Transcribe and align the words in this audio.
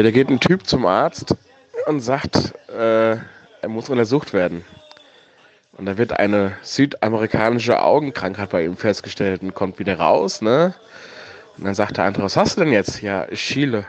Ja, 0.00 0.04
da 0.04 0.12
geht 0.12 0.30
ein 0.30 0.40
Typ 0.40 0.66
zum 0.66 0.86
Arzt 0.86 1.36
und 1.86 2.00
sagt, 2.00 2.54
äh, 2.70 3.16
er 3.16 3.68
muss 3.68 3.90
untersucht 3.90 4.32
werden. 4.32 4.64
Und 5.76 5.84
da 5.84 5.98
wird 5.98 6.14
eine 6.14 6.56
südamerikanische 6.62 7.82
Augenkrankheit 7.82 8.48
bei 8.48 8.64
ihm 8.64 8.78
festgestellt 8.78 9.42
und 9.42 9.52
kommt 9.52 9.78
wieder 9.78 9.98
raus, 9.98 10.40
ne? 10.40 10.74
Und 11.58 11.66
dann 11.66 11.74
sagt 11.74 11.98
der 11.98 12.04
andere, 12.04 12.22
was 12.22 12.38
hast 12.38 12.56
du 12.56 12.64
denn 12.64 12.72
jetzt? 12.72 13.02
Ja, 13.02 13.26
Chile. 13.34 13.84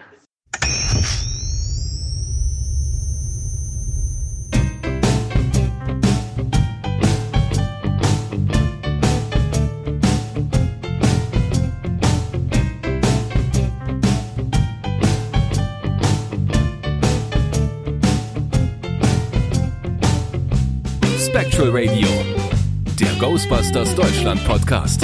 Ghostbusters 23.72 23.96
Deutschland 23.96 24.46
Podcast 24.46 25.02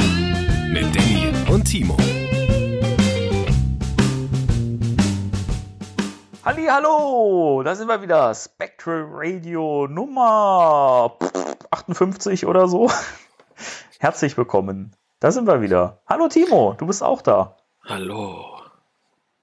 mit 0.67 0.93
Danny 0.93 1.31
und 1.49 1.63
Timo. 1.63 1.95
Halli, 6.43 6.65
hallo, 6.65 7.63
da 7.63 7.75
sind 7.75 7.87
wir 7.87 8.01
wieder. 8.01 8.35
Spectral 8.35 9.05
Radio 9.09 9.87
Nummer 9.87 11.15
58 11.71 12.45
oder 12.45 12.67
so. 12.67 12.91
Herzlich 13.99 14.37
willkommen. 14.37 14.93
Da 15.21 15.31
sind 15.31 15.47
wir 15.47 15.61
wieder. 15.61 16.01
Hallo 16.05 16.27
Timo, 16.27 16.75
du 16.77 16.87
bist 16.87 17.03
auch 17.03 17.21
da. 17.21 17.55
Hallo, 17.85 18.59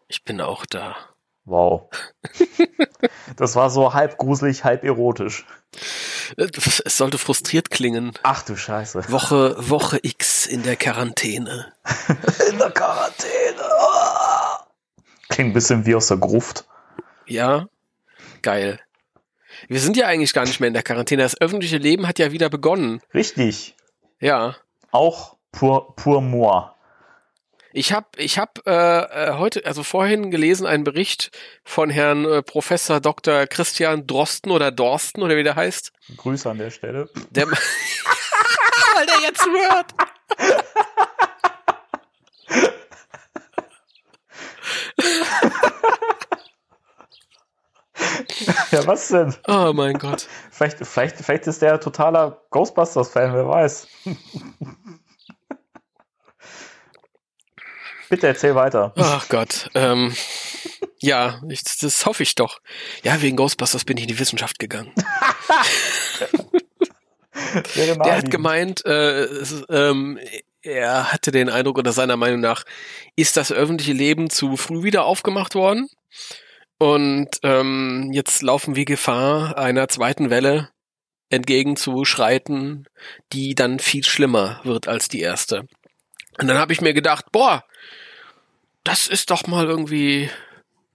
ich 0.06 0.22
bin 0.24 0.42
auch 0.42 0.66
da. 0.66 0.96
Wow. 1.44 1.90
Das 3.36 3.54
war 3.54 3.68
so 3.68 3.92
halb 3.92 4.16
gruselig, 4.16 4.64
halb 4.64 4.84
erotisch. 4.84 5.44
Es 6.84 6.96
sollte 6.96 7.18
frustriert 7.18 7.70
klingen. 7.70 8.12
Ach 8.22 8.42
du 8.42 8.56
Scheiße. 8.56 9.10
Woche, 9.10 9.56
Woche 9.58 9.98
X 10.02 10.46
in 10.46 10.62
der 10.62 10.76
Quarantäne. 10.76 11.72
In 12.50 12.58
der 12.58 12.70
Quarantäne. 12.70 13.62
Ah. 13.62 14.66
Klingt 15.28 15.50
ein 15.50 15.52
bisschen 15.52 15.84
wie 15.84 15.94
aus 15.94 16.08
der 16.08 16.16
Gruft. 16.16 16.64
Ja, 17.26 17.66
geil. 18.42 18.80
Wir 19.68 19.80
sind 19.80 19.96
ja 19.96 20.06
eigentlich 20.06 20.32
gar 20.32 20.44
nicht 20.44 20.60
mehr 20.60 20.68
in 20.68 20.74
der 20.74 20.82
Quarantäne. 20.82 21.22
Das 21.22 21.40
öffentliche 21.40 21.78
Leben 21.78 22.06
hat 22.06 22.18
ja 22.18 22.32
wieder 22.32 22.48
begonnen. 22.50 23.00
Richtig. 23.12 23.74
Ja. 24.20 24.56
Auch 24.90 25.36
pur, 25.52 25.94
pur 25.96 26.20
moi. 26.20 26.73
Ich 27.76 27.92
habe 27.92 28.06
ich 28.18 28.38
hab, 28.38 28.64
äh, 28.68 28.70
äh, 28.70 29.32
heute, 29.32 29.66
also 29.66 29.82
vorhin 29.82 30.30
gelesen, 30.30 30.64
einen 30.64 30.84
Bericht 30.84 31.32
von 31.64 31.90
Herrn 31.90 32.24
äh, 32.24 32.40
Professor 32.40 33.00
Dr. 33.00 33.48
Christian 33.48 34.06
Drosten 34.06 34.52
oder 34.52 34.70
Dorsten 34.70 35.22
oder 35.22 35.36
wie 35.36 35.42
der 35.42 35.56
heißt. 35.56 35.92
Grüße 36.16 36.48
an 36.48 36.58
der 36.58 36.70
Stelle. 36.70 37.08
Der, 37.30 37.48
weil 37.50 39.06
der 39.06 39.20
jetzt 39.22 39.44
hört. 39.44 39.92
Ja, 48.70 48.86
was 48.86 49.08
denn? 49.08 49.34
Oh 49.48 49.72
mein 49.74 49.98
Gott. 49.98 50.28
Vielleicht, 50.52 50.78
vielleicht, 50.86 51.16
vielleicht 51.16 51.48
ist 51.48 51.60
der 51.60 51.80
totaler 51.80 52.40
Ghostbusters-Fan, 52.50 53.34
wer 53.34 53.48
weiß. 53.48 53.88
Bitte 58.14 58.28
erzähl 58.28 58.54
weiter. 58.54 58.92
Ach 58.96 59.28
Gott. 59.28 59.70
Ähm, 59.74 60.14
ja, 61.00 61.42
ich, 61.48 61.64
das 61.64 62.06
hoffe 62.06 62.22
ich 62.22 62.36
doch. 62.36 62.60
Ja, 63.02 63.20
wegen 63.20 63.36
Ghostbusters 63.36 63.84
bin 63.84 63.96
ich 63.96 64.04
in 64.04 64.08
die 64.08 64.20
Wissenschaft 64.20 64.60
gegangen. 64.60 64.92
Der 67.74 68.16
hat 68.16 68.30
gemeint, 68.30 68.86
äh, 68.86 69.24
ähm, 69.68 70.20
er 70.62 71.12
hatte 71.12 71.32
den 71.32 71.48
Eindruck, 71.48 71.78
oder 71.78 71.90
seiner 71.90 72.16
Meinung 72.16 72.38
nach 72.38 72.62
ist 73.16 73.36
das 73.36 73.50
öffentliche 73.50 73.92
Leben 73.92 74.30
zu 74.30 74.56
früh 74.56 74.84
wieder 74.84 75.06
aufgemacht 75.06 75.56
worden. 75.56 75.88
Und 76.78 77.40
ähm, 77.42 78.10
jetzt 78.12 78.42
laufen 78.42 78.76
wir 78.76 78.84
Gefahr, 78.84 79.58
einer 79.58 79.88
zweiten 79.88 80.30
Welle 80.30 80.70
entgegenzuschreiten, 81.30 82.86
die 83.32 83.56
dann 83.56 83.80
viel 83.80 84.04
schlimmer 84.04 84.60
wird 84.62 84.86
als 84.86 85.08
die 85.08 85.20
erste. 85.20 85.66
Und 86.38 86.46
dann 86.46 86.58
habe 86.58 86.72
ich 86.72 86.80
mir 86.80 86.94
gedacht, 86.94 87.26
boah, 87.32 87.64
das 88.84 89.08
ist 89.08 89.30
doch 89.30 89.46
mal 89.46 89.66
irgendwie 89.66 90.30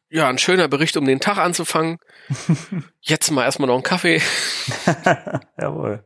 ja 0.09 0.27
ein 0.27 0.37
schöner 0.39 0.67
Bericht, 0.67 0.97
um 0.97 1.05
den 1.05 1.19
Tag 1.19 1.37
anzufangen. 1.37 1.99
Jetzt 3.01 3.29
mal 3.31 3.43
erstmal 3.43 3.67
noch 3.67 3.75
einen 3.75 3.83
Kaffee. 3.83 4.21
Jawohl. 5.59 6.05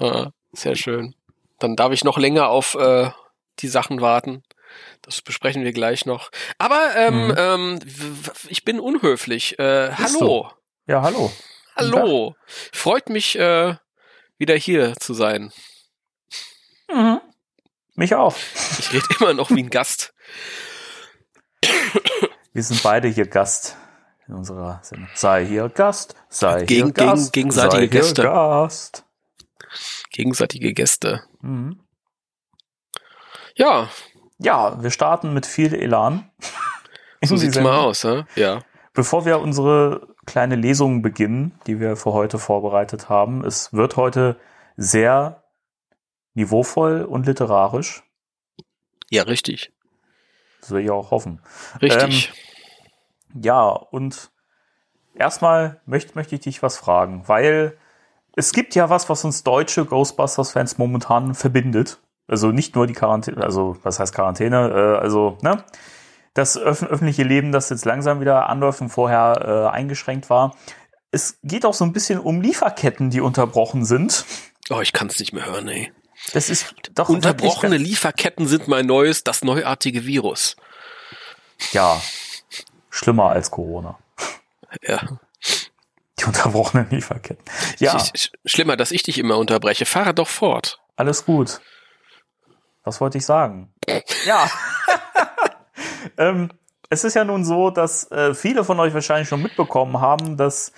Ah, 0.00 0.30
sehr 0.52 0.74
schön. 0.76 1.14
Dann 1.58 1.76
darf 1.76 1.92
ich 1.92 2.04
noch 2.04 2.18
länger 2.18 2.48
auf 2.48 2.74
äh, 2.74 3.10
die 3.60 3.68
Sachen 3.68 4.00
warten. 4.00 4.42
Das 5.02 5.22
besprechen 5.22 5.62
wir 5.62 5.72
gleich 5.72 6.04
noch. 6.06 6.30
Aber 6.58 6.96
ähm, 6.96 7.28
Mhm. 7.28 7.34
ähm, 7.36 7.78
ich 8.48 8.64
bin 8.64 8.80
unhöflich. 8.80 9.58
Äh, 9.58 9.92
hallo. 9.92 10.50
Ja, 10.86 11.02
hallo. 11.02 11.30
Hallo. 11.76 12.34
Freut 12.72 13.08
mich, 13.08 13.38
äh, 13.38 13.74
wieder 14.38 14.54
hier 14.56 14.94
zu 14.96 15.12
sein. 15.14 15.52
Mich 17.94 18.14
auch. 18.14 18.36
Ich 18.78 18.92
rede 18.92 19.06
immer 19.20 19.34
noch 19.34 19.50
wie 19.50 19.62
ein 19.62 19.70
Gast. 19.70 20.13
Wir 22.52 22.62
sind 22.62 22.82
beide 22.82 23.08
hier 23.08 23.26
Gast 23.26 23.76
in 24.28 24.34
unserer 24.34 24.80
Sendung. 24.82 25.08
Sei 25.14 25.44
hier 25.46 25.68
Gast, 25.68 26.14
sei 26.28 26.64
Gegen- 26.64 26.86
hier 26.86 26.92
Gast, 26.94 27.32
gegen- 27.32 27.48
gegenseitige 27.50 27.80
sei 27.82 27.86
Gäste. 27.88 28.22
Gast. 28.22 29.04
Gegenseitige 30.10 30.72
Gäste. 30.72 31.22
Mhm. 31.40 31.80
Ja, 33.56 33.88
Ja, 34.38 34.82
wir 34.82 34.90
starten 34.90 35.32
mit 35.32 35.46
viel 35.46 35.72
Elan. 35.74 36.28
so 37.24 37.36
sieht's 37.36 37.54
Sendung. 37.54 37.72
mal 37.72 37.78
aus, 37.80 38.02
ne? 38.04 38.26
Ja. 38.34 38.62
Bevor 38.92 39.24
wir 39.24 39.38
unsere 39.38 40.08
kleine 40.26 40.56
Lesung 40.56 41.02
beginnen, 41.02 41.58
die 41.66 41.78
wir 41.80 41.96
für 41.96 42.12
heute 42.12 42.38
vorbereitet 42.38 43.08
haben, 43.08 43.44
es 43.44 43.72
wird 43.72 43.96
heute 43.96 44.38
sehr 44.76 45.44
niveauvoll 46.34 47.02
und 47.02 47.26
literarisch. 47.26 48.02
Ja, 49.10 49.22
richtig. 49.22 49.72
Das 50.64 50.70
will 50.70 50.82
ich 50.82 50.90
auch 50.90 51.10
hoffen. 51.10 51.40
Richtig. 51.82 52.32
Ja, 53.34 53.66
und 53.68 54.30
erstmal 55.14 55.82
möchte, 55.84 56.14
möchte 56.14 56.36
ich 56.36 56.40
dich 56.40 56.62
was 56.62 56.78
fragen, 56.78 57.24
weil 57.26 57.76
es 58.34 58.54
gibt 58.54 58.74
ja 58.74 58.88
was, 58.88 59.10
was 59.10 59.26
uns 59.26 59.42
deutsche 59.42 59.84
Ghostbusters-Fans 59.84 60.78
momentan 60.78 61.34
verbindet. 61.34 62.00
Also 62.26 62.50
nicht 62.50 62.74
nur 62.74 62.86
die 62.86 62.94
Quarantäne, 62.94 63.44
also 63.44 63.76
was 63.82 64.00
heißt 64.00 64.14
Quarantäne, 64.14 64.70
äh, 64.70 65.02
also, 65.02 65.36
ne? 65.42 65.62
Das 66.32 66.56
öff 66.56 66.82
öffentliche 66.82 67.24
Leben, 67.24 67.52
das 67.52 67.68
jetzt 67.68 67.84
langsam 67.84 68.20
wieder 68.20 68.48
anläuft 68.48 68.80
und 68.80 68.88
vorher 68.88 69.68
äh, 69.70 69.70
eingeschränkt 69.70 70.30
war. 70.30 70.56
Es 71.10 71.38
geht 71.42 71.66
auch 71.66 71.74
so 71.74 71.84
ein 71.84 71.92
bisschen 71.92 72.18
um 72.18 72.40
Lieferketten, 72.40 73.10
die 73.10 73.20
unterbrochen 73.20 73.84
sind. 73.84 74.24
oh, 74.70 74.80
ich 74.80 74.94
kann's 74.94 75.18
nicht 75.20 75.34
mehr 75.34 75.44
hören, 75.44 75.68
ey. 75.68 75.92
Das 76.32 76.50
ist 76.50 76.74
doch 76.94 77.08
Unterbrochene 77.08 77.76
Lieferketten 77.76 78.46
sind 78.46 78.68
mein 78.68 78.86
neues, 78.86 79.24
das 79.24 79.42
neuartige 79.42 80.06
Virus. 80.06 80.56
Ja, 81.72 82.00
schlimmer 82.90 83.30
als 83.30 83.50
Corona. 83.50 83.98
Ja. 84.82 85.00
Die 86.18 86.24
unterbrochenen 86.24 86.88
Lieferketten. 86.90 87.44
Ja. 87.78 87.96
Sch- 87.96 88.14
sch- 88.14 88.30
Schlimmer, 88.44 88.76
dass 88.76 88.90
ich 88.92 89.02
dich 89.02 89.18
immer 89.18 89.36
unterbreche. 89.36 89.84
Fahre 89.84 90.14
doch 90.14 90.28
fort. 90.28 90.80
Alles 90.96 91.24
gut. 91.24 91.60
Was 92.84 93.00
wollte 93.00 93.18
ich 93.18 93.26
sagen? 93.26 93.72
Ja. 94.24 94.48
ähm, 96.18 96.50
es 96.90 97.04
ist 97.04 97.14
ja 97.14 97.24
nun 97.24 97.44
so, 97.44 97.70
dass 97.70 98.10
äh, 98.10 98.34
viele 98.34 98.64
von 98.64 98.78
euch 98.80 98.94
wahrscheinlich 98.94 99.28
schon 99.28 99.42
mitbekommen 99.42 100.00
haben, 100.00 100.36
dass 100.36 100.72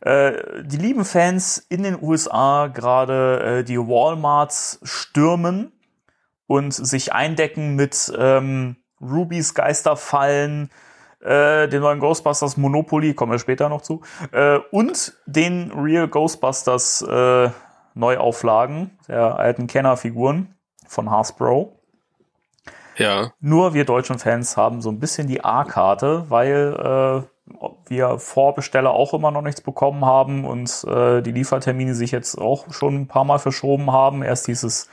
äh, 0.00 0.32
die 0.62 0.76
lieben 0.76 1.04
Fans 1.04 1.58
in 1.58 1.82
den 1.82 2.00
USA 2.00 2.68
gerade 2.68 3.58
äh, 3.60 3.64
die 3.64 3.78
Walmarts 3.78 4.80
stürmen 4.82 5.72
und 6.46 6.72
sich 6.72 7.12
eindecken 7.12 7.76
mit 7.76 8.12
ähm, 8.18 8.76
Rubys 9.00 9.54
Geisterfallen, 9.54 10.70
äh, 11.20 11.68
den 11.68 11.80
neuen 11.80 12.00
Ghostbusters 12.00 12.56
Monopoly, 12.56 13.14
kommen 13.14 13.32
wir 13.32 13.38
später 13.38 13.68
noch 13.68 13.82
zu, 13.82 14.02
äh, 14.32 14.58
und 14.70 15.14
den 15.26 15.70
Real 15.72 16.08
Ghostbusters 16.08 17.02
äh, 17.02 17.50
Neuauflagen 17.94 18.98
der 19.08 19.36
alten 19.38 19.66
Kennerfiguren 19.66 20.54
von 20.86 21.10
Hasbro. 21.10 21.76
Ja. 22.96 23.32
Nur 23.40 23.74
wir 23.74 23.84
deutschen 23.84 24.18
Fans 24.18 24.56
haben 24.56 24.82
so 24.82 24.90
ein 24.90 24.98
bisschen 24.98 25.26
die 25.26 25.42
A-Karte, 25.42 26.26
weil 26.28 27.24
äh, 27.24 27.39
wir 27.88 28.18
Vorbesteller 28.18 28.90
auch 28.90 29.14
immer 29.14 29.30
noch 29.30 29.42
nichts 29.42 29.60
bekommen 29.60 30.04
haben 30.04 30.44
und 30.44 30.84
äh, 30.84 31.22
die 31.22 31.32
Liefertermine 31.32 31.94
sich 31.94 32.10
jetzt 32.10 32.38
auch 32.38 32.72
schon 32.72 32.94
ein 32.96 33.08
paar 33.08 33.24
Mal 33.24 33.38
verschoben 33.38 33.90
haben. 33.92 34.22
Erst 34.22 34.46
hieß 34.46 34.62
es 34.62 34.88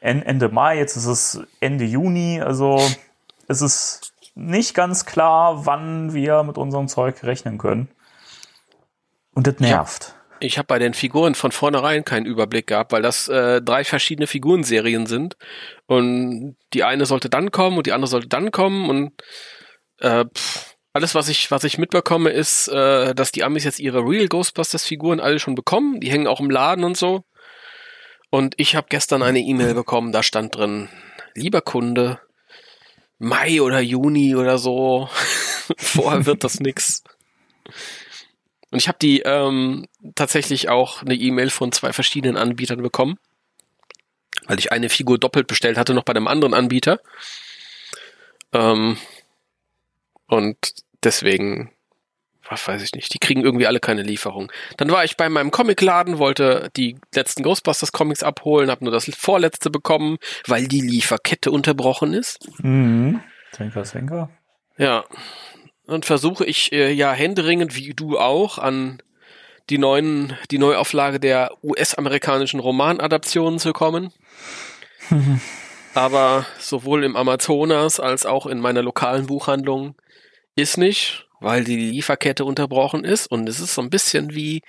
En- 0.00 0.22
Ende 0.22 0.48
Mai, 0.48 0.78
jetzt 0.78 0.96
ist 0.96 1.06
es 1.06 1.40
Ende 1.60 1.84
Juni. 1.84 2.40
Also 2.40 2.80
es 3.48 3.62
ist 3.62 4.12
nicht 4.34 4.74
ganz 4.74 5.06
klar, 5.06 5.66
wann 5.66 6.12
wir 6.12 6.42
mit 6.42 6.58
unserem 6.58 6.88
Zeug 6.88 7.22
rechnen 7.22 7.58
können. 7.58 7.88
Und 9.34 9.46
das 9.46 9.58
nervt. 9.58 10.14
Ich 10.40 10.58
habe 10.58 10.66
bei 10.66 10.78
den 10.78 10.94
Figuren 10.94 11.34
von 11.34 11.52
vornherein 11.52 12.04
keinen 12.04 12.26
Überblick 12.26 12.66
gehabt, 12.66 12.92
weil 12.92 13.02
das 13.02 13.28
äh, 13.28 13.62
drei 13.62 13.84
verschiedene 13.84 14.26
Figurenserien 14.26 15.06
sind. 15.06 15.36
Und 15.86 16.56
die 16.74 16.84
eine 16.84 17.06
sollte 17.06 17.30
dann 17.30 17.50
kommen 17.50 17.78
und 17.78 17.86
die 17.86 17.92
andere 17.92 18.08
sollte 18.08 18.28
dann 18.28 18.50
kommen. 18.50 18.90
Und 18.90 19.12
äh, 20.00 20.24
pff, 20.26 20.73
alles, 20.94 21.14
was 21.16 21.28
ich, 21.28 21.50
was 21.50 21.64
ich 21.64 21.76
mitbekomme, 21.76 22.30
ist, 22.30 22.68
äh, 22.68 23.14
dass 23.16 23.32
die 23.32 23.42
Amis 23.42 23.64
jetzt 23.64 23.80
ihre 23.80 23.98
Real 23.98 24.28
Ghostbusters-Figuren 24.28 25.18
alle 25.18 25.40
schon 25.40 25.56
bekommen. 25.56 26.00
Die 26.00 26.10
hängen 26.10 26.28
auch 26.28 26.38
im 26.40 26.50
Laden 26.50 26.84
und 26.84 26.96
so. 26.96 27.24
Und 28.30 28.54
ich 28.58 28.76
habe 28.76 28.86
gestern 28.88 29.22
eine 29.22 29.40
E-Mail 29.40 29.74
bekommen, 29.74 30.12
da 30.12 30.22
stand 30.22 30.56
drin, 30.56 30.88
lieber 31.34 31.60
Kunde, 31.62 32.20
Mai 33.18 33.60
oder 33.60 33.80
Juni 33.80 34.36
oder 34.36 34.56
so. 34.56 35.08
Vorher 35.76 36.26
wird 36.26 36.44
das 36.44 36.60
nix. 36.60 37.02
Und 38.70 38.78
ich 38.78 38.86
habe 38.86 38.98
die 39.00 39.20
ähm, 39.20 39.86
tatsächlich 40.14 40.68
auch 40.68 41.02
eine 41.02 41.14
E-Mail 41.14 41.50
von 41.50 41.72
zwei 41.72 41.92
verschiedenen 41.92 42.36
Anbietern 42.36 42.82
bekommen, 42.82 43.18
weil 44.46 44.60
ich 44.60 44.70
eine 44.70 44.88
Figur 44.88 45.18
doppelt 45.18 45.48
bestellt 45.48 45.76
hatte, 45.76 45.94
noch 45.94 46.04
bei 46.04 46.12
einem 46.12 46.28
anderen 46.28 46.54
Anbieter. 46.54 47.00
Ähm, 48.52 48.96
und 50.26 50.56
deswegen, 51.02 51.70
was 52.48 52.66
weiß 52.66 52.82
ich 52.82 52.92
nicht, 52.92 53.12
die 53.14 53.18
kriegen 53.18 53.42
irgendwie 53.42 53.66
alle 53.66 53.80
keine 53.80 54.02
Lieferung. 54.02 54.50
Dann 54.76 54.90
war 54.90 55.04
ich 55.04 55.16
bei 55.16 55.28
meinem 55.28 55.50
Comicladen, 55.50 56.18
wollte 56.18 56.70
die 56.76 56.96
letzten 57.14 57.42
Ghostbusters 57.42 57.92
Comics 57.92 58.22
abholen, 58.22 58.70
habe 58.70 58.84
nur 58.84 58.92
das 58.92 59.10
vorletzte 59.16 59.70
bekommen, 59.70 60.18
weil 60.46 60.66
die 60.66 60.80
Lieferkette 60.80 61.50
unterbrochen 61.50 62.14
ist. 62.14 62.48
Mhm. 62.58 63.20
Zwinker, 63.52 63.84
zwinker. 63.84 64.30
Ja. 64.76 65.04
Und 65.86 66.06
versuche 66.06 66.44
ich 66.44 66.72
äh, 66.72 66.90
ja 66.90 67.12
händeringend, 67.12 67.76
wie 67.76 67.92
du 67.94 68.18
auch, 68.18 68.58
an 68.58 69.02
die 69.70 69.78
neuen, 69.78 70.36
die 70.50 70.58
Neuauflage 70.58 71.20
der 71.20 71.52
US-amerikanischen 71.62 72.60
Romanadaptionen 72.60 73.58
zu 73.58 73.72
kommen. 73.72 74.12
Aber 75.94 76.44
sowohl 76.58 77.04
im 77.04 77.16
Amazonas 77.16 78.00
als 78.00 78.26
auch 78.26 78.46
in 78.46 78.60
meiner 78.60 78.82
lokalen 78.82 79.26
Buchhandlung 79.26 79.94
ist 80.56 80.76
nicht, 80.78 81.26
weil 81.40 81.64
die 81.64 81.76
Lieferkette 81.76 82.44
unterbrochen 82.44 83.04
ist. 83.04 83.26
Und 83.26 83.48
es 83.48 83.60
ist 83.60 83.74
so 83.74 83.82
ein 83.82 83.90
bisschen 83.90 84.34
wie 84.34 84.62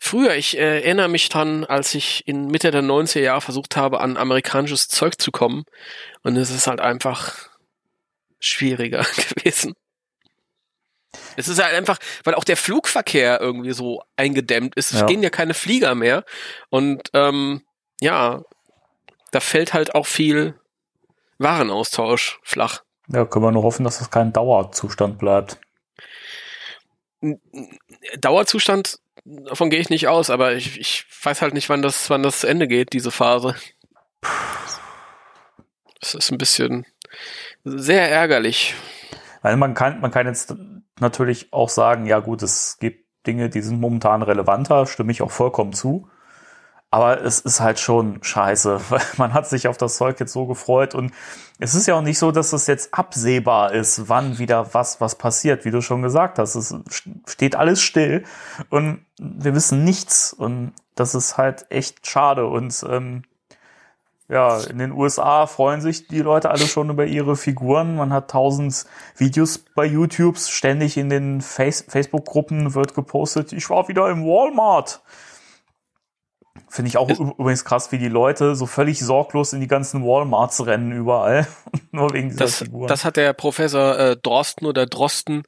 früher. 0.00 0.34
Ich 0.36 0.56
äh, 0.56 0.80
erinnere 0.80 1.08
mich 1.08 1.28
dran, 1.28 1.64
als 1.64 1.94
ich 1.94 2.26
in 2.26 2.46
Mitte 2.48 2.70
der 2.70 2.82
90er 2.82 3.20
Jahre 3.20 3.40
versucht 3.40 3.76
habe, 3.76 4.00
an 4.00 4.16
amerikanisches 4.16 4.88
Zeug 4.88 5.20
zu 5.20 5.30
kommen. 5.32 5.64
Und 6.22 6.36
es 6.36 6.50
ist 6.50 6.66
halt 6.66 6.80
einfach 6.80 7.48
schwieriger 8.38 9.04
gewesen. 9.34 9.74
Es 11.36 11.48
ist 11.48 11.62
halt 11.62 11.74
einfach, 11.74 11.98
weil 12.24 12.34
auch 12.34 12.44
der 12.44 12.56
Flugverkehr 12.56 13.40
irgendwie 13.40 13.72
so 13.72 14.02
eingedämmt 14.16 14.74
ist. 14.76 14.92
Es 14.92 15.00
Ja. 15.00 15.06
gehen 15.06 15.22
ja 15.22 15.30
keine 15.30 15.54
Flieger 15.54 15.94
mehr. 15.94 16.24
Und 16.70 17.08
ähm, 17.14 17.62
ja, 18.00 18.42
da 19.30 19.40
fällt 19.40 19.72
halt 19.72 19.94
auch 19.94 20.06
viel 20.06 20.58
Warenaustausch 21.38 22.38
flach. 22.42 22.82
Ja, 23.12 23.24
können 23.26 23.44
wir 23.44 23.52
nur 23.52 23.62
hoffen, 23.62 23.84
dass 23.84 23.98
das 23.98 24.10
kein 24.10 24.32
Dauerzustand 24.32 25.18
bleibt. 25.18 25.60
Dauerzustand, 28.18 28.98
davon 29.24 29.70
gehe 29.70 29.80
ich 29.80 29.90
nicht 29.90 30.08
aus, 30.08 30.30
aber 30.30 30.54
ich, 30.54 30.80
ich 30.80 31.04
weiß 31.22 31.42
halt 31.42 31.54
nicht, 31.54 31.68
wann 31.68 31.82
das, 31.82 32.10
wann 32.10 32.22
das 32.22 32.40
zu 32.40 32.46
Ende 32.46 32.66
geht, 32.66 32.92
diese 32.92 33.10
Phase. 33.10 33.54
Das 36.00 36.14
ist 36.14 36.32
ein 36.32 36.38
bisschen 36.38 36.86
sehr 37.64 38.10
ärgerlich. 38.10 38.74
Weil 39.42 39.56
man 39.56 39.74
kann, 39.74 40.00
man 40.00 40.10
kann 40.10 40.26
jetzt 40.26 40.54
natürlich 40.98 41.52
auch 41.52 41.68
sagen, 41.68 42.06
ja 42.06 42.18
gut, 42.20 42.42
es 42.42 42.78
gibt 42.80 43.06
Dinge, 43.26 43.50
die 43.50 43.60
sind 43.60 43.80
momentan 43.80 44.22
relevanter, 44.22 44.86
stimme 44.86 45.12
ich 45.12 45.22
auch 45.22 45.30
vollkommen 45.30 45.72
zu. 45.72 46.08
Aber 46.92 47.22
es 47.24 47.40
ist 47.40 47.60
halt 47.60 47.80
schon 47.80 48.22
scheiße, 48.22 48.78
weil 48.90 49.00
man 49.16 49.32
hat 49.32 49.48
sich 49.48 49.66
auf 49.66 49.78
das 49.78 49.96
Zeug 49.96 50.20
jetzt 50.20 50.32
so 50.32 50.46
gefreut 50.46 50.94
und 50.94 51.10
es 51.58 51.74
ist 51.74 51.86
ja 51.86 51.94
auch 51.94 52.02
nicht 52.02 52.18
so, 52.18 52.32
dass 52.32 52.52
es 52.52 52.66
jetzt 52.66 52.92
absehbar 52.92 53.72
ist, 53.72 54.08
wann 54.08 54.38
wieder 54.38 54.74
was, 54.74 55.00
was 55.00 55.16
passiert, 55.16 55.64
wie 55.64 55.70
du 55.70 55.80
schon 55.80 56.02
gesagt 56.02 56.38
hast. 56.38 56.54
Es 56.54 56.74
steht 57.26 57.56
alles 57.56 57.80
still 57.80 58.24
und 58.68 59.06
wir 59.18 59.54
wissen 59.54 59.84
nichts 59.84 60.32
und 60.34 60.74
das 60.94 61.14
ist 61.14 61.38
halt 61.38 61.66
echt 61.70 62.06
schade 62.06 62.46
und 62.46 62.84
ähm, 62.88 63.22
ja, 64.28 64.60
in 64.60 64.78
den 64.78 64.92
USA 64.92 65.46
freuen 65.46 65.80
sich 65.80 66.08
die 66.08 66.20
Leute 66.20 66.50
alle 66.50 66.66
schon 66.66 66.90
über 66.90 67.06
ihre 67.06 67.36
Figuren. 67.36 67.96
Man 67.96 68.12
hat 68.12 68.30
tausend 68.30 68.86
Videos 69.16 69.58
bei 69.58 69.84
YouTube, 69.86 70.38
ständig 70.38 70.96
in 70.98 71.08
den 71.08 71.40
Face 71.40 71.84
Facebook-Gruppen 71.88 72.74
wird 72.74 72.94
gepostet, 72.94 73.52
ich 73.52 73.68
war 73.70 73.88
wieder 73.88 74.10
im 74.10 74.24
Walmart. 74.24 75.02
Finde 76.74 76.88
ich 76.88 76.96
auch 76.96 77.10
Ist- 77.10 77.20
übrigens 77.20 77.64
krass, 77.66 77.92
wie 77.92 77.98
die 77.98 78.08
Leute 78.08 78.54
so 78.56 78.64
völlig 78.64 78.98
sorglos 79.00 79.52
in 79.52 79.60
die 79.60 79.66
ganzen 79.68 80.02
Walmarts 80.04 80.64
rennen 80.64 80.90
überall. 80.92 81.46
Nur 81.92 82.12
wegen 82.14 82.30
dieser 82.30 82.44
Das, 82.46 82.56
Figuren. 82.60 82.88
das 82.88 83.04
hat 83.04 83.16
der 83.18 83.34
Professor 83.34 83.98
äh, 83.98 84.16
Drosten 84.16 84.66
oder 84.66 84.86
Drosten 84.86 85.42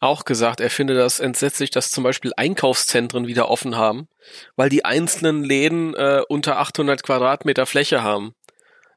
auch 0.00 0.24
gesagt. 0.24 0.60
Er 0.60 0.70
finde 0.70 0.94
das 0.94 1.20
entsetzlich, 1.20 1.70
dass 1.70 1.90
zum 1.90 2.02
Beispiel 2.02 2.32
Einkaufszentren 2.36 3.26
wieder 3.26 3.50
offen 3.50 3.76
haben, 3.76 4.08
weil 4.56 4.70
die 4.70 4.84
einzelnen 4.86 5.44
Läden 5.44 5.94
äh, 5.94 6.22
unter 6.30 6.58
800 6.58 7.02
Quadratmeter 7.02 7.66
Fläche 7.66 8.02
haben. 8.02 8.32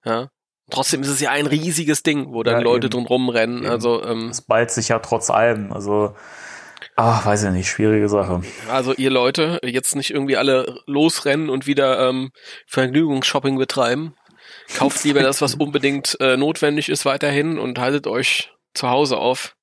Ja. 0.06 0.30
Trotzdem 0.69 1.02
ist 1.02 1.10
es 1.10 1.19
ja 1.22 1.31
ein 1.31 1.48
riesiges 1.48 2.02
Ding, 2.04 2.34
wo 2.34 2.44
dann 2.44 2.56
Ja, 2.56 2.60
Leute 2.62 2.88
eben. 2.88 2.92
drum 2.92 3.06
rumrennen. 3.08 3.60
Eben. 3.60 3.68
Also, 3.68 4.04
ähm, 4.04 4.30
es 4.30 4.42
ballt 4.42 4.72
sich 4.72 4.88
ja 4.90 5.00
trotz 5.00 5.30
allem. 5.30 5.72
Also, 5.72 6.14
ah, 6.95 7.24
weiß 7.24 7.44
ich 7.44 7.51
nicht, 7.51 7.69
schwierige 7.69 8.09
Sache. 8.09 8.41
also 8.69 8.94
ihr 8.94 9.09
Leute 9.09 9.59
jetzt 9.63 9.95
nicht 9.95 10.12
irgendwie 10.12 10.38
alle 10.38 10.79
losrennen 10.85 11.50
und 11.50 11.68
wieder 11.68 12.09
ähm, 12.09 12.31
Vergnügungsshopping 12.68 13.57
betreiben. 13.57 14.15
Kauft 14.75 15.03
lieber 15.03 15.21
das, 15.21 15.41
was 15.41 15.56
unbedingt 15.56 16.18
äh, 16.19 16.38
notwendig 16.38 16.89
ist 16.89 17.06
weiterhin 17.06 17.57
und 17.57 17.79
haltet 17.79 18.07
euch 18.07 18.51
zu 18.74 18.89
Hause 18.89 19.18
auf. 19.18 19.56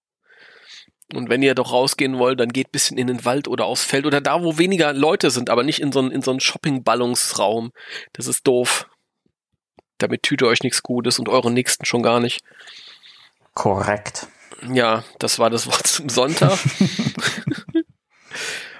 Und 1.12 1.28
wenn 1.28 1.43
ihr 1.43 1.55
doch 1.55 1.72
rausgehen 1.72 2.19
wollt, 2.19 2.40
dann 2.40 2.49
geht 2.49 2.72
bisschen 2.72 2.96
in 2.96 3.06
den 3.06 3.25
Wald 3.25 3.46
oder 3.46 3.67
aufs 3.67 3.84
Feld 3.84 4.06
oder 4.06 4.20
da, 4.20 4.43
wo 4.43 4.58
weniger 4.58 4.93
Leute 4.93 5.31
sind, 5.31 5.50
aber 5.50 5.62
nicht 5.62 5.81
in 5.81 5.93
so 5.93 6.00
einen, 6.00 6.10
in 6.10 6.22
so 6.22 6.31
einen 6.31 6.40
Shopping-Ballungsraum. 6.40 7.70
Das 8.12 8.26
ist 8.26 8.46
doof. 8.46 8.88
Damit 9.99 10.22
tut 10.22 10.43
ihr 10.43 10.49
euch 10.49 10.62
nichts 10.62 10.82
Gutes 10.82 11.19
und 11.19 11.28
euren 11.28 11.55
Nächsten 11.55 11.84
schon 11.84 12.02
gar 12.02 12.20
nicht. 12.20 12.40
Korrekt. 13.52 14.26
Ja, 14.73 15.05
das 15.19 15.39
war 15.39 15.51
das 15.51 15.67
Wort 15.67 15.87
zum 15.87 16.09
Sonntag. 16.09 16.59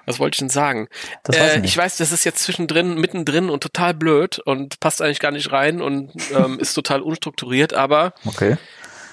Was 0.07 0.19
wollte 0.19 0.35
ich 0.37 0.41
denn 0.41 0.51
sagen? 0.51 0.89
Äh, 1.33 1.59
ich 1.59 1.65
ich 1.65 1.77
weiß, 1.77 1.97
das 1.97 2.13
ist 2.13 2.25
jetzt 2.25 2.43
zwischendrin, 2.43 2.97
mittendrin 2.97 3.49
und 3.49 3.63
total 3.63 3.95
blöd 3.95 4.39
und 4.39 4.79
passt 4.81 5.01
eigentlich 5.01 5.21
gar 5.21 5.31
nicht 5.31 5.51
rein 5.51 5.81
und 5.81 6.13
ähm, 6.33 6.59
ist 6.59 6.75
total 6.75 7.01
unstrukturiert, 7.01 7.73
aber 7.73 8.13
Okay. 8.27 8.59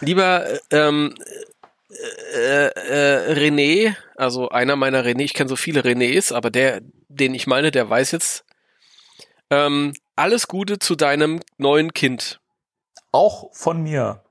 lieber 0.02 0.46
äh, 0.46 0.60
ähm, 0.72 1.16
äh, 2.34 2.68
äh, 2.68 3.34
René, 3.34 3.96
also 4.16 4.50
einer 4.50 4.76
meiner 4.76 5.06
René, 5.06 5.22
ich 5.24 5.34
kenne 5.34 5.50
so 5.50 5.56
viele 5.56 5.82
Renés, 5.82 6.34
aber 6.34 6.50
der, 6.50 6.82
den 7.08 7.34
ich 7.36 7.48
meine, 7.48 7.72
der 7.72 7.90
weiß 7.90 8.12
jetzt 8.12 8.44
ähm, 9.50 9.94
alles 10.16 10.48
Gute 10.48 10.80
zu 10.80 10.96
deinem 10.96 11.42
neuen 11.58 11.94
Kind. 11.94 12.40
Auch 13.12 13.54
von 13.54 13.82
mir. 13.84 14.24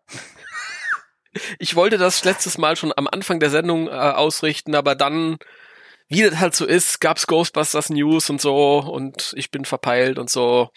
Ich 1.59 1.77
wollte 1.77 1.99
das 1.99 2.25
letztes 2.25 2.59
Mal 2.59 2.77
schon 2.77 2.93
am 2.97 3.07
Anfang 3.07 3.41
der 3.41 3.51
Sendung 3.51 3.89
äh, 3.89 3.91
ausrichten, 3.91 4.75
aber 4.75 4.95
dann, 4.95 5.39
wie 6.09 6.23
das 6.23 6.39
halt 6.39 6.55
so 6.55 6.67
ist, 6.67 7.01
gab's 7.01 7.27
Ghostbusters 7.27 7.91
News 7.91 8.31
und 8.31 8.41
so 8.41 8.79
und 8.79 9.33
ich 9.37 9.51
bin 9.51 9.65
verpeilt 9.65 10.19
und 10.19 10.29
so. 10.29 10.71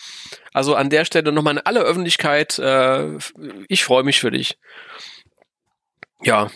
Also 0.54 0.76
an 0.76 0.90
der 0.90 1.06
Stelle 1.06 1.32
nochmal 1.32 1.58
in 1.58 1.66
aller 1.66 1.82
Öffentlichkeit, 1.82 2.60
äh, 2.60 3.18
ich 3.68 3.84
freue 3.84 4.04
mich 4.04 4.20
für 4.20 4.32
dich. 4.32 4.58
Ja, 6.22 6.50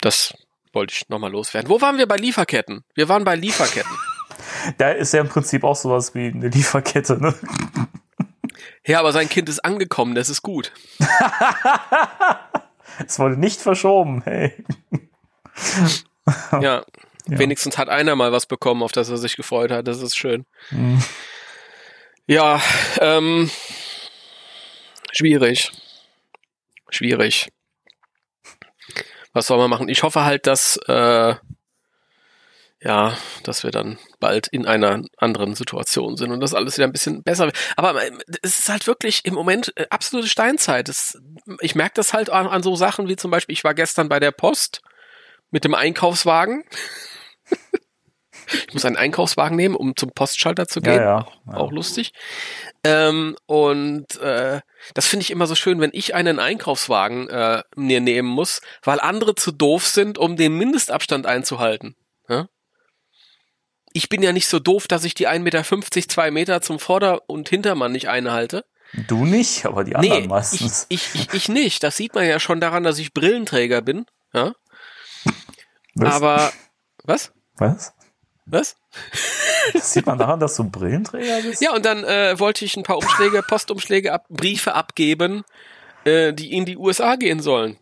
das 0.00 0.34
wollte 0.72 0.94
ich 0.94 1.08
nochmal 1.08 1.32
loswerden. 1.32 1.70
Wo 1.70 1.80
waren 1.80 1.98
wir 1.98 2.06
bei 2.06 2.16
Lieferketten? 2.16 2.84
Wir 2.94 3.08
waren 3.08 3.24
bei 3.24 3.36
Lieferketten. 3.36 3.90
Da 4.78 4.90
ist 4.90 5.12
ja 5.12 5.20
im 5.20 5.28
Prinzip 5.28 5.62
auch 5.62 5.76
sowas 5.76 6.14
wie 6.14 6.26
eine 6.26 6.48
Lieferkette, 6.48 7.20
ne? 7.20 7.34
ja, 8.84 8.98
aber 8.98 9.12
sein 9.12 9.28
Kind 9.28 9.48
ist 9.48 9.64
angekommen, 9.64 10.16
das 10.16 10.28
ist 10.28 10.42
gut. 10.42 10.72
Es 13.06 13.18
wurde 13.18 13.36
nicht 13.38 13.60
verschoben, 13.60 14.22
hey. 14.24 14.52
Ja, 16.52 16.84
Ja. 17.28 17.38
wenigstens 17.40 17.76
hat 17.76 17.88
einer 17.88 18.14
mal 18.14 18.30
was 18.30 18.46
bekommen, 18.46 18.82
auf 18.84 18.92
das 18.92 19.08
er 19.10 19.16
sich 19.16 19.36
gefreut 19.36 19.72
hat. 19.72 19.88
Das 19.88 20.00
ist 20.00 20.16
schön. 20.16 20.46
Hm. 20.68 21.02
Ja, 22.28 22.60
ähm, 23.00 23.50
schwierig. 25.12 25.72
Schwierig. 26.88 27.48
Was 29.32 29.48
soll 29.48 29.58
man 29.58 29.70
machen? 29.70 29.88
Ich 29.88 30.02
hoffe 30.04 30.24
halt, 30.24 30.46
dass, 30.46 30.76
äh, 30.86 31.34
ja, 32.80 33.16
dass 33.42 33.64
wir 33.64 33.70
dann 33.70 33.98
bald 34.20 34.48
in 34.48 34.66
einer 34.66 35.02
anderen 35.16 35.54
Situation 35.54 36.16
sind 36.16 36.30
und 36.30 36.40
das 36.40 36.54
alles 36.54 36.76
wieder 36.76 36.86
ein 36.86 36.92
bisschen 36.92 37.22
besser 37.22 37.46
wird. 37.46 37.56
Aber 37.76 38.02
äh, 38.04 38.12
es 38.42 38.58
ist 38.58 38.68
halt 38.68 38.86
wirklich 38.86 39.24
im 39.24 39.34
Moment 39.34 39.72
äh, 39.76 39.86
absolute 39.90 40.28
Steinzeit. 40.28 40.88
Es, 40.88 41.18
ich 41.60 41.74
merke 41.74 41.94
das 41.94 42.12
halt 42.12 42.28
an, 42.28 42.46
an 42.46 42.62
so 42.62 42.76
Sachen 42.76 43.08
wie 43.08 43.16
zum 43.16 43.30
Beispiel, 43.30 43.54
ich 43.54 43.64
war 43.64 43.74
gestern 43.74 44.08
bei 44.08 44.20
der 44.20 44.30
Post 44.30 44.82
mit 45.50 45.64
dem 45.64 45.74
Einkaufswagen. 45.74 46.64
ich 48.68 48.74
muss 48.74 48.84
einen 48.84 48.96
Einkaufswagen 48.96 49.56
nehmen, 49.56 49.74
um 49.74 49.96
zum 49.96 50.10
Postschalter 50.10 50.68
zu 50.68 50.82
gehen. 50.82 50.96
Ja, 50.96 51.02
ja, 51.02 51.18
auch, 51.18 51.32
ja. 51.46 51.56
auch 51.56 51.72
lustig. 51.72 52.12
Ähm, 52.84 53.36
und 53.46 54.20
äh, 54.20 54.60
das 54.92 55.06
finde 55.06 55.22
ich 55.22 55.30
immer 55.30 55.46
so 55.46 55.54
schön, 55.54 55.80
wenn 55.80 55.90
ich 55.94 56.14
einen 56.14 56.38
Einkaufswagen 56.38 57.28
äh, 57.30 57.62
mir 57.74 58.00
nehmen 58.00 58.28
muss, 58.28 58.60
weil 58.82 59.00
andere 59.00 59.34
zu 59.34 59.50
doof 59.50 59.86
sind, 59.86 60.18
um 60.18 60.36
den 60.36 60.58
Mindestabstand 60.58 61.24
einzuhalten. 61.24 61.96
Ich 63.96 64.10
bin 64.10 64.22
ja 64.22 64.32
nicht 64.32 64.46
so 64.46 64.58
doof, 64.58 64.88
dass 64.88 65.04
ich 65.04 65.14
die 65.14 65.26
1,50 65.26 65.38
Meter, 65.40 65.64
2 65.64 66.30
Meter 66.30 66.60
zum 66.60 66.78
Vorder- 66.78 67.22
und 67.30 67.48
Hintermann 67.48 67.92
nicht 67.92 68.10
einhalte. 68.10 68.66
Du 69.08 69.24
nicht, 69.24 69.64
aber 69.64 69.84
die 69.84 69.96
anderen 69.96 70.22
Nee, 70.22 70.28
meistens. 70.28 70.84
ich, 70.90 71.14
ich, 71.14 71.20
ich, 71.22 71.32
ich 71.34 71.48
nicht. 71.48 71.82
Das 71.82 71.96
sieht 71.96 72.14
man 72.14 72.26
ja 72.26 72.38
schon 72.38 72.60
daran, 72.60 72.82
dass 72.82 72.98
ich 72.98 73.14
Brillenträger 73.14 73.80
bin. 73.80 74.04
Ja? 74.34 74.52
Was? 75.94 76.14
Aber 76.14 76.52
was? 77.04 77.32
Was? 77.56 77.94
Was? 78.44 78.76
Das 79.72 79.92
sieht 79.94 80.04
man 80.04 80.18
daran, 80.18 80.40
dass 80.40 80.56
du 80.56 80.64
Brillenträger 80.64 81.40
bist? 81.40 81.62
Ja, 81.62 81.72
und 81.72 81.86
dann 81.86 82.04
äh, 82.04 82.38
wollte 82.38 82.66
ich 82.66 82.76
ein 82.76 82.82
paar 82.82 82.98
Umschläge, 82.98 83.42
Postumschläge, 83.42 84.12
ab, 84.12 84.26
Briefe 84.28 84.74
abgeben, 84.74 85.42
äh, 86.04 86.34
die 86.34 86.52
in 86.52 86.66
die 86.66 86.76
USA 86.76 87.16
gehen 87.16 87.40
sollen. 87.40 87.78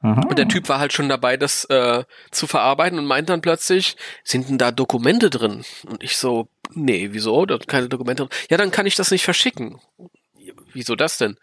Mhm. 0.00 0.24
Und 0.24 0.38
der 0.38 0.48
Typ 0.48 0.68
war 0.68 0.78
halt 0.78 0.92
schon 0.92 1.08
dabei, 1.08 1.36
das 1.36 1.64
äh, 1.66 2.04
zu 2.30 2.46
verarbeiten 2.46 2.98
und 2.98 3.06
meint 3.06 3.28
dann 3.28 3.40
plötzlich, 3.40 3.96
sind 4.22 4.48
denn 4.48 4.58
da 4.58 4.70
Dokumente 4.70 5.28
drin? 5.30 5.64
Und 5.86 6.02
ich 6.02 6.16
so, 6.16 6.48
nee, 6.72 7.08
wieso? 7.12 7.46
Da 7.46 7.54
sind 7.54 7.68
keine 7.68 7.88
Dokumente 7.88 8.24
drin. 8.26 8.38
Ja, 8.50 8.56
dann 8.56 8.70
kann 8.70 8.86
ich 8.86 8.94
das 8.94 9.10
nicht 9.10 9.24
verschicken. 9.24 9.80
Wieso 10.72 10.94
das 10.94 11.18
denn? 11.18 11.36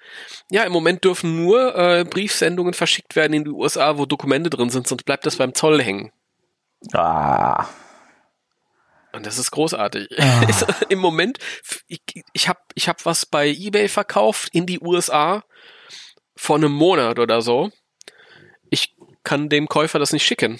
Ja, 0.49 0.63
im 0.63 0.71
Moment 0.71 1.03
dürfen 1.03 1.35
nur 1.43 1.75
äh, 1.75 2.05
Briefsendungen 2.05 2.73
verschickt 2.73 3.15
werden 3.15 3.33
in 3.33 3.43
die 3.43 3.49
USA, 3.49 3.97
wo 3.97 4.05
Dokumente 4.05 4.49
drin 4.49 4.69
sind, 4.69 4.87
sonst 4.87 5.03
bleibt 5.03 5.25
das 5.25 5.35
beim 5.35 5.53
Zoll 5.53 5.81
hängen. 5.81 6.11
Ah, 6.93 7.65
Und 9.13 9.25
das 9.25 9.37
ist 9.39 9.51
großartig. 9.51 10.09
Ist, 10.47 10.65
Im 10.89 10.99
Moment, 10.99 11.39
ich, 11.87 12.01
ich 12.33 12.47
habe 12.47 12.59
ich 12.75 12.87
hab 12.87 13.05
was 13.05 13.25
bei 13.25 13.47
eBay 13.49 13.87
verkauft 13.87 14.49
in 14.53 14.65
die 14.65 14.79
USA 14.79 15.43
vor 16.35 16.57
einem 16.57 16.71
Monat 16.73 17.17
oder 17.19 17.41
so. 17.41 17.71
Ich 18.69 18.95
kann 19.23 19.49
dem 19.49 19.67
Käufer 19.67 19.99
das 19.99 20.13
nicht 20.13 20.25
schicken. 20.25 20.59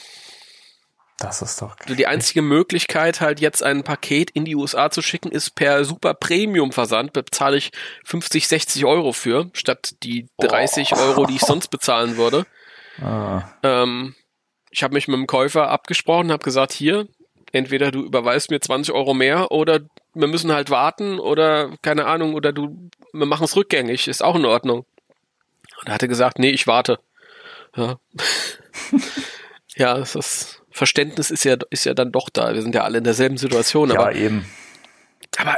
das 1.18 1.42
ist 1.42 1.62
doch. 1.62 1.76
Also 1.80 1.96
die 1.96 2.08
einzige 2.08 2.42
Möglichkeit, 2.42 3.22
halt 3.22 3.40
jetzt 3.40 3.64
ein 3.64 3.84
Paket 3.84 4.32
in 4.32 4.44
die 4.46 4.56
USA 4.56 4.90
zu 4.90 5.02
schicken, 5.02 5.32
ist 5.32 5.56
per 5.56 5.86
Super 5.86 6.14
Premium 6.14 6.72
Versand. 6.72 7.14
Bezahle 7.14 7.58
ich 7.58 7.72
50, 8.04 8.48
60 8.48 8.86
Euro 8.86 9.14
für, 9.14 9.50
statt 9.54 9.96
die 10.04 10.28
30 10.40 10.94
Euro, 10.96 11.26
die 11.26 11.36
ich 11.36 11.42
sonst 11.46 11.70
bezahlen 11.70 12.18
würde. 12.18 12.46
Ah, 13.02 13.44
Ähm, 13.64 14.16
ich 14.72 14.84
habe 14.84 14.94
mich 14.94 15.08
mit 15.08 15.18
dem 15.18 15.28
Käufer 15.28 15.70
abgesprochen, 15.70 16.32
habe 16.32 16.44
gesagt, 16.44 16.74
hier, 16.74 17.08
entweder 17.54 17.92
du 17.92 18.04
überweist 18.04 18.52
mir 18.52 18.60
20 18.60 18.94
Euro 18.94 19.14
mehr 19.14 19.52
oder 19.52 19.80
wir 20.14 20.28
müssen 20.28 20.52
halt 20.52 20.70
warten 20.70 21.20
oder 21.20 21.72
keine 21.82 22.06
Ahnung, 22.06 22.34
oder 22.36 22.52
du, 22.52 22.90
wir 23.14 23.26
machen 23.26 23.46
es 23.46 23.56
rückgängig, 23.56 24.08
ist 24.08 24.24
auch 24.24 24.36
in 24.36 24.46
Ordnung. 24.46 24.86
Und 25.82 25.88
er 25.88 25.94
hatte 25.94 26.08
gesagt, 26.08 26.40
nee, 26.40 26.50
ich 26.50 26.68
warte. 26.68 27.00
Ja, 27.76 28.00
ja 29.76 29.98
das 29.98 30.62
Verständnis 30.72 31.32
ist 31.32 31.44
ja, 31.46 31.58
ist 31.70 31.86
ja 31.86 31.94
dann 31.94 32.12
doch 32.12 32.30
da. 32.30 32.54
Wir 32.54 32.62
sind 32.62 32.76
ja 32.76 32.84
alle 32.84 32.98
in 32.98 33.04
derselben 33.04 33.38
Situation, 33.38 33.90
ja, 33.90 34.00
aber, 34.00 34.16
eben. 34.16 34.46
aber 35.38 35.58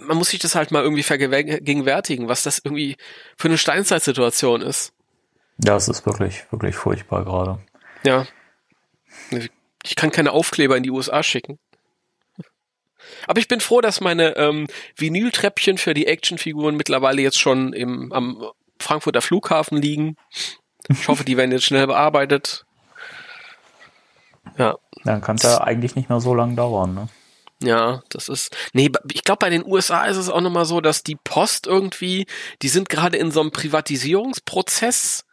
man 0.00 0.16
muss 0.16 0.30
sich 0.30 0.40
das 0.40 0.54
halt 0.54 0.70
mal 0.70 0.82
irgendwie 0.82 1.02
vergegenwärtigen, 1.02 2.28
was 2.28 2.42
das 2.42 2.60
irgendwie 2.62 2.96
für 3.36 3.48
eine 3.48 3.58
Steinzeitsituation 3.58 4.62
ist. 4.62 4.92
Ja, 5.64 5.76
es 5.76 5.88
ist 5.88 6.06
wirklich, 6.06 6.44
wirklich 6.50 6.76
furchtbar 6.76 7.24
gerade. 7.24 7.58
Ja. 8.04 8.26
Ich 9.84 9.96
kann 9.96 10.10
keine 10.10 10.32
Aufkleber 10.32 10.76
in 10.76 10.82
die 10.82 10.90
USA 10.90 11.22
schicken. 11.22 11.58
Aber 13.26 13.40
ich 13.40 13.48
bin 13.48 13.60
froh, 13.60 13.80
dass 13.80 14.00
meine 14.00 14.36
ähm, 14.36 14.66
Vinyltreppchen 14.96 15.78
für 15.78 15.94
die 15.94 16.06
Actionfiguren 16.06 16.76
mittlerweile 16.76 17.22
jetzt 17.22 17.40
schon 17.40 17.72
im, 17.72 18.12
am 18.12 18.50
Frankfurter 18.78 19.22
Flughafen 19.22 19.80
liegen. 19.80 20.16
Ich 20.88 21.08
hoffe, 21.08 21.24
die 21.24 21.36
werden 21.36 21.52
jetzt 21.52 21.64
schnell 21.64 21.86
bearbeitet. 21.86 22.64
Ja, 24.56 24.76
Dann 25.04 25.20
kann 25.20 25.36
es 25.36 25.42
ja 25.42 25.60
eigentlich 25.60 25.94
nicht 25.94 26.08
mehr 26.08 26.20
so 26.20 26.34
lange 26.34 26.54
dauern, 26.54 26.94
ne? 26.94 27.08
ja, 27.60 28.02
das 28.08 28.28
ist. 28.28 28.56
Nee, 28.72 28.90
ich 29.12 29.24
glaube, 29.24 29.40
bei 29.40 29.50
den 29.50 29.66
USA 29.66 30.04
ist 30.04 30.16
es 30.16 30.28
auch 30.28 30.40
nochmal 30.40 30.64
so, 30.64 30.80
dass 30.80 31.02
die 31.02 31.16
Post 31.16 31.66
irgendwie, 31.66 32.26
die 32.62 32.68
sind 32.68 32.88
gerade 32.88 33.16
in 33.16 33.30
so 33.30 33.40
einem 33.40 33.50
Privatisierungsprozess 33.50 35.24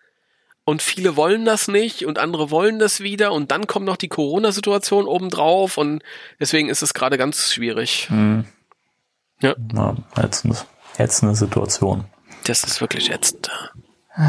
und 0.64 0.82
viele 0.82 1.16
wollen 1.16 1.46
das 1.46 1.68
nicht 1.68 2.06
und 2.06 2.18
andere 2.18 2.50
wollen 2.50 2.80
das 2.80 3.00
wieder 3.00 3.32
und 3.32 3.52
dann 3.52 3.68
kommt 3.68 3.86
noch 3.86 3.98
die 3.98 4.08
Corona-Situation 4.08 5.06
obendrauf 5.06 5.78
und 5.78 6.02
deswegen 6.40 6.70
ist 6.70 6.82
es 6.82 6.94
gerade 6.96 7.18
ganz 7.18 7.54
schwierig. 7.54 8.10
Hm. 8.10 8.46
Ja. 9.42 9.56
Ja, 9.74 9.96
jetzt 10.98 11.24
eine 11.24 11.36
Situation. 11.36 12.06
Das 12.46 12.64
ist 12.64 12.82
wirklich 12.82 13.12
ätzend. 13.12 13.52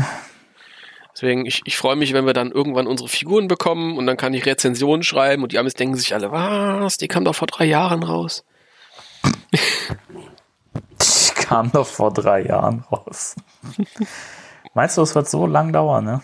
Deswegen, 1.17 1.47
ich, 1.47 1.63
ich 1.65 1.79
freue 1.79 1.97
mich, 1.97 2.13
wenn 2.13 2.27
wir 2.27 2.35
dann 2.35 2.53
irgendwann 2.53 2.87
unsere 2.87 3.09
Figuren 3.09 3.49
bekommen 3.49 3.97
und 3.97 4.07
dann 4.07 4.19
kann 4.19 4.35
ich 4.35 4.45
Rezensionen 4.45 5.03
schreiben 5.03 5.43
und 5.43 5.53
die 5.53 5.59
Amis 5.59 5.73
denken 5.73 5.97
sich 5.97 6.13
alle, 6.13 6.31
was, 6.31 6.99
die 6.99 7.09
kam 7.09 7.25
doch 7.25 7.35
vor 7.35 7.47
drei 7.47 7.65
Jahren 7.65 8.03
raus. 8.03 8.45
Die 11.01 11.35
kam 11.35 11.73
doch 11.73 11.87
vor 11.87 12.13
drei 12.13 12.43
Jahren 12.43 12.81
raus. 12.93 13.35
Meinst 14.75 14.99
du, 14.99 15.03
es 15.03 15.15
wird 15.15 15.27
so 15.27 15.47
lang 15.47 15.73
dauern, 15.73 16.05
ne? 16.05 16.23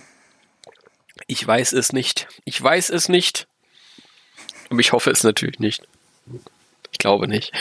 Ich 1.26 1.46
weiß 1.46 1.72
es 1.72 1.94
nicht. 1.94 2.28
Ich 2.44 2.62
weiß 2.62 2.90
es 2.90 3.08
nicht. 3.08 3.48
Aber 4.68 4.80
ich 4.80 4.92
hoffe 4.92 5.10
es 5.10 5.24
natürlich 5.24 5.58
nicht. 5.58 5.88
Ich 6.90 6.98
glaube 6.98 7.28
nicht. 7.28 7.52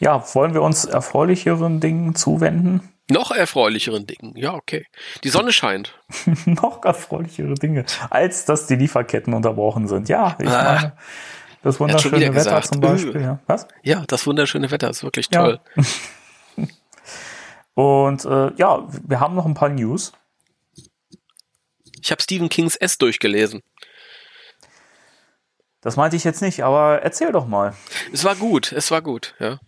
Ja, 0.00 0.34
wollen 0.34 0.52
wir 0.52 0.62
uns 0.62 0.84
erfreulicheren 0.84 1.78
Dingen 1.78 2.16
zuwenden? 2.16 2.92
Noch 3.10 3.30
erfreulicheren 3.30 4.06
Dingen. 4.06 4.36
Ja, 4.36 4.54
okay. 4.54 4.86
Die 5.24 5.28
Sonne 5.30 5.52
scheint. 5.52 5.98
Noch 6.46 6.84
erfreulichere 6.84 7.54
Dinge, 7.54 7.84
als 8.10 8.44
dass 8.44 8.66
die 8.66 8.76
Lieferketten 8.76 9.32
unterbrochen 9.34 9.88
sind. 9.88 10.08
Ja, 10.08 10.36
ich 10.40 10.48
Ah. 10.48 10.74
meine, 10.74 10.92
das 11.62 11.80
wunderschöne 11.80 12.20
Wetter 12.20 12.32
gesagt. 12.32 12.66
zum 12.66 12.80
Beispiel. 12.80 13.20
Ja. 13.20 13.38
Was? 13.46 13.66
Ja, 13.82 14.04
das 14.06 14.26
wunderschöne 14.26 14.70
Wetter 14.70 14.90
ist 14.90 15.02
wirklich 15.02 15.28
Ja. 15.32 15.40
toll. 15.42 15.60
Und 17.74 18.24
äh, 18.24 18.52
ja, 18.56 18.86
wir 19.06 19.20
haben 19.20 19.34
noch 19.34 19.46
ein 19.46 19.54
paar 19.54 19.68
News. 19.68 20.12
Ich 22.02 22.10
habe 22.10 22.20
Stephen 22.22 22.48
Kings 22.48 22.76
S 22.76 22.98
durchgelesen. 22.98 23.62
Das 25.80 25.96
meinte 25.96 26.16
ich 26.16 26.24
jetzt 26.24 26.42
nicht, 26.42 26.62
aber 26.64 27.02
erzähl 27.02 27.30
doch 27.32 27.46
mal. 27.46 27.74
Es 28.12 28.24
war 28.24 28.34
gut, 28.34 28.72
es 28.72 28.90
war 28.90 29.00
gut, 29.00 29.34
ja. 29.38 29.60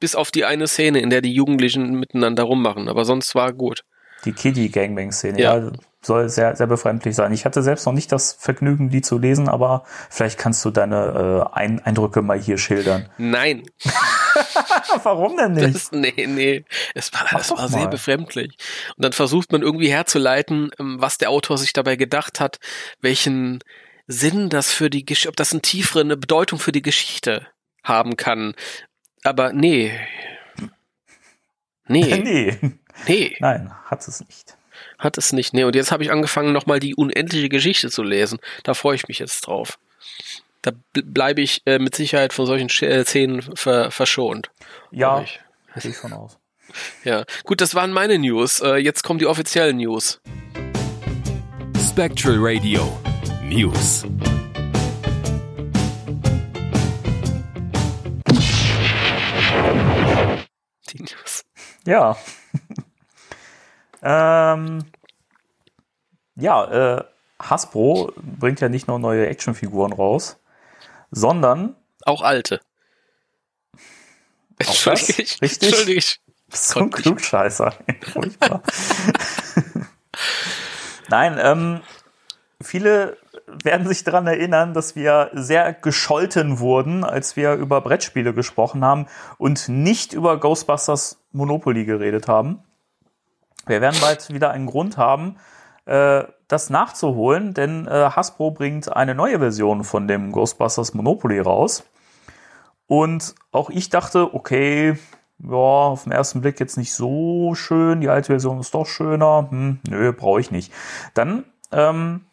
Bis 0.00 0.14
auf 0.14 0.30
die 0.30 0.44
eine 0.44 0.66
Szene, 0.66 1.00
in 1.00 1.10
der 1.10 1.20
die 1.20 1.32
Jugendlichen 1.32 1.98
miteinander 1.98 2.42
rummachen, 2.44 2.88
aber 2.88 3.04
sonst 3.04 3.34
war 3.34 3.52
gut. 3.52 3.82
Die 4.24 4.32
Kiddie-Gangbang-Szene, 4.32 5.38
Ja. 5.40 5.58
ja. 5.58 5.72
soll 6.02 6.28
sehr, 6.28 6.56
sehr 6.56 6.66
befremdlich 6.66 7.14
sein. 7.14 7.32
Ich 7.32 7.44
hatte 7.44 7.62
selbst 7.62 7.86
noch 7.86 7.92
nicht 7.92 8.10
das 8.12 8.32
Vergnügen, 8.38 8.90
die 8.90 9.02
zu 9.02 9.18
lesen, 9.18 9.48
aber 9.48 9.84
vielleicht 10.10 10.38
kannst 10.38 10.64
du 10.64 10.70
deine 10.70 11.46
äh, 11.52 11.54
Ein 11.58 11.80
Eindrücke 11.80 12.22
mal 12.22 12.38
hier 12.38 12.58
schildern. 12.58 13.08
Nein, 13.18 13.62
Warum 15.02 15.36
denn 15.36 15.52
nicht? 15.52 15.74
das, 15.74 15.92
nee, 15.92 16.26
nee. 16.26 16.64
Es 16.94 17.12
war, 17.12 17.26
das 17.30 17.50
war 17.50 17.68
sehr 17.68 17.82
mal. 17.84 17.88
befremdlich. 17.88 18.56
Und 18.96 19.04
dann 19.04 19.12
versucht 19.12 19.52
man 19.52 19.62
irgendwie 19.62 19.88
herzuleiten, 19.88 20.70
ähm, 20.78 20.96
was 21.00 21.18
der 21.18 21.30
Autor 21.30 21.58
sich 21.58 21.72
dabei 21.72 21.96
gedacht 21.96 22.40
hat, 22.40 22.58
welchen 23.00 23.60
Sinn 24.06 24.48
das 24.50 24.72
für 24.72 24.90
die 24.90 25.04
Geschichte, 25.04 25.28
ob 25.30 25.36
das 25.36 25.52
eine 25.52 25.62
tiefere 25.62 26.00
eine 26.00 26.16
Bedeutung 26.16 26.58
für 26.58 26.72
die 26.72 26.82
Geschichte 26.82 27.46
haben 27.82 28.16
kann. 28.16 28.54
Aber 29.24 29.52
nee. 29.52 29.92
Nee, 31.86 32.16
nee, 32.24 32.58
nee, 33.06 33.36
nein, 33.40 33.70
hat 33.84 34.08
es 34.08 34.20
nicht. 34.20 34.56
hat 34.98 35.18
es 35.18 35.34
nicht. 35.34 35.52
Nee, 35.52 35.64
und 35.64 35.74
jetzt 35.76 35.92
habe 35.92 36.02
ich 36.02 36.10
angefangen, 36.10 36.54
nochmal 36.54 36.80
die 36.80 36.94
unendliche 36.94 37.50
Geschichte 37.50 37.90
zu 37.90 38.02
lesen. 38.02 38.38
Da 38.62 38.72
freue 38.72 38.94
ich 38.96 39.06
mich 39.06 39.18
jetzt 39.18 39.42
drauf. 39.42 39.78
Da 40.62 40.70
bl- 40.94 41.04
bleibe 41.04 41.42
ich 41.42 41.60
äh, 41.66 41.78
mit 41.78 41.94
Sicherheit 41.94 42.32
von 42.32 42.46
solchen 42.46 42.70
Sch- 42.70 42.86
äh, 42.86 43.04
Szenen 43.04 43.42
ver 43.54 43.90
verschont. 43.90 44.50
Ja, 44.92 45.18
gehe 45.78 45.90
ich 45.90 45.96
von 45.98 46.14
aus. 46.14 46.38
Ja, 47.04 47.24
gut, 47.44 47.60
das 47.60 47.74
waren 47.74 47.92
meine 47.92 48.18
News. 48.18 48.60
Äh, 48.60 48.76
jetzt 48.76 49.02
kommen 49.04 49.18
die 49.18 49.26
offiziellen 49.26 49.76
News. 49.76 50.22
Spectral 51.86 52.36
Radio 52.38 52.98
News. 53.42 54.06
Die 60.94 61.02
News. 61.02 61.44
Ja. 61.86 62.16
ähm, 64.02 64.84
ja, 66.36 66.96
äh, 66.98 67.04
Hasbro 67.40 68.12
bringt 68.16 68.60
ja 68.60 68.68
nicht 68.68 68.88
nur 68.88 68.98
neue 68.98 69.26
Actionfiguren 69.26 69.92
raus, 69.92 70.38
sondern 71.10 71.76
Auch 72.04 72.22
alte. 72.22 72.60
das? 74.58 74.68
Entschuldige, 74.68 75.22
ich- 75.22 75.42
Richtig? 75.42 75.68
Entschuldige. 75.68 75.98
ich- 75.98 76.20
so 76.52 76.80
ein 76.80 76.90
Klugscheißer. 76.90 77.72
Furchtbar. 78.12 78.62
Nein, 81.08 81.38
ähm, 81.40 81.80
viele 82.62 83.16
werden 83.62 83.86
sich 83.86 84.04
daran 84.04 84.26
erinnern, 84.26 84.74
dass 84.74 84.96
wir 84.96 85.30
sehr 85.32 85.72
gescholten 85.72 86.58
wurden, 86.58 87.04
als 87.04 87.36
wir 87.36 87.54
über 87.54 87.80
Brettspiele 87.80 88.34
gesprochen 88.34 88.84
haben 88.84 89.06
und 89.38 89.68
nicht 89.68 90.12
über 90.12 90.38
Ghostbusters 90.38 91.18
Monopoly 91.32 91.84
geredet 91.84 92.28
haben. 92.28 92.62
Wir 93.66 93.80
werden 93.80 94.00
bald 94.00 94.32
wieder 94.32 94.50
einen 94.50 94.66
Grund 94.66 94.96
haben, 94.96 95.36
äh, 95.86 96.24
das 96.48 96.70
nachzuholen, 96.70 97.54
denn 97.54 97.86
äh, 97.86 98.10
Hasbro 98.10 98.50
bringt 98.50 98.94
eine 98.94 99.14
neue 99.14 99.38
Version 99.38 99.84
von 99.84 100.08
dem 100.08 100.32
Ghostbusters 100.32 100.94
Monopoly 100.94 101.40
raus. 101.40 101.84
Und 102.86 103.34
auch 103.50 103.70
ich 103.70 103.88
dachte, 103.88 104.34
okay, 104.34 104.98
ja, 105.38 105.56
auf 105.56 106.04
den 106.04 106.12
ersten 106.12 106.40
Blick 106.42 106.60
jetzt 106.60 106.76
nicht 106.76 106.92
so 106.92 107.54
schön, 107.54 108.00
die 108.00 108.08
alte 108.08 108.26
Version 108.28 108.60
ist 108.60 108.74
doch 108.74 108.86
schöner. 108.86 109.48
Hm, 109.50 109.80
nö, 109.88 110.12
brauche 110.12 110.40
ich 110.40 110.50
nicht. 110.50 110.72
Dann 111.14 111.44
ähm, 111.72 112.24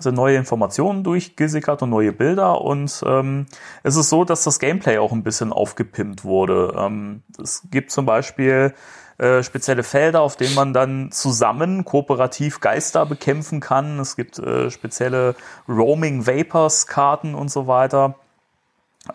sind 0.00 0.14
neue 0.14 0.36
Informationen 0.36 1.04
durchgesickert 1.04 1.82
und 1.82 1.90
neue 1.90 2.12
Bilder 2.12 2.60
und 2.60 3.02
ähm, 3.06 3.46
es 3.82 3.96
ist 3.96 4.08
so, 4.08 4.24
dass 4.24 4.44
das 4.44 4.58
Gameplay 4.58 4.98
auch 4.98 5.12
ein 5.12 5.22
bisschen 5.22 5.52
aufgepimpt 5.52 6.24
wurde. 6.24 6.74
Ähm, 6.76 7.22
es 7.40 7.62
gibt 7.70 7.90
zum 7.90 8.04
Beispiel 8.04 8.74
äh, 9.18 9.44
spezielle 9.44 9.84
Felder, 9.84 10.22
auf 10.22 10.36
denen 10.36 10.54
man 10.54 10.72
dann 10.72 11.12
zusammen 11.12 11.84
kooperativ 11.84 12.60
Geister 12.60 13.06
bekämpfen 13.06 13.60
kann. 13.60 14.00
Es 14.00 14.16
gibt 14.16 14.38
äh, 14.40 14.70
spezielle 14.70 15.36
Roaming 15.68 16.26
Vapors 16.26 16.88
Karten 16.88 17.36
und 17.36 17.50
so 17.50 17.68
weiter. 17.68 18.16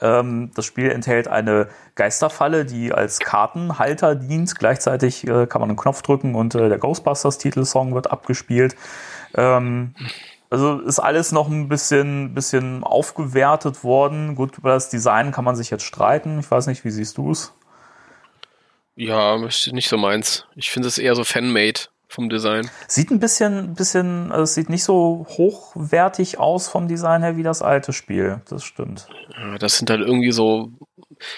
Ähm, 0.01 0.51
das 0.55 0.65
Spiel 0.65 0.91
enthält 0.91 1.27
eine 1.27 1.67
Geisterfalle, 1.95 2.63
die 2.63 2.93
als 2.93 3.19
Kartenhalter 3.19 4.15
dient. 4.15 4.57
Gleichzeitig 4.57 5.27
äh, 5.27 5.47
kann 5.47 5.59
man 5.59 5.69
einen 5.69 5.77
Knopf 5.77 6.01
drücken 6.01 6.35
und 6.35 6.55
äh, 6.55 6.69
der 6.69 6.77
Ghostbusters 6.77 7.37
Titelsong 7.37 7.93
wird 7.93 8.09
abgespielt. 8.09 8.77
Ähm, 9.35 9.95
also 10.49 10.79
ist 10.79 10.99
alles 10.99 11.31
noch 11.31 11.47
ein 11.47 11.69
bisschen, 11.69 12.33
bisschen 12.33 12.83
aufgewertet 12.83 13.83
worden. 13.83 14.35
Gut, 14.35 14.57
über 14.57 14.71
das 14.71 14.89
Design 14.89 15.31
kann 15.31 15.45
man 15.45 15.55
sich 15.55 15.69
jetzt 15.69 15.83
streiten. 15.85 16.39
Ich 16.39 16.49
weiß 16.49 16.67
nicht, 16.67 16.83
wie 16.83 16.91
siehst 16.91 17.17
du 17.17 17.31
es? 17.31 17.53
Ja, 18.95 19.37
nicht 19.37 19.89
so 19.89 19.97
meins. 19.97 20.45
Ich 20.55 20.71
finde 20.71 20.87
es 20.87 20.97
eher 20.97 21.15
so 21.15 21.23
Fanmade 21.23 21.81
vom 22.09 22.27
Design. 22.27 22.69
Sieht 22.87 23.11
ein 23.11 23.19
bisschen, 23.19 23.75
bisschen, 23.75 24.31
also 24.31 24.43
es 24.43 24.55
sieht 24.55 24.69
nicht 24.69 24.83
so 24.83 25.25
hochwertig 25.29 26.39
aus 26.39 26.67
vom 26.67 26.87
Design 26.87 27.21
her 27.21 27.37
wie 27.37 27.43
das 27.43 27.61
alte 27.61 27.93
Spiel. 27.93 28.41
Das 28.49 28.63
stimmt. 28.63 29.07
Ja, 29.37 29.57
Das 29.59 29.77
sind 29.77 29.89
halt 29.89 30.01
irgendwie 30.01 30.31
so 30.31 30.71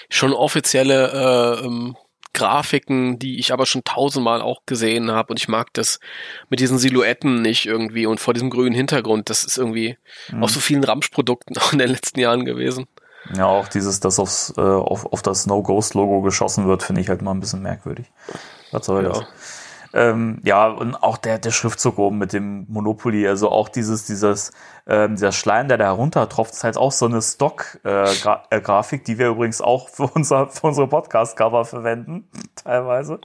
schon 0.08 0.32
offizielle 0.32 1.60
äh, 1.60 1.66
ähm, 1.66 1.96
Grafiken, 2.34 3.18
die 3.18 3.38
ich 3.38 3.52
aber 3.52 3.66
schon 3.66 3.84
tausendmal 3.84 4.42
auch 4.42 4.62
gesehen 4.66 5.10
habe. 5.10 5.30
Und 5.32 5.38
ich 5.40 5.48
mag 5.48 5.72
das 5.74 6.00
mit 6.48 6.60
diesen 6.60 6.78
Silhouetten 6.78 7.42
nicht 7.42 7.66
irgendwie 7.66 8.06
und 8.06 8.20
vor 8.20 8.34
diesem 8.34 8.50
grünen 8.50 8.74
Hintergrund. 8.74 9.30
Das 9.30 9.44
ist 9.44 9.58
irgendwie 9.58 9.96
Mhm. 10.30 10.42
auf 10.42 10.50
so 10.50 10.60
vielen 10.60 10.84
Ramsch-Produkten 10.84 11.54
auch 11.58 11.72
in 11.72 11.78
den 11.78 11.90
letzten 11.90 12.20
Jahren 12.20 12.44
gewesen. 12.44 12.86
Ja, 13.36 13.46
auch 13.46 13.68
dieses, 13.68 14.00
dass 14.00 14.18
aufs, 14.18 14.52
äh, 14.56 14.60
auf, 14.60 15.06
auf 15.06 15.22
das 15.22 15.46
No-Ghost-Logo 15.46 16.22
geschossen 16.22 16.66
wird, 16.66 16.82
finde 16.82 17.00
ich 17.02 17.08
halt 17.08 17.22
mal 17.22 17.30
ein 17.30 17.38
bisschen 17.40 17.62
merkwürdig. 17.62 18.06
Was 18.72 18.86
soll 18.86 19.04
das? 19.04 19.22
Ja. 19.92 20.00
Ähm, 20.10 20.40
ja, 20.42 20.68
und 20.68 20.94
auch 20.96 21.16
der, 21.16 21.38
der 21.38 21.50
Schriftzug 21.50 21.98
oben 21.98 22.18
mit 22.18 22.32
dem 22.32 22.66
Monopoly, 22.68 23.26
also 23.28 23.50
auch 23.50 23.68
dieses, 23.68 24.04
dieses, 24.06 24.52
ähm, 24.86 25.16
dieser 25.16 25.32
Schleim, 25.32 25.68
der 25.68 25.78
da 25.78 25.84
heruntertropft, 25.84 26.54
ist 26.54 26.64
halt 26.64 26.76
auch 26.76 26.92
so 26.92 27.06
eine 27.06 27.20
Stock-Grafik, 27.20 28.46
äh, 28.50 28.60
Grafik, 28.60 29.04
die 29.04 29.18
wir 29.18 29.28
übrigens 29.28 29.60
auch 29.60 29.88
für, 29.88 30.04
unser, 30.14 30.48
für 30.48 30.68
unsere 30.68 30.88
Podcast-Cover 30.88 31.64
verwenden, 31.64 32.28
teilweise. 32.56 33.20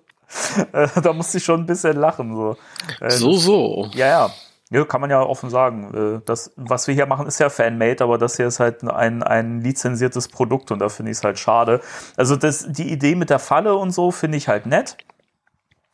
Äh, 0.73 0.87
da 1.01 1.13
musste 1.13 1.37
ich 1.37 1.45
schon 1.45 1.61
ein 1.61 1.65
bisschen 1.65 1.95
lachen. 1.97 2.35
So, 2.35 2.57
äh, 2.99 3.09
So, 3.09 3.33
so. 3.33 3.87
ja, 3.93 4.07
ja. 4.07 4.29
Ja, 4.69 4.83
kann 4.83 4.99
man 4.99 5.09
ja 5.09 5.21
offen 5.21 5.49
sagen. 5.49 6.17
Äh, 6.17 6.21
Das, 6.25 6.51
was 6.57 6.87
wir 6.87 6.93
hier 6.93 7.05
machen, 7.05 7.25
ist 7.27 7.39
ja 7.39 7.49
Fanmade, 7.49 8.03
aber 8.03 8.17
das 8.17 8.35
hier 8.35 8.47
ist 8.47 8.59
halt 8.59 8.83
ein, 8.83 9.23
ein 9.23 9.61
lizenziertes 9.61 10.27
Produkt 10.27 10.71
und 10.71 10.79
da 10.79 10.89
finde 10.89 11.11
ich 11.11 11.19
es 11.19 11.23
halt 11.23 11.39
schade. 11.39 11.79
Also 12.17 12.35
das, 12.35 12.65
die 12.67 12.91
Idee 12.91 13.15
mit 13.15 13.29
der 13.29 13.39
Falle 13.39 13.75
und 13.75 13.91
so 13.91 14.11
finde 14.11 14.37
ich 14.37 14.49
halt 14.49 14.65
nett. 14.65 14.97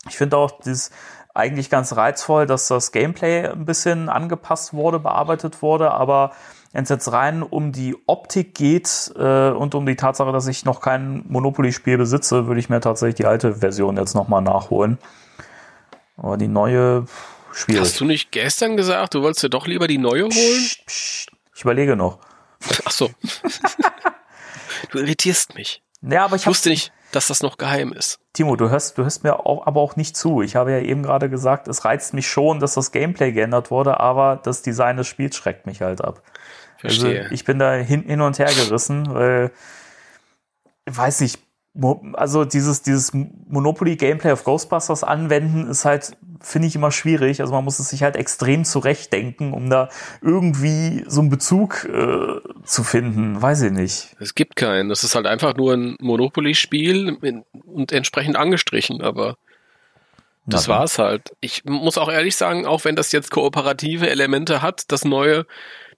Ich 0.10 0.18
finde 0.18 0.38
auch 0.38 0.60
das 0.64 0.92
eigentlich 1.34 1.70
ganz 1.70 1.96
reizvoll, 1.96 2.46
dass 2.46 2.68
das 2.68 2.92
Gameplay 2.92 3.48
ein 3.48 3.66
bisschen 3.66 4.10
angepasst 4.10 4.74
wurde, 4.74 5.00
bearbeitet 5.00 5.62
wurde, 5.62 5.92
aber 5.92 6.32
wenn 6.74 6.84
es 6.84 6.90
jetzt 6.90 7.12
rein 7.12 7.44
um 7.44 7.72
die 7.72 7.96
Optik 8.08 8.56
geht 8.56 9.14
äh, 9.16 9.50
und 9.50 9.76
um 9.76 9.86
die 9.86 9.96
Tatsache, 9.96 10.32
dass 10.32 10.48
ich 10.48 10.66
noch 10.66 10.82
kein 10.82 11.24
Monopoly-Spiel 11.28 11.98
besitze, 11.98 12.48
würde 12.48 12.60
ich 12.60 12.70
mir 12.70 12.82
tatsächlich 12.82 13.16
die 13.16 13.26
alte 13.26 13.56
Version 13.56 13.96
jetzt 13.98 14.16
nochmal 14.16 14.42
nachholen. 14.42 14.98
Aber 16.18 16.38
die 16.38 16.48
neue, 16.48 17.06
schwierig. 17.54 17.82
Hast 17.82 18.00
du 18.00 18.06
nicht 18.06 18.32
gestern 18.32 18.76
gesagt, 18.76 19.14
du 19.14 19.22
wolltest 19.22 19.44
dir 19.44 19.50
doch 19.50 19.68
lieber 19.68 19.88
die 19.88 20.00
neue 20.00 20.24
holen? 20.24 20.32
Psst, 20.32 20.86
psst. 20.86 21.32
Ich 21.56 21.62
überlege 21.62 21.96
noch. 21.96 22.18
Ach 22.86 22.92
so. 22.92 23.12
du 24.92 24.98
irritierst 24.98 25.54
mich. 25.54 25.84
Ja, 26.02 26.26
aber 26.26 26.36
ich 26.36 26.44
Ich 26.44 26.48
wusste 26.48 26.70
nicht, 26.70 26.92
dass 27.16 27.28
das 27.28 27.42
noch 27.42 27.58
geheim 27.58 27.94
ist. 27.94 28.20
Timo, 28.34 28.56
du 28.56 28.70
hörst, 28.70 28.98
du 28.98 29.04
hörst 29.04 29.24
mir 29.24 29.46
auch, 29.46 29.66
aber 29.68 29.82
auch 29.82 29.96
nicht 29.96 30.18
zu. 30.18 30.42
Ich 30.42 30.56
habe 30.56 30.72
ja 30.72 30.80
eben 30.80 31.04
gerade 31.04 31.30
gesagt, 31.30 31.68
es 31.68 31.86
reizt 31.86 32.14
mich 32.14 32.28
schon, 32.28 32.60
dass 32.60 32.74
das 32.74 32.92
Gameplay 32.92 33.32
geändert 33.32 33.72
wurde, 33.72 34.00
aber 34.00 34.40
das 34.44 34.62
Design 34.62 34.98
des 34.98 35.08
Spiels 35.08 35.36
schreckt 35.36 35.66
mich 35.66 35.82
halt 35.82 36.04
ab. 36.04 36.22
Verstehe. 36.78 37.24
Also 37.24 37.34
ich 37.34 37.46
bin 37.46 37.60
da 37.60 37.74
hin, 37.74 38.04
hin 38.04 38.22
und 38.22 38.40
her 38.40 38.52
gerissen, 38.54 39.14
weil, 39.14 39.52
ich 40.86 40.98
weiß 40.98 41.22
nicht, 41.22 41.40
also 42.14 42.46
dieses, 42.46 42.84
dieses 42.84 43.12
Monopoly-Gameplay 43.14 44.32
auf 44.32 44.44
Ghostbusters 44.44 45.04
anwenden, 45.04 45.68
ist 45.68 45.86
halt, 45.86 46.16
finde 46.40 46.68
ich 46.68 46.76
immer 46.76 46.92
schwierig. 46.92 47.42
Also 47.42 47.52
man 47.54 47.64
muss 47.64 47.80
es 47.80 47.90
sich 47.90 48.04
halt 48.04 48.16
extrem 48.16 48.64
zurechtdenken, 48.64 49.54
um 49.54 49.70
da 49.70 49.90
irgendwie 50.22 51.04
so 51.08 51.22
einen 51.22 51.30
Bezug 51.30 51.86
äh, 51.86 52.40
zu 52.64 52.84
finden. 52.84 53.42
Weiß 53.42 53.64
ich 53.64 53.72
nicht. 53.72 54.16
Es 54.20 54.36
gibt 54.36 54.56
keinen. 54.56 54.90
Das 54.90 55.04
ist 55.04 55.16
halt 55.16 55.26
einfach 55.26 55.56
nur 55.56 55.74
ein 55.74 55.96
Monopoly-Spiel 56.00 57.18
und 57.66 57.92
entsprechend 57.92 58.36
angestrichen, 58.36 59.02
aber 59.02 59.38
das 60.46 60.68
war's 60.68 61.00
halt. 61.00 61.34
Ich 61.40 61.64
muss 61.64 61.98
auch 61.98 62.12
ehrlich 62.12 62.36
sagen, 62.36 62.66
auch 62.66 62.84
wenn 62.84 62.96
das 62.96 63.12
jetzt 63.14 63.32
kooperative 63.32 64.10
Elemente 64.10 64.62
hat, 64.62 64.92
das 64.92 65.06
neue, 65.06 65.46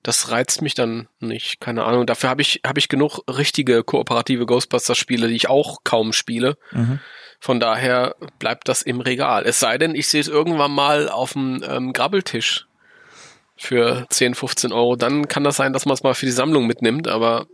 das 0.05 0.29
reizt 0.29 0.61
mich 0.61 0.75
dann 0.75 1.07
nicht. 1.19 1.59
Keine 1.59 1.83
Ahnung. 1.83 2.05
Dafür 2.05 2.29
habe 2.29 2.43
ich, 2.43 2.61
habe 2.63 2.77
ich 2.77 2.89
genug 2.89 3.21
richtige 3.27 3.83
kooperative 3.83 4.45
Ghostbusters-Spiele, 4.45 5.27
die 5.27 5.35
ich 5.35 5.49
auch 5.49 5.79
kaum 5.83 6.13
spiele. 6.13 6.57
Mhm. 6.71 6.99
Von 7.39 7.59
daher 7.59 8.15
bleibt 8.37 8.69
das 8.69 8.83
im 8.83 9.01
Regal. 9.01 9.45
Es 9.47 9.59
sei 9.59 9.79
denn, 9.79 9.95
ich 9.95 10.07
sehe 10.07 10.21
es 10.21 10.27
irgendwann 10.27 10.71
mal 10.71 11.09
auf 11.09 11.33
dem 11.33 11.63
ähm, 11.67 11.91
Grabbeltisch 11.91 12.67
für 13.57 14.05
10, 14.11 14.35
15 14.35 14.71
Euro. 14.71 14.95
Dann 14.95 15.27
kann 15.27 15.43
das 15.43 15.55
sein, 15.55 15.73
dass 15.73 15.87
man 15.87 15.95
es 15.95 16.03
mal 16.03 16.13
für 16.13 16.27
die 16.27 16.31
Sammlung 16.31 16.67
mitnimmt, 16.67 17.07
aber 17.07 17.47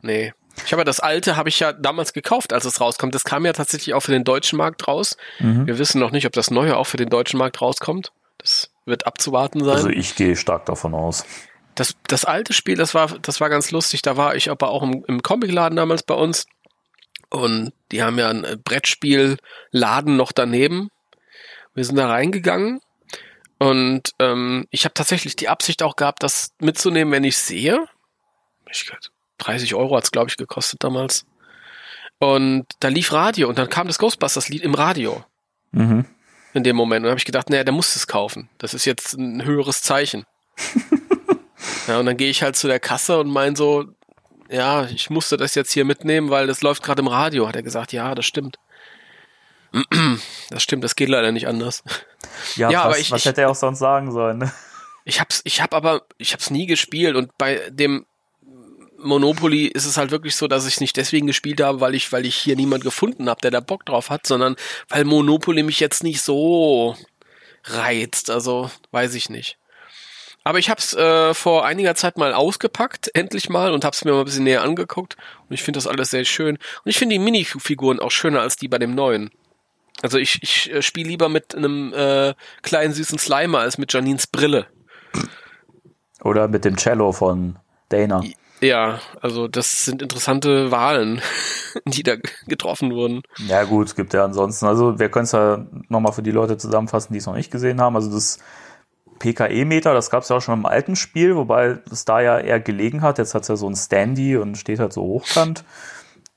nee. 0.00 0.32
Ich 0.66 0.72
habe 0.72 0.80
ja 0.80 0.84
das 0.84 0.98
alte, 0.98 1.36
habe 1.36 1.48
ich 1.48 1.60
ja 1.60 1.72
damals 1.72 2.12
gekauft, 2.12 2.52
als 2.52 2.64
es 2.64 2.80
rauskommt. 2.80 3.14
Das 3.14 3.22
kam 3.22 3.46
ja 3.46 3.52
tatsächlich 3.52 3.94
auch 3.94 4.00
für 4.00 4.12
den 4.12 4.24
deutschen 4.24 4.56
Markt 4.56 4.88
raus. 4.88 5.16
Mhm. 5.38 5.68
Wir 5.68 5.78
wissen 5.78 6.00
noch 6.00 6.10
nicht, 6.10 6.26
ob 6.26 6.32
das 6.32 6.50
neue 6.50 6.76
auch 6.76 6.88
für 6.88 6.96
den 6.96 7.08
deutschen 7.08 7.38
Markt 7.38 7.62
rauskommt. 7.62 8.10
Das 8.38 8.72
wird 8.84 9.06
abzuwarten 9.06 9.64
sein. 9.64 9.76
Also 9.76 9.90
ich 9.90 10.16
gehe 10.16 10.34
stark 10.34 10.66
davon 10.66 10.92
aus. 10.92 11.24
Das, 11.74 11.94
das 12.06 12.24
alte 12.24 12.52
Spiel, 12.52 12.76
das 12.76 12.94
war, 12.94 13.18
das 13.20 13.40
war 13.40 13.48
ganz 13.48 13.70
lustig. 13.70 14.02
Da 14.02 14.16
war 14.16 14.36
ich 14.36 14.50
aber 14.50 14.70
auch 14.70 14.82
im, 14.82 15.04
im 15.08 15.22
Comicladen 15.22 15.76
damals 15.76 16.02
bei 16.02 16.14
uns. 16.14 16.46
Und 17.30 17.72
die 17.90 18.02
haben 18.02 18.18
ja 18.18 18.28
einen 18.28 18.44
äh, 18.44 18.56
Brettspielladen 18.62 20.16
noch 20.16 20.32
daneben. 20.32 20.90
Wir 21.74 21.84
sind 21.84 21.96
da 21.96 22.08
reingegangen. 22.08 22.80
Und 23.58 24.10
ähm, 24.18 24.66
ich 24.70 24.84
habe 24.84 24.94
tatsächlich 24.94 25.36
die 25.36 25.48
Absicht 25.48 25.82
auch 25.82 25.96
gehabt, 25.96 26.22
das 26.22 26.50
mitzunehmen, 26.58 27.12
wenn 27.12 27.24
ich 27.24 27.38
sehe. 27.38 27.86
Ich, 28.70 28.90
30 29.38 29.74
Euro 29.74 29.96
hat's 29.96 30.10
glaube 30.10 30.28
ich, 30.28 30.36
gekostet 30.36 30.82
damals. 30.84 31.24
Und 32.18 32.66
da 32.80 32.88
lief 32.88 33.12
Radio 33.12 33.48
und 33.48 33.58
dann 33.58 33.68
kam 33.68 33.86
das 33.86 33.98
Ghostbusters-Lied 33.98 34.62
im 34.62 34.74
Radio 34.74 35.24
Mhm. 35.72 36.04
in 36.52 36.64
dem 36.64 36.76
Moment. 36.76 37.04
Und 37.04 37.10
habe 37.10 37.18
ich 37.18 37.24
gedacht, 37.24 37.48
naja, 37.50 37.64
der 37.64 37.72
muss 37.72 37.96
es 37.96 38.06
kaufen. 38.06 38.50
Das 38.58 38.74
ist 38.74 38.84
jetzt 38.84 39.14
ein 39.14 39.44
höheres 39.44 39.82
Zeichen. 39.82 40.24
ja, 41.88 41.98
und 41.98 42.06
dann 42.06 42.16
gehe 42.16 42.30
ich 42.30 42.42
halt 42.42 42.56
zu 42.56 42.66
der 42.68 42.80
Kasse 42.80 43.18
und 43.18 43.28
mein 43.30 43.56
so, 43.56 43.84
ja, 44.50 44.84
ich 44.86 45.10
musste 45.10 45.36
das 45.36 45.54
jetzt 45.54 45.72
hier 45.72 45.84
mitnehmen, 45.84 46.30
weil 46.30 46.46
das 46.46 46.62
läuft 46.62 46.82
gerade 46.82 47.00
im 47.00 47.08
Radio. 47.08 47.48
Hat 47.48 47.56
er 47.56 47.62
gesagt, 47.62 47.92
ja, 47.92 48.14
das 48.14 48.26
stimmt. 48.26 48.56
Das 50.50 50.62
stimmt, 50.62 50.84
das 50.84 50.96
geht 50.96 51.08
leider 51.08 51.32
nicht 51.32 51.48
anders. 51.48 51.82
Ja, 52.56 52.70
Ja, 52.70 52.78
was, 52.80 52.84
aber 52.86 52.98
ich- 52.98 53.10
was 53.10 53.24
hätte 53.24 53.40
er 53.40 53.50
auch 53.50 53.54
sonst 53.54 53.78
sagen 53.78 54.12
sollen? 54.12 54.36
ne? 54.38 54.52
Ich 55.04 55.18
hab's, 55.18 55.40
ich 55.44 55.62
hab 55.62 55.72
aber, 55.74 56.02
ich 56.18 56.32
hab's 56.34 56.50
nie 56.50 56.66
gespielt 56.66 57.16
und 57.16 57.36
bei 57.38 57.62
dem 57.70 58.04
Monopoly 58.98 59.66
ist 59.66 59.86
es 59.86 59.96
halt 59.96 60.10
wirklich 60.10 60.36
so, 60.36 60.46
dass 60.46 60.66
ich 60.66 60.74
es 60.74 60.80
nicht 60.80 60.96
deswegen 60.96 61.26
gespielt 61.26 61.60
habe, 61.60 61.80
weil 61.80 61.94
ich, 61.94 62.12
weil 62.12 62.24
ich 62.26 62.36
hier 62.36 62.54
niemand 62.54 62.84
gefunden 62.84 63.28
habe, 63.30 63.40
der 63.40 63.50
da 63.50 63.60
Bock 63.60 63.84
drauf 63.86 64.10
hat, 64.10 64.26
sondern 64.26 64.54
weil 64.88 65.04
Monopoly 65.04 65.62
mich 65.64 65.80
jetzt 65.80 66.04
nicht 66.04 66.20
so 66.22 66.96
reizt. 67.64 68.30
Also 68.30 68.70
weiß 68.92 69.14
ich 69.14 69.28
nicht. 69.30 69.56
Aber 70.44 70.58
ich 70.58 70.70
habe 70.70 70.80
es 70.80 70.94
äh, 70.94 71.34
vor 71.34 71.64
einiger 71.64 71.94
Zeit 71.94 72.18
mal 72.18 72.34
ausgepackt, 72.34 73.10
endlich 73.14 73.48
mal, 73.48 73.72
und 73.72 73.84
habe 73.84 73.94
es 73.94 74.04
mir 74.04 74.12
mal 74.12 74.20
ein 74.20 74.24
bisschen 74.24 74.44
näher 74.44 74.62
angeguckt. 74.62 75.16
Und 75.48 75.54
ich 75.54 75.62
finde 75.62 75.78
das 75.78 75.86
alles 75.86 76.10
sehr 76.10 76.24
schön. 76.24 76.56
Und 76.56 76.90
ich 76.90 76.98
finde 76.98 77.14
die 77.14 77.20
Minifiguren 77.20 78.00
auch 78.00 78.10
schöner 78.10 78.40
als 78.40 78.56
die 78.56 78.68
bei 78.68 78.78
dem 78.78 78.94
neuen. 78.94 79.30
Also 80.02 80.18
ich, 80.18 80.42
ich 80.42 80.72
äh, 80.72 80.82
spiele 80.82 81.08
lieber 81.08 81.28
mit 81.28 81.54
einem 81.54 81.92
äh, 81.94 82.34
kleinen 82.62 82.92
süßen 82.92 83.18
Slimer 83.18 83.60
als 83.60 83.78
mit 83.78 83.92
Janines 83.92 84.26
Brille. 84.26 84.66
Oder 86.22 86.48
mit 86.48 86.64
dem 86.64 86.76
Cello 86.76 87.12
von 87.12 87.58
Dana. 87.88 88.22
Ja, 88.60 89.00
also 89.20 89.48
das 89.48 89.84
sind 89.84 90.02
interessante 90.02 90.70
Wahlen, 90.70 91.20
die 91.84 92.04
da 92.04 92.14
getroffen 92.46 92.92
wurden. 92.92 93.22
Ja 93.48 93.64
gut, 93.64 93.88
es 93.88 93.96
gibt 93.96 94.14
ja 94.14 94.24
ansonsten, 94.24 94.66
also 94.66 94.98
wir 94.98 95.08
können 95.08 95.24
es 95.24 95.32
ja 95.32 95.66
nochmal 95.88 96.12
für 96.12 96.22
die 96.22 96.30
Leute 96.30 96.56
zusammenfassen, 96.56 97.12
die 97.12 97.18
es 97.18 97.26
noch 97.26 97.34
nicht 97.34 97.50
gesehen 97.50 97.80
haben. 97.80 97.96
Also 97.96 98.10
das 98.10 98.38
PKE-Meter, 99.22 99.94
das 99.94 100.10
gab 100.10 100.24
es 100.24 100.28
ja 100.28 100.36
auch 100.36 100.40
schon 100.40 100.58
im 100.58 100.66
alten 100.66 100.96
Spiel, 100.96 101.36
wobei 101.36 101.78
es 101.90 102.04
da 102.04 102.20
ja 102.20 102.38
eher 102.38 102.58
gelegen 102.58 103.02
hat. 103.02 103.18
Jetzt 103.18 103.34
hat 103.34 103.42
es 103.42 103.48
ja 103.48 103.56
so 103.56 103.68
ein 103.68 103.76
Standy 103.76 104.36
und 104.36 104.58
steht 104.58 104.80
halt 104.80 104.92
so 104.92 105.02
hochkant. 105.02 105.64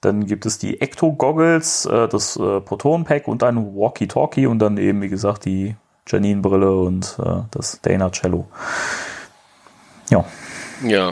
Dann 0.01 0.27
gibt 0.27 0.45
es 0.45 0.59
die 0.59 0.79
Ecto-Goggles, 0.81 1.87
äh, 1.87 2.07
das 2.07 2.37
äh, 2.37 2.61
Proton-Pack 2.61 3.27
und 3.27 3.41
ein 3.41 3.57
Walkie-Talkie 3.57 4.45
und 4.45 4.59
dann 4.59 4.77
eben, 4.77 5.01
wie 5.01 5.09
gesagt, 5.09 5.45
die 5.45 5.75
Janine-Brille 6.07 6.75
und 6.75 7.17
äh, 7.17 7.41
das 7.49 7.81
Dana 7.81 8.11
Cello. 8.11 8.47
Ja. 10.11 10.23
Ja. 10.83 11.11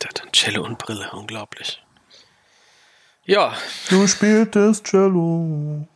Der 0.00 0.08
hat 0.08 0.22
ein 0.22 0.32
Cello 0.32 0.64
und 0.64 0.78
Brille, 0.78 1.10
unglaublich. 1.12 1.82
Ja. 3.24 3.54
Du 3.90 4.06
spieltest 4.06 4.84
Cello. 4.84 5.88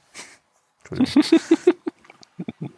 Entschuldigung. 0.91 1.23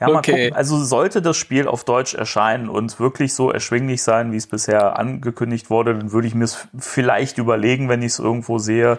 Ja, 0.00 0.08
mal 0.08 0.18
Okay. 0.18 0.50
gucken. 0.50 0.52
Also 0.52 0.82
sollte 0.82 1.22
das 1.22 1.36
Spiel 1.36 1.68
auf 1.68 1.84
Deutsch 1.84 2.14
erscheinen 2.14 2.68
und 2.68 2.98
wirklich 3.00 3.34
so 3.34 3.50
erschwinglich 3.50 4.02
sein, 4.02 4.32
wie 4.32 4.36
es 4.36 4.46
bisher 4.46 4.98
angekündigt 4.98 5.70
wurde, 5.70 5.94
dann 5.96 6.12
würde 6.12 6.26
ich 6.28 6.34
mir 6.34 6.44
es 6.44 6.68
vielleicht 6.78 7.38
überlegen, 7.38 7.88
wenn 7.88 8.02
ich 8.02 8.12
es 8.12 8.18
irgendwo 8.18 8.58
sehe, 8.58 8.98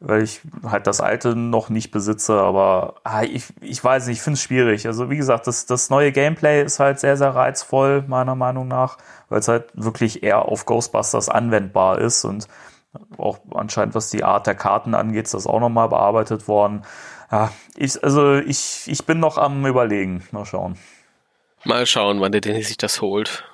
weil 0.00 0.22
ich 0.22 0.42
halt 0.64 0.86
das 0.86 1.00
alte 1.00 1.34
noch 1.36 1.70
nicht 1.70 1.90
besitze, 1.90 2.40
aber 2.40 2.96
ah, 3.04 3.22
ich, 3.24 3.46
ich 3.60 3.82
weiß 3.82 4.06
nicht, 4.06 4.18
ich 4.18 4.22
finde 4.22 4.36
es 4.36 4.42
schwierig. 4.42 4.86
Also 4.86 5.10
wie 5.10 5.16
gesagt, 5.16 5.46
das, 5.48 5.66
das 5.66 5.90
neue 5.90 6.12
Gameplay 6.12 6.62
ist 6.62 6.78
halt 6.80 7.00
sehr, 7.00 7.16
sehr 7.16 7.34
reizvoll, 7.34 8.04
meiner 8.06 8.36
Meinung 8.36 8.68
nach, 8.68 8.98
weil 9.28 9.40
es 9.40 9.48
halt 9.48 9.66
wirklich 9.74 10.22
eher 10.22 10.44
auf 10.46 10.66
Ghostbusters 10.66 11.28
anwendbar 11.28 11.98
ist 11.98 12.24
und 12.24 12.46
auch 13.18 13.38
anscheinend, 13.54 13.94
was 13.94 14.10
die 14.10 14.24
Art 14.24 14.46
der 14.46 14.54
Karten 14.54 14.94
angeht, 14.94 15.26
ist 15.26 15.34
das 15.34 15.46
auch 15.46 15.60
nochmal 15.60 15.88
bearbeitet 15.88 16.48
worden. 16.48 16.82
Ja, 17.30 17.52
ich, 17.76 18.02
also 18.02 18.36
ich, 18.36 18.84
ich 18.86 19.04
bin 19.04 19.20
noch 19.20 19.36
am 19.38 19.64
überlegen. 19.66 20.26
Mal 20.30 20.46
schauen. 20.46 20.78
Mal 21.64 21.86
schauen, 21.86 22.20
wann 22.20 22.32
der 22.32 22.40
Dennis 22.40 22.68
sich 22.68 22.78
das 22.78 23.00
holt. 23.02 23.44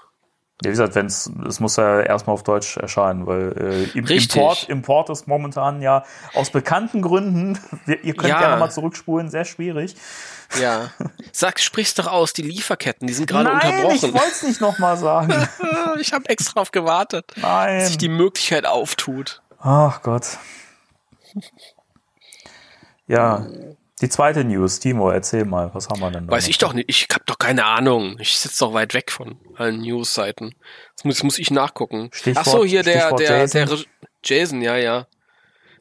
Ja, 0.63 0.69
wie 0.69 0.73
gesagt, 0.73 0.95
wenn's, 0.95 1.29
es 1.49 1.59
muss 1.59 1.75
ja 1.77 2.01
erstmal 2.01 2.35
auf 2.35 2.45
Deutsch 2.45 2.77
erscheinen, 2.77 3.27
weil 3.27 3.91
äh. 3.95 3.99
Import, 3.99 4.69
Import 4.69 5.11
ist 5.11 5.27
momentan 5.27 5.83
ja 5.83 6.05
aus 6.35 6.51
bekannten 6.51 7.03
Gründen, 7.03 7.59
wir, 7.87 8.05
ihr 8.05 8.15
könnt 8.15 8.29
Ja. 8.31 8.41
ja 8.41 8.51
nochmal 8.53 8.71
zurückspulen, 8.71 9.31
sehr 9.31 9.45
schwierig. 9.45 9.97
Ja. 10.61 10.91
Sag, 11.33 11.59
sprich's 11.59 11.95
doch 11.95 12.07
aus, 12.07 12.33
die 12.35 12.43
Lieferketten, 12.43 13.09
die 13.09 13.15
sind 13.15 13.27
gerade 13.27 13.51
unterbrochen. 13.51 13.97
ich 13.97 14.03
wollte 14.03 14.29
es 14.31 14.43
nicht 14.45 14.61
nochmal 14.61 14.97
sagen. 14.97 15.35
Ich 16.01 16.13
habe 16.13 16.29
extra 16.29 16.55
drauf 16.55 16.71
gewartet, 16.73 17.33
dass 17.35 17.43
Nein. 17.43 17.87
sich 17.87 17.99
die 17.99 18.09
Möglichkeit 18.09 18.67
auftut. 18.67 19.43
Ach 19.61 20.03
Gott. 20.03 20.39
Ja, 23.07 23.47
die 24.01 24.09
zweite 24.09 24.45
News. 24.45 24.81
Timo, 24.81 25.11
erzähl 25.11 25.45
mal, 25.45 25.71
was 25.75 25.89
haben 25.89 26.01
wir 26.01 26.11
denn 26.11 26.27
da? 26.27 26.33
Weiß 26.33 26.49
ich 26.49 26.59
doch 26.59 26.73
nicht. 26.73 26.89
Ich 26.89 27.07
hab 27.13 27.27
doch 27.27 27.39
keine 27.39 27.65
Ahnung. 27.67 28.17
Ich 28.19 28.39
sitze 28.39 28.61
doch 28.61 28.75
weit 28.75 28.93
weg 28.95 29.11
von 29.13 29.39
allen 29.57 29.81
News-Seiten. 29.83 30.55
Das 30.97 31.05
muss, 31.05 31.23
muss 31.23 31.39
ich 31.39 31.51
nachgucken. 31.51 32.11
Stichwort- 32.13 32.47
Ach 32.47 32.51
so, 32.51 32.65
hier 32.65 32.83
der, 32.83 33.01
Stichwort 33.01 33.21
der, 33.21 33.39
Jason. 33.39 33.67
der 33.67 33.79
Jason, 34.25 34.63
ja, 34.63 34.77
ja. 34.77 35.07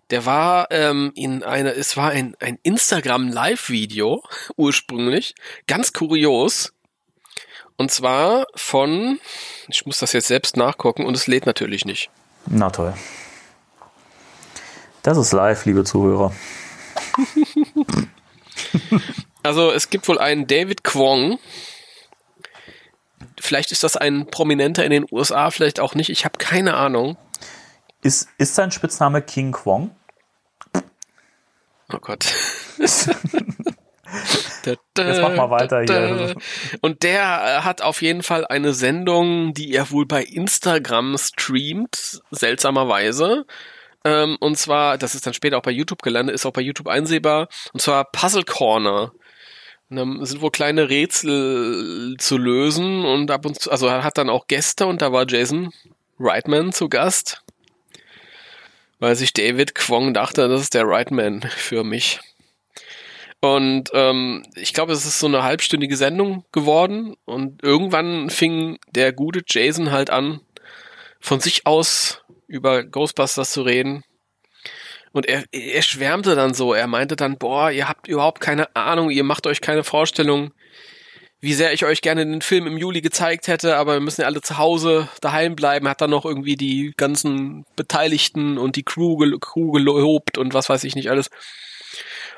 Der 0.09 0.25
war 0.25 0.67
ähm, 0.69 1.11
in 1.15 1.43
einer, 1.43 1.75
es 1.75 1.97
war 1.97 2.11
ein, 2.11 2.35
ein 2.39 2.59
Instagram-Live-Video 2.61 4.21
ursprünglich, 4.57 5.33
ganz 5.65 5.93
kurios. 5.93 6.73
Und 7.77 7.89
zwar 7.89 8.45
von, 8.53 9.19
ich 9.69 9.85
muss 9.87 9.97
das 9.99 10.13
jetzt 10.13 10.27
selbst 10.27 10.55
nachgucken 10.57 11.05
und 11.05 11.15
es 11.17 11.25
lädt 11.25 11.45
natürlich 11.47 11.85
nicht. 11.85 12.11
Na 12.45 12.69
toll. 12.69 12.93
Das 15.01 15.17
ist 15.17 15.31
live, 15.33 15.65
liebe 15.65 15.83
Zuhörer. 15.83 16.31
Also 19.43 19.71
es 19.71 19.89
gibt 19.89 20.07
wohl 20.07 20.19
einen 20.19 20.47
David 20.47 20.85
Kwong. 20.85 21.37
Vielleicht 23.39 23.73
ist 23.73 23.83
das 23.83 23.97
ein 23.97 24.27
Prominenter 24.27 24.85
in 24.85 24.91
den 24.91 25.05
USA, 25.11 25.51
vielleicht 25.51 25.81
auch 25.81 25.95
nicht. 25.95 26.09
Ich 26.09 26.23
habe 26.23 26.37
keine 26.37 26.75
Ahnung. 26.75 27.17
Ist, 28.01 28.29
ist 28.37 28.55
sein 28.55 28.71
Spitzname 28.71 29.21
King 29.21 29.51
Kwong? 29.51 29.91
Oh 31.91 31.99
Gott. 31.99 32.25
Jetzt 34.65 35.21
mach 35.21 35.35
mal 35.35 35.49
weiter 35.49 35.81
hier. 35.81 36.35
Und 36.81 37.03
der 37.03 37.21
äh, 37.21 37.61
hat 37.63 37.81
auf 37.81 38.01
jeden 38.01 38.23
Fall 38.23 38.45
eine 38.45 38.73
Sendung, 38.73 39.53
die 39.53 39.73
er 39.73 39.91
wohl 39.91 40.05
bei 40.05 40.23
Instagram 40.23 41.17
streamt, 41.17 42.21
seltsamerweise. 42.31 43.45
Ähm, 44.03 44.37
und 44.39 44.57
zwar, 44.57 44.97
das 44.97 45.15
ist 45.15 45.25
dann 45.25 45.33
später 45.33 45.57
auch 45.57 45.63
bei 45.63 45.71
YouTube 45.71 46.01
gelandet, 46.01 46.35
ist 46.35 46.45
auch 46.45 46.53
bei 46.53 46.61
YouTube 46.61 46.87
einsehbar. 46.87 47.47
Und 47.71 47.81
zwar 47.81 48.05
Puzzle 48.11 48.43
Corner. 48.43 49.13
Und 49.89 49.97
dann 49.97 50.25
sind 50.25 50.41
wohl 50.41 50.51
kleine 50.51 50.89
Rätsel 50.89 52.15
zu 52.17 52.37
lösen 52.37 53.05
und 53.05 53.29
ab 53.31 53.45
und 53.45 53.59
zu, 53.59 53.71
also 53.71 53.91
hat 53.91 54.17
dann 54.17 54.29
auch 54.29 54.47
Gäste 54.47 54.87
und 54.87 55.01
da 55.01 55.11
war 55.11 55.25
Jason 55.27 55.71
Reitman 56.19 56.71
zu 56.71 56.89
Gast. 56.89 57.43
Weil 58.99 59.15
sich 59.15 59.33
David 59.33 59.75
Kwong 59.75 60.13
dachte, 60.13 60.47
das 60.47 60.61
ist 60.61 60.73
der 60.73 60.87
Reitman 60.87 61.41
für 61.41 61.83
mich. 61.83 62.19
Und 63.41 63.89
ähm, 63.93 64.43
ich 64.55 64.73
glaube, 64.73 64.93
es 64.93 65.05
ist 65.05 65.19
so 65.19 65.27
eine 65.27 65.43
halbstündige 65.43 65.97
Sendung 65.97 66.45
geworden. 66.53 67.17
Und 67.25 67.61
irgendwann 67.61 68.29
fing 68.29 68.79
der 68.91 69.11
gute 69.11 69.43
Jason 69.45 69.91
halt 69.91 70.09
an, 70.09 70.39
von 71.19 71.41
sich 71.41 71.67
aus 71.67 72.22
über 72.47 72.83
Ghostbusters 72.83 73.51
zu 73.51 73.61
reden. 73.63 74.03
Und 75.11 75.27
er, 75.27 75.43
er 75.51 75.81
schwärmte 75.81 76.35
dann 76.35 76.53
so. 76.53 76.73
Er 76.73 76.87
meinte 76.87 77.15
dann, 77.15 77.37
boah, 77.37 77.69
ihr 77.71 77.87
habt 77.87 78.07
überhaupt 78.07 78.41
keine 78.41 78.75
Ahnung, 78.75 79.09
ihr 79.11 79.23
macht 79.23 79.45
euch 79.45 79.61
keine 79.61 79.83
Vorstellung, 79.83 80.51
wie 81.39 81.53
sehr 81.53 81.73
ich 81.73 81.85
euch 81.85 82.01
gerne 82.01 82.25
den 82.25 82.41
Film 82.41 82.67
im 82.67 82.77
Juli 82.77 83.01
gezeigt 83.01 83.47
hätte, 83.47 83.75
aber 83.75 83.93
wir 83.93 83.99
müssen 83.99 84.21
ja 84.21 84.27
alle 84.27 84.41
zu 84.41 84.57
Hause 84.57 85.09
daheim 85.21 85.55
bleiben. 85.55 85.87
Hat 85.87 86.01
dann 86.01 86.09
noch 86.09 86.25
irgendwie 86.25 86.55
die 86.55 86.93
ganzen 86.97 87.65
Beteiligten 87.75 88.57
und 88.57 88.75
die 88.75 88.83
Crew, 88.83 89.17
gel 89.17 89.37
Crew 89.39 89.71
gelobt 89.71 90.37
und 90.37 90.53
was 90.53 90.69
weiß 90.69 90.83
ich 90.85 90.95
nicht 90.95 91.09
alles 91.09 91.29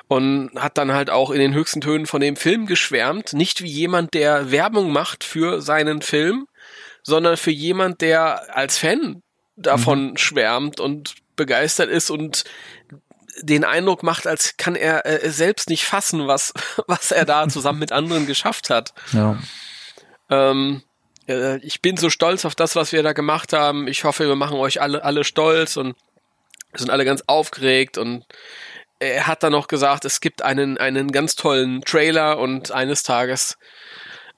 und 0.07 0.51
hat 0.55 0.77
dann 0.77 0.93
halt 0.93 1.09
auch 1.09 1.31
in 1.31 1.39
den 1.39 1.53
höchsten 1.53 1.81
Tönen 1.81 2.05
von 2.05 2.21
dem 2.21 2.35
Film 2.35 2.65
geschwärmt. 2.65 3.33
Nicht 3.33 3.63
wie 3.63 3.69
jemand, 3.69 4.13
der 4.13 4.51
Werbung 4.51 4.91
macht 4.91 5.23
für 5.23 5.61
seinen 5.61 6.01
Film, 6.01 6.47
sondern 7.03 7.37
für 7.37 7.51
jemand, 7.51 8.01
der 8.01 8.55
als 8.55 8.77
Fan 8.77 9.21
davon 9.55 10.17
schwärmt 10.17 10.79
und 10.79 11.15
begeistert 11.35 11.89
ist 11.89 12.09
und 12.09 12.43
den 13.41 13.63
Eindruck 13.63 14.03
macht, 14.03 14.27
als 14.27 14.57
kann 14.57 14.75
er 14.75 15.05
äh, 15.05 15.29
selbst 15.29 15.69
nicht 15.69 15.85
fassen, 15.85 16.27
was, 16.27 16.53
was 16.87 17.11
er 17.11 17.25
da 17.25 17.47
zusammen 17.47 17.79
mit 17.79 17.91
anderen 17.91 18.27
geschafft 18.27 18.69
hat. 18.69 18.93
Ja. 19.11 19.37
Ähm, 20.29 20.83
äh, 21.27 21.57
ich 21.59 21.81
bin 21.81 21.97
so 21.97 22.09
stolz 22.09 22.45
auf 22.45 22.55
das, 22.55 22.75
was 22.75 22.91
wir 22.91 23.03
da 23.03 23.13
gemacht 23.13 23.53
haben. 23.53 23.87
Ich 23.87 24.03
hoffe, 24.03 24.27
wir 24.27 24.35
machen 24.35 24.57
euch 24.57 24.81
alle, 24.81 25.03
alle 25.03 25.23
stolz 25.23 25.77
und 25.77 25.95
sind 26.73 26.89
alle 26.89 27.05
ganz 27.05 27.23
aufgeregt 27.27 27.97
und 27.97 28.25
er 28.99 29.27
hat 29.27 29.43
dann 29.43 29.51
noch 29.51 29.67
gesagt, 29.67 30.05
es 30.05 30.21
gibt 30.21 30.41
einen, 30.41 30.77
einen 30.77 31.11
ganz 31.11 31.35
tollen 31.35 31.81
Trailer 31.81 32.37
und 32.37 32.71
eines 32.71 33.03
Tages 33.03 33.57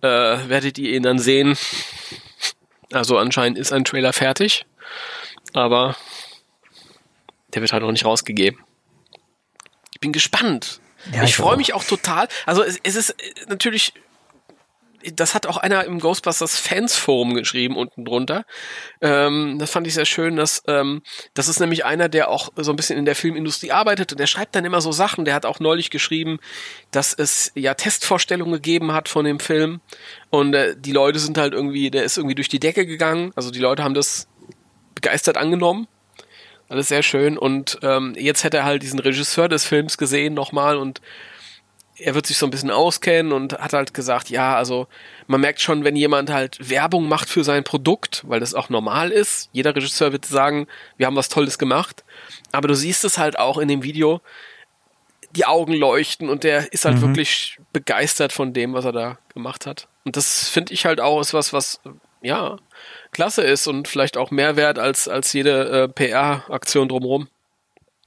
äh, 0.01 0.07
werdet 0.07 0.77
ihr 0.77 0.93
ihn 0.93 1.03
dann 1.03 1.19
sehen. 1.19 1.57
Also 2.91 3.17
anscheinend 3.17 3.57
ist 3.57 3.71
ein 3.71 3.85
Trailer 3.85 4.13
fertig, 4.13 4.65
aber 5.57 5.95
der 7.53 7.61
wird 7.61 7.73
halt 7.73 7.83
noch 7.83 7.91
nicht 7.91 8.05
rausgegeben. 8.05 8.63
Ich 9.93 9.99
bin 9.99 10.13
gespannt. 10.13 10.79
Ja, 11.11 11.23
ich 11.23 11.29
ich 11.29 11.35
freue 11.35 11.57
mich 11.57 11.73
auch 11.73 11.83
total. 11.83 12.27
Also 12.45 12.63
es, 12.63 12.79
es 12.83 12.95
ist 12.95 13.09
äh, 13.11 13.45
natürlich 13.47 13.93
das 15.13 15.35
hat 15.35 15.45
auch 15.45 15.57
einer 15.57 15.85
im 15.85 15.99
Ghostbusters 15.99 16.57
Fans 16.57 16.95
Forum 16.95 17.33
geschrieben 17.33 17.77
unten 17.77 18.03
drunter. 18.03 18.45
Ähm, 19.01 19.57
das 19.59 19.71
fand 19.71 19.87
ich 19.87 19.93
sehr 19.93 20.05
schön, 20.05 20.35
dass 20.35 20.63
ähm, 20.67 21.01
das 21.33 21.47
ist 21.47 21.59
nämlich 21.59 21.85
einer, 21.85 22.09
der 22.09 22.29
auch 22.29 22.49
so 22.55 22.71
ein 22.71 22.75
bisschen 22.75 22.97
in 22.97 23.05
der 23.05 23.15
Filmindustrie 23.15 23.71
arbeitet 23.71 24.11
und 24.11 24.19
der 24.19 24.27
schreibt 24.27 24.55
dann 24.55 24.65
immer 24.65 24.81
so 24.81 24.91
Sachen. 24.91 25.25
Der 25.25 25.33
hat 25.33 25.45
auch 25.45 25.59
neulich 25.59 25.91
geschrieben, 25.91 26.39
dass 26.91 27.13
es 27.13 27.51
ja 27.55 27.73
Testvorstellungen 27.73 28.53
gegeben 28.53 28.91
hat 28.91 29.07
von 29.07 29.25
dem 29.25 29.39
Film 29.39 29.81
und 30.29 30.53
äh, 30.53 30.75
die 30.77 30.91
Leute 30.91 31.19
sind 31.19 31.37
halt 31.37 31.53
irgendwie, 31.53 31.91
der 31.91 32.03
ist 32.03 32.17
irgendwie 32.17 32.35
durch 32.35 32.49
die 32.49 32.59
Decke 32.59 32.85
gegangen. 32.85 33.31
Also 33.35 33.51
die 33.51 33.59
Leute 33.59 33.83
haben 33.83 33.93
das 33.93 34.27
begeistert 35.01 35.37
angenommen. 35.37 35.87
Alles 36.69 36.87
sehr 36.89 37.03
schön 37.03 37.37
und 37.37 37.77
ähm, 37.81 38.13
jetzt 38.17 38.43
hätte 38.43 38.57
er 38.57 38.65
halt 38.65 38.81
diesen 38.83 38.99
Regisseur 38.99 39.47
des 39.47 39.63
Films 39.63 39.97
gesehen 39.97 40.33
nochmal 40.33 40.75
und 40.77 41.01
er 41.99 42.13
wird 42.13 42.25
sich 42.27 42.37
so 42.37 42.45
ein 42.45 42.49
bisschen 42.51 42.71
auskennen 42.71 43.31
und 43.31 43.53
hat 43.53 43.73
halt 43.73 43.93
gesagt, 43.93 44.29
ja, 44.29 44.55
also 44.55 44.87
man 45.27 45.39
merkt 45.41 45.61
schon, 45.61 45.83
wenn 45.83 45.95
jemand 45.95 46.29
halt 46.29 46.69
Werbung 46.69 47.07
macht 47.07 47.29
für 47.29 47.43
sein 47.43 47.63
Produkt, 47.63 48.23
weil 48.27 48.39
das 48.39 48.53
auch 48.53 48.69
normal 48.69 49.11
ist. 49.11 49.49
Jeder 49.51 49.75
Regisseur 49.75 50.11
wird 50.11 50.25
sagen, 50.25 50.67
wir 50.97 51.07
haben 51.07 51.15
was 51.15 51.29
Tolles 51.29 51.57
gemacht. 51.57 52.03
Aber 52.51 52.67
du 52.67 52.75
siehst 52.75 53.03
es 53.03 53.17
halt 53.17 53.39
auch 53.39 53.57
in 53.57 53.67
dem 53.67 53.81
Video, 53.81 54.21
die 55.31 55.45
Augen 55.45 55.73
leuchten 55.73 56.29
und 56.29 56.43
der 56.43 56.71
ist 56.71 56.85
halt 56.85 56.97
Mhm. 56.97 57.01
wirklich 57.01 57.59
begeistert 57.73 58.31
von 58.31 58.53
dem, 58.53 58.73
was 58.73 58.85
er 58.85 58.91
da 58.91 59.17
gemacht 59.33 59.65
hat. 59.65 59.87
Und 60.03 60.17
das 60.17 60.49
finde 60.49 60.73
ich 60.73 60.85
halt 60.85 60.99
auch 61.01 61.19
ist 61.19 61.33
was, 61.33 61.51
was 61.51 61.79
ja 62.27 62.57
klasse 63.11 63.41
ist 63.41 63.67
und 63.67 63.87
vielleicht 63.87 64.17
auch 64.17 64.31
mehr 64.31 64.55
wert 64.55 64.79
als 64.79 65.07
als 65.07 65.33
jede 65.33 65.83
äh, 65.83 65.87
PR-Aktion 65.87 66.87
drumherum. 66.87 67.27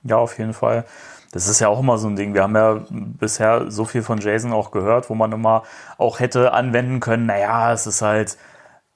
Ja, 0.02 0.16
auf 0.16 0.38
jeden 0.38 0.54
Fall. 0.54 0.84
Das 1.32 1.46
ist 1.46 1.60
ja 1.60 1.68
auch 1.68 1.78
immer 1.80 1.98
so 1.98 2.08
ein 2.08 2.16
Ding. 2.16 2.34
Wir 2.34 2.42
haben 2.42 2.56
ja 2.56 2.84
bisher 2.90 3.70
so 3.70 3.84
viel 3.84 4.02
von 4.02 4.18
Jason 4.18 4.52
auch 4.52 4.72
gehört, 4.72 5.10
wo 5.10 5.14
man 5.14 5.30
immer 5.32 5.62
auch 5.96 6.18
hätte 6.18 6.52
anwenden 6.52 7.00
können, 7.00 7.26
naja, 7.26 7.72
es 7.72 7.86
ist 7.86 8.02
halt, 8.02 8.36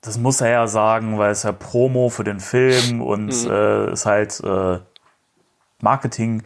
das 0.00 0.18
muss 0.18 0.40
er 0.40 0.50
ja 0.50 0.66
sagen, 0.66 1.18
weil 1.18 1.30
es 1.30 1.44
ja 1.44 1.52
Promo 1.52 2.08
für 2.08 2.24
den 2.24 2.40
Film 2.40 3.00
und 3.00 3.30
äh, 3.46 3.92
ist 3.92 4.06
halt 4.06 4.40
äh, 4.40 4.80
Marketing. 5.80 6.42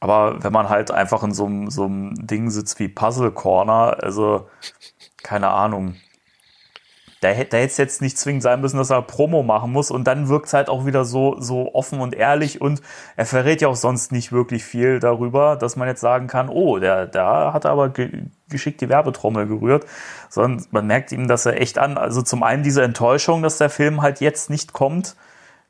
Aber 0.00 0.42
wenn 0.44 0.52
man 0.52 0.68
halt 0.68 0.90
einfach 0.90 1.22
in 1.22 1.32
so 1.32 1.46
einem 1.46 2.26
Ding 2.26 2.50
sitzt 2.50 2.78
wie 2.78 2.88
Puzzle 2.88 3.32
Corner, 3.32 3.96
also 4.02 4.48
keine 5.22 5.48
Ahnung. 5.48 5.96
Da 7.22 7.28
hätte 7.28 7.56
es 7.58 7.78
jetzt 7.78 8.02
nicht 8.02 8.18
zwingend 8.18 8.42
sein 8.42 8.60
müssen, 8.60 8.76
dass 8.76 8.90
er 8.90 9.00
Promo 9.00 9.42
machen 9.42 9.72
muss 9.72 9.90
und 9.90 10.04
dann 10.04 10.28
wirkt 10.28 10.46
es 10.46 10.52
halt 10.52 10.68
auch 10.68 10.84
wieder 10.84 11.04
so, 11.06 11.36
so 11.40 11.74
offen 11.74 12.00
und 12.00 12.14
ehrlich 12.14 12.60
und 12.60 12.82
er 13.16 13.24
verrät 13.24 13.62
ja 13.62 13.68
auch 13.68 13.76
sonst 13.76 14.12
nicht 14.12 14.32
wirklich 14.32 14.64
viel 14.64 15.00
darüber, 15.00 15.56
dass 15.56 15.76
man 15.76 15.88
jetzt 15.88 16.00
sagen 16.02 16.26
kann, 16.26 16.50
oh, 16.50 16.78
der, 16.78 17.06
da 17.06 17.52
hat 17.54 17.64
er 17.64 17.70
aber 17.70 17.88
ge 17.88 18.24
geschickt 18.48 18.80
die 18.80 18.88
Werbetrommel 18.88 19.46
gerührt, 19.48 19.86
sondern 20.28 20.66
man 20.70 20.86
merkt 20.86 21.10
ihm 21.10 21.26
das 21.26 21.44
ja 21.44 21.52
echt 21.52 21.78
an. 21.78 21.98
Also 21.98 22.22
zum 22.22 22.42
einen 22.44 22.62
diese 22.62 22.82
Enttäuschung, 22.82 23.42
dass 23.42 23.58
der 23.58 23.70
Film 23.70 24.02
halt 24.02 24.20
jetzt 24.20 24.50
nicht 24.50 24.72
kommt, 24.72 25.16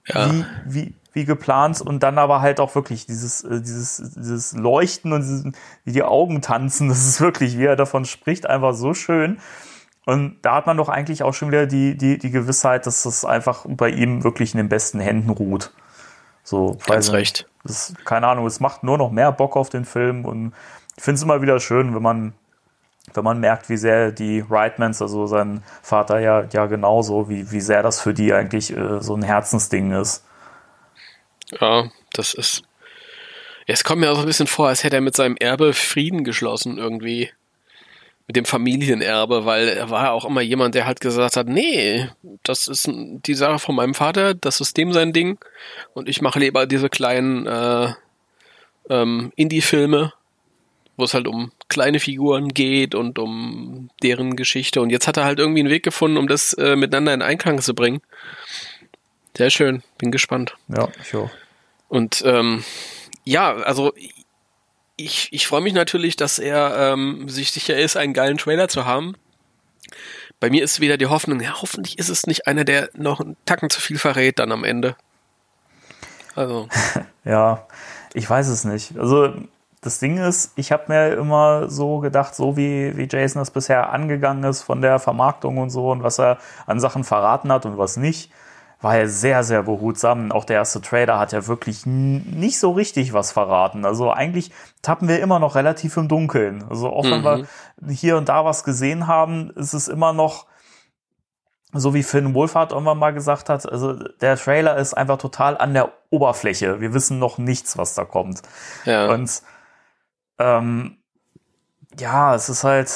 Ja. 0.08 0.30
wie, 0.30 0.44
wie, 0.66 0.94
wie 1.12 1.24
geplant 1.24 1.80
und 1.80 2.02
dann 2.02 2.18
aber 2.18 2.40
halt 2.42 2.60
auch 2.60 2.74
wirklich 2.74 3.06
dieses, 3.06 3.42
äh, 3.44 3.60
dieses, 3.62 3.96
dieses 4.16 4.52
Leuchten 4.52 5.12
und 5.12 5.22
dieses, 5.22 5.44
wie 5.84 5.92
die 5.92 6.02
Augen 6.02 6.42
tanzen, 6.42 6.88
das 6.90 7.06
ist 7.06 7.20
wirklich, 7.20 7.56
wie 7.58 7.64
er 7.64 7.76
davon 7.76 8.04
spricht, 8.04 8.46
einfach 8.46 8.74
so 8.74 8.92
schön. 8.94 9.38
Und 10.06 10.38
da 10.42 10.54
hat 10.54 10.66
man 10.66 10.76
doch 10.76 10.88
eigentlich 10.88 11.24
auch 11.24 11.34
schon 11.34 11.48
wieder 11.48 11.66
die, 11.66 11.96
die, 11.96 12.16
die 12.16 12.30
Gewissheit, 12.30 12.86
dass 12.86 13.02
das 13.02 13.24
einfach 13.24 13.66
bei 13.68 13.90
ihm 13.90 14.22
wirklich 14.22 14.54
in 14.54 14.58
den 14.58 14.68
besten 14.68 15.00
Händen 15.00 15.30
ruht. 15.30 15.72
So, 16.44 16.78
Ganz 16.86 17.10
recht. 17.10 17.48
Das, 17.64 17.92
keine 18.04 18.28
Ahnung, 18.28 18.46
es 18.46 18.60
macht 18.60 18.84
nur 18.84 18.98
noch 18.98 19.10
mehr 19.10 19.32
Bock 19.32 19.56
auf 19.56 19.68
den 19.68 19.84
Film 19.84 20.24
und 20.24 20.54
ich 20.96 21.02
finde 21.02 21.16
es 21.16 21.22
immer 21.24 21.42
wieder 21.42 21.58
schön, 21.58 21.92
wenn 21.92 22.02
man, 22.02 22.34
wenn 23.14 23.24
man 23.24 23.40
merkt, 23.40 23.68
wie 23.68 23.76
sehr 23.76 24.12
die 24.12 24.48
Wrightmans, 24.48 25.02
also 25.02 25.26
sein 25.26 25.64
Vater 25.82 26.20
ja, 26.20 26.44
ja 26.52 26.66
genauso, 26.66 27.28
wie, 27.28 27.50
wie 27.50 27.60
sehr 27.60 27.82
das 27.82 28.00
für 28.00 28.14
die 28.14 28.32
eigentlich 28.32 28.76
äh, 28.76 29.02
so 29.02 29.16
ein 29.16 29.24
Herzensding 29.24 29.90
ist. 29.90 30.24
Ja, 31.60 31.90
das 32.12 32.32
ist. 32.32 32.62
Ja, 33.66 33.74
es 33.74 33.82
kommt 33.82 34.00
mir 34.00 34.12
auch 34.12 34.14
so 34.14 34.20
ein 34.20 34.26
bisschen 34.26 34.46
vor, 34.46 34.68
als 34.68 34.84
hätte 34.84 34.94
er 34.94 35.02
mit 35.02 35.16
seinem 35.16 35.36
Erbe 35.36 35.72
Frieden 35.72 36.22
geschlossen 36.22 36.78
irgendwie. 36.78 37.32
Mit 38.26 38.34
dem 38.34 38.44
Familienerbe, 38.44 39.44
weil 39.44 39.68
er 39.68 39.90
war 39.90 40.04
ja 40.06 40.10
auch 40.10 40.24
immer 40.24 40.40
jemand, 40.40 40.74
der 40.74 40.86
halt 40.86 41.00
gesagt 41.00 41.36
hat, 41.36 41.46
nee, 41.46 42.08
das 42.42 42.66
ist 42.66 42.90
die 42.90 43.34
Sache 43.34 43.60
von 43.60 43.76
meinem 43.76 43.94
Vater, 43.94 44.34
das 44.34 44.60
ist 44.60 44.76
dem 44.76 44.92
sein 44.92 45.12
Ding 45.12 45.38
und 45.94 46.08
ich 46.08 46.20
mache 46.22 46.40
lieber 46.40 46.66
diese 46.66 46.88
kleinen 46.88 47.46
äh, 47.46 47.92
ähm, 48.90 49.32
Indie-Filme, 49.36 50.12
wo 50.96 51.04
es 51.04 51.14
halt 51.14 51.28
um 51.28 51.52
kleine 51.68 52.00
Figuren 52.00 52.48
geht 52.48 52.96
und 52.96 53.20
um 53.20 53.90
deren 54.02 54.34
Geschichte 54.34 54.80
und 54.80 54.90
jetzt 54.90 55.06
hat 55.06 55.16
er 55.16 55.24
halt 55.24 55.38
irgendwie 55.38 55.60
einen 55.60 55.70
Weg 55.70 55.84
gefunden, 55.84 56.16
um 56.16 56.26
das 56.26 56.52
äh, 56.54 56.74
miteinander 56.74 57.14
in 57.14 57.22
Einklang 57.22 57.60
zu 57.60 57.74
bringen. 57.74 58.00
Sehr 59.36 59.50
schön, 59.50 59.84
bin 59.98 60.10
gespannt. 60.10 60.56
Ja, 60.66 60.88
ich 61.00 61.14
auch. 61.14 61.30
Und 61.88 62.22
ähm, 62.26 62.64
ja, 63.24 63.54
also 63.54 63.92
ich, 64.96 65.28
ich 65.32 65.46
freue 65.46 65.60
mich 65.60 65.74
natürlich, 65.74 66.16
dass 66.16 66.38
er 66.38 66.92
ähm, 66.92 67.28
sich 67.28 67.50
sicher 67.50 67.76
ist, 67.76 67.96
einen 67.96 68.14
geilen 68.14 68.38
Trailer 68.38 68.68
zu 68.68 68.86
haben. 68.86 69.14
Bei 70.40 70.50
mir 70.50 70.64
ist 70.64 70.80
wieder 70.80 70.96
die 70.96 71.06
Hoffnung, 71.06 71.40
ja, 71.40 71.60
hoffentlich 71.60 71.98
ist 71.98 72.08
es 72.08 72.26
nicht 72.26 72.46
einer, 72.46 72.64
der 72.64 72.90
noch 72.94 73.20
einen 73.20 73.36
Tacken 73.46 73.70
zu 73.70 73.80
viel 73.80 73.98
verrät 73.98 74.38
dann 74.38 74.52
am 74.52 74.64
Ende. 74.64 74.96
Also, 76.34 76.68
Ja, 77.24 77.66
ich 78.14 78.28
weiß 78.28 78.48
es 78.48 78.64
nicht. 78.64 78.96
Also 78.98 79.34
das 79.80 79.98
Ding 79.98 80.18
ist, 80.18 80.52
ich 80.56 80.72
habe 80.72 80.84
mir 80.88 81.14
immer 81.14 81.68
so 81.68 81.98
gedacht, 81.98 82.34
so 82.34 82.56
wie, 82.56 82.96
wie 82.96 83.08
Jason 83.10 83.40
das 83.40 83.50
bisher 83.50 83.90
angegangen 83.92 84.44
ist 84.44 84.62
von 84.62 84.80
der 84.80 84.98
Vermarktung 84.98 85.58
und 85.58 85.70
so 85.70 85.90
und 85.90 86.02
was 86.02 86.18
er 86.18 86.38
an 86.66 86.80
Sachen 86.80 87.04
verraten 87.04 87.52
hat 87.52 87.66
und 87.66 87.78
was 87.78 87.96
nicht, 87.96 88.30
war 88.80 88.96
er 88.96 89.08
sehr, 89.08 89.42
sehr 89.42 89.62
behutsam. 89.62 90.30
Auch 90.32 90.44
der 90.44 90.56
erste 90.56 90.80
Trailer 90.80 91.18
hat 91.18 91.32
ja 91.32 91.46
wirklich 91.46 91.86
nicht 91.86 92.58
so 92.58 92.72
richtig 92.72 93.12
was 93.12 93.32
verraten. 93.32 93.84
Also 93.84 94.12
eigentlich 94.12 94.52
tappen 94.82 95.08
wir 95.08 95.20
immer 95.20 95.38
noch 95.38 95.54
relativ 95.54 95.96
im 95.96 96.08
Dunkeln. 96.08 96.64
Also 96.68 96.90
auch 96.90 97.04
wenn 97.04 97.24
wir 97.24 97.46
hier 97.92 98.16
und 98.16 98.28
da 98.28 98.44
was 98.44 98.64
gesehen 98.64 99.06
haben, 99.06 99.50
ist 99.50 99.72
es 99.72 99.88
immer 99.88 100.12
noch 100.12 100.46
so 101.72 101.94
wie 101.94 102.02
Finn 102.02 102.34
Wohlfahrt 102.34 102.72
irgendwann 102.72 102.98
mal 102.98 103.12
gesagt 103.12 103.48
hat, 103.48 103.70
also 103.70 103.92
der 103.92 104.36
Trailer 104.36 104.76
ist 104.76 104.94
einfach 104.94 105.18
total 105.18 105.58
an 105.58 105.74
der 105.74 105.92
Oberfläche. 106.10 106.80
Wir 106.80 106.94
wissen 106.94 107.18
noch 107.18 107.38
nichts, 107.38 107.76
was 107.76 107.94
da 107.94 108.04
kommt. 108.04 108.42
ja. 108.84 109.10
Und 109.10 109.42
ähm, 110.38 110.98
ja, 111.98 112.34
es 112.34 112.48
ist 112.48 112.64
halt, 112.64 112.92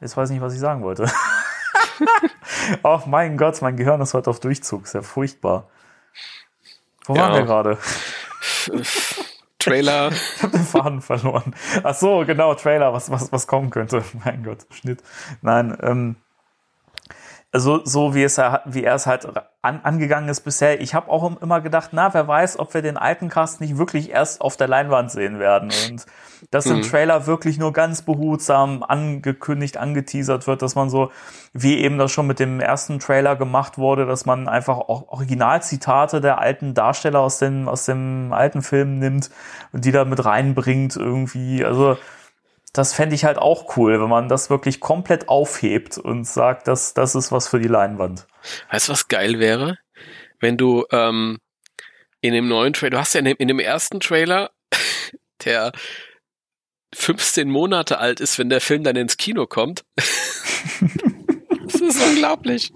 jetzt 0.00 0.16
weiß 0.16 0.30
ich 0.30 0.34
nicht, 0.34 0.42
was 0.42 0.54
ich 0.54 0.60
sagen 0.60 0.82
wollte. 0.82 1.06
oh 2.82 3.00
mein 3.06 3.36
Gott, 3.36 3.60
mein 3.62 3.76
Gehirn 3.76 4.00
ist 4.00 4.14
heute 4.14 4.30
auf 4.30 4.40
Durchzug, 4.40 4.84
ist 4.84 4.94
ja 4.94 5.02
furchtbar. 5.02 5.68
Wo 7.06 7.14
Ja. 7.14 7.22
waren 7.22 7.34
wir 7.34 7.42
gerade? 7.42 7.78
Trailer. 9.58 10.10
Ich 10.12 10.42
habe 10.42 10.52
den 10.56 10.64
Faden 10.64 11.02
verloren. 11.02 11.54
Ach 11.82 11.94
so, 11.94 12.24
genau, 12.24 12.54
Trailer, 12.54 12.92
was, 12.92 13.10
was, 13.10 13.32
was 13.32 13.46
kommen 13.46 13.70
könnte. 13.70 14.04
Mein 14.24 14.44
Gott, 14.44 14.66
Schnitt. 14.70 15.02
Nein, 15.42 15.76
ähm, 15.82 16.16
also 17.50 17.80
so 17.84 18.14
wie 18.14 18.24
es 18.24 18.36
er, 18.36 18.62
wie 18.66 18.84
er 18.84 18.94
es 18.94 19.06
halt 19.06 19.26
an, 19.62 19.80
angegangen 19.82 20.28
ist 20.28 20.42
bisher. 20.42 20.80
Ich 20.82 20.94
habe 20.94 21.10
auch 21.10 21.40
immer 21.40 21.60
gedacht, 21.62 21.90
na, 21.92 22.12
wer 22.12 22.28
weiß, 22.28 22.58
ob 22.58 22.74
wir 22.74 22.82
den 22.82 22.98
alten 22.98 23.30
Cast 23.30 23.62
nicht 23.62 23.78
wirklich 23.78 24.10
erst 24.10 24.42
auf 24.42 24.58
der 24.58 24.68
Leinwand 24.68 25.10
sehen 25.10 25.38
werden 25.38 25.70
und 25.88 26.04
dass 26.50 26.66
im 26.66 26.82
Trailer 26.82 27.26
wirklich 27.26 27.58
nur 27.58 27.72
ganz 27.72 28.02
behutsam 28.02 28.82
angekündigt, 28.82 29.78
angeteasert 29.78 30.46
wird, 30.46 30.62
dass 30.62 30.74
man 30.74 30.90
so, 30.90 31.10
wie 31.52 31.78
eben 31.78 31.98
das 31.98 32.12
schon 32.12 32.26
mit 32.26 32.38
dem 32.38 32.60
ersten 32.60 32.98
Trailer 32.98 33.34
gemacht 33.34 33.78
wurde, 33.78 34.04
dass 34.04 34.26
man 34.26 34.46
einfach 34.46 34.76
auch 34.76 35.08
Originalzitate 35.08 36.20
der 36.20 36.38
alten 36.38 36.74
Darsteller 36.74 37.20
aus 37.20 37.38
den 37.38 37.66
aus 37.66 37.86
dem 37.86 38.32
alten 38.32 38.62
Film 38.62 38.98
nimmt 38.98 39.30
und 39.72 39.84
die 39.84 39.92
da 39.92 40.04
mit 40.04 40.24
reinbringt 40.24 40.96
irgendwie. 40.96 41.64
Also 41.64 41.96
das 42.72 42.94
fände 42.94 43.14
ich 43.14 43.24
halt 43.24 43.38
auch 43.38 43.76
cool, 43.76 44.00
wenn 44.00 44.08
man 44.08 44.28
das 44.28 44.50
wirklich 44.50 44.80
komplett 44.80 45.28
aufhebt 45.28 45.98
und 45.98 46.24
sagt, 46.24 46.68
dass 46.68 46.94
das 46.94 47.14
ist 47.14 47.32
was 47.32 47.48
für 47.48 47.58
die 47.58 47.68
Leinwand. 47.68 48.26
Weißt 48.70 48.88
du, 48.88 48.92
was 48.92 49.08
geil 49.08 49.38
wäre? 49.38 49.78
Wenn 50.40 50.56
du 50.56 50.84
ähm, 50.90 51.38
in 52.20 52.34
dem 52.34 52.48
neuen 52.48 52.72
Trailer, 52.72 52.90
du 52.90 52.98
hast 52.98 53.14
ja 53.14 53.20
in 53.20 53.24
dem, 53.26 53.36
in 53.38 53.48
dem 53.48 53.58
ersten 53.58 54.00
Trailer, 54.00 54.50
der 55.44 55.72
15 56.94 57.50
Monate 57.50 57.98
alt 57.98 58.20
ist, 58.20 58.38
wenn 58.38 58.48
der 58.48 58.60
Film 58.60 58.82
dann 58.82 58.96
ins 58.96 59.16
Kino 59.16 59.46
kommt. 59.46 59.84
das 59.96 61.80
ist 61.80 62.02
unglaublich. 62.02 62.72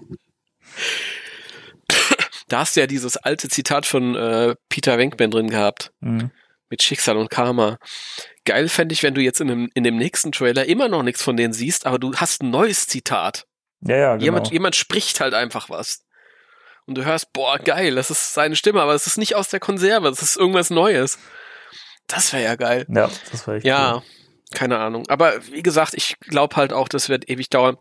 Da 2.47 2.59
hast 2.59 2.75
du 2.75 2.81
ja 2.81 2.87
dieses 2.87 3.17
alte 3.17 3.49
Zitat 3.49 3.85
von 3.85 4.15
äh, 4.15 4.55
Peter 4.69 4.97
Wenkman 4.97 5.31
drin 5.31 5.49
gehabt. 5.49 5.91
Mhm. 6.01 6.31
Mit 6.73 6.81
Schicksal 6.81 7.17
und 7.17 7.29
Karma. 7.29 7.77
Geil 8.45 8.67
fände 8.67 8.93
ich, 8.93 9.03
wenn 9.03 9.13
du 9.13 9.21
jetzt 9.21 9.39
in 9.39 9.47
dem, 9.47 9.69
in 9.75 9.83
dem 9.83 9.95
nächsten 9.95 10.31
Trailer 10.31 10.65
immer 10.65 10.87
noch 10.87 11.03
nichts 11.03 11.21
von 11.21 11.37
denen 11.37 11.53
siehst, 11.53 11.85
aber 11.85 11.99
du 11.99 12.15
hast 12.15 12.41
ein 12.41 12.49
neues 12.49 12.87
Zitat. 12.87 13.45
Ja, 13.81 13.95
ja, 13.95 14.13
genau. 14.13 14.23
Jemand, 14.23 14.51
jemand 14.51 14.75
spricht 14.75 15.19
halt 15.19 15.35
einfach 15.35 15.69
was. 15.69 16.03
Und 16.87 16.95
du 16.97 17.05
hörst, 17.05 17.31
boah, 17.31 17.59
geil, 17.59 17.93
das 17.93 18.09
ist 18.09 18.33
seine 18.33 18.55
Stimme, 18.55 18.81
aber 18.81 18.95
es 18.95 19.05
ist 19.05 19.19
nicht 19.19 19.35
aus 19.35 19.49
der 19.49 19.59
Konserve, 19.59 20.09
das 20.09 20.23
ist 20.23 20.35
irgendwas 20.35 20.71
Neues. 20.71 21.19
Das 22.07 22.33
wäre 22.33 22.43
ja 22.43 22.55
geil. 22.55 22.87
ja, 22.89 23.07
das 23.29 23.47
war 23.47 23.53
echt 23.53 23.67
Ja, 23.67 23.97
cool. 23.97 24.01
keine 24.55 24.79
Ahnung. 24.79 25.07
Aber 25.09 25.45
wie 25.51 25.61
gesagt, 25.61 25.93
ich 25.93 26.15
glaube 26.21 26.55
halt 26.55 26.73
auch, 26.73 26.87
das 26.87 27.07
wird 27.07 27.29
ewig 27.29 27.51
dauern. 27.51 27.77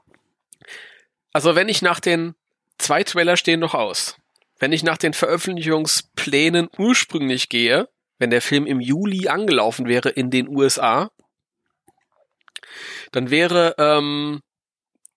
Also 1.33 1.55
wenn 1.55 1.71
ich 1.71 1.81
nach 1.81 1.99
den 1.99 2.35
zwei 2.77 3.05
Trailer 3.05 3.39
stehen 3.39 3.61
noch 3.61 3.73
aus. 3.73 4.17
Wenn 4.59 4.73
ich 4.73 4.83
nach 4.83 4.99
den 4.99 5.15
Veröffentlichungsplänen 5.15 6.69
ursprünglich 6.77 7.49
gehe, 7.49 7.89
wenn 8.23 8.31
der 8.31 8.41
Film 8.41 8.67
im 8.67 8.81
Juli 8.81 9.27
angelaufen 9.27 9.89
wäre 9.89 10.09
in 10.09 10.31
den 10.31 10.47
USA, 10.49 11.11
dann 13.11 13.31
wäre 13.31 13.75
ähm, 13.79 14.43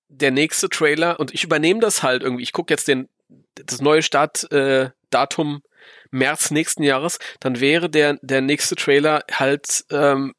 der 0.07 0.31
nächste 0.31 0.69
Trailer 0.69 1.19
und 1.19 1.31
ich 1.31 1.43
übernehme 1.43 1.79
das 1.79 2.01
halt 2.01 2.23
irgendwie. 2.23 2.41
Ich 2.41 2.51
gucke 2.51 2.73
jetzt 2.73 2.87
den 2.87 3.07
das 3.53 3.79
neue 3.79 4.01
Startdatum 4.01 5.61
äh, 5.63 5.69
März 6.09 6.49
nächsten 6.49 6.81
Jahres, 6.81 7.19
dann 7.39 7.59
wäre 7.59 7.91
der 7.91 8.17
der 8.23 8.41
nächste 8.41 8.75
Trailer 8.75 9.23
halt 9.31 9.85
ähm, 9.91 10.33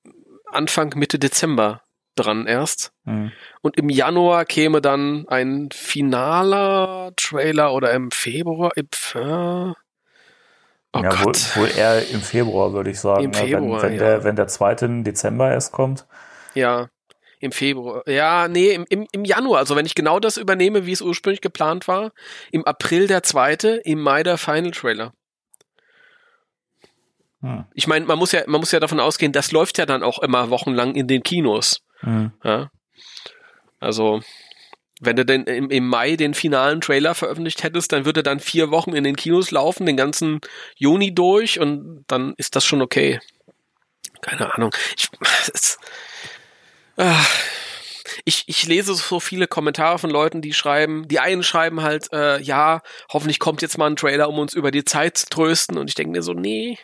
Anfang 0.46 0.92
Mitte 0.96 1.20
Dezember 1.20 1.83
dran 2.16 2.48
erst. 2.48 2.90
Hm. 3.05 3.31
Und 3.62 3.76
im 3.76 3.90
Januar 3.90 4.44
käme 4.44 4.81
dann 4.81 5.29
ein 5.29 5.68
finaler 5.72 7.12
Trailer 7.16 7.72
oder 7.72 7.92
im 7.92 8.11
Februar. 8.11 8.72
Im, 8.74 8.88
äh, 9.14 9.72
oh 10.92 11.01
ja, 11.03 11.25
wohl, 11.25 11.35
wohl 11.55 11.70
eher 11.77 12.09
im 12.09 12.20
Februar, 12.20 12.72
würde 12.72 12.90
ich 12.90 13.01
sagen. 13.01 13.25
Im 13.25 13.31
ne? 13.31 13.37
Februar, 13.37 13.83
wenn, 13.83 13.90
wenn, 13.90 13.99
ja. 13.99 14.05
der, 14.05 14.25
wenn 14.25 14.37
der 14.37 14.49
zweite 14.49 14.88
Dezember 15.03 15.51
erst 15.51 15.72
kommt. 15.72 16.07
Ja, 16.55 16.88
im 17.38 17.53
Februar. 17.53 18.03
Ja, 18.07 18.49
nee, 18.49 18.72
im, 18.72 18.87
im, 18.88 19.07
im 19.12 19.25
Januar. 19.25 19.59
Also 19.59 19.77
wenn 19.77 19.87
ich 19.87 19.94
genau 19.94 20.20
das 20.20 20.37
übernehme, 20.37 20.87
wie 20.87 20.92
es 20.92 21.03
ursprünglich 21.03 21.40
geplant 21.40 21.87
war, 21.87 22.12
im 22.51 22.64
April 22.64 23.07
der 23.07 23.22
zweite, 23.22 23.81
im 23.85 24.01
Mai 24.01 24.22
der 24.22 24.38
Final 24.38 24.70
Trailer. 24.70 25.12
Hm. 27.42 27.66
Ich 27.75 27.87
meine, 27.87 28.07
man 28.07 28.18
muss 28.18 28.33
ja, 28.33 28.42
man 28.46 28.61
muss 28.61 28.72
ja 28.72 28.81
davon 28.81 29.01
ausgehen, 29.01 29.33
das 29.33 29.53
läuft 29.53 29.79
ja 29.79 29.87
dann 29.87 30.03
auch 30.03 30.20
immer 30.20 30.51
wochenlang 30.51 30.94
in 30.94 31.07
den 31.07 31.22
Kinos. 31.22 31.83
Hm. 32.01 32.33
Ja? 32.42 32.70
Also, 33.79 34.22
wenn 35.00 35.16
du 35.16 35.24
denn 35.24 35.44
im, 35.44 35.70
im 35.70 35.87
Mai 35.87 36.16
den 36.16 36.35
finalen 36.35 36.80
Trailer 36.80 37.14
veröffentlicht 37.14 37.62
hättest, 37.62 37.92
dann 37.92 38.04
würde 38.04 38.20
er 38.20 38.24
dann 38.24 38.40
vier 38.40 38.70
Wochen 38.70 38.94
in 38.94 39.04
den 39.04 39.16
Kinos 39.16 39.50
laufen, 39.50 39.87
den 39.87 39.96
ganzen 39.96 40.40
Juni 40.76 41.14
durch 41.14 41.61
und 41.61 42.04
dann 42.06 42.35
ist 42.38 42.56
das 42.56 42.64
schon 42.64 42.82
okay. 42.82 43.20
Keine 44.22 44.54
Ahnung. 44.54 44.74
Ich, 44.96 45.09
es, 45.52 45.78
ah, 46.96 47.24
ich, 48.24 48.44
ich 48.46 48.66
lese 48.66 48.94
so 48.94 49.20
viele 49.20 49.46
Kommentare 49.46 49.98
von 49.98 50.11
Leuten, 50.11 50.40
die 50.40 50.54
schreiben, 50.54 51.06
die 51.09 51.20
einen 51.20 51.42
schreiben 51.42 51.82
halt, 51.82 52.12
äh, 52.12 52.40
ja, 52.40 52.82
hoffentlich 53.12 53.38
kommt 53.38 53.62
jetzt 53.62 53.78
mal 53.78 53.88
ein 53.88 53.96
Trailer, 53.96 54.28
um 54.28 54.38
uns 54.38 54.54
über 54.54 54.70
die 54.70 54.85
Zeit 54.85 55.18
zu 55.18 55.26
trösten. 55.26 55.78
Und 55.78 55.88
ich 55.88 55.94
denke 55.94 56.12
mir 56.12 56.22
so, 56.22 56.32
nee. 56.32 56.78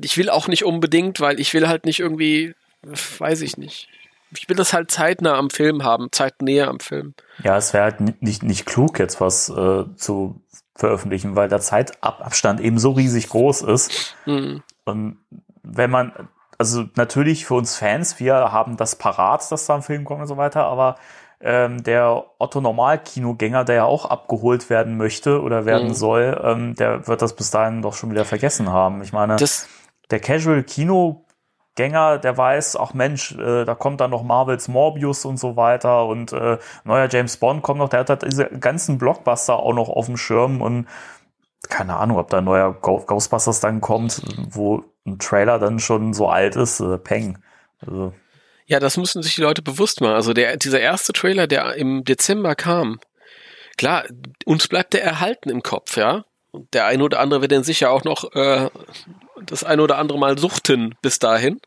Ich 0.00 0.16
will 0.16 0.30
auch 0.30 0.46
nicht 0.46 0.64
unbedingt, 0.64 1.20
weil 1.20 1.40
ich 1.40 1.54
will 1.54 1.66
halt 1.66 1.86
nicht 1.86 1.98
irgendwie, 1.98 2.54
weiß 2.82 3.40
ich 3.40 3.56
nicht. 3.56 3.88
Ich 4.36 4.48
will 4.48 4.56
das 4.56 4.72
halt 4.72 4.90
zeitnah 4.90 5.34
am 5.38 5.50
Film 5.50 5.84
haben, 5.84 6.08
zeitnäher 6.12 6.68
am 6.68 6.80
Film. 6.80 7.14
Ja, 7.42 7.56
es 7.56 7.72
wäre 7.72 7.84
halt 7.84 8.00
ni- 8.00 8.14
nicht, 8.20 8.42
nicht 8.42 8.66
klug, 8.66 8.98
jetzt 8.98 9.20
was 9.20 9.48
äh, 9.48 9.84
zu 9.96 10.42
veröffentlichen, 10.74 11.34
weil 11.34 11.48
der 11.48 11.60
Zeitabstand 11.60 12.60
eben 12.60 12.78
so 12.78 12.92
riesig 12.92 13.28
groß 13.30 13.62
ist. 13.62 14.14
Hm. 14.24 14.62
Und 14.84 15.18
wenn 15.62 15.90
man, 15.90 16.12
also 16.58 16.84
natürlich 16.94 17.46
für 17.46 17.54
uns 17.54 17.76
Fans, 17.76 18.20
wir 18.20 18.34
haben 18.52 18.76
das 18.76 18.96
parat, 18.96 19.50
dass 19.50 19.66
da 19.66 19.74
ein 19.76 19.82
Film 19.82 20.04
kommt 20.04 20.20
und 20.22 20.26
so 20.28 20.36
weiter, 20.36 20.64
aber 20.64 20.96
ähm, 21.40 21.82
der 21.84 22.24
Otto-Normal-Kinogänger, 22.38 23.64
der 23.64 23.74
ja 23.76 23.84
auch 23.84 24.04
abgeholt 24.06 24.70
werden 24.70 24.96
möchte 24.96 25.40
oder 25.42 25.66
werden 25.66 25.88
Mhm. 25.88 25.94
soll, 25.94 26.40
ähm, 26.44 26.74
der 26.74 27.06
wird 27.06 27.22
das 27.22 27.34
bis 27.36 27.50
dahin 27.50 27.82
doch 27.82 27.94
schon 27.94 28.10
wieder 28.10 28.24
vergessen 28.24 28.70
haben. 28.70 29.02
Ich 29.02 29.12
meine, 29.12 29.36
Das, 29.36 29.68
der 30.10 30.20
Casual-Kinogänger, 31.78 32.18
der 32.18 32.36
weiß, 32.36 32.76
ach 32.76 32.94
Mensch, 32.94 33.32
äh, 33.32 33.64
da 33.64 33.74
kommt 33.74 34.00
dann 34.00 34.10
noch 34.10 34.22
Marvels 34.22 34.68
Morbius 34.68 35.24
und 35.24 35.38
so 35.38 35.56
weiter 35.56 36.06
und 36.06 36.32
äh, 36.32 36.58
neuer 36.84 37.08
James 37.10 37.36
Bond 37.36 37.62
kommt 37.62 37.78
noch, 37.78 37.88
der 37.88 38.00
hat 38.00 38.10
halt 38.10 38.22
diese 38.22 38.46
ganzen 38.46 38.98
Blockbuster 38.98 39.56
auch 39.56 39.74
noch 39.74 39.88
auf 39.88 40.06
dem 40.06 40.16
Schirm 40.16 40.60
und 40.60 40.86
keine 41.68 41.96
Ahnung, 41.96 42.18
ob 42.18 42.30
da 42.30 42.38
ein 42.38 42.44
neuer 42.44 42.72
Ghostbusters 42.72 43.60
dann 43.60 43.80
kommt, 43.80 44.22
wo 44.50 44.84
ein 45.06 45.18
Trailer 45.18 45.58
dann 45.58 45.80
schon 45.80 46.14
so 46.14 46.28
alt 46.28 46.56
ist, 46.56 46.80
äh, 46.80 46.98
Peng. 46.98 47.38
Also, 47.80 48.12
ja, 48.66 48.80
das 48.80 48.96
müssen 48.96 49.22
sich 49.22 49.34
die 49.34 49.42
Leute 49.42 49.62
bewusst 49.62 50.00
machen. 50.00 50.14
Also 50.14 50.32
der, 50.32 50.56
dieser 50.56 50.80
erste 50.80 51.12
Trailer, 51.12 51.46
der 51.46 51.74
im 51.74 52.04
Dezember 52.04 52.54
kam, 52.54 53.00
klar, 53.76 54.04
uns 54.44 54.68
bleibt 54.68 54.94
der 54.94 55.02
erhalten 55.02 55.50
im 55.50 55.62
Kopf, 55.62 55.96
ja. 55.96 56.24
Und 56.50 56.72
der 56.72 56.86
eine 56.86 57.02
oder 57.02 57.20
andere 57.20 57.42
wird 57.42 57.52
den 57.52 57.64
sicher 57.64 57.90
auch 57.90 58.04
noch 58.04 58.32
äh, 58.34 58.70
das 59.44 59.64
eine 59.64 59.82
oder 59.82 59.98
andere 59.98 60.18
Mal 60.18 60.38
suchten 60.38 60.94
bis 61.02 61.18
dahin. 61.18 61.60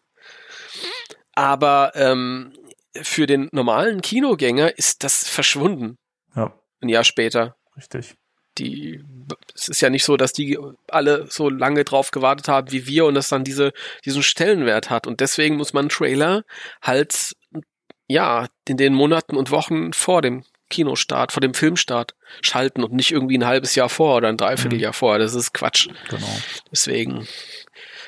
Aber 1.34 1.92
ähm, 1.96 2.54
für 3.02 3.26
den 3.26 3.50
normalen 3.52 4.02
Kinogänger 4.02 4.78
ist 4.78 5.04
das 5.04 5.28
verschwunden 5.28 5.98
ja, 6.36 6.54
ein 6.82 6.90
Jahr 6.90 7.04
später. 7.04 7.56
richtig. 7.78 8.16
die, 8.58 9.04
es 9.56 9.70
ist 9.70 9.82
ja 9.82 9.90
nicht 9.90 10.04
so, 10.04 10.18
dass 10.18 10.34
die 10.34 10.58
alle 10.90 11.28
so 11.30 11.50
lange 11.50 11.84
drauf 11.84 12.12
gewartet 12.12 12.48
haben 12.48 12.72
wie 12.72 12.86
wir 12.86 13.06
und 13.06 13.16
das 13.16 13.30
dann 13.30 13.44
diese, 13.44 13.72
diesen 14.06 14.24
Stellenwert 14.24 14.90
hat. 14.90 15.08
Und 15.08 15.20
deswegen 15.20 15.56
muss 15.56 15.74
man 15.74 15.90
Trailer 15.90 16.44
halt, 16.82 17.36
ja, 18.08 18.48
in 18.68 18.78
den 18.78 18.94
Monaten 18.94 19.38
und 19.38 19.52
Wochen 19.52 19.94
vor 19.94 20.22
dem 20.22 20.44
Kinostart, 20.72 21.32
vor 21.32 21.42
dem 21.42 21.54
Filmstart 21.54 22.16
schalten 22.42 22.84
und 22.84 22.94
nicht 22.94 23.12
irgendwie 23.12 23.38
ein 23.38 23.46
halbes 23.46 23.76
Jahr 23.76 23.90
vor 23.90 24.16
oder 24.16 24.30
ein 24.30 24.38
Dreivierteljahr 24.38 24.94
vor. 24.94 25.20
Das 25.20 25.36
ist 25.36 25.54
Quatsch. 25.54 25.88
Genau. 26.10 26.40
Deswegen. 26.72 27.28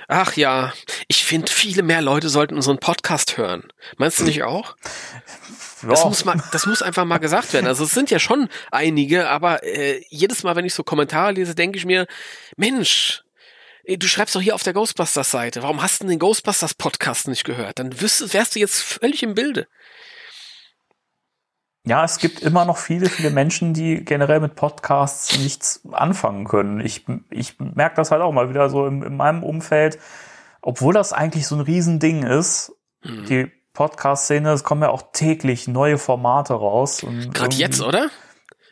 Ach 0.08 0.36
ja, 0.36 0.74
ich 1.08 1.24
finde, 1.24 1.52
viele 1.52 1.84
mehr 1.84 2.02
Leute 2.02 2.30
sollten 2.30 2.56
unseren 2.56 2.80
Podcast 2.80 3.38
hören. 3.38 3.64
Meinst 3.98 4.20
du 4.20 4.24
nicht 4.24 4.44
auch? 4.44 4.76
Das, 5.88 6.06
muss 6.06 6.26
mal, 6.26 6.42
das 6.52 6.66
muss 6.66 6.82
einfach 6.82 7.06
mal 7.06 7.18
gesagt 7.18 7.54
werden. 7.54 7.68
Also 7.68 7.84
es 7.84 7.92
sind 7.92 8.10
ja 8.10 8.20
schon 8.20 8.50
einige, 8.72 9.30
aber 9.30 9.64
äh, 9.64 10.04
jedes 10.10 10.44
Mal, 10.44 10.56
wenn 10.56 10.66
ich 10.66 10.74
so 10.74 10.84
Kommentare 10.84 11.34
lese, 11.34 11.56
denke 11.56 11.78
ich 11.78 11.86
mir, 11.86 12.08
Mensch, 12.58 13.24
du 13.86 14.08
schreibst 14.08 14.36
doch 14.36 14.42
hier 14.42 14.56
auf 14.56 14.64
der 14.64 14.74
Ghostbusters-Seite, 14.74 15.62
warum 15.64 15.82
hast 15.82 16.02
du 16.02 16.08
den 16.08 16.20
Ghostbusters-Podcast 16.20 17.28
nicht 17.28 17.44
gehört? 17.44 17.80
Dann 17.80 18.00
wüsstest, 18.00 18.34
wärst 18.34 18.56
du 18.56 18.60
jetzt 18.60 18.82
völlig 18.82 19.24
im 19.24 19.36
Bilde. 19.36 19.68
Ja, 21.86 22.06
es 22.06 22.18
gibt 22.18 22.40
immer 22.40 22.64
noch 22.64 22.78
viele, 22.78 23.10
viele 23.10 23.30
Menschen, 23.30 23.74
die 23.74 24.06
generell 24.06 24.40
mit 24.40 24.56
Podcasts 24.56 25.38
nichts 25.40 25.82
anfangen 25.92 26.46
können. 26.46 26.80
Ich, 26.80 27.06
ich 27.30 27.60
merke 27.60 27.98
das 27.98 28.12
halt 28.12 28.22
auch 28.22 28.32
mal 28.32 28.50
wieder 28.50 28.70
so 28.70 28.86
in, 28.88 29.02
in 29.04 29.18
meinem 29.18 29.44
Umfeld, 29.44 30.00
obwohl 30.62 30.94
das 30.94 31.12
eigentlich 31.12 31.46
so 31.48 31.56
ein 31.56 31.62
Riesending 31.62 32.24
ist, 32.24 32.72
Hm. 33.06 33.26
die 33.26 33.52
Podcast-Szene, 33.74 34.52
es 34.54 34.64
kommen 34.64 34.82
ja 34.82 34.90
auch 34.90 35.12
täglich 35.12 35.68
neue 35.68 35.98
Formate 35.98 36.54
raus. 36.54 37.06
Gerade 37.34 37.56
jetzt, 37.58 37.82
oder? 37.82 38.08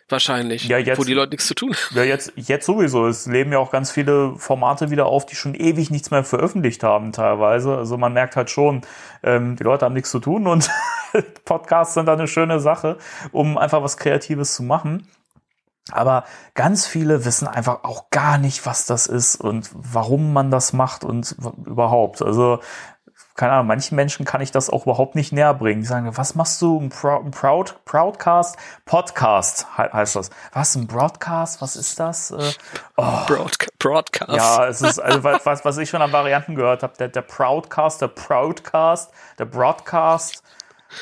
Wahrscheinlich. 0.07 0.67
Ja, 0.69 0.77
jetzt- 0.77 0.99
Wo 0.99 1.03
die 1.03 1.13
Leute 1.13 1.31
nichts 1.31 1.47
zu 1.47 1.55
tun 1.55 1.73
haben. 1.73 1.97
Ja, 1.97 2.03
jetzt, 2.03 2.31
jetzt 2.37 2.65
sowieso. 2.65 3.07
Es 3.07 3.25
leben 3.25 3.51
ja 3.51 3.59
auch 3.59 3.71
ganz 3.71 3.91
viele 3.91 4.35
Formate 4.37 4.89
wieder 4.89 5.05
auf, 5.07 5.25
die 5.25 5.35
schon 5.35 5.53
ewig 5.53 5.89
nichts 5.91 6.11
mehr 6.11 6.23
veröffentlicht 6.23 6.83
haben, 6.83 7.11
teilweise. 7.11 7.75
Also 7.77 7.97
man 7.97 8.13
merkt 8.13 8.37
halt 8.37 8.49
schon, 8.49 8.81
ähm, 9.23 9.57
die 9.57 9.63
Leute 9.63 9.83
haben 9.85 9.93
nichts 9.93 10.11
zu 10.11 10.19
tun 10.19 10.47
und 10.47 10.69
Podcasts 11.45 11.93
sind 11.93 12.05
da 12.05 12.13
eine 12.13 12.27
schöne 12.27 12.59
Sache, 12.59 12.97
um 13.31 13.57
einfach 13.57 13.83
was 13.83 13.97
Kreatives 13.97 14.55
zu 14.55 14.63
machen. 14.63 15.07
Aber 15.91 16.25
ganz 16.53 16.85
viele 16.85 17.25
wissen 17.25 17.47
einfach 17.47 17.83
auch 17.83 18.09
gar 18.11 18.37
nicht, 18.37 18.65
was 18.65 18.85
das 18.85 19.07
ist 19.07 19.35
und 19.35 19.69
warum 19.73 20.31
man 20.31 20.51
das 20.51 20.73
macht 20.73 21.03
und 21.03 21.35
überhaupt. 21.65 22.21
Also, 22.21 22.59
keine 23.35 23.53
Ahnung, 23.53 23.67
manchen 23.67 23.95
Menschen 23.95 24.23
kann 24.23 24.41
ich 24.41 24.51
das 24.51 24.69
auch 24.69 24.83
überhaupt 24.83 25.15
nicht 25.15 25.33
näher 25.33 25.53
bringen. 25.55 25.81
Die 25.81 25.87
sagen, 25.87 26.15
was 26.15 26.35
machst 26.35 26.61
du? 26.61 26.79
Ein, 26.79 26.89
Prou- 26.91 27.25
ein 27.25 27.31
Proud, 27.31 27.83
Proudcast? 27.85 28.57
Podcast 28.85 29.65
he 29.75 29.83
heißt 29.91 30.15
das. 30.15 30.29
Was, 30.53 30.75
ein 30.75 30.85
Broadcast? 30.85 31.61
Was 31.61 31.75
ist 31.75 31.99
das? 31.99 32.29
Äh, 32.31 32.51
oh, 32.97 33.25
Broadca 33.25 33.67
Broadcast. 33.79 34.31
ja, 34.33 34.67
es 34.67 34.81
ist, 34.81 34.99
also 34.99 35.23
was, 35.23 35.45
was- 35.45 35.65
was 35.65 35.77
ich 35.79 35.89
schon 35.89 36.01
an 36.03 36.11
Varianten 36.11 36.53
gehört 36.55 36.83
habe, 36.83 36.93
der, 36.97 37.07
der 37.07 37.21
Proudcast, 37.23 38.01
der 38.01 38.09
Proudcast, 38.09 39.11
der 39.39 39.45
Broadcast, 39.45 40.43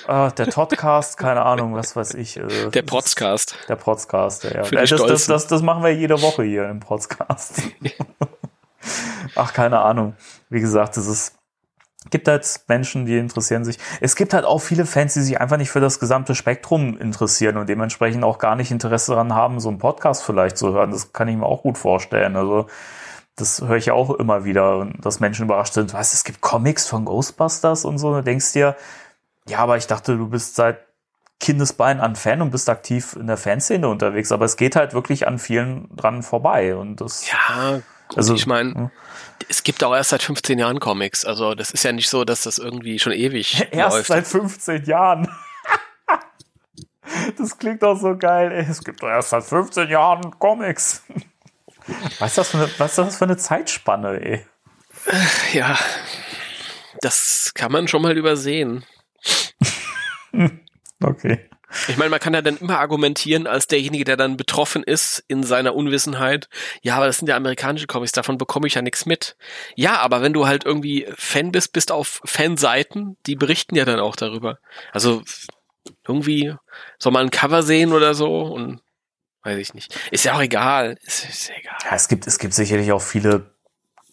äh, 0.08 0.32
der 0.32 0.48
Todcast, 0.48 1.18
keine 1.18 1.44
Ahnung, 1.44 1.76
was 1.76 1.96
weiß 1.96 2.14
ich. 2.16 2.38
Äh, 2.38 2.70
Der 2.72 2.82
Podcast. 2.84 3.56
der 3.68 3.76
Podcast, 3.76 4.44
ja. 4.44 4.64
Die 4.64 4.76
das, 4.76 4.90
das, 4.90 5.26
das, 5.26 5.48
das 5.48 5.62
machen 5.62 5.84
wir 5.84 5.94
jede 5.94 6.22
Woche 6.22 6.44
hier 6.44 6.70
im 6.70 6.80
Podcast. 6.80 7.62
Ach, 9.36 9.54
keine 9.54 9.80
Ahnung. 9.80 10.16
Wie 10.50 10.62
gesagt, 10.62 10.98
es 10.98 11.08
ist, 11.08 11.36
gibt 12.10 12.28
halt 12.28 12.48
Menschen, 12.68 13.06
die 13.06 13.18
interessieren 13.18 13.66
sich. 13.66 13.78
Es 14.02 14.16
gibt 14.16 14.34
halt 14.34 14.46
auch 14.46 14.60
viele 14.60 14.86
Fans, 14.86 15.14
die 15.14 15.22
sich 15.22 15.40
einfach 15.40 15.58
nicht 15.58 15.70
für 15.70 15.82
das 15.82 16.00
gesamte 16.00 16.36
Spektrum 16.36 16.98
interessieren 16.98 17.58
und 17.58 17.70
dementsprechend 17.70 18.24
auch 18.24 18.38
gar 18.38 18.56
nicht 18.56 18.72
Interesse 18.72 19.12
daran 19.12 19.34
haben, 19.36 19.60
so 19.60 19.70
einen 19.70 19.80
Podcast 19.80 20.24
vielleicht 20.24 20.58
zu 20.58 20.74
hören. 20.74 20.92
Das 20.92 21.14
kann 21.14 21.28
ich 21.28 21.36
mir 21.36 21.46
auch 21.46 21.62
gut 21.64 21.78
vorstellen. 21.78 22.36
Also, 22.36 22.68
das 23.36 23.62
höre 23.62 23.78
ich 23.78 23.88
ja 23.88 23.94
auch 23.94 24.12
immer 24.12 24.44
wieder, 24.44 24.88
dass 25.00 25.20
Menschen 25.20 25.46
überrascht 25.46 25.74
sind, 25.74 25.94
was, 25.94 26.14
es 26.14 26.24
gibt 26.24 26.42
Comics 26.42 26.88
von 26.88 27.06
Ghostbusters 27.06 27.86
und 27.86 27.98
so. 27.98 28.14
Du 28.14 28.24
denkst 28.24 28.52
dir, 28.54 28.76
ja, 29.50 29.60
aber 29.60 29.78
ich 29.78 29.88
dachte, 29.88 30.16
du 30.18 30.28
bist 30.30 30.56
seit 30.56 30.80
Kindesbein 31.40 32.00
an 32.02 32.16
Fan 32.16 32.42
und 32.42 32.52
bist 32.52 32.70
aktiv 32.70 33.16
in 33.20 33.28
der 33.28 33.38
Fanszene 33.38 33.88
unterwegs, 33.88 34.32
aber 34.32 34.46
es 34.46 34.58
geht 34.58 34.76
halt 34.76 34.94
wirklich 34.94 35.28
an 35.28 35.40
vielen 35.40 35.96
dran 35.96 36.22
vorbei 36.24 36.76
und 36.76 37.02
das 37.02 37.30
Ja, 37.30 37.76
gut, 38.10 38.18
Also, 38.18 38.34
ich 38.36 38.46
meine, 38.46 38.74
ja. 38.76 38.92
es 39.48 39.64
gibt 39.64 39.84
auch 39.84 39.96
erst 39.96 40.10
seit 40.10 40.22
15 40.22 40.60
Jahren 40.60 40.80
Comics. 40.80 41.24
Also 41.26 41.56
das 41.56 41.72
ist 41.72 41.84
ja 41.84 41.94
nicht 41.94 42.10
so, 42.10 42.26
dass 42.26 42.42
das 42.44 42.58
irgendwie 42.58 43.00
schon 43.00 43.14
ewig 43.14 43.66
erst 43.72 43.96
läuft. 43.96 44.08
seit 44.08 44.28
15 44.28 44.86
Jahren. 44.86 45.28
Das 47.38 47.58
klingt 47.58 47.82
doch 47.82 47.96
so 48.00 48.16
geil. 48.16 48.52
Ey. 48.52 48.68
Es 48.70 48.84
gibt 48.84 49.02
doch 49.02 49.08
erst 49.08 49.30
seit 49.32 49.44
15 49.44 49.90
Jahren 49.90 50.38
Comics. 50.38 51.04
Was 52.20 52.32
ist 52.32 52.38
das 52.38 52.50
für 52.50 52.58
eine, 52.58 52.70
was 52.78 52.92
ist 52.92 52.98
das 53.00 53.18
für 53.18 53.26
eine 53.26 53.38
Zeitspanne, 53.38 54.22
ey? 54.22 54.46
Ja, 55.54 55.76
das 57.02 57.52
kann 57.56 57.72
man 57.72 57.88
schon 57.88 58.04
mal 58.04 58.16
übersehen. 58.16 58.86
Okay. 61.02 61.50
Ich 61.88 61.98
meine, 61.98 62.10
man 62.10 62.20
kann 62.20 62.34
ja 62.34 62.42
dann 62.42 62.58
immer 62.58 62.80
argumentieren, 62.80 63.46
als 63.46 63.68
derjenige, 63.68 64.04
der 64.04 64.18
dann 64.18 64.38
betroffen 64.38 64.84
ist 64.84 65.24
in 65.28 65.44
seiner 65.44 65.76
Unwissenheit, 65.76 66.50
ja, 66.82 66.96
aber 66.96 67.06
das 67.06 67.20
sind 67.20 67.28
ja 67.28 67.36
amerikanische 67.36 67.86
Comics, 67.88 68.12
davon 68.12 68.38
bekomme 68.38 68.68
ich 68.68 68.74
ja 68.74 68.82
nichts 68.82 69.06
mit. 69.06 69.38
Ja, 69.76 70.00
aber 70.00 70.22
wenn 70.22 70.34
du 70.34 70.48
halt 70.48 70.66
irgendwie 70.66 71.08
Fan 71.16 71.52
bist, 71.52 71.72
bist 71.72 71.92
auf 71.92 72.22
Fanseiten, 72.26 73.18
die 73.28 73.36
berichten 73.36 73.76
ja 73.76 73.86
dann 73.86 74.00
auch 74.00 74.16
darüber. 74.16 74.58
Also 74.92 75.22
irgendwie 76.08 76.56
soll 76.98 77.14
man 77.14 77.28
ein 77.28 77.32
Cover 77.32 77.62
sehen 77.62 77.94
oder 77.94 78.16
so 78.16 78.42
und 78.42 78.82
weiß 79.44 79.58
ich 79.60 79.74
nicht. 79.76 79.96
Ist 80.12 80.26
ja 80.26 80.34
auch 80.34 80.42
egal. 80.42 80.98
Ist, 81.04 81.30
ist 81.30 81.52
egal. 81.52 81.78
Ja, 81.86 81.96
es 81.96 82.08
gibt, 82.08 82.26
es 82.26 82.40
gibt 82.40 82.56
sicherlich 82.56 82.92
auch 82.92 83.02
viele 83.02 83.54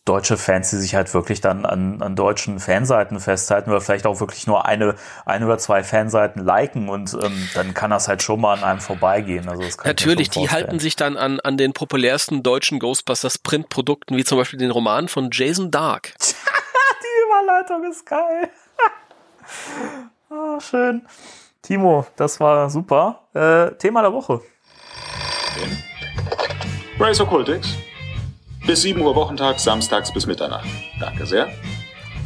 deutsche 0.06 0.36
Fans, 0.36 0.70
die 0.70 0.76
sich 0.76 0.94
halt 0.94 1.12
wirklich 1.12 1.40
dann 1.40 1.66
an, 1.66 2.00
an 2.00 2.16
deutschen 2.16 2.60
Fanseiten 2.60 3.20
festhalten 3.20 3.70
oder 3.70 3.80
vielleicht 3.80 4.06
auch 4.06 4.20
wirklich 4.20 4.46
nur 4.46 4.64
eine, 4.64 4.94
eine 5.26 5.46
oder 5.46 5.58
zwei 5.58 5.82
Fanseiten 5.82 6.44
liken 6.44 6.88
und 6.88 7.12
ähm, 7.14 7.48
dann 7.54 7.74
kann 7.74 7.90
das 7.90 8.08
halt 8.08 8.22
schon 8.22 8.40
mal 8.40 8.56
an 8.56 8.64
einem 8.64 8.80
vorbeigehen. 8.80 9.48
Also 9.48 9.62
das 9.62 9.76
kann 9.76 9.90
Natürlich, 9.90 10.30
die 10.30 10.48
halten 10.48 10.78
sich 10.78 10.96
dann 10.96 11.16
an, 11.16 11.40
an 11.40 11.56
den 11.56 11.72
populärsten 11.72 12.42
deutschen 12.42 12.78
Ghostbusters 12.78 13.38
Printprodukten, 13.38 14.16
wie 14.16 14.24
zum 14.24 14.38
Beispiel 14.38 14.60
den 14.60 14.70
Roman 14.70 15.08
von 15.08 15.30
Jason 15.32 15.72
Dark. 15.72 16.14
die 16.20 17.24
Überleitung 17.26 17.90
ist 17.90 18.06
geil. 18.06 18.48
oh, 20.30 20.60
schön. 20.60 21.04
Timo, 21.62 22.06
das 22.14 22.38
war 22.38 22.70
super. 22.70 23.24
Äh, 23.34 23.72
Thema 23.72 24.02
der 24.02 24.12
Woche. 24.12 24.40
Race 27.00 27.20
Occultix. 27.20 27.76
Bis 28.66 28.82
7 28.82 29.00
Uhr 29.00 29.14
Wochentag, 29.14 29.60
samstags 29.60 30.12
bis 30.12 30.26
Mitternacht. 30.26 30.66
Danke 31.00 31.24
sehr. 31.26 31.48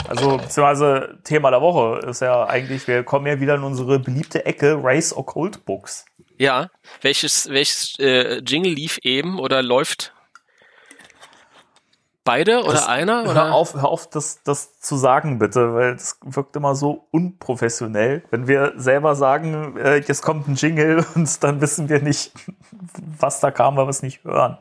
Also, 0.08 0.38
beziehungsweise 0.38 1.18
Thema 1.24 1.50
der 1.50 1.60
Woche 1.60 2.06
ist 2.06 2.20
ja 2.20 2.46
eigentlich, 2.46 2.88
wir 2.88 3.04
kommen 3.04 3.26
ja 3.26 3.38
wieder 3.40 3.54
in 3.56 3.62
unsere 3.62 3.98
beliebte 3.98 4.44
Ecke 4.46 4.78
Race 4.82 5.14
Occult 5.14 5.64
Books. 5.66 6.06
Ja, 6.38 6.68
welches, 7.02 7.48
welches 7.50 7.98
äh, 7.98 8.38
Jingle 8.38 8.72
lief 8.72 8.98
eben 9.02 9.38
oder 9.38 9.62
läuft? 9.62 10.14
Beide 12.24 12.62
oder 12.62 12.72
Das- 12.72 12.88
einer? 12.88 13.24
Hör 13.24 13.30
Oder? 13.30 13.52
auf, 13.54 13.74
hör 13.74 13.88
auf 13.88 14.08
das, 14.08 14.42
das 14.42 14.78
zu 14.80 14.96
sagen, 14.96 15.38
bitte, 15.38 15.74
weil 15.74 15.94
das 15.94 16.18
wirkt 16.24 16.56
immer 16.56 16.74
so 16.74 17.06
unprofessionell. 17.10 18.22
Wenn 18.30 18.46
wir 18.46 18.72
selber 18.76 19.14
sagen, 19.14 19.76
äh, 19.76 19.96
jetzt 19.96 20.22
kommt 20.22 20.48
ein 20.48 20.54
Jingle 20.54 21.04
und 21.14 21.42
dann 21.44 21.60
wissen 21.60 21.88
wir 21.90 22.00
nicht, 22.02 22.32
was 23.18 23.40
da 23.40 23.50
kam, 23.50 23.76
weil 23.76 23.86
wir 23.86 23.90
es 23.90 24.02
nicht 24.02 24.24
hören. 24.24 24.56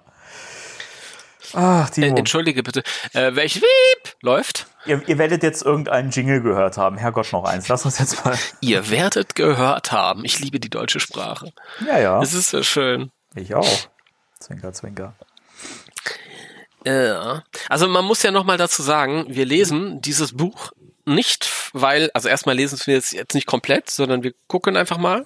Ach, 1.54 1.90
Äh, 1.90 1.92
Timo, 1.92 2.18
Entschuldige 2.18 2.64
bitte. 2.64 2.84
Äh, 3.14 3.36
welch 3.36 3.56
Wiep 3.62 4.16
läuft? 4.22 4.68
ihr, 4.86 5.02
ihr 5.08 5.18
werdet 5.18 5.44
jetzt 5.44 5.64
irgendeinen 5.64 6.12
Jingle 6.12 6.42
gehört 6.42 6.78
haben. 6.78 6.98
Herrgott, 6.98 7.32
noch 7.32 7.44
eins. 7.46 7.68
Lass 7.68 7.86
uns 7.86 8.00
jetzt 8.00 8.24
mal. 8.26 8.38
Ihr 8.62 8.90
werdet 8.90 9.36
gehört 9.36 9.92
haben. 9.92 10.24
Ich 10.26 10.40
liebe 10.40 10.60
die 10.60 10.70
deutsche 10.70 11.00
Sprache. 11.00 11.52
Ja, 11.86 12.00
ja. 12.00 12.22
Es 12.22 12.34
ist 12.34 12.50
so 12.50 12.64
schön. 12.64 13.12
Ich 13.36 13.54
auch. 13.56 13.68
Zwinker, 14.40 14.74
zwinker. 14.74 15.14
Ja. 16.86 17.44
Also 17.68 17.88
man 17.88 18.06
muss 18.06 18.24
ja 18.24 18.32
noch 18.32 18.46
mal 18.46 18.58
dazu 18.58 18.82
sagen, 18.82 19.26
wir 19.28 19.46
lesen 19.46 20.02
dieses 20.02 20.36
Buch 20.36 20.72
nicht, 21.06 21.50
weil, 21.74 22.10
also 22.14 22.30
erstmal 22.30 22.56
lesen 22.56 22.80
wir 22.86 22.98
es 22.98 23.12
jetzt 23.12 23.34
nicht 23.34 23.48
komplett, 23.48 23.90
sondern 23.90 24.24
wir 24.24 24.34
gucken 24.48 24.78
einfach 24.78 24.98
mal 24.98 25.26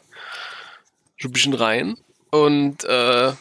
so 1.19 1.27
ein 1.27 1.31
bisschen 1.31 1.53
rein 1.53 1.95
und 2.31 2.83
äh, 2.85 3.33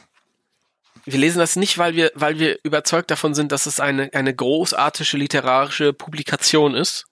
wir 1.04 1.18
lesen 1.18 1.38
das 1.38 1.56
nicht, 1.56 1.78
weil 1.78 1.94
wir, 1.94 2.12
weil 2.14 2.38
wir 2.38 2.58
überzeugt 2.62 3.10
davon 3.10 3.34
sind, 3.34 3.52
dass 3.52 3.66
es 3.66 3.80
eine, 3.80 4.10
eine 4.12 4.34
großartige 4.34 5.16
literarische 5.16 5.92
Publikation 5.92 6.74
ist. 6.74 7.06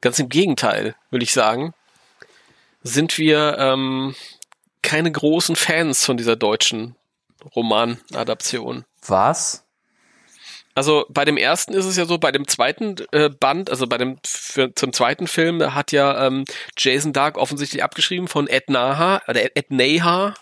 Ganz 0.00 0.18
im 0.18 0.28
Gegenteil, 0.28 0.96
will 1.10 1.22
ich 1.22 1.32
sagen. 1.32 1.74
Sind 2.82 3.18
wir 3.18 3.56
ähm, 3.58 4.14
keine 4.82 5.12
großen 5.12 5.56
Fans 5.56 6.04
von 6.04 6.16
dieser 6.16 6.36
deutschen 6.36 6.96
Romanadaption. 7.54 8.84
Was? 9.06 9.64
Also 10.74 11.04
bei 11.10 11.24
dem 11.24 11.36
ersten 11.36 11.74
ist 11.74 11.84
es 11.84 11.96
ja 11.96 12.06
so, 12.06 12.18
bei 12.18 12.32
dem 12.32 12.48
zweiten 12.48 12.96
äh, 13.12 13.28
Band, 13.28 13.68
also 13.68 13.86
bei 13.86 13.98
dem 13.98 14.18
für, 14.26 14.74
zum 14.74 14.92
zweiten 14.92 15.26
Film, 15.26 15.58
da 15.58 15.74
hat 15.74 15.92
ja 15.92 16.26
ähm, 16.26 16.44
Jason 16.78 17.12
Dark 17.12 17.36
offensichtlich 17.36 17.82
abgeschrieben 17.82 18.26
von 18.26 18.48
Ed 18.48 18.70
Naha 18.70 19.20
oder 19.28 19.44
Ed 19.56 19.70
Neha. 19.70 20.34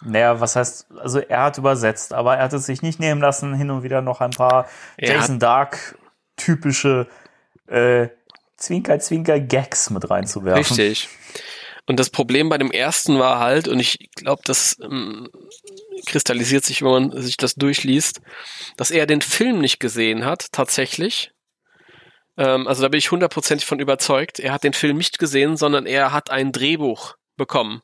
Naja, 0.00 0.40
was 0.40 0.56
heißt, 0.56 0.86
also 0.96 1.18
er 1.18 1.42
hat 1.42 1.58
übersetzt, 1.58 2.12
aber 2.12 2.36
er 2.36 2.44
hat 2.44 2.52
es 2.52 2.66
sich 2.66 2.82
nicht 2.82 3.00
nehmen 3.00 3.20
lassen, 3.20 3.54
hin 3.54 3.70
und 3.70 3.82
wieder 3.82 4.00
noch 4.00 4.20
ein 4.20 4.30
paar 4.30 4.68
Er 4.96 5.14
Jason 5.14 5.38
Dark 5.38 5.98
typische 6.36 7.08
äh, 7.66 8.08
Zwinker-Zwinker-Gags 8.56 9.90
mit 9.90 10.08
reinzuwerfen. 10.08 10.76
Richtig. 10.76 11.08
Und 11.86 11.98
das 11.98 12.10
Problem 12.10 12.48
bei 12.50 12.58
dem 12.58 12.70
ersten 12.70 13.18
war 13.18 13.38
halt, 13.38 13.66
und 13.66 13.80
ich 13.80 14.10
glaube, 14.14 14.42
das 14.44 14.76
ähm, 14.82 15.30
kristallisiert 16.06 16.64
sich, 16.64 16.82
wenn 16.82 16.90
man 16.90 17.22
sich 17.22 17.38
das 17.38 17.54
durchliest, 17.54 18.20
dass 18.76 18.90
er 18.90 19.06
den 19.06 19.22
Film 19.22 19.60
nicht 19.60 19.80
gesehen 19.80 20.26
hat, 20.26 20.52
tatsächlich. 20.52 21.32
Ähm, 22.36 22.68
also 22.68 22.82
da 22.82 22.88
bin 22.88 22.98
ich 22.98 23.10
hundertprozentig 23.10 23.66
von 23.66 23.80
überzeugt. 23.80 24.38
Er 24.38 24.52
hat 24.52 24.64
den 24.64 24.74
Film 24.74 24.98
nicht 24.98 25.18
gesehen, 25.18 25.56
sondern 25.56 25.86
er 25.86 26.12
hat 26.12 26.30
ein 26.30 26.52
Drehbuch 26.52 27.16
bekommen, 27.36 27.80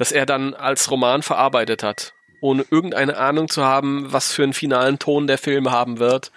das 0.00 0.12
er 0.12 0.24
dann 0.24 0.54
als 0.54 0.90
Roman 0.90 1.20
verarbeitet 1.22 1.82
hat, 1.82 2.14
ohne 2.40 2.64
irgendeine 2.70 3.18
Ahnung 3.18 3.50
zu 3.50 3.64
haben, 3.64 4.10
was 4.10 4.32
für 4.32 4.42
einen 4.42 4.54
finalen 4.54 4.98
Ton 4.98 5.26
der 5.26 5.36
Film 5.36 5.70
haben 5.70 5.98
wird 5.98 6.32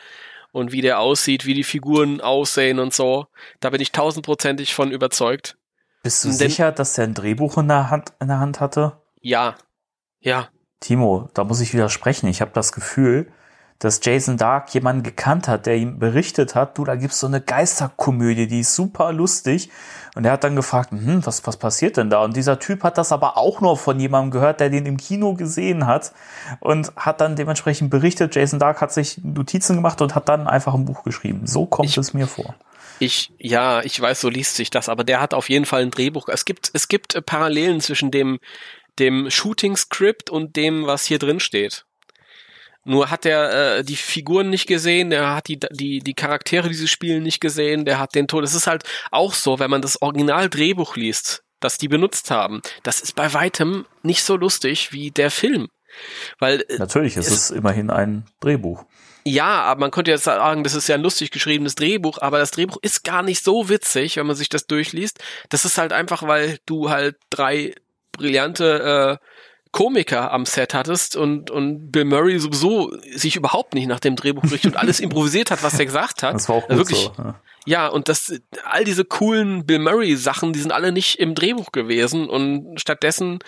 und 0.51 0.73
wie 0.73 0.81
der 0.81 0.99
aussieht, 0.99 1.45
wie 1.45 1.53
die 1.53 1.63
Figuren 1.63 2.19
aussehen 2.19 2.77
und 2.77 2.93
so. 2.93 3.27
Da 3.61 3.69
bin 3.69 3.79
ich 3.79 3.93
tausendprozentig 3.93 4.73
von 4.73 4.91
überzeugt. 4.91 5.57
Bist 6.03 6.25
du 6.25 6.27
Denn- 6.27 6.37
sicher, 6.37 6.73
dass 6.73 6.97
er 6.97 7.05
ein 7.05 7.13
Drehbuch 7.13 7.57
in 7.57 7.69
der 7.69 7.89
Hand, 7.89 8.11
in 8.19 8.27
der 8.27 8.41
Hand 8.41 8.59
hatte? 8.59 8.97
Ja. 9.21 9.55
Ja. 10.19 10.49
Timo, 10.81 11.29
da 11.33 11.45
muss 11.45 11.61
ich 11.61 11.73
widersprechen. 11.73 12.27
Ich 12.27 12.41
habe 12.41 12.51
das 12.53 12.73
Gefühl, 12.73 13.31
dass 13.83 13.99
Jason 14.01 14.37
Dark 14.37 14.73
jemanden 14.73 15.03
gekannt 15.03 15.49
hat, 15.49 15.65
der 15.65 15.75
ihm 15.75 15.99
berichtet 15.99 16.55
hat, 16.55 16.77
du, 16.77 16.85
da 16.85 16.95
gibt's 16.95 17.19
so 17.19 17.27
eine 17.27 17.41
Geisterkomödie, 17.41 18.47
die 18.47 18.61
ist 18.61 18.75
super 18.75 19.11
lustig. 19.11 19.69
Und 20.15 20.23
er 20.25 20.31
hat 20.31 20.43
dann 20.45 20.55
gefragt, 20.55 20.91
hm, 20.91 21.25
was, 21.25 21.45
was 21.45 21.57
passiert 21.57 21.97
denn 21.97 22.09
da? 22.09 22.23
Und 22.23 22.37
dieser 22.37 22.59
Typ 22.59 22.83
hat 22.83 22.97
das 22.97 23.11
aber 23.11 23.35
auch 23.35 23.59
nur 23.59 23.75
von 23.77 23.99
jemandem 23.99 24.31
gehört, 24.31 24.61
der 24.61 24.69
den 24.69 24.85
im 24.85 24.95
Kino 24.97 25.33
gesehen 25.33 25.85
hat 25.85 26.13
und 26.61 26.93
hat 26.95 27.19
dann 27.19 27.35
dementsprechend 27.35 27.89
berichtet. 27.89 28.35
Jason 28.35 28.57
Dark 28.59 28.79
hat 28.79 28.93
sich 28.93 29.19
Notizen 29.23 29.75
gemacht 29.75 30.01
und 30.01 30.15
hat 30.15 30.29
dann 30.29 30.47
einfach 30.47 30.73
ein 30.75 30.85
Buch 30.85 31.03
geschrieben. 31.03 31.45
So 31.45 31.65
kommt 31.65 31.89
Ich- 31.89 31.97
es 31.97 32.13
mir 32.13 32.27
vor. 32.27 32.55
Ich, 32.99 33.33
ja, 33.37 33.81
ich 33.81 33.99
weiß, 33.99 34.21
so 34.21 34.29
liest 34.29 34.55
sich 34.55 34.69
das, 34.69 34.87
aber 34.87 35.03
der 35.03 35.19
hat 35.19 35.33
auf 35.33 35.49
jeden 35.49 35.65
Fall 35.65 35.81
ein 35.81 35.91
Drehbuch. 35.91 36.29
Es 36.29 36.45
gibt, 36.45 36.69
es 36.73 36.87
gibt 36.87 37.25
Parallelen 37.25 37.81
zwischen 37.81 38.11
dem, 38.11 38.39
dem 38.99 39.29
Shooting-Script 39.29 40.29
und 40.29 40.55
dem, 40.55 40.85
was 40.85 41.03
hier 41.03 41.19
drin 41.19 41.39
steht. 41.41 41.85
Nur 42.85 43.09
hat 43.09 43.25
er 43.25 43.77
äh, 43.77 43.83
die 43.83 43.95
Figuren 43.95 44.49
nicht 44.49 44.67
gesehen, 44.67 45.09
der 45.09 45.35
hat 45.35 45.47
die, 45.47 45.59
die, 45.71 45.99
die 45.99 46.13
Charaktere, 46.13 46.67
die 46.67 46.75
sie 46.75 46.87
spielen, 46.87 47.23
nicht 47.23 47.39
gesehen, 47.39 47.85
der 47.85 47.97
hat 47.99 48.13
den 48.15 48.27
Tod. 48.27 48.43
Es 48.43 48.53
ist 48.53 48.67
halt 48.67 48.83
auch 49.11 49.33
so, 49.33 49.59
wenn 49.59 49.69
man 49.71 49.81
das 49.81 50.01
Original-Drehbuch 50.01 50.95
liest, 50.97 51.43
das 51.61 51.77
die 51.77 51.87
benutzt 51.87 52.29
haben, 52.29 52.61
das 52.83 52.99
ist 52.99 53.15
bei 53.15 53.33
weitem 53.33 53.85
nicht 54.01 54.23
so 54.23 54.35
lustig 54.35 54.91
wie 54.91 55.11
der 55.11 55.31
Film. 55.31 55.69
Weil 56.39 56.65
äh, 56.67 56.77
Natürlich, 56.77 57.15
es 57.17 57.27
es- 57.27 57.33
ist 57.33 57.49
immerhin 57.51 57.89
ein 57.89 58.25
Drehbuch. 58.41 58.83
ja, 59.25 59.61
aber 59.61 59.79
man 59.81 59.91
könnte 59.91 60.11
jetzt 60.11 60.25
sagen, 60.25 60.63
das 60.65 60.73
ist 60.75 60.89
ja 60.89 60.95
ein 60.95 61.01
lustig 61.03 61.31
geschriebenes 61.31 61.75
Drehbuch, 61.75 62.17
aber 62.19 62.39
das 62.39 62.51
Drehbuch 62.51 62.77
ist 62.81 63.03
gar 63.05 63.23
nicht 63.23 63.43
so 63.43 63.69
witzig, 63.69 64.17
wenn 64.17 64.25
man 64.27 64.35
sich 64.35 64.49
das 64.49 64.65
durchliest. 64.67 65.19
Das 65.49 65.63
ist 65.63 65.77
halt 65.77 65.93
einfach, 65.93 66.23
weil 66.23 66.57
du 66.65 66.89
halt 66.89 67.15
drei 67.29 67.75
brillante 68.11 69.19
äh, 69.21 69.25
Komiker 69.73 70.31
am 70.31 70.45
Set 70.45 70.75
hattest 70.75 71.15
und, 71.15 71.49
und 71.49 71.91
Bill 71.91 72.05
Murray 72.05 72.37
sowieso 72.37 72.95
sich 73.11 73.35
überhaupt 73.35 73.73
nicht 73.73 73.87
nach 73.87 73.99
dem 73.99 74.15
Drehbuch 74.15 74.43
richtet 74.43 74.73
und 74.73 74.77
alles 74.77 74.99
improvisiert 75.01 75.49
hat, 75.49 75.63
was 75.63 75.77
er 75.79 75.85
gesagt 75.85 76.21
hat. 76.21 76.35
Das 76.35 76.47
war 76.47 76.57
auch 76.57 76.61
gut 76.61 76.69
Also 76.69 76.79
wirklich, 76.81 76.99
so. 76.99 77.13
Ja. 77.17 77.41
ja, 77.65 77.87
und 77.87 78.07
das, 78.07 78.39
all 78.65 78.83
diese 78.83 79.03
coolen 79.03 79.65
Bill 79.65 79.79
Murray 79.79 80.15
Sachen, 80.15 80.53
die 80.53 80.59
sind 80.59 80.71
alle 80.71 80.91
nicht 80.91 81.19
im 81.19 81.33
Drehbuch 81.33 81.71
gewesen 81.71 82.29
und 82.29 82.79
stattdessen, 82.79 83.39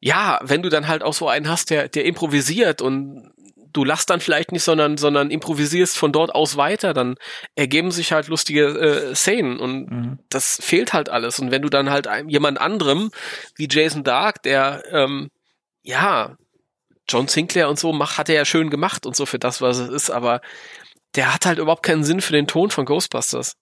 ja, 0.00 0.40
wenn 0.42 0.62
du 0.62 0.68
dann 0.68 0.88
halt 0.88 1.04
auch 1.04 1.14
so 1.14 1.28
einen 1.28 1.48
hast, 1.48 1.70
der, 1.70 1.88
der 1.88 2.06
improvisiert 2.06 2.82
und 2.82 3.30
du 3.72 3.84
lachst 3.84 4.10
dann 4.10 4.20
vielleicht 4.20 4.52
nicht, 4.52 4.62
sondern, 4.62 4.96
sondern 4.96 5.30
improvisierst 5.30 5.96
von 5.96 6.12
dort 6.12 6.34
aus 6.34 6.56
weiter, 6.56 6.92
dann 6.94 7.16
ergeben 7.54 7.90
sich 7.90 8.12
halt 8.12 8.28
lustige 8.28 8.66
äh, 8.66 9.14
Szenen 9.14 9.58
und 9.60 9.90
Mhm. 9.90 10.18
das 10.28 10.58
fehlt 10.62 10.92
halt 10.92 11.08
alles. 11.08 11.38
Und 11.38 11.50
wenn 11.50 11.62
du 11.62 11.68
dann 11.68 11.90
halt 11.90 12.06
einem, 12.06 12.28
jemand 12.28 12.60
anderem, 12.60 13.10
wie 13.56 13.68
Jason 13.70 14.04
Dark, 14.04 14.42
der, 14.42 14.82
ähm, 14.90 15.30
ja, 15.82 16.36
John 17.08 17.28
Sinclair 17.28 17.68
und 17.68 17.78
so 17.78 17.92
macht, 17.92 18.18
hat 18.18 18.28
er 18.28 18.36
ja 18.36 18.44
schön 18.44 18.70
gemacht 18.70 19.06
und 19.06 19.16
so 19.16 19.26
für 19.26 19.38
das, 19.38 19.60
was 19.60 19.78
es 19.78 19.88
ist, 19.88 20.10
aber 20.10 20.40
der 21.16 21.34
hat 21.34 21.46
halt 21.46 21.58
überhaupt 21.58 21.82
keinen 21.82 22.04
Sinn 22.04 22.20
für 22.20 22.32
den 22.32 22.46
Ton 22.46 22.70
von 22.70 22.84
Ghostbusters. 22.84 23.56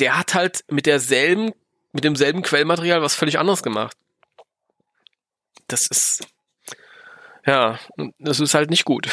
Der 0.00 0.18
hat 0.18 0.34
halt 0.34 0.64
mit 0.68 0.86
derselben, 0.86 1.52
mit 1.92 2.04
demselben 2.04 2.42
Quellmaterial 2.42 3.02
was 3.02 3.14
völlig 3.14 3.38
anderes 3.38 3.62
gemacht. 3.62 3.96
Das 5.68 5.86
ist, 5.86 6.26
ja, 7.50 7.78
das 8.18 8.38
ist 8.38 8.54
halt 8.54 8.70
nicht 8.70 8.84
gut. 8.84 9.08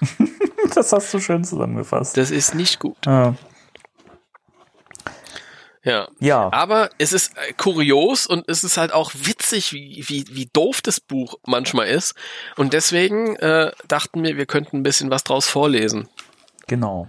Das 0.74 0.92
hast 0.92 1.14
du 1.14 1.18
schön 1.18 1.44
zusammengefasst. 1.44 2.18
Das 2.18 2.30
ist 2.30 2.54
nicht 2.54 2.78
gut. 2.78 2.98
Ja. 3.06 3.34
Ja. 5.82 6.08
Ja. 6.20 6.52
Aber 6.52 6.90
es 6.98 7.14
ist 7.14 7.34
äh, 7.38 7.54
kurios 7.54 8.26
und 8.26 8.46
es 8.48 8.64
ist 8.64 8.76
halt 8.76 8.92
auch 8.92 9.12
witzig, 9.14 9.72
wie, 9.72 10.04
wie, 10.06 10.26
wie 10.28 10.50
doof 10.52 10.82
das 10.82 11.00
Buch 11.00 11.36
manchmal 11.46 11.88
ist. 11.88 12.14
Und 12.56 12.74
deswegen 12.74 13.36
äh, 13.36 13.72
dachten 13.88 14.22
wir, 14.22 14.36
wir 14.36 14.44
könnten 14.44 14.76
ein 14.76 14.82
bisschen 14.82 15.10
was 15.10 15.24
draus 15.24 15.48
vorlesen. 15.48 16.06
Genau. 16.66 17.08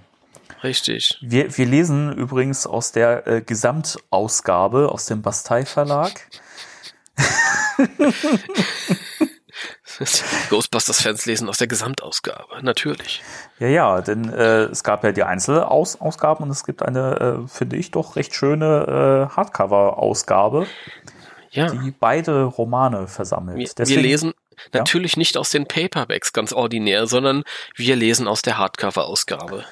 Richtig. 0.63 1.17
Wir, 1.21 1.57
wir 1.57 1.65
lesen 1.65 2.13
übrigens 2.13 2.65
aus 2.65 2.93
der 2.93 3.27
äh, 3.27 3.41
Gesamtausgabe 3.41 4.89
aus 4.89 5.05
dem 5.05 5.21
Bastei 5.21 5.65
Verlag. 5.65 6.13
Ghostbusters-Fans 10.49 11.25
lesen 11.25 11.49
aus 11.49 11.57
der 11.57 11.67
Gesamtausgabe, 11.67 12.61
natürlich. 12.61 13.21
Ja, 13.59 13.67
ja, 13.67 14.01
denn 14.01 14.31
äh, 14.31 14.63
es 14.65 14.83
gab 14.83 15.03
ja 15.03 15.11
die 15.11 15.23
Einzelausgaben 15.23 16.45
und 16.45 16.51
es 16.51 16.63
gibt 16.65 16.81
eine, 16.83 17.43
äh, 17.45 17.47
finde 17.47 17.75
ich, 17.77 17.91
doch 17.91 18.15
recht 18.15 18.33
schöne 18.33 19.29
äh, 19.31 19.35
Hardcover-Ausgabe, 19.35 20.67
Ja. 21.51 21.69
die 21.69 21.91
beide 21.91 22.43
Romane 22.43 23.07
versammelt. 23.07 23.57
Wir, 23.57 23.67
wir 23.67 23.73
Deswegen- 23.75 24.01
lesen 24.01 24.33
natürlich 24.73 25.15
nicht 25.17 25.37
aus 25.37 25.49
den 25.51 25.65
Paperbacks 25.67 26.33
ganz 26.33 26.51
ordinär, 26.53 27.07
sondern 27.07 27.43
wir 27.75 27.95
lesen 27.95 28.27
aus 28.27 28.41
der 28.41 28.57
Hardcover-Ausgabe. 28.57 29.63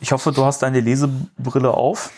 Ich 0.00 0.12
hoffe, 0.12 0.32
du 0.32 0.44
hast 0.44 0.62
deine 0.62 0.80
Lesebrille 0.80 1.70
auf. 1.72 2.10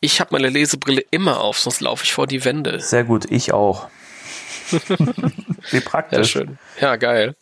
Ich 0.00 0.20
habe 0.20 0.30
meine 0.32 0.48
Lesebrille 0.48 1.02
immer 1.10 1.40
auf, 1.40 1.58
sonst 1.60 1.80
laufe 1.80 2.04
ich 2.04 2.12
vor 2.12 2.26
die 2.26 2.44
Wände. 2.44 2.80
Sehr 2.80 3.04
gut, 3.04 3.24
ich 3.30 3.52
auch. 3.52 3.88
Wie 5.70 5.80
praktisch. 5.80 6.30
schön. 6.30 6.58
Ja, 6.80 6.96
geil. 6.96 7.36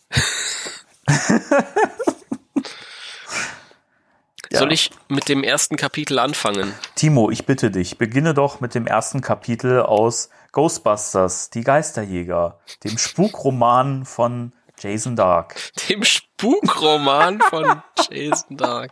Ja. 4.53 4.59
Soll 4.59 4.71
ich 4.71 4.91
mit 5.07 5.29
dem 5.29 5.43
ersten 5.43 5.77
Kapitel 5.77 6.19
anfangen? 6.19 6.75
Timo, 6.93 7.31
ich 7.31 7.47
bitte 7.47 7.71
dich, 7.71 7.97
beginne 7.97 8.35
doch 8.35 8.61
mit 8.61 8.75
dem 8.75 8.85
ersten 8.85 9.21
Kapitel 9.21 9.81
aus 9.81 10.29
Ghostbusters, 10.51 11.49
die 11.49 11.63
Geisterjäger, 11.63 12.59
dem 12.83 12.99
Spukroman 12.99 14.05
von 14.05 14.53
Jason 14.79 15.15
Dark. 15.15 15.55
Dem 15.89 16.03
Spukroman 16.03 17.41
von 17.41 17.81
Jason 18.11 18.57
Dark. 18.57 18.91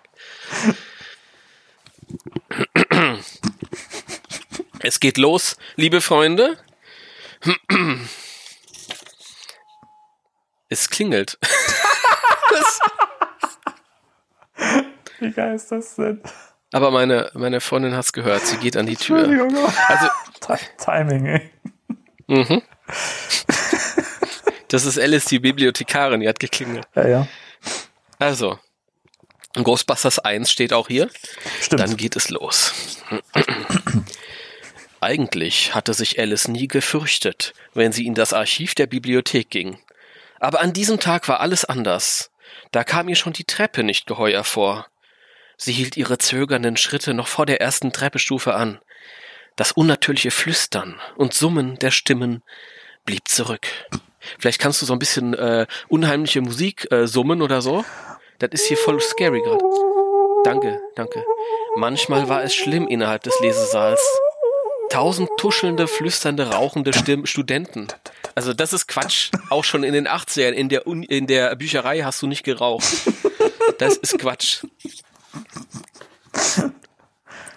Es 4.80 5.00
geht 5.00 5.20
los, 5.20 5.58
liebe 5.76 6.02
Freunde. 6.02 6.58
Es 10.70 10.90
klingelt. 10.90 11.38
Wie 15.20 15.32
geil 15.32 15.56
ist 15.56 15.72
das 15.72 15.96
denn? 15.96 16.22
Aber 16.74 16.92
meine, 16.92 17.30
meine 17.34 17.60
Freundin 17.60 17.96
hat's 17.96 18.14
gehört. 18.14 18.46
Sie 18.46 18.58
geht 18.58 18.78
an 18.78 18.86
die 18.86 18.96
Tür. 18.96 19.28
Also, 19.88 20.08
Ti- 20.40 20.66
Timing, 20.84 21.26
ey. 21.26 21.50
mhm. 22.28 22.62
Das 24.70 24.86
ist 24.86 24.98
Alice, 24.98 25.26
die 25.26 25.40
Bibliothekarin, 25.40 26.22
die 26.22 26.30
hat 26.30 26.40
geklingelt. 26.40 26.88
Ja, 26.96 27.08
ja. 27.08 27.28
Also, 28.20 28.58
Ghostbusters 29.56 30.20
1 30.20 30.50
steht 30.50 30.72
auch 30.72 30.88
hier. 30.88 31.10
Stimmt. 31.62 31.82
Dann 31.82 31.98
geht 31.98 32.16
es 32.16 32.30
los. 32.30 32.74
Eigentlich 35.02 35.74
hatte 35.74 35.96
sich 35.96 36.20
Alice 36.20 36.48
nie 36.48 36.68
gefürchtet, 36.68 37.54
wenn 37.74 37.92
sie 37.92 38.06
in 38.06 38.14
das 38.14 38.34
Archiv 38.34 38.76
der 38.76 38.86
Bibliothek 38.86 39.50
ging. 39.50 39.80
Aber 40.40 40.62
an 40.62 40.74
diesem 40.74 41.00
Tag 41.00 41.28
war 41.28 41.40
alles 41.40 41.66
anders. 41.66 42.30
Da 42.72 42.84
kam 42.84 43.10
ihr 43.10 43.16
schon 43.16 43.34
die 43.34 43.44
Treppe 43.44 43.84
nicht 43.84 44.06
geheuer 44.06 44.44
vor. 44.44 44.88
Sie 45.58 45.74
hielt 45.74 45.98
ihre 45.98 46.20
zögernden 46.20 46.78
Schritte 46.78 47.16
noch 47.16 47.28
vor 47.28 47.48
der 47.48 47.60
ersten 47.62 47.92
Treppestufe 47.92 48.54
an. 48.54 48.80
Das 49.56 49.72
unnatürliche 49.72 50.32
Flüstern 50.32 51.00
und 51.16 51.34
Summen 51.34 51.80
der 51.80 51.92
Stimmen 51.92 52.44
blieb 53.04 53.28
zurück. 53.28 53.68
Vielleicht 54.38 54.62
kannst 54.62 54.84
du 54.84 54.86
so 54.86 54.94
ein 54.94 55.00
bisschen 55.00 55.34
äh, 55.34 55.66
unheimliche 55.88 56.42
Musik 56.42 56.92
äh, 56.92 57.08
summen 57.08 57.42
oder 57.42 57.64
so. 57.64 57.84
Das 58.38 58.52
ist 58.52 58.68
hier 58.68 58.78
voll 58.78 59.02
scary 59.02 59.42
gerade. 59.42 59.66
Danke, 60.44 60.80
danke. 60.96 61.26
Manchmal 61.76 62.30
war 62.30 62.44
es 62.44 62.54
schlimm 62.54 62.88
innerhalb 62.88 63.24
des 63.24 63.40
Lesesaals. 63.40 64.02
Tausend 64.92 65.30
tuschelnde, 65.38 65.88
flüsternde, 65.88 66.52
rauchende 66.52 66.94
Stimmen, 66.94 67.26
Studenten. 67.26 67.88
Also 68.36 68.54
das 68.54 68.74
ist 68.74 68.88
Quatsch. 68.88 69.32
Auch 69.50 69.64
schon 69.64 69.84
in 69.84 69.94
den 69.94 70.08
80ern 70.08 70.52
in 70.52 70.70
der, 70.70 70.86
Uni, 70.88 71.06
in 71.06 71.28
der 71.28 71.56
Bücherei 71.56 72.02
hast 72.02 72.22
du 72.22 72.28
nicht 72.28 72.44
geraucht. 72.44 72.86
Das 73.78 73.98
ist 73.98 74.20
Quatsch. 74.20 74.64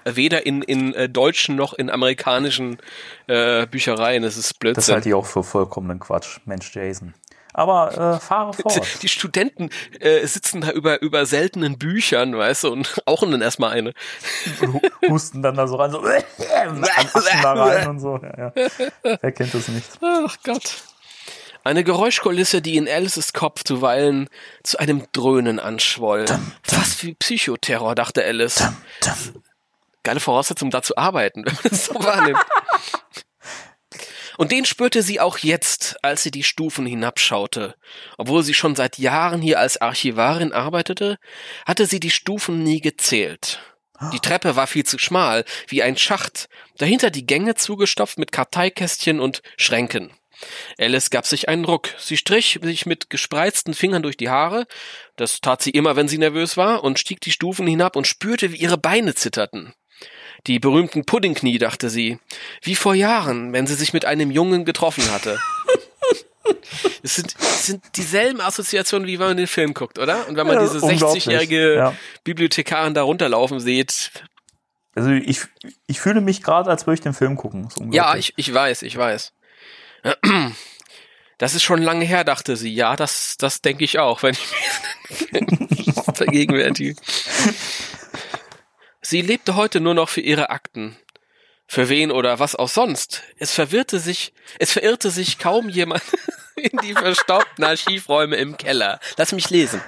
Weder 0.05 0.45
in, 0.47 0.63
in 0.63 0.95
äh, 0.95 1.09
deutschen 1.09 1.57
noch 1.57 1.73
in 1.73 1.89
amerikanischen 1.91 2.79
äh, 3.27 3.67
Büchereien. 3.67 4.23
Das 4.23 4.37
ist 4.37 4.51
Das 4.51 4.55
Blödsinn. 4.59 4.95
halte 4.95 5.09
ich 5.09 5.15
auch 5.15 5.25
für 5.27 5.43
vollkommenen 5.43 5.99
Quatsch. 5.99 6.41
Mensch, 6.45 6.75
Jason. 6.75 7.15
Aber 7.55 8.17
äh, 8.17 8.21
fahre 8.21 8.53
fort. 8.53 9.03
Die 9.03 9.09
Studenten 9.09 9.71
äh, 10.01 10.27
sitzen 10.27 10.61
da 10.61 10.71
über, 10.71 11.01
über 11.03 11.25
seltenen 11.25 11.79
Büchern, 11.79 12.37
weißt 12.37 12.65
du, 12.65 12.73
und 12.73 13.01
rauchen 13.09 13.31
dann 13.31 13.41
erstmal 13.43 13.71
eine. 13.71 13.95
Husten 15.09 15.41
dann 15.41 15.55
da 15.55 15.67
so 15.67 15.77
rein, 15.77 15.93
so 15.93 15.99
und 16.01 16.87
da 17.43 17.53
rein 17.55 17.89
und 17.89 18.01
so. 18.01 18.19
Ja, 18.19 18.37
ja. 18.37 18.53
Wer 19.03 19.33
kennt 19.33 19.55
das 19.55 19.69
nicht? 19.69 19.89
Ach 20.03 20.37
Gott. 20.43 20.83
Eine 21.63 21.83
Geräuschkulisse, 21.83 22.61
die 22.61 22.77
in 22.77 22.87
Alices 22.87 23.33
Kopf 23.33 23.65
zuweilen 23.65 24.29
zu 24.63 24.79
einem 24.79 25.05
Dröhnen 25.13 25.59
anschwoll. 25.59 26.27
Fast 26.63 27.03
wie 27.05 27.15
Psychoterror, 27.15 27.95
dachte 27.95 28.23
Alice. 28.23 28.69
Geile 30.03 30.21
Voraussetzung, 30.21 30.71
da 30.71 30.83
zu 30.83 30.99
arbeiten, 30.99 31.45
wenn 31.47 31.55
man 31.55 31.63
das 31.71 31.87
so 31.87 31.95
wahrnimmt. 31.95 32.45
Und 34.37 34.53
den 34.53 34.65
spürte 34.65 35.03
sie 35.03 35.21
auch 35.21 35.39
jetzt, 35.39 35.97
als 36.03 36.23
sie 36.23 36.31
die 36.31 36.43
Stufen 36.43 36.87
hinabschaute. 36.87 37.75
Obwohl 38.19 38.43
sie 38.43 38.55
schon 38.55 38.75
seit 38.75 38.99
Jahren 38.99 39.41
hier 39.41 39.59
als 39.61 39.81
Archivarin 39.81 40.53
arbeitete, 40.53 41.19
hatte 41.67 41.87
sie 41.87 42.01
die 42.01 42.11
Stufen 42.11 42.63
nie 42.63 42.81
gezählt. 42.81 43.61
Die 44.13 44.21
Treppe 44.21 44.57
war 44.57 44.67
viel 44.67 44.85
zu 44.85 44.99
schmal, 44.99 45.45
wie 45.69 45.83
ein 45.83 45.97
Schacht, 45.97 46.49
dahinter 46.79 47.11
die 47.11 47.27
Gänge 47.27 47.55
zugestopft 47.55 48.19
mit 48.19 48.33
Karteikästchen 48.33 49.21
und 49.21 49.43
Schränken. 49.57 50.11
Alice 50.79 51.11
gab 51.11 51.27
sich 51.27 51.49
einen 51.49 51.65
Ruck. 51.65 51.91
Sie 51.99 52.17
strich 52.17 52.59
sich 52.63 52.87
mit 52.87 53.09
gespreizten 53.09 53.73
Fingern 53.73 54.03
durch 54.03 54.17
die 54.17 54.29
Haare, 54.29 54.67
das 55.17 55.41
tat 55.41 55.63
sie 55.63 55.71
immer, 55.71 55.97
wenn 55.97 56.09
sie 56.09 56.19
nervös 56.19 56.57
war, 56.57 56.83
und 56.83 56.99
stieg 56.99 57.21
die 57.21 57.31
Stufen 57.31 57.67
hinab 57.67 57.97
und 57.97 58.07
spürte, 58.07 58.53
wie 58.53 58.57
ihre 58.57 58.79
Beine 58.79 59.15
zitterten. 59.15 59.75
Die 60.47 60.59
berühmten 60.59 61.05
Puddingknie, 61.05 61.59
dachte 61.59 61.89
sie, 61.89 62.19
wie 62.63 62.75
vor 62.75 62.95
Jahren, 62.95 63.53
wenn 63.53 63.67
sie 63.67 63.75
sich 63.75 63.93
mit 63.93 64.05
einem 64.05 64.31
Jungen 64.31 64.65
getroffen 64.65 65.11
hatte. 65.11 65.39
Es 67.03 67.15
sind, 67.17 67.35
es 67.39 67.67
sind 67.67 67.83
dieselben 67.97 68.41
Assoziationen, 68.41 69.07
wie 69.09 69.19
wenn 69.19 69.29
man 69.29 69.37
den 69.39 69.47
Film 69.47 69.73
guckt, 69.73 69.99
oder? 69.99 70.29
Und 70.29 70.37
wenn 70.37 70.47
man 70.47 70.57
Ja, 70.57 70.63
diese 70.63 70.81
unglaublich. 70.81 71.25
60-jährige 71.25 71.75
Ja. 71.77 71.97
Bibliothekarin 72.25 72.93
da 72.93 73.03
runterlaufen 73.03 73.61
sieht. 73.61 74.11
Also 74.95 75.11
ich, 75.11 75.41
ich 75.87 76.01
fühle 76.01 76.21
mich 76.21 76.43
gerade, 76.43 76.71
als 76.71 76.87
würde 76.87 76.95
ich 76.95 77.01
den 77.01 77.15
Film 77.15 77.37
gucken. 77.37 77.69
Ja, 77.91 78.15
ich, 78.17 78.35
ich 78.37 78.53
weiß, 78.53 78.83
ich 78.83 78.97
weiß. 78.97 79.33
Das 81.39 81.55
ist 81.55 81.63
schon 81.63 81.83
lange 81.83 82.05
her, 82.05 82.25
dachte 82.25 82.57
sie. 82.57 82.73
Ja, 82.75 82.95
das, 82.95 83.37
das 83.39 83.61
denke 83.63 83.85
ich 83.85 83.99
auch, 83.99 84.23
wenn 84.23 84.35
ich 84.35 85.33
mir 85.33 85.47
vergegenwärtige. 86.15 86.95
Sie 89.07 89.21
lebte 89.21 89.55
heute 89.55 89.81
nur 89.81 89.93
noch 89.93 90.09
für 90.09 90.23
ihre 90.23 90.49
Akten. 90.49 90.97
Für 91.67 91.91
wen 91.91 92.11
oder 92.11 92.39
was 92.39 92.57
auch 92.57 92.71
sonst. 92.71 93.23
Es 93.39 93.53
verwirrte 93.53 93.99
sich, 93.99 94.33
es 94.59 94.73
verirrte 94.73 95.11
sich 95.11 95.39
kaum 95.39 95.69
jemand 95.69 96.03
in 96.57 96.79
die 96.79 96.95
verstaubten 96.95 97.65
Archivräume 97.65 98.37
im 98.37 98.57
Keller. 98.57 99.01
Lass 99.19 99.33
mich 99.33 99.51
lesen. 99.51 99.83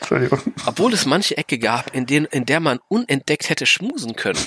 Entschuldigung. 0.00 0.40
Obwohl 0.64 0.94
es 0.94 1.04
manche 1.04 1.36
Ecke 1.36 1.58
gab, 1.58 1.94
in, 1.94 2.06
denen, 2.06 2.24
in 2.24 2.46
der 2.46 2.60
man 2.60 2.80
unentdeckt 2.88 3.50
hätte 3.50 3.66
schmusen 3.66 4.16
können. 4.16 4.40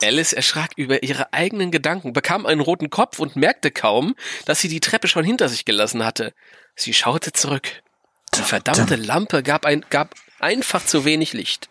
Alice 0.00 0.32
erschrak 0.32 0.70
über 0.76 1.02
ihre 1.02 1.32
eigenen 1.32 1.72
Gedanken, 1.72 2.12
bekam 2.12 2.46
einen 2.46 2.60
roten 2.60 2.90
Kopf 2.90 3.18
und 3.18 3.34
merkte 3.34 3.72
kaum, 3.72 4.14
dass 4.44 4.60
sie 4.60 4.68
die 4.68 4.80
Treppe 4.80 5.08
schon 5.08 5.24
hinter 5.24 5.48
sich 5.48 5.64
gelassen 5.64 6.04
hatte. 6.04 6.34
Sie 6.76 6.94
schaute 6.94 7.32
zurück. 7.32 7.82
Die 8.34 8.42
verdammte 8.42 8.96
Lampe 8.96 9.42
gab, 9.42 9.66
ein, 9.66 9.84
gab 9.90 10.14
einfach 10.42 10.84
zu 10.84 11.04
wenig 11.04 11.32
Licht. 11.32 11.68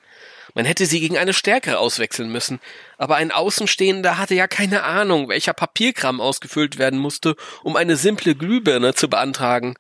Man 0.54 0.66
hätte 0.66 0.86
sie 0.86 1.00
gegen 1.00 1.18
eine 1.18 1.34
stärkere 1.34 1.80
auswechseln 1.80 2.30
müssen, 2.32 2.60
aber 2.98 3.16
ein 3.16 3.32
Außenstehender 3.32 4.18
hatte 4.18 4.36
ja 4.36 4.48
keine 4.48 4.84
Ahnung, 4.84 5.30
welcher 5.30 5.54
Papierkram 5.54 6.20
ausgefüllt 6.20 6.78
werden 6.78 7.00
musste, 7.00 7.36
um 7.64 7.76
eine 7.78 7.96
simple 7.96 8.36
Glühbirne 8.36 8.94
zu 8.94 9.10
beantragen. 9.10 9.76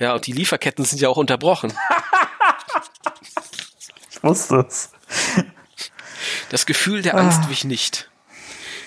Ja, 0.00 0.14
und 0.14 0.26
die 0.26 0.32
Lieferketten 0.32 0.84
sind 0.84 1.00
ja 1.00 1.08
auch 1.08 1.16
unterbrochen. 1.16 1.72
Ich 4.12 4.22
wusste 4.22 4.66
es. 4.68 4.90
Das 6.50 6.66
Gefühl 6.66 7.00
der 7.00 7.16
Angst 7.16 7.48
wich 7.48 7.64
nicht. 7.64 8.10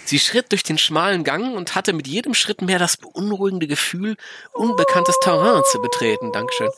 Sie 0.06 0.20
schritt 0.20 0.52
durch 0.52 0.62
den 0.64 0.78
schmalen 0.78 1.24
Gang 1.24 1.56
und 1.56 1.74
hatte 1.76 1.94
mit 1.94 2.08
jedem 2.08 2.34
Schritt 2.36 2.62
mehr 2.62 2.78
das 2.78 2.98
beunruhigende 2.98 3.66
Gefühl, 3.68 4.16
unbekanntes 4.52 5.18
Terrain 5.22 5.64
zu 5.72 5.82
betreten. 5.82 6.32
Dankeschön. 6.34 6.70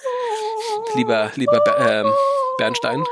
Lieber, 0.93 1.31
lieber 1.35 1.59
Ber- 1.59 1.79
ähm, 2.05 2.13
Bernstein. 2.57 3.03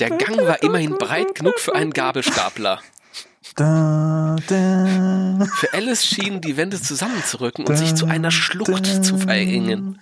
Der 0.00 0.10
Gang 0.10 0.38
war 0.38 0.62
immerhin 0.62 0.96
breit 0.98 1.34
genug 1.34 1.58
für 1.58 1.74
einen 1.74 1.92
Gabelstapler. 1.92 2.80
Da, 3.56 4.36
da. 4.48 5.46
Für 5.56 5.74
Alice 5.74 6.06
schienen 6.06 6.40
die 6.40 6.56
Wände 6.56 6.80
zusammenzurücken 6.80 7.66
und 7.66 7.76
sich 7.76 7.94
zu 7.94 8.06
einer 8.06 8.30
Schlucht 8.30 9.04
zu 9.04 9.18
verengen. 9.18 10.00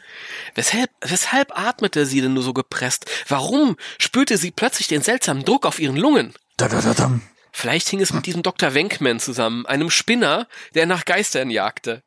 Weshalb, 0.55 0.91
weshalb 1.01 1.59
atmete 1.59 2.07
sie 2.07 2.21
denn 2.21 2.35
nur 2.35 2.45
so 2.45 2.53
gepresst? 2.53 3.11
Warum 3.29 3.77
spürte 3.99 4.37
sie 4.37 4.53
plötzlich 4.53 4.87
den 4.87 5.03
seltsamen 5.03 5.45
Druck 5.45 5.67
auf 5.67 5.81
ihren 5.81 5.97
Lungen? 5.97 6.33
Da, 6.57 6.69
da, 6.69 6.81
da. 6.81 7.21
Vielleicht 7.53 7.89
hing 7.89 8.01
es 8.01 8.13
mit 8.13 8.27
diesem 8.27 8.43
Dr. 8.43 8.75
Wenkman 8.75 9.19
zusammen, 9.19 9.67
einem 9.67 9.91
Spinner, 9.91 10.47
der 10.75 10.87
nach 10.87 11.05
Geistern 11.05 11.51
jagte. 11.51 12.05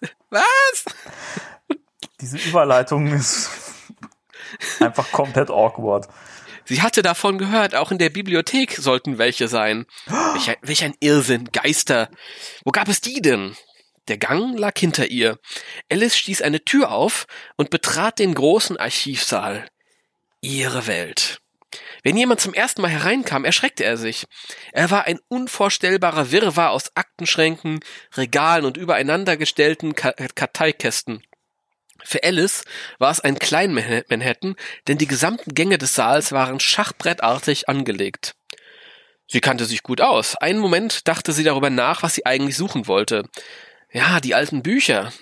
Was? 0.30 0.84
Diese 2.20 2.38
Überleitung 2.38 3.12
ist 3.12 3.50
einfach 4.80 5.10
komplett 5.12 5.50
awkward. 5.50 6.08
Sie 6.64 6.80
hatte 6.80 7.02
davon 7.02 7.38
gehört, 7.38 7.74
auch 7.74 7.92
in 7.92 7.98
der 7.98 8.10
Bibliothek 8.10 8.72
sollten 8.72 9.18
welche 9.18 9.48
sein. 9.48 9.86
Welch 10.06 10.50
ein, 10.50 10.56
welch 10.62 10.84
ein 10.84 10.94
Irrsinn, 11.00 11.50
Geister. 11.52 12.08
Wo 12.64 12.70
gab 12.70 12.88
es 12.88 13.00
die 13.00 13.20
denn? 13.20 13.54
Der 14.08 14.18
Gang 14.18 14.58
lag 14.58 14.78
hinter 14.78 15.10
ihr. 15.10 15.38
Alice 15.90 16.16
stieß 16.16 16.42
eine 16.42 16.64
Tür 16.64 16.90
auf 16.90 17.26
und 17.56 17.70
betrat 17.70 18.18
den 18.18 18.34
großen 18.34 18.76
Archivsaal. 18.76 19.66
Ihre 20.40 20.86
Welt. 20.86 21.40
Wenn 22.02 22.18
jemand 22.18 22.40
zum 22.40 22.52
ersten 22.52 22.82
Mal 22.82 22.90
hereinkam, 22.90 23.46
erschreckte 23.46 23.84
er 23.84 23.96
sich. 23.96 24.26
Er 24.72 24.90
war 24.90 25.04
ein 25.04 25.20
unvorstellbarer 25.28 26.30
Wirrwarr 26.30 26.70
aus 26.70 26.94
Aktenschränken, 26.94 27.80
Regalen 28.14 28.66
und 28.66 28.76
übereinandergestellten 28.76 29.94
Ka 29.94 30.12
Karteikästen. 30.12 31.22
Für 32.02 32.22
Alice 32.22 32.64
war 32.98 33.10
es 33.10 33.20
ein 33.20 33.38
klein 33.38 33.72
Manhattan, 33.72 34.56
denn 34.88 34.98
die 34.98 35.06
gesamten 35.06 35.54
Gänge 35.54 35.78
des 35.78 35.94
Saals 35.94 36.32
waren 36.32 36.60
schachbrettartig 36.60 37.68
angelegt. 37.68 38.34
Sie 39.26 39.40
kannte 39.40 39.64
sich 39.64 39.82
gut 39.82 40.00
aus. 40.00 40.36
Einen 40.36 40.58
Moment 40.58 41.08
dachte 41.08 41.32
sie 41.32 41.44
darüber 41.44 41.70
nach, 41.70 42.02
was 42.02 42.14
sie 42.14 42.26
eigentlich 42.26 42.56
suchen 42.56 42.86
wollte. 42.86 43.24
Ja, 43.90 44.20
die 44.20 44.34
alten 44.34 44.62
Bücher. 44.62 45.12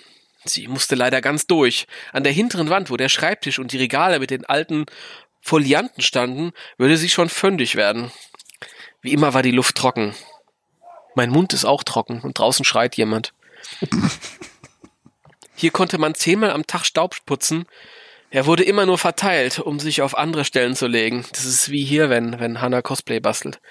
Sie 0.45 0.67
musste 0.67 0.95
leider 0.95 1.21
ganz 1.21 1.47
durch. 1.47 1.87
An 2.11 2.23
der 2.23 2.33
hinteren 2.33 2.69
Wand, 2.69 2.89
wo 2.89 2.97
der 2.97 3.09
Schreibtisch 3.09 3.59
und 3.59 3.71
die 3.71 3.77
Regale 3.77 4.19
mit 4.19 4.29
den 4.29 4.45
alten 4.45 4.85
Folianten 5.41 6.01
standen, 6.01 6.51
würde 6.77 6.97
sie 6.97 7.09
schon 7.09 7.29
fündig 7.29 7.75
werden. 7.75 8.11
Wie 9.01 9.13
immer 9.13 9.33
war 9.33 9.41
die 9.41 9.51
Luft 9.51 9.75
trocken. 9.75 10.15
Mein 11.15 11.29
Mund 11.29 11.53
ist 11.53 11.65
auch 11.65 11.83
trocken 11.83 12.21
und 12.21 12.37
draußen 12.37 12.65
schreit 12.65 12.97
jemand. 12.97 13.33
Hier 15.55 15.71
konnte 15.71 15.97
man 15.97 16.15
zehnmal 16.15 16.51
am 16.51 16.67
Tag 16.67 16.85
Staub 16.85 17.15
putzen. 17.25 17.65
Er 18.29 18.45
wurde 18.45 18.63
immer 18.63 18.85
nur 18.85 18.97
verteilt, 18.97 19.59
um 19.59 19.79
sich 19.79 20.01
auf 20.01 20.17
andere 20.17 20.43
Stellen 20.45 20.75
zu 20.75 20.87
legen. 20.87 21.25
Das 21.31 21.45
ist 21.45 21.69
wie 21.69 21.83
hier, 21.83 22.09
wenn, 22.09 22.39
wenn 22.39 22.61
Hannah 22.61 22.81
Cosplay 22.81 23.19
bastelt. 23.19 23.61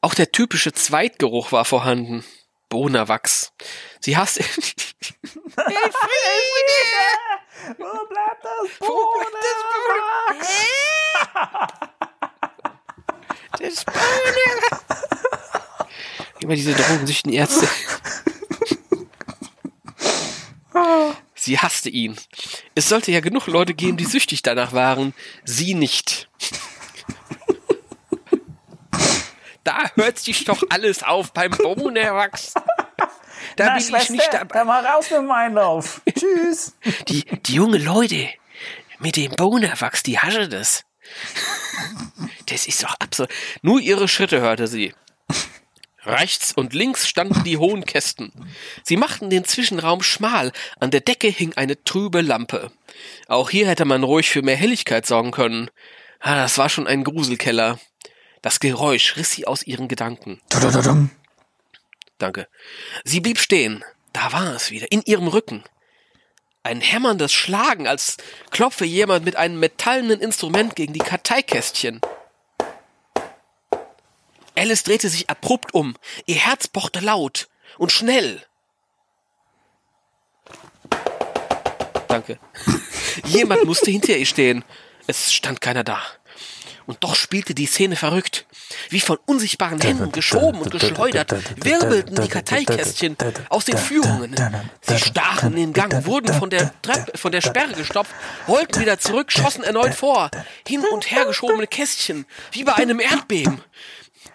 Auch 0.00 0.14
der 0.14 0.30
typische 0.32 0.72
Zweitgeruch 0.72 1.52
war 1.52 1.64
vorhanden. 1.64 2.24
Bohnerwachs. 2.68 3.52
Sie 4.00 4.16
hasste. 4.16 4.44
Wo 7.78 7.84
bleibt 8.06 8.44
das 8.44 8.78
bleibt 8.78 9.34
das 13.64 13.84
Bohnerwachs? 13.84 14.46
Immer 16.40 16.54
diese 16.54 16.74
drogensüchtigen 16.74 17.32
Ärzte. 17.32 17.66
Sie 21.34 21.58
hasste 21.58 21.90
ihn. 21.90 22.16
Es 22.74 22.88
sollte 22.88 23.12
ja 23.12 23.20
genug 23.20 23.46
Leute 23.46 23.74
geben, 23.74 23.96
die 23.96 24.04
süchtig 24.04 24.42
danach 24.42 24.72
waren. 24.72 25.14
Sie 25.44 25.74
nicht. 25.74 26.28
Da 29.64 29.90
hört 29.96 30.18
sich 30.18 30.44
doch 30.44 30.62
alles 30.70 31.02
auf 31.02 31.32
beim 31.32 31.50
Bohnerwachs. 31.50 32.54
Da 33.56 33.66
Na, 33.66 33.74
bin 33.74 33.78
ich 33.82 33.86
Schwester, 33.88 34.12
nicht 34.12 34.32
dabei. 34.32 34.58
dann 34.58 34.66
mal 34.66 34.84
raus 34.86 35.10
mit 35.10 35.18
dem 35.18 35.30
Einlauf. 35.30 36.00
Tschüss. 36.18 36.74
Die, 37.08 37.24
die 37.24 37.54
junge 37.54 37.78
Leute 37.78 38.28
mit 39.00 39.16
dem 39.16 39.32
Bohnerwachs, 39.32 40.02
die 40.02 40.18
hasche 40.18 40.48
das. 40.48 40.84
Das 42.46 42.66
ist 42.66 42.82
doch 42.82 42.94
absurd. 43.00 43.30
Nur 43.62 43.80
ihre 43.80 44.08
Schritte 44.08 44.40
hörte 44.40 44.66
sie. 44.68 44.94
Rechts 46.06 46.52
und 46.52 46.72
links 46.72 47.08
standen 47.08 47.42
die 47.42 47.58
hohen 47.58 47.84
Kästen. 47.84 48.32
Sie 48.84 48.96
machten 48.96 49.28
den 49.28 49.44
Zwischenraum 49.44 50.02
schmal. 50.02 50.52
An 50.78 50.92
der 50.92 51.00
Decke 51.00 51.26
hing 51.26 51.54
eine 51.56 51.82
trübe 51.82 52.20
Lampe. 52.20 52.70
Auch 53.26 53.50
hier 53.50 53.66
hätte 53.66 53.84
man 53.84 54.04
ruhig 54.04 54.30
für 54.30 54.42
mehr 54.42 54.56
Helligkeit 54.56 55.04
sorgen 55.04 55.32
können. 55.32 55.68
Ah, 56.20 56.36
das 56.36 56.58
war 56.58 56.68
schon 56.68 56.86
ein 56.86 57.02
Gruselkeller. 57.02 57.80
Das 58.40 58.60
Geräusch 58.60 59.16
riss 59.16 59.32
sie 59.32 59.48
aus 59.48 59.64
ihren 59.64 59.88
Gedanken. 59.88 60.40
Tudududum. 60.48 61.10
Danke. 62.18 62.46
Sie 63.04 63.20
blieb 63.20 63.40
stehen. 63.40 63.84
Da 64.12 64.32
war 64.32 64.54
es 64.54 64.70
wieder, 64.70 64.90
in 64.90 65.02
ihrem 65.02 65.26
Rücken. 65.26 65.64
Ein 66.62 66.80
hämmerndes 66.80 67.32
Schlagen, 67.32 67.86
als 67.86 68.16
klopfe 68.50 68.84
jemand 68.84 69.24
mit 69.24 69.36
einem 69.36 69.58
metallenen 69.60 70.20
Instrument 70.20 70.76
gegen 70.76 70.92
die 70.92 71.00
Karteikästchen. 71.00 72.00
Alice 74.56 74.82
drehte 74.82 75.08
sich 75.08 75.28
abrupt 75.28 75.74
um. 75.74 75.94
Ihr 76.24 76.36
Herz 76.36 76.66
pochte 76.68 77.00
laut 77.00 77.48
und 77.78 77.92
schnell. 77.92 78.42
Danke. 82.08 82.38
Jemand 83.26 83.64
musste 83.64 83.90
hinter 83.90 84.16
ihr 84.16 84.26
stehen. 84.26 84.64
Es 85.06 85.32
stand 85.32 85.60
keiner 85.60 85.84
da. 85.84 86.00
Und 86.86 87.02
doch 87.02 87.16
spielte 87.16 87.54
die 87.54 87.66
Szene 87.66 87.96
verrückt. 87.96 88.46
Wie 88.90 89.00
von 89.00 89.18
unsichtbaren 89.26 89.80
Händen 89.80 90.12
geschoben 90.12 90.60
und 90.60 90.70
geschleudert, 90.70 91.34
wirbelten 91.56 92.20
die 92.22 92.28
Karteikästchen 92.28 93.16
aus 93.48 93.64
den 93.64 93.76
Führungen. 93.76 94.34
Sie 94.80 94.98
stachen 94.98 95.52
in 95.52 95.56
den 95.56 95.72
Gang, 95.72 96.06
wurden 96.06 96.32
von 96.32 96.48
der, 96.48 96.72
Treppe, 96.82 97.18
von 97.18 97.32
der 97.32 97.40
Sperre 97.40 97.72
gestopft, 97.74 98.14
rollten 98.46 98.80
wieder 98.80 98.98
zurück, 98.98 99.32
schossen 99.32 99.64
erneut 99.64 99.94
vor. 99.94 100.30
Hin 100.66 100.84
und 100.92 101.10
her 101.10 101.24
geschobene 101.26 101.66
Kästchen, 101.66 102.24
wie 102.52 102.64
bei 102.64 102.74
einem 102.74 103.00
Erdbeben. 103.00 103.60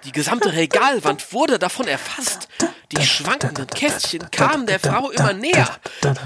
Die 0.04 0.12
gesamte 0.12 0.54
Regalwand 0.54 1.32
wurde 1.32 1.60
davon 1.60 1.88
erfasst. 1.88 2.48
Die 2.92 3.06
schwankenden 3.06 3.68
Kästchen 3.68 4.30
kamen 4.32 4.66
der 4.66 4.80
Frau 4.80 5.12
immer 5.12 5.34
näher. 5.34 5.70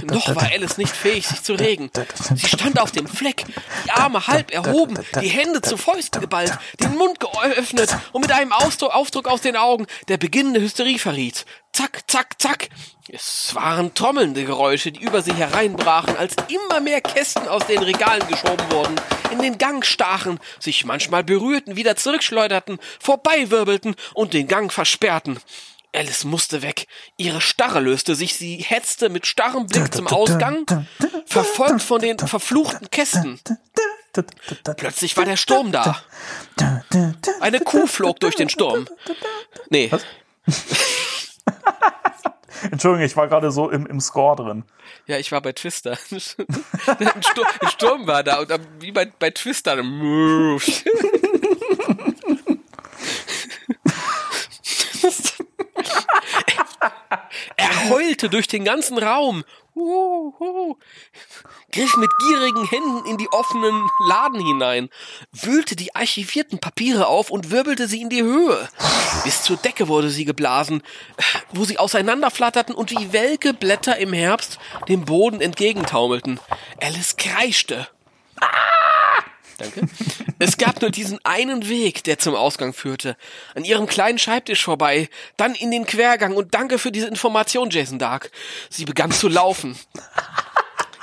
Noch 0.04 0.34
war 0.36 0.50
Alice 0.52 0.78
nicht 0.78 0.96
fähig, 0.96 1.28
sich 1.28 1.44
zu 1.44 1.54
regen. 1.54 1.92
Sie 2.34 2.48
stand 2.48 2.80
auf 2.80 2.92
dem 2.92 3.08
Fleck, 3.08 3.46
die 3.86 3.92
Arme 3.92 4.26
halb 4.28 4.52
erhoben, 4.52 4.98
die 5.22 5.28
Hände 5.28 5.62
zu 5.62 5.78
Fäusten 5.78 6.22
geballt, 6.22 6.58
den 6.80 6.96
Mund 6.96 7.20
geöffnet 7.20 7.96
und 8.14 8.22
mit 8.22 8.32
einem 8.32 8.52
Ausdruck, 8.52 8.96
Aufdruck 8.96 9.28
aus 9.28 9.42
den 9.42 9.58
Augen, 9.58 9.86
der 10.08 10.18
beginnende 10.18 10.62
Hysterie 10.62 10.98
verriet. 10.98 11.46
Zack, 11.74 12.04
zack, 12.08 12.42
zack. 12.42 12.70
Es 13.08 13.54
waren 13.54 13.94
trommelnde 13.94 14.46
Geräusche, 14.46 14.92
die 14.92 15.04
über 15.04 15.22
sie 15.22 15.34
hereinbrachen, 15.34 16.18
als 16.18 16.36
immer 16.48 16.80
mehr 16.80 17.02
Kästen 17.02 17.48
aus 17.48 17.68
den 17.68 17.84
Regalen 17.84 18.28
geschoben 18.28 18.72
wurden, 18.72 18.96
in 19.32 19.40
den 19.40 19.60
Gang 19.60 19.86
stachen, 19.86 20.40
sich 20.60 20.86
manchmal 20.86 21.24
berührten, 21.24 21.76
wieder 21.76 21.96
zurückschleuderten, 21.96 22.80
vorbeiwirbelten 23.00 23.96
und 24.16 24.34
den 24.34 24.48
Gang 24.48 24.74
versperrten. 24.74 25.40
Alice 25.94 26.24
musste 26.24 26.64
weg. 26.64 26.88
Ihre 27.16 27.42
Starre 27.42 27.80
löste 27.80 28.16
sich. 28.16 28.36
Sie 28.36 28.58
hetzte 28.58 29.10
mit 29.10 29.28
starrem 29.28 29.68
Blick 29.68 29.94
zum 29.94 30.08
Ausgang, 30.08 30.66
verfolgt 31.26 31.84
von 31.84 32.02
den 32.02 32.18
verfluchten 32.18 32.90
Kästen. 32.90 33.40
Plötzlich 34.78 35.16
war 35.16 35.26
der 35.26 35.38
Sturm 35.38 35.72
da. 35.72 36.02
Eine 37.40 37.60
Kuh 37.60 37.86
flog 37.86 38.20
durch 38.20 38.36
den 38.36 38.50
Sturm. 38.50 38.88
Nee, 39.70 39.92
Entschuldigung, 42.72 43.06
ich 43.06 43.18
war 43.18 43.28
gerade 43.28 43.52
so 43.52 43.70
im, 43.70 43.86
im 43.86 44.00
Score 44.00 44.36
drin. 44.36 44.64
ja, 45.08 45.18
ich 45.18 45.32
war 45.32 45.42
bei 45.42 45.52
Twister. 45.52 45.98
Ein 46.12 47.24
Sturm, 47.24 47.48
ein 47.60 47.70
Sturm 47.70 48.08
war 48.08 48.24
da 48.24 48.40
und 48.40 48.52
wie 48.80 48.92
bei, 48.92 49.06
bei 49.06 49.32
Twister. 49.32 49.78
Er 57.58 57.90
heulte 57.90 58.30
durch 58.30 58.48
den 58.48 58.64
ganzen 58.64 58.98
Raum. 58.98 59.44
Huhu. 59.76 60.78
Griff 61.72 61.98
mit 61.98 62.10
gierigen 62.20 62.66
Händen 62.66 63.06
in 63.10 63.18
die 63.18 63.28
offenen 63.30 63.90
Laden 64.08 64.40
hinein, 64.40 64.90
wühlte 65.34 65.76
die 65.76 65.94
archivierten 65.94 66.60
Papiere 66.60 67.08
auf 67.08 67.30
und 67.30 67.52
wirbelte 67.52 67.88
sie 67.88 68.02
in 68.02 68.10
die 68.10 68.24
Höhe. 68.24 68.70
Bis 69.26 69.44
zur 69.44 69.58
Decke 69.58 69.90
wurde 69.90 70.10
sie 70.10 70.24
geblasen, 70.24 70.82
wo 71.52 71.66
sie 71.66 71.78
auseinanderflatterten 71.78 72.74
und 72.74 72.92
wie 72.92 73.12
welke 73.12 73.54
Blätter 73.54 73.98
im 73.98 74.14
Herbst 74.14 74.60
dem 74.88 75.04
Boden 75.04 75.42
entgegentaumelten. 75.42 76.40
Alice 76.82 77.18
kreischte. 77.18 77.90
Danke. 79.58 79.88
Es 80.40 80.58
gab 80.58 80.82
nur 80.82 80.92
diesen 80.92 81.20
einen 81.24 81.70
Weg, 81.70 82.04
der 82.04 82.20
zum 82.20 82.36
Ausgang 82.36 82.74
führte. 82.74 83.16
An 83.54 83.64
ihrem 83.64 83.88
kleinen 83.88 84.20
Schreibtisch 84.20 84.64
vorbei, 84.64 85.10
dann 85.38 85.56
in 85.56 85.72
den 85.72 85.86
Quergang 85.86 86.36
und 86.36 86.54
danke 86.54 86.78
für 86.78 86.92
diese 86.92 87.08
Information, 87.08 87.70
Jason 87.70 88.00
Dark. 88.00 88.32
Sie 88.70 88.86
begann 88.86 89.12
zu 89.12 89.30
laufen. 89.30 89.78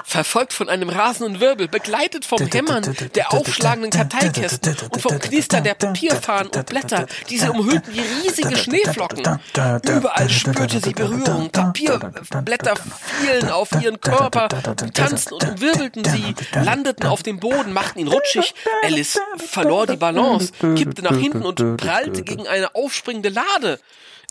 Verfolgt 0.04 0.52
von 0.52 0.68
einem 0.68 0.88
rasenden 0.88 1.40
Wirbel, 1.40 1.68
begleitet 1.68 2.24
vom 2.24 2.46
Hämmern 2.46 2.96
der 3.14 3.32
aufschlagenden 3.32 3.90
Karteikästen 3.90 4.76
und 4.90 5.00
vom 5.00 5.18
Knistern 5.18 5.64
der 5.64 5.74
Papierfahnen 5.74 6.48
und 6.48 6.66
Blätter, 6.66 7.06
diese 7.28 7.52
umhüllten 7.52 7.94
wie 7.94 8.00
riesige 8.00 8.56
Schneeflocken. 8.56 9.40
Überall 9.88 10.30
spürte 10.30 10.80
sie 10.80 10.92
Berührung, 10.92 11.50
Papierblätter 11.50 12.74
fielen 13.20 13.50
auf 13.50 13.70
ihren 13.80 14.00
Körper, 14.00 14.48
tanzten 14.92 15.34
und 15.34 15.60
wirbelten 15.60 16.04
sie, 16.04 16.34
landeten 16.52 17.06
auf 17.06 17.22
dem 17.22 17.40
Boden, 17.40 17.72
machten 17.72 18.00
ihn 18.00 18.08
rutschig. 18.08 18.54
Alice 18.82 19.18
verlor 19.36 19.86
die 19.86 19.96
Balance, 19.96 20.52
kippte 20.74 21.02
nach 21.02 21.16
hinten 21.16 21.42
und 21.42 21.76
prallte 21.76 22.22
gegen 22.22 22.46
eine 22.46 22.74
aufspringende 22.74 23.28
Lade. 23.28 23.78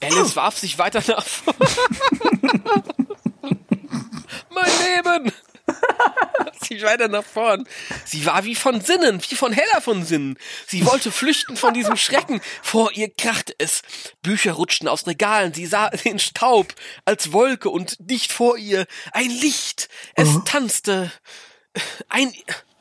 Alice 0.04 0.36
warf 0.36 0.58
sich 0.58 0.80
weiter 0.80 1.02
nach 1.08 1.26
vorne. 1.26 1.60
mein 4.50 4.72
Leben! 4.96 5.32
Sich 6.68 6.84
weiter 6.84 7.08
nach 7.08 7.24
vorn. 7.24 7.68
Sie 8.06 8.26
war 8.26 8.44
wie 8.46 8.56
von 8.56 8.82
Sinnen, 8.82 9.22
wie 9.30 9.36
von 9.36 9.52
heller 9.52 9.82
von 9.82 10.04
Sinnen. 10.04 10.38
Sie 10.68 10.86
wollte 10.86 11.12
flüchten 11.12 11.58
von 11.58 11.74
diesem 11.74 11.98
Schrecken. 11.98 12.42
Vor 12.62 12.92
ihr 12.94 13.10
krachte 13.10 13.54
es. 13.58 13.82
Bücher 14.22 14.54
rutschten 14.54 14.88
aus 14.88 15.08
Regalen. 15.08 15.54
Sie 15.54 15.66
sah 15.66 15.90
den 15.90 16.20
Staub 16.20 16.74
als 17.06 17.34
Wolke 17.34 17.70
und 17.70 17.98
dicht 18.00 18.32
vor 18.32 18.58
ihr 18.58 18.86
ein 19.12 19.30
Licht. 19.30 19.90
Es 20.16 20.30
tanzte. 20.46 21.12
Ein, 22.10 22.34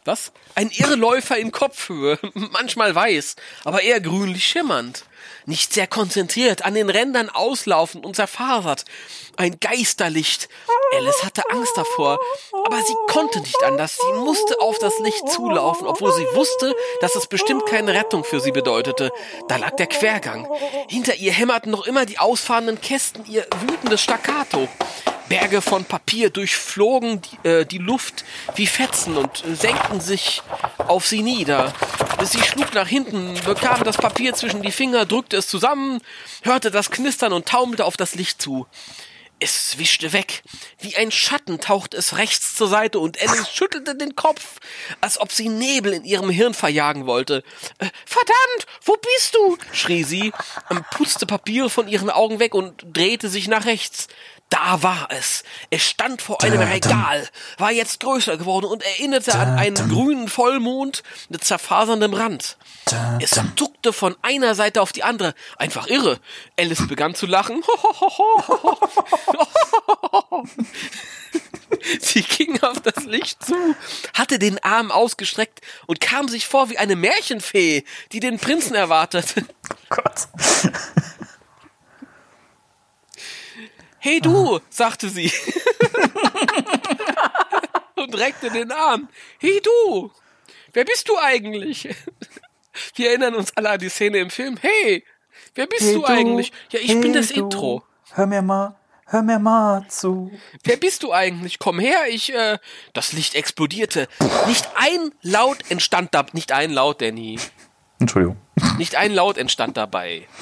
was? 0.05 0.33
Ein 0.55 0.71
Irrläufer 0.71 1.39
in 1.39 1.53
Kopfhöhe, 1.53 2.19
manchmal 2.35 2.95
weiß, 2.95 3.37
aber 3.65 3.83
eher 3.83 4.01
grünlich 4.01 4.47
schimmernd. 4.47 5.05
Nicht 5.47 5.73
sehr 5.73 5.87
konzentriert, 5.87 6.65
an 6.65 6.75
den 6.75 6.91
Rändern 6.91 7.31
auslaufend 7.31 8.05
und 8.05 8.17
zerfasert. 8.17 8.85
Ein 9.37 9.59
Geisterlicht. 9.61 10.49
Alice 10.97 11.25
hatte 11.25 11.43
Angst 11.51 11.77
davor, 11.77 12.19
aber 12.65 12.83
sie 12.83 12.97
konnte 13.09 13.41
nicht 13.41 13.63
anders. 13.63 13.97
Sie 13.97 14.19
musste 14.19 14.61
auf 14.61 14.79
das 14.79 14.99
Licht 14.99 15.29
zulaufen, 15.31 15.87
obwohl 15.87 16.13
sie 16.13 16.27
wusste, 16.35 16.75
dass 17.01 17.15
es 17.15 17.27
bestimmt 17.27 17.67
keine 17.67 17.95
Rettung 17.95 18.25
für 18.25 18.41
sie 18.41 18.53
bedeutete. 18.53 19.11
Da 19.49 19.57
lag 19.57 19.77
der 19.77 19.87
Quergang. 19.87 20.49
Hinter 20.89 21.15
ihr 21.15 21.33
hämmerten 21.33 21.71
noch 21.71 21.87
immer 21.87 22.07
die 22.07 22.19
ausfahrenden 22.19 22.81
Kästen 22.81 23.25
ihr 23.27 23.47
wütendes 23.67 24.03
Staccato. 24.03 24.69
Berge 25.31 25.63
von 25.63 25.85
Papier 25.85 26.29
durchflogen 26.29 27.23
die, 27.23 27.49
äh, 27.49 27.65
die 27.65 27.79
Luft 27.79 28.25
wie 28.57 28.67
Fetzen 28.67 29.17
und 29.17 29.45
äh, 29.45 29.55
senkten 29.55 30.01
sich 30.01 30.43
auf 30.77 31.07
sie 31.07 31.23
nieder. 31.23 31.73
Sie 32.25 32.43
schlug 32.43 32.75
nach 32.75 32.89
hinten, 32.89 33.35
bekam 33.45 33.85
das 33.85 33.97
Papier 33.97 34.35
zwischen 34.35 34.61
die 34.61 34.73
Finger, 34.73 35.07
drückte 35.07 35.37
es 35.37 35.47
zusammen, 35.47 36.01
hörte 36.43 36.73
das 36.73 36.91
Knistern 36.91 37.33
und 37.33 37.47
taumelte 37.47 37.85
auf 37.85 37.97
das 37.97 38.17
Licht 38.17 38.43
zu. 38.43 38.67
Es 39.39 39.79
wischte 39.79 40.13
weg. 40.13 40.43
Wie 40.81 40.97
ein 40.97 41.13
Schatten 41.13 41.61
tauchte 41.61 41.97
es 41.97 42.19
rechts 42.19 42.57
zur 42.57 42.67
Seite 42.67 42.99
und 42.99 43.23
Alice 43.23 43.49
schüttelte 43.55 43.95
den 43.95 44.17
Kopf, 44.17 44.59
als 45.01 45.19
ob 45.21 45.31
sie 45.31 45.49
Nebel 45.49 45.93
in 45.93 46.05
ihrem 46.05 46.29
Hirn 46.29 46.55
verjagen 46.55 47.07
wollte. 47.07 47.45
Äh, 47.79 47.89
verdammt, 48.05 48.67
wo 48.85 48.97
bist 48.97 49.37
du? 49.37 49.57
schrie 49.73 50.03
sie, 50.03 50.33
putzte 50.91 51.25
Papiere 51.25 51.71
von 51.71 51.87
ihren 51.87 52.11
Augen 52.11 52.41
weg 52.41 52.53
und 52.53 52.85
drehte 52.93 53.29
sich 53.29 53.47
nach 53.47 53.65
rechts. 53.65 54.09
Da 54.51 54.83
war 54.83 55.09
es. 55.11 55.45
Es 55.71 55.83
stand 55.83 56.21
vor 56.23 56.43
einem 56.43 56.61
Regal, 56.61 57.29
war 57.59 57.71
jetzt 57.71 58.01
größer 58.01 58.37
geworden 58.37 58.67
und 58.67 58.83
erinnerte 58.83 59.35
an 59.35 59.57
einen 59.59 59.89
grünen 59.89 60.29
Vollmond 60.29 61.05
mit 61.29 61.45
zerfaserndem 61.45 62.13
Rand. 62.13 62.57
Es 63.21 63.41
duckte 63.55 63.93
von 63.93 64.17
einer 64.23 64.57
Seite 64.57 64.83
auf 64.83 64.91
die 64.93 65.05
andere. 65.05 65.35
Einfach 65.57 65.87
irre. 65.87 66.19
Alice 66.59 66.87
begann 66.89 67.15
zu 67.15 67.27
lachen. 67.27 67.63
Sie 72.01 72.23
ging 72.23 72.61
auf 72.63 72.81
das 72.81 73.05
Licht 73.05 73.45
zu, 73.45 73.55
hatte 74.15 74.39
den 74.39 74.63
Arm 74.63 74.91
ausgestreckt 74.91 75.61
und 75.87 76.01
kam 76.01 76.29
sich 76.29 76.47
vor 76.47 76.71
wie 76.71 76.79
eine 76.79 76.97
Märchenfee, 76.97 77.85
die 78.13 78.21
den 78.21 78.39
Prinzen 78.39 78.75
erwartet. 78.75 79.35
Gott. 79.89 80.29
Hey 84.03 84.19
du, 84.21 84.61
sagte 84.71 85.11
sie. 85.11 85.31
und 87.97 88.19
reckte 88.19 88.51
den 88.51 88.73
Arm. 88.73 89.09
Hey 89.39 89.61
du, 89.63 90.11
wer 90.73 90.85
bist 90.87 91.07
du 91.09 91.19
eigentlich? 91.19 91.89
Wir 92.95 93.11
erinnern 93.11 93.35
uns 93.35 93.55
alle 93.57 93.71
an 93.71 93.79
die 93.79 93.91
Szene 93.91 94.19
im 94.19 94.31
Film. 94.31 94.57
Hey, 94.59 95.05
wer 95.55 95.67
bist 95.67 95.83
Hey 95.83 95.95
du, 95.95 96.01
du, 96.01 96.07
eigentlich? 96.07 96.51
Ja, 96.71 96.81
ich 96.81 96.89
bin 96.89 97.03
hey 97.03 97.13
das 97.13 97.29
du. 97.29 97.41
Intro. 97.41 97.83
Hör 98.13 98.27
mir 98.27 98.41
mal, 98.41 98.75
hör 99.05 99.23
mir 99.23 99.39
mal 99.39 99.87
zu. 99.89 100.31
Wer 100.65 100.79
bist 100.79 101.03
du 101.03 101.13
eigentlich? 101.13 101.59
Komm 101.59 101.79
her, 101.79 102.09
ich, 102.09 102.33
äh, 102.33 102.57
das 102.95 103.13
Licht 103.13 103.35
explodierte. 103.35 104.09
Nicht 104.47 104.67
ein 104.77 105.13
Laut 105.21 105.71
entstand 105.71 106.15
da, 106.15 106.25
nicht 106.33 106.53
ein 106.53 106.71
Laut, 106.71 107.03
Danny. 107.03 107.39
Entschuldigung. 107.99 108.39
Nicht 108.79 108.97
ein 108.97 109.13
Laut 109.13 109.37
entstand 109.37 109.77
dabei. 109.77 110.27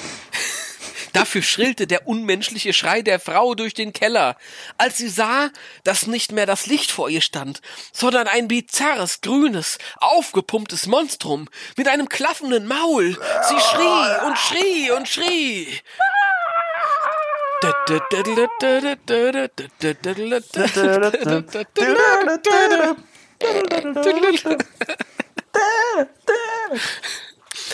Dafür 1.13 1.41
schrillte 1.41 1.87
der 1.87 2.07
unmenschliche 2.07 2.73
Schrei 2.73 3.01
der 3.01 3.19
Frau 3.19 3.55
durch 3.55 3.73
den 3.73 3.93
Keller, 3.93 4.37
als 4.77 4.97
sie 4.97 5.09
sah, 5.09 5.49
dass 5.83 6.07
nicht 6.07 6.31
mehr 6.31 6.45
das 6.45 6.67
Licht 6.67 6.91
vor 6.91 7.09
ihr 7.09 7.21
stand, 7.21 7.61
sondern 7.91 8.27
ein 8.27 8.47
bizarres, 8.47 9.21
grünes, 9.21 9.77
aufgepumptes 9.97 10.87
Monstrum 10.87 11.49
mit 11.77 11.87
einem 11.87 12.09
klaffenden 12.09 12.67
Maul. 12.67 13.17
Sie 13.47 13.59
schrie 13.59 14.25
und 14.27 14.37
schrie 14.37 14.91
und 14.91 15.07
schrie. 15.07 15.79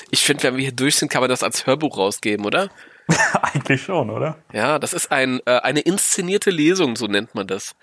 Ich 0.09 0.23
finde, 0.23 0.43
wenn 0.43 0.55
wir 0.55 0.63
hier 0.63 0.71
durch 0.71 0.95
sind, 0.95 1.09
kann 1.09 1.21
man 1.21 1.29
das 1.29 1.43
als 1.43 1.67
Hörbuch 1.67 1.97
rausgeben, 1.97 2.45
oder? 2.45 2.69
Eigentlich 3.41 3.83
schon, 3.83 4.09
oder? 4.09 4.37
Ja, 4.51 4.79
das 4.79 4.93
ist 4.93 5.11
ein, 5.11 5.39
äh, 5.45 5.59
eine 5.59 5.81
inszenierte 5.81 6.49
Lesung, 6.49 6.95
so 6.95 7.05
nennt 7.07 7.35
man 7.35 7.47
das. 7.47 7.75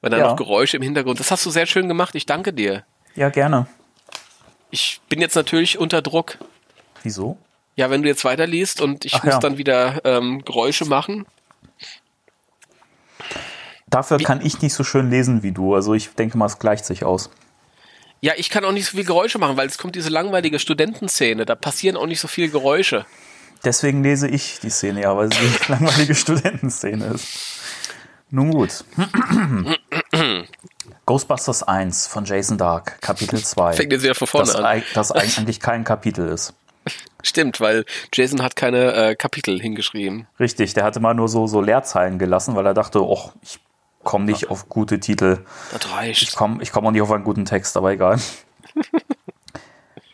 Wenn 0.00 0.10
da 0.10 0.18
Ja. 0.18 0.26
noch 0.28 0.36
Geräusche 0.36 0.76
im 0.76 0.82
Hintergrund. 0.82 1.20
Das 1.20 1.30
hast 1.30 1.46
du 1.46 1.50
sehr 1.50 1.66
schön 1.66 1.88
gemacht. 1.88 2.14
Ich 2.14 2.26
danke 2.26 2.52
dir. 2.52 2.84
Ja, 3.14 3.28
gerne. 3.30 3.66
Ich 4.70 5.00
bin 5.08 5.20
jetzt 5.20 5.36
natürlich 5.36 5.78
unter 5.78 6.02
Druck. 6.02 6.38
Wieso? 7.02 7.38
Ja, 7.76 7.90
wenn 7.90 8.02
du 8.02 8.08
jetzt 8.08 8.24
weiterliest 8.24 8.80
und 8.80 9.04
ich 9.04 9.14
Ach 9.14 9.24
muss 9.24 9.34
ja. 9.34 9.38
dann 9.40 9.58
wieder 9.58 10.00
ähm, 10.04 10.44
Geräusche 10.44 10.84
machen. 10.84 11.26
Dafür 13.88 14.18
kann 14.18 14.44
ich 14.44 14.60
nicht 14.60 14.74
so 14.74 14.82
schön 14.82 15.10
lesen 15.10 15.42
wie 15.42 15.52
du. 15.52 15.74
Also 15.74 15.94
ich 15.94 16.10
denke 16.14 16.36
mal, 16.36 16.46
es 16.46 16.58
gleicht 16.58 16.84
sich 16.84 17.04
aus. 17.04 17.30
Ja, 18.20 18.32
ich 18.36 18.50
kann 18.50 18.64
auch 18.64 18.72
nicht 18.72 18.86
so 18.86 18.96
viel 18.96 19.04
Geräusche 19.04 19.38
machen, 19.38 19.56
weil 19.56 19.68
es 19.68 19.78
kommt 19.78 19.94
diese 19.94 20.08
langweilige 20.08 20.58
Studentenszene. 20.58 21.44
Da 21.44 21.54
passieren 21.54 21.96
auch 21.96 22.06
nicht 22.06 22.20
so 22.20 22.26
viele 22.26 22.48
Geräusche. 22.48 23.06
Deswegen 23.64 24.02
lese 24.02 24.28
ich 24.28 24.60
die 24.60 24.70
Szene 24.70 25.02
ja, 25.02 25.16
weil 25.16 25.32
sie 25.32 25.38
die 25.40 25.58
langweilige 25.72 26.14
Studentenszene 26.14 27.06
ist. 27.06 27.60
Nun 28.30 28.50
gut. 28.50 28.84
Ghostbusters 31.06 31.62
1 31.62 32.06
von 32.06 32.24
Jason 32.24 32.58
Dark, 32.58 33.00
Kapitel 33.00 33.42
2. 33.42 33.74
Fängt 33.74 33.92
jetzt 33.92 34.02
wieder 34.02 34.14
von 34.14 34.26
vorne 34.26 34.46
das, 34.46 34.56
an. 34.56 34.82
das 34.94 35.12
eigentlich 35.12 35.60
kein 35.60 35.84
Kapitel 35.84 36.28
ist. 36.28 36.54
Stimmt, 37.22 37.60
weil 37.60 37.84
Jason 38.12 38.42
hat 38.42 38.56
keine 38.56 38.92
äh, 38.92 39.16
Kapitel 39.16 39.58
hingeschrieben. 39.60 40.26
Richtig, 40.38 40.74
der 40.74 40.84
hatte 40.84 41.00
mal 41.00 41.14
nur 41.14 41.28
so, 41.28 41.46
so 41.46 41.60
Leerzeilen 41.60 42.18
gelassen, 42.18 42.54
weil 42.56 42.66
er 42.66 42.74
dachte, 42.74 43.00
och, 43.00 43.32
ich 43.42 43.60
komme 44.02 44.26
nicht 44.26 44.50
auf 44.50 44.68
gute 44.68 45.00
Titel. 45.00 45.38
Das 45.72 45.82
Ich 45.84 45.92
reicht. 45.92 46.36
komme 46.36 46.62
ich 46.62 46.72
komm 46.72 46.86
auch 46.86 46.90
nicht 46.90 47.00
auf 47.02 47.10
einen 47.10 47.24
guten 47.24 47.46
Text, 47.46 47.76
aber 47.76 47.92
egal. 47.92 48.18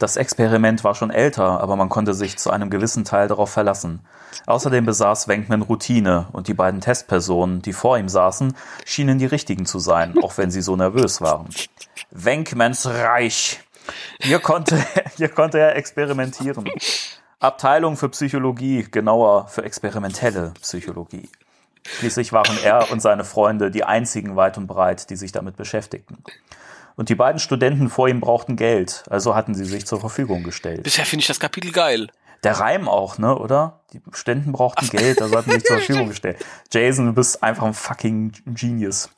Das 0.00 0.16
Experiment 0.16 0.82
war 0.82 0.94
schon 0.94 1.10
älter, 1.10 1.60
aber 1.60 1.76
man 1.76 1.90
konnte 1.90 2.14
sich 2.14 2.38
zu 2.38 2.50
einem 2.50 2.70
gewissen 2.70 3.04
Teil 3.04 3.28
darauf 3.28 3.50
verlassen. 3.50 4.00
Außerdem 4.46 4.86
besaß 4.86 5.28
Wenkman 5.28 5.60
Routine 5.60 6.26
und 6.32 6.48
die 6.48 6.54
beiden 6.54 6.80
Testpersonen, 6.80 7.60
die 7.60 7.74
vor 7.74 7.98
ihm 7.98 8.08
saßen, 8.08 8.56
schienen 8.86 9.18
die 9.18 9.26
richtigen 9.26 9.66
zu 9.66 9.78
sein, 9.78 10.14
auch 10.22 10.38
wenn 10.38 10.50
sie 10.50 10.62
so 10.62 10.74
nervös 10.74 11.20
waren. 11.20 11.50
Wenkmans 12.10 12.86
Reich. 12.86 13.60
Hier 14.22 14.38
konnte, 14.38 14.82
hier 15.18 15.28
konnte 15.28 15.58
er 15.58 15.76
experimentieren. 15.76 16.64
Abteilung 17.38 17.98
für 17.98 18.08
Psychologie, 18.08 18.86
genauer 18.90 19.48
für 19.48 19.64
experimentelle 19.64 20.54
Psychologie. 20.62 21.28
Schließlich 21.86 22.32
waren 22.32 22.56
er 22.64 22.90
und 22.90 23.00
seine 23.00 23.24
Freunde 23.24 23.70
die 23.70 23.84
einzigen 23.84 24.34
weit 24.34 24.56
und 24.56 24.66
breit, 24.66 25.10
die 25.10 25.16
sich 25.16 25.32
damit 25.32 25.58
beschäftigten. 25.58 26.24
Und 27.00 27.08
die 27.08 27.14
beiden 27.14 27.38
Studenten 27.38 27.88
vor 27.88 28.10
ihm 28.10 28.20
brauchten 28.20 28.56
Geld, 28.56 29.04
also 29.08 29.34
hatten 29.34 29.54
sie 29.54 29.64
sich 29.64 29.86
zur 29.86 29.98
Verfügung 29.98 30.42
gestellt. 30.42 30.82
Bisher 30.82 31.06
finde 31.06 31.22
ich 31.22 31.28
das 31.28 31.40
Kapitel 31.40 31.72
geil. 31.72 32.08
Der 32.44 32.60
Reim 32.60 32.90
auch, 32.90 33.16
ne, 33.16 33.38
oder? 33.38 33.80
Die 33.94 34.02
Studenten 34.12 34.52
brauchten 34.52 34.86
Geld, 34.90 35.22
also 35.22 35.34
hatten 35.34 35.48
sie 35.50 35.60
sich 35.60 35.64
zur 35.64 35.76
Verfügung 35.78 36.08
gestellt. 36.10 36.44
Jason, 36.70 37.06
du 37.06 37.14
bist 37.14 37.42
einfach 37.42 37.62
ein 37.62 37.72
fucking 37.72 38.32
Genius. 38.48 39.08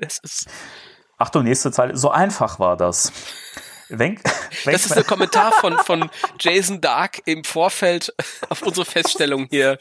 Das 0.00 0.20
ist, 0.22 0.46
Achtung, 1.18 1.44
nächste 1.44 1.70
Zeile. 1.70 1.98
So 1.98 2.10
einfach 2.10 2.60
war 2.60 2.78
das. 2.78 3.12
Wenk, 3.90 4.22
das 4.64 4.86
ist 4.86 4.96
ein 4.96 5.06
Kommentar 5.06 5.52
von, 5.52 5.76
von 5.78 6.10
Jason 6.40 6.80
Dark 6.80 7.20
im 7.26 7.44
Vorfeld 7.44 8.14
auf 8.48 8.62
unsere 8.62 8.86
Feststellung 8.86 9.48
hier. 9.50 9.78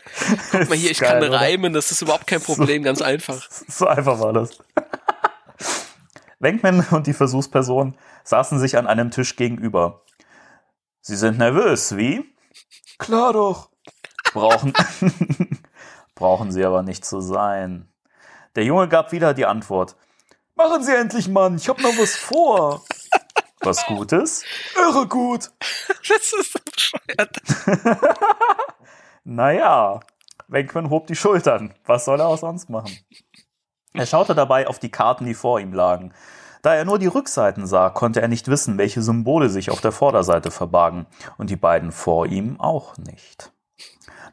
Guck 0.52 0.68
mal 0.68 0.78
hier, 0.78 0.91
ich 0.91 1.00
Geil, 1.00 1.22
kann 1.22 1.34
reimen, 1.34 1.72
das 1.72 1.91
ist 1.91 2.02
überhaupt 2.02 2.28
kein 2.28 2.41
Problem, 2.41 2.84
ganz 2.84 3.02
einfach. 3.02 3.48
So 3.50 3.88
einfach 3.88 4.20
war 4.20 4.34
das. 4.34 4.50
Wenkman 6.40 6.86
und 6.92 7.08
die 7.08 7.14
Versuchsperson 7.14 7.98
saßen 8.24 8.60
sich 8.60 8.78
an 8.78 8.88
einem 8.88 9.12
Tisch 9.12 9.36
gegenüber. 9.36 10.04
Sie 11.02 11.16
sind 11.16 11.38
nervös, 11.38 11.96
wie? 11.96 12.36
Klar 12.98 13.34
doch. 13.34 13.70
Brauchen, 14.34 14.74
brauchen 16.16 16.52
Sie 16.52 16.66
aber 16.66 16.84
nicht 16.84 17.06
zu 17.06 17.22
sein. 17.22 17.88
Der 18.56 18.66
Junge 18.66 18.88
gab 18.88 19.12
wieder 19.12 19.34
die 19.34 19.46
Antwort. 19.46 19.96
Machen 20.56 20.84
Sie 20.84 20.94
endlich, 20.94 21.28
Mann, 21.28 21.56
ich 21.58 21.70
hab 21.70 21.80
noch 21.80 21.98
was 21.98 22.16
vor. 22.16 22.84
Was 23.62 23.86
Gutes? 23.86 24.44
Irre 24.76 25.08
gut. 25.08 25.52
Das 26.08 26.34
ist 26.34 26.54
so 26.54 26.60
bescheuert. 26.66 27.38
Naja, 29.30 30.00
Wenkman 30.48 30.90
hob 30.90 31.08
die 31.08 31.16
Schultern. 31.18 31.74
Was 31.86 32.06
soll 32.06 32.22
er 32.22 32.28
auch 32.28 32.38
sonst 32.38 32.70
machen? 32.70 32.98
Er 33.98 34.06
schaute 34.06 34.36
dabei 34.36 34.68
auf 34.68 34.80
die 34.80 34.91
Karten, 34.91 35.26
die 35.26 35.34
vor 35.34 35.60
ihm 35.60 35.74
lagen. 35.74 36.14
Da 36.62 36.74
er 36.74 36.86
nur 36.86 37.00
die 37.00 37.08
Rückseiten 37.08 37.68
sah, 37.68 37.89
konnte 37.89 38.22
er 38.22 38.28
nicht 38.28 38.48
wissen, 38.48 38.78
welche 38.78 39.02
Symbole 39.02 39.50
sich 39.50 39.72
auf 39.72 39.82
der 39.82 39.91
Vorderseite 39.91 40.52
verbargen, 40.52 41.06
und 41.38 41.50
die 41.50 41.56
beiden 41.56 41.91
vor 41.91 42.26
ihm 42.26 42.60
auch 42.60 42.98
nicht. 42.98 43.52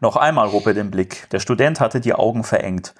Noch 0.01 0.17
einmal 0.17 0.53
hob 0.53 0.67
er 0.67 0.75
den 0.75 0.91
Blick. 0.91 1.29
Der 1.31 1.39
Student 1.39 1.81
hatte 1.81 2.01
die 2.01 2.15
Augen 2.15 2.45
verengt. 2.45 2.95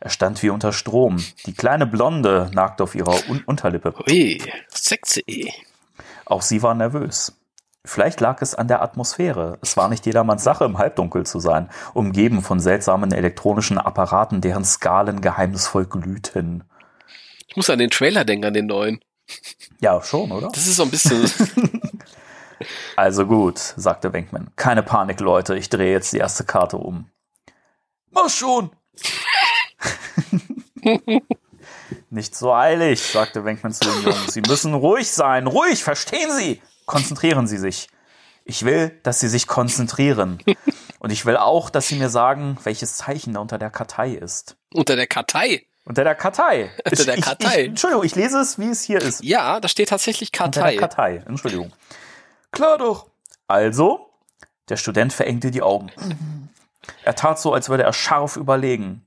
Er 0.00 0.10
stand 0.10 0.42
wie 0.42 0.50
unter 0.50 0.72
Strom. 0.72 1.22
Die 1.46 1.54
kleine 1.54 1.86
Blonde 1.86 2.50
nagte 2.52 2.82
auf 2.82 2.94
ihrer 2.94 3.16
Un 3.28 3.42
Unterlippe. 3.46 3.94
Ui, 4.08 4.42
sexy. 4.68 5.52
Auch 6.24 6.42
sie 6.42 6.62
war 6.62 6.74
nervös. 6.74 7.39
Vielleicht 7.84 8.20
lag 8.20 8.42
es 8.42 8.54
an 8.54 8.68
der 8.68 8.82
Atmosphäre. 8.82 9.58
Es 9.62 9.76
war 9.76 9.88
nicht 9.88 10.04
jedermanns 10.06 10.44
Sache, 10.44 10.64
im 10.64 10.78
Halbdunkel 10.78 11.24
zu 11.24 11.40
sein, 11.40 11.70
umgeben 11.94 12.42
von 12.42 12.60
seltsamen 12.60 13.12
elektronischen 13.12 13.78
Apparaten, 13.78 14.40
deren 14.40 14.64
Skalen 14.64 15.20
geheimnisvoll 15.20 15.86
glühten. 15.86 16.64
Ich 17.48 17.56
muss 17.56 17.70
an 17.70 17.78
den 17.78 17.90
Trailer 17.90 18.24
denken, 18.24 18.44
an 18.44 18.54
den 18.54 18.66
neuen. 18.66 19.00
Ja, 19.80 20.02
schon, 20.02 20.30
oder? 20.30 20.48
Das 20.48 20.66
ist 20.66 20.76
so 20.76 20.82
ein 20.82 20.90
bisschen. 20.90 21.22
Also 22.96 23.26
gut, 23.26 23.58
sagte 23.58 24.12
Wenkman. 24.12 24.50
Keine 24.56 24.82
Panik, 24.82 25.20
Leute, 25.20 25.56
ich 25.56 25.68
drehe 25.68 25.92
jetzt 25.92 26.12
die 26.12 26.18
erste 26.18 26.44
Karte 26.44 26.76
um. 26.76 27.10
Mach 28.10 28.28
schon! 28.28 28.70
Nicht 32.10 32.34
so 32.34 32.52
eilig, 32.52 33.00
sagte 33.00 33.44
Wenkman 33.44 33.72
zu 33.72 33.84
den 33.84 34.02
Jungen. 34.02 34.28
Sie 34.28 34.42
müssen 34.42 34.74
ruhig 34.74 35.10
sein. 35.10 35.46
Ruhig, 35.46 35.82
verstehen 35.82 36.30
Sie? 36.32 36.60
Konzentrieren 36.90 37.46
Sie 37.46 37.56
sich. 37.58 37.88
Ich 38.44 38.64
will, 38.64 38.90
dass 39.04 39.20
Sie 39.20 39.28
sich 39.28 39.46
konzentrieren. 39.46 40.40
Und 40.98 41.10
ich 41.10 41.24
will 41.24 41.36
auch, 41.36 41.70
dass 41.70 41.86
Sie 41.88 41.94
mir 41.96 42.08
sagen, 42.10 42.58
welches 42.64 42.96
Zeichen 42.96 43.34
da 43.34 43.40
unter 43.40 43.58
der 43.58 43.70
Kartei 43.70 44.10
ist. 44.10 44.56
Unter 44.74 44.96
der 44.96 45.06
Kartei. 45.06 45.64
Unter 45.84 46.02
der 46.04 46.14
Kartei. 46.16 46.70
Unter 46.84 47.04
der 47.04 47.16
Ich- 47.18 47.24
Kartei. 47.24 47.60
Ich, 47.62 47.68
Entschuldigung, 47.68 48.04
ich 48.04 48.14
lese 48.16 48.40
es, 48.40 48.58
wie 48.58 48.68
es 48.70 48.82
hier 48.82 49.00
ist. 49.00 49.22
Ja, 49.22 49.60
da 49.60 49.68
steht 49.68 49.88
tatsächlich 49.90 50.30
Unter 50.32 50.50
Kartei. 50.60 50.70
der 50.72 50.80
Kartei. 50.80 51.22
Entschuldigung. 51.26 51.72
Klar 52.50 52.76
doch. 52.78 53.06
Also, 53.46 54.10
der 54.68 54.76
Student 54.76 55.12
verengte 55.12 55.50
die 55.52 55.62
Augen. 55.62 55.90
Er 57.04 57.14
tat 57.14 57.38
so, 57.40 57.52
als 57.54 57.68
würde 57.68 57.84
er 57.84 57.92
scharf 57.92 58.36
überlegen. 58.36 59.06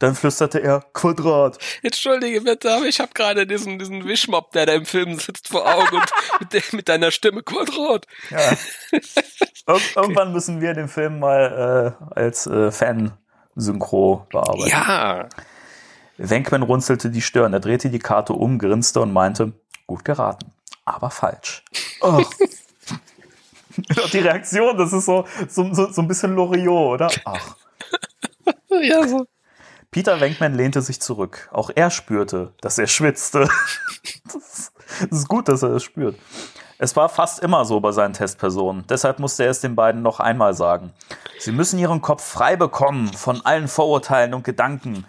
Dann 0.00 0.14
flüsterte 0.14 0.62
er 0.62 0.82
Quadrat. 0.94 1.58
Entschuldige 1.82 2.40
bitte, 2.40 2.74
aber 2.74 2.86
ich 2.86 3.00
habe 3.00 3.12
gerade 3.12 3.46
diesen, 3.46 3.78
diesen 3.78 4.06
Wischmob, 4.06 4.50
der 4.52 4.64
da 4.64 4.72
im 4.72 4.86
Film 4.86 5.18
sitzt, 5.18 5.48
vor 5.48 5.66
Augen 5.66 5.96
und 5.96 6.10
mit, 6.40 6.52
der, 6.54 6.62
mit 6.72 6.88
deiner 6.88 7.10
Stimme 7.10 7.42
Quadrat. 7.42 8.06
Ja. 8.30 8.56
Ir 9.68 9.80
irgendwann 9.94 10.32
müssen 10.32 10.60
wir 10.62 10.72
den 10.72 10.88
Film 10.88 11.18
mal 11.18 11.96
äh, 12.00 12.18
als 12.18 12.46
äh, 12.46 12.72
Fan-Synchro 12.72 14.26
bearbeiten. 14.32 14.70
Ja. 14.70 15.28
Wenkman 16.16 16.62
runzelte 16.62 17.10
die 17.10 17.20
Stirn. 17.20 17.52
Er 17.52 17.60
drehte 17.60 17.90
die 17.90 17.98
Karte 17.98 18.32
um, 18.32 18.58
grinste 18.58 19.02
und 19.02 19.12
meinte, 19.12 19.52
gut 19.86 20.04
geraten, 20.04 20.50
aber 20.86 21.10
falsch. 21.10 21.62
Ach. 22.00 22.22
die 24.12 24.18
Reaktion, 24.18 24.78
das 24.78 24.94
ist 24.94 25.04
so, 25.04 25.26
so, 25.46 25.74
so, 25.74 25.92
so 25.92 26.00
ein 26.00 26.08
bisschen 26.08 26.34
Loriot, 26.34 26.94
oder? 26.94 27.10
Ach. 27.26 27.56
Ja, 28.82 29.06
so. 29.06 29.26
Peter 29.90 30.20
Wenkman 30.20 30.54
lehnte 30.54 30.82
sich 30.82 31.00
zurück. 31.00 31.48
Auch 31.52 31.70
er 31.74 31.90
spürte, 31.90 32.54
dass 32.60 32.78
er 32.78 32.86
schwitzte. 32.86 33.48
Das 34.32 34.34
ist, 34.36 34.72
das 35.10 35.28
gut, 35.28 35.48
dass 35.48 35.62
er 35.62 35.70
es 35.70 35.82
spürt. 35.82 36.16
Es 36.78 36.94
war 36.94 37.08
fast 37.08 37.40
immer 37.40 37.64
so 37.64 37.80
bei 37.80 37.90
seinen 37.90 38.12
Testpersonen. 38.12 38.84
Deshalb 38.88 39.18
musste 39.18 39.44
er 39.44 39.50
es 39.50 39.60
den 39.60 39.74
beiden 39.74 40.02
noch 40.02 40.20
einmal 40.20 40.54
sagen. 40.54 40.92
Sie 41.38 41.52
müssen 41.52 41.78
ihren 41.78 42.00
Kopf 42.00 42.24
frei 42.24 42.56
bekommen 42.56 43.12
von 43.12 43.44
allen 43.44 43.66
Vorurteilen 43.66 44.34
und 44.34 44.44
Gedanken. 44.44 45.04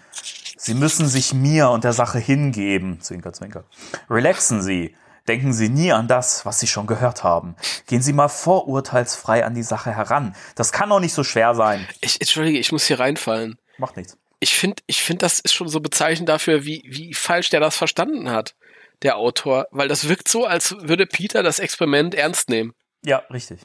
Sie 0.58 0.74
müssen 0.74 1.08
sich 1.08 1.34
mir 1.34 1.70
und 1.70 1.84
der 1.84 1.94
Sache 1.94 2.20
hingeben. 2.20 3.00
Zwinker, 3.02 3.32
zwinker. 3.34 3.64
Relaxen 4.10 4.62
Sie. 4.62 4.96
Denken 5.28 5.54
Sie 5.54 5.70
nie 5.70 5.92
an 5.92 6.08
das, 6.08 6.46
was 6.46 6.60
Sie 6.60 6.68
schon 6.68 6.88
gehört 6.88 7.24
haben. 7.24 7.56
Gehen 7.86 8.02
Sie 8.02 8.14
mal 8.14 8.28
vorurteilsfrei 8.28 9.46
an 9.46 9.54
die 9.54 9.64
Sache 9.64 9.96
heran. 9.96 10.36
Das 10.56 10.72
kann 10.72 10.90
doch 10.90 11.00
nicht 11.00 11.14
so 11.14 11.24
schwer 11.24 11.54
sein. 11.54 11.88
Ich, 12.02 12.20
Entschuldige, 12.20 12.60
ich 12.60 12.72
muss 12.72 12.86
hier 12.86 13.00
reinfallen. 13.00 13.58
Macht 13.78 13.98
nichts. 13.98 14.18
Ich 14.42 14.56
finde, 14.56 14.84
ich 14.88 15.02
finde, 15.02 15.20
das 15.20 15.40
ist 15.40 15.54
schon 15.54 15.70
so 15.70 15.80
bezeichnend 15.80 16.28
dafür, 16.28 16.66
wie, 16.66 16.84
wie 16.86 17.14
falsch 17.14 17.50
der 17.50 17.62
das 17.62 17.78
verstanden 17.78 18.30
hat, 18.30 18.56
der 19.04 19.16
Autor. 19.16 19.68
Weil 19.72 19.88
das 19.88 20.10
wirkt 20.10 20.28
so, 20.28 20.46
als 20.46 20.76
würde 20.82 21.06
Peter 21.06 21.44
das 21.44 21.60
Experiment 21.60 22.16
ernst 22.16 22.50
nehmen. 22.50 22.74
Ja, 23.04 23.24
richtig. 23.32 23.62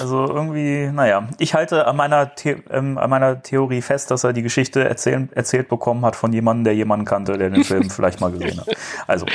Also 0.00 0.26
irgendwie, 0.26 0.90
naja, 0.92 1.28
ich 1.38 1.54
halte 1.54 1.86
an 1.86 1.96
meiner, 1.96 2.32
The 2.36 2.56
ähm, 2.70 2.98
an 2.98 3.10
meiner 3.10 3.42
Theorie 3.42 3.82
fest, 3.82 4.10
dass 4.10 4.24
er 4.24 4.32
die 4.32 4.42
Geschichte 4.42 4.84
erzählen, 4.84 5.30
erzählt 5.32 5.68
bekommen 5.68 6.04
hat 6.04 6.16
von 6.16 6.32
jemandem, 6.32 6.64
der 6.64 6.74
jemanden 6.74 7.04
kannte, 7.04 7.36
der 7.36 7.50
den 7.50 7.64
Film 7.64 7.90
vielleicht 7.90 8.20
mal 8.20 8.30
gesehen 8.30 8.60
hat. 8.60 8.68
Also, 9.06 9.26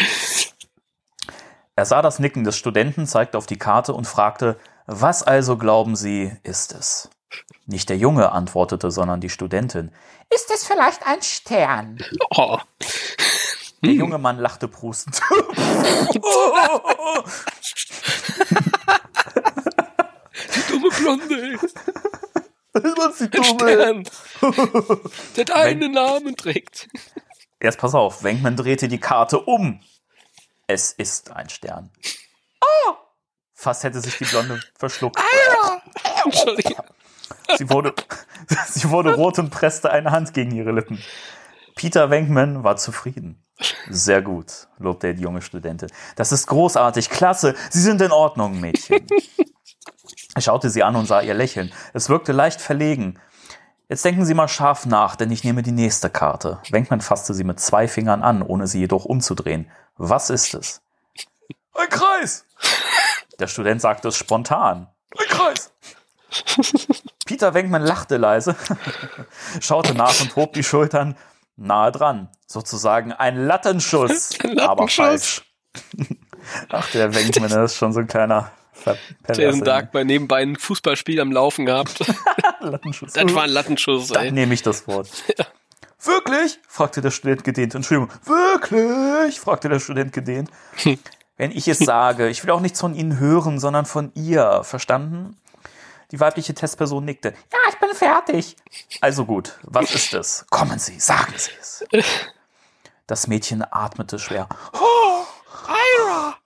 er 1.75 1.85
sah 1.85 2.01
das 2.01 2.19
Nicken 2.19 2.43
des 2.43 2.57
Studenten, 2.57 3.07
zeigte 3.07 3.37
auf 3.37 3.45
die 3.45 3.57
Karte 3.57 3.93
und 3.93 4.05
fragte, 4.05 4.57
was 4.85 5.23
also 5.23 5.57
glauben 5.57 5.95
Sie, 5.95 6.31
ist 6.43 6.73
es? 6.73 7.09
Nicht 7.69 7.89
der 7.89 7.97
Junge 7.97 8.31
antwortete, 8.31 8.89
sondern 8.89 9.21
die 9.21 9.29
Studentin. 9.29 9.91
Ist 10.33 10.49
es 10.51 10.65
vielleicht 10.65 11.05
ein 11.05 11.21
Stern? 11.21 12.03
Oh, 12.35 12.57
Der 13.83 13.93
junge 13.93 14.17
Mann 14.17 14.39
lachte 14.39 14.67
prustend. 14.67 15.21
dumme 20.69 20.89
Blonde. 20.97 21.59
Was 22.73 23.17
die 23.17 23.29
dumme- 23.29 23.45
Stern. 23.45 24.03
Der 25.35 25.45
deinen 25.45 25.91
Namen 25.91 26.35
trägt. 26.35 26.87
Erst 27.59 27.79
pass 27.79 27.93
auf, 27.93 28.23
Wenkman 28.23 28.55
drehte 28.55 28.87
die 28.87 28.99
Karte 28.99 29.39
um. 29.39 29.81
Es 30.67 30.93
ist 30.93 31.31
ein 31.31 31.49
Stern. 31.49 31.91
Oh! 32.61 32.93
Fast 33.53 33.83
hätte 33.83 33.99
sich 33.99 34.17
die 34.17 34.25
Blonde 34.25 34.61
verschluckt. 34.77 35.19
Entschuldige. 36.23 36.75
Sie 37.57 37.69
wurde, 37.69 37.93
sie 38.67 38.89
wurde 38.89 39.15
rot 39.15 39.39
und 39.39 39.49
presste 39.49 39.91
eine 39.91 40.11
Hand 40.11 40.33
gegen 40.33 40.51
ihre 40.51 40.71
Lippen. 40.71 40.99
Peter 41.75 42.09
Wenkman 42.09 42.63
war 42.63 42.77
zufrieden. 42.77 43.43
Sehr 43.89 44.21
gut, 44.21 44.67
lobte 44.77 45.07
er 45.07 45.13
die 45.13 45.23
junge 45.23 45.41
Studentin. 45.41 45.89
Das 46.15 46.31
ist 46.31 46.47
großartig, 46.47 47.09
klasse. 47.09 47.55
Sie 47.69 47.81
sind 47.81 48.01
in 48.01 48.11
Ordnung, 48.11 48.59
Mädchen. 48.59 49.05
Er 50.35 50.41
schaute 50.41 50.69
sie 50.69 50.83
an 50.83 50.95
und 50.95 51.05
sah 51.05 51.21
ihr 51.21 51.33
lächeln. 51.33 51.73
Es 51.93 52.09
wirkte 52.09 52.31
leicht 52.31 52.61
verlegen. 52.61 53.19
Jetzt 53.89 54.05
denken 54.05 54.23
Sie 54.23 54.35
mal 54.35 54.47
scharf 54.47 54.85
nach, 54.85 55.15
denn 55.15 55.31
ich 55.31 55.43
nehme 55.43 55.63
die 55.63 55.71
nächste 55.71 56.09
Karte. 56.11 56.59
Wenkman 56.69 57.01
fasste 57.01 57.33
sie 57.33 57.43
mit 57.43 57.59
zwei 57.59 57.87
Fingern 57.87 58.21
an, 58.21 58.43
ohne 58.43 58.67
sie 58.67 58.79
jedoch 58.79 59.05
umzudrehen. 59.05 59.71
Was 59.97 60.29
ist 60.29 60.53
es? 60.53 60.81
Ein 61.73 61.89
Kreis! 61.89 62.45
Der 63.39 63.47
Student 63.47 63.81
sagte 63.81 64.09
es 64.09 64.15
spontan. 64.15 64.87
Ein 65.17 65.27
Kreis! 65.27 65.71
Peter 67.29 67.53
Wenkman 67.53 67.83
lachte 67.83 68.17
leise, 68.17 68.55
schaute 69.61 69.93
nach 69.93 70.19
und 70.19 70.35
hob 70.35 70.53
die 70.53 70.63
Schultern 70.63 71.15
nahe 71.57 71.91
dran. 71.91 72.27
Sozusagen 72.47 73.13
ein 73.13 73.45
Lattenschuss, 73.45 74.31
Ein 74.43 74.57
aber 74.57 74.85
Lattenschuss. 74.87 74.95
falsch. 74.95 75.41
Ach, 76.69 76.89
der 76.89 77.13
Wenkman, 77.13 77.49
der 77.51 77.65
ist 77.65 77.75
schon 77.75 77.93
so 77.93 77.99
ein 77.99 78.07
kleiner 78.07 78.49
Jason 78.83 78.97
Perverse. 79.21 79.61
Dark 79.63 79.91
bei 79.91 80.03
nebenbei 80.03 80.41
ein 80.41 80.55
Fußballspiel 80.55 81.21
am 81.21 81.31
Laufen 81.31 81.67
gehabt. 81.67 81.99
Lattenschuss. 82.61 83.13
Das 83.13 83.31
war 83.35 83.43
ein 83.43 83.51
Lattenschuss, 83.51 84.07
Dann 84.07 84.23
ey. 84.25 84.31
nehme 84.31 84.55
ich 84.55 84.63
das 84.63 84.87
Wort. 84.87 85.09
Wirklich? 86.01 86.59
fragte 86.67 87.01
der 87.01 87.11
Student 87.11 87.43
gedehnt. 87.43 87.75
Entschuldigung. 87.75 88.09
Wirklich? 88.25 89.39
fragte 89.39 89.69
der 89.69 89.79
Student 89.79 90.13
gedehnt. 90.13 90.49
Wenn 91.37 91.51
ich 91.51 91.67
es 91.67 91.77
sage, 91.77 92.27
ich 92.29 92.43
will 92.43 92.49
auch 92.49 92.59
nichts 92.61 92.79
von 92.79 92.95
Ihnen 92.95 93.19
hören, 93.19 93.59
sondern 93.59 93.85
von 93.85 94.11
ihr. 94.15 94.61
Verstanden? 94.63 95.37
Die 96.11 96.19
weibliche 96.19 96.53
Testperson 96.53 97.05
nickte. 97.05 97.33
Ja, 97.51 97.59
ich 97.69 97.79
bin 97.79 97.93
fertig. 97.93 98.55
Also 99.01 99.25
gut, 99.25 99.59
was 99.63 99.93
ist 99.93 100.13
es? 100.13 100.45
Kommen 100.49 100.79
Sie, 100.79 100.99
sagen 100.99 101.33
Sie 101.37 101.51
es. 101.59 101.85
Das 103.05 103.27
Mädchen 103.27 103.63
atmete 103.69 104.19
schwer. 104.19 104.47
Ira! 105.67 106.37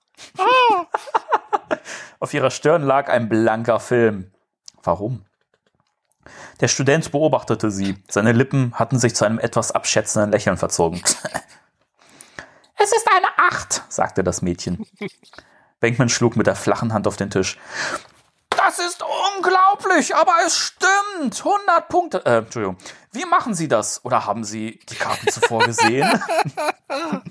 Auf 2.19 2.33
ihrer 2.33 2.51
Stirn 2.51 2.83
lag 2.83 3.09
ein 3.09 3.29
blanker 3.29 3.79
Film. 3.79 4.31
Warum? 4.81 5.25
Der 6.59 6.67
Student 6.67 7.11
beobachtete 7.11 7.71
sie. 7.71 8.01
Seine 8.09 8.31
Lippen 8.31 8.73
hatten 8.75 8.97
sich 8.99 9.15
zu 9.15 9.25
einem 9.25 9.39
etwas 9.39 9.71
abschätzenden 9.71 10.31
Lächeln 10.31 10.57
verzogen. 10.57 11.01
Es 12.75 12.91
ist 12.91 13.07
eine 13.15 13.27
Acht, 13.37 13.81
sagte 13.87 14.25
das 14.25 14.41
Mädchen. 14.41 14.85
Benkman 15.79 16.09
schlug 16.09 16.35
mit 16.35 16.47
der 16.47 16.55
flachen 16.55 16.91
Hand 16.91 17.07
auf 17.07 17.15
den 17.15 17.29
Tisch. 17.29 17.57
Das 18.65 18.79
ist 18.79 19.03
unglaublich, 19.35 20.15
aber 20.15 20.31
es 20.45 20.57
stimmt. 20.57 21.37
100 21.37 21.89
Punkte. 21.89 22.25
Äh, 22.25 22.37
Entschuldigung. 22.37 22.77
Wie 23.11 23.25
machen 23.25 23.53
Sie 23.55 23.67
das? 23.67 24.05
Oder 24.05 24.25
haben 24.25 24.45
Sie 24.45 24.79
die 24.89 24.95
Karten 24.95 25.27
zuvor 25.29 25.65
gesehen? 25.65 26.07
nein, 26.87 27.21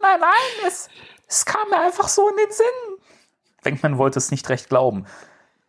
nein, 0.00 0.66
es, 0.66 0.88
es 1.28 1.44
kam 1.44 1.68
mir 1.70 1.78
einfach 1.78 2.08
so 2.08 2.28
in 2.28 2.36
den 2.36 2.50
Sinn. 2.50 2.98
Benkman 3.62 3.98
wollte 3.98 4.18
es 4.18 4.32
nicht 4.32 4.48
recht 4.48 4.68
glauben. 4.68 5.06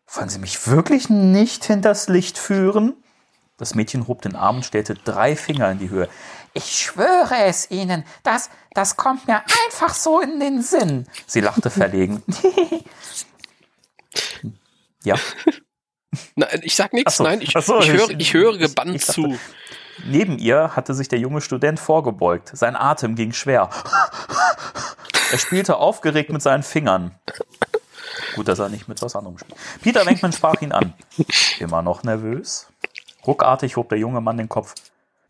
Wollen 0.08 0.30
Sie 0.30 0.40
mich 0.40 0.68
wirklich 0.68 1.08
nicht 1.08 1.66
hinters 1.66 2.10
Licht 2.10 2.40
führen? 2.40 2.96
Das 3.58 3.76
Mädchen 3.76 4.08
hob 4.08 4.24
den 4.24 4.36
Arm 4.36 4.58
und 4.58 4.66
stellte 4.66 4.96
drei 4.96 5.36
Finger 5.36 5.70
in 5.70 5.78
die 5.78 5.92
Höhe. 5.92 6.10
Ich 6.54 6.80
schwöre 6.80 7.44
es 7.44 7.70
Ihnen, 7.70 8.06
das, 8.24 8.50
das 8.74 8.98
kommt 8.98 9.28
mir 9.28 9.44
einfach 9.68 9.94
so 9.94 10.20
in 10.20 10.40
den 10.40 10.64
Sinn. 10.64 11.08
Sie 11.28 11.42
lachte 11.42 11.70
verlegen. 11.70 12.24
ja. 15.04 15.16
Nein, 16.36 16.62
ich 16.64 16.76
sag 16.76 16.91
nichts, 16.93 17.18
so. 17.18 17.24
nein, 17.24 17.39
ich, 17.41 17.52
so, 17.62 17.80
ich, 17.80 17.91
höre, 17.91 18.10
ich- 18.10 18.34
höre 18.34 18.58
gebannt 18.58 18.95
ich 18.95 19.06
dachte- 19.06 19.22
zu. 19.22 19.39
Neben 20.06 20.39
ihr 20.39 20.76
hatte 20.76 20.93
sich 20.95 21.08
der 21.08 21.20
junge 21.20 21.41
Student 21.41 21.80
vorgebeugt. 21.80 22.50
Sein 22.54 22.76
Atem 22.76 23.16
ging 23.16 23.32
schwer. 23.34 23.70
Er 25.32 25.38
spielte 25.38 25.78
aufgeregt 25.78 26.32
mit 26.32 26.41
seinen 26.41 26.64
Fingern. 26.64 27.12
Gut, 28.36 28.47
dass 28.47 28.58
er 28.58 28.70
nicht 28.70 28.88
mit 28.88 29.00
was 29.04 29.16
anderem 29.16 29.38
spielt. 29.38 29.60
Peter 29.84 30.04
Wenkman 30.04 30.32
sprach 30.34 30.60
ihn 30.64 30.72
an. 30.72 30.95
Immer 31.60 31.84
noch 31.84 32.02
nervös? 32.02 32.66
Ruckartig 33.28 33.76
hob 33.76 33.89
der 33.89 34.00
junge 34.00 34.22
Mann 34.22 34.38
den 34.38 34.50
Kopf. 34.50 34.74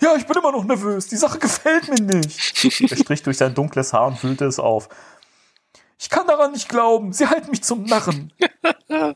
Ja, 0.01 0.15
ich 0.15 0.25
bin 0.25 0.37
immer 0.37 0.53
noch 0.53 0.63
nervös. 0.63 1.07
Die 1.09 1.17
Sache 1.17 1.37
gefällt 1.39 1.89
mir 1.89 1.99
nicht. 2.17 2.63
Er 2.89 2.95
strich 2.95 3.23
durch 3.23 3.37
sein 3.37 3.53
dunkles 3.53 3.91
Haar 3.91 4.07
und 4.07 4.23
wühlte 4.23 4.45
es 4.45 4.57
auf. 4.57 4.87
Ich 5.97 6.09
kann 6.09 6.25
daran 6.27 6.53
nicht 6.53 6.69
glauben. 6.69 7.11
Sie 7.11 7.27
halten 7.27 7.51
mich 7.51 7.61
zum 7.63 7.83
Narren. 7.83 8.31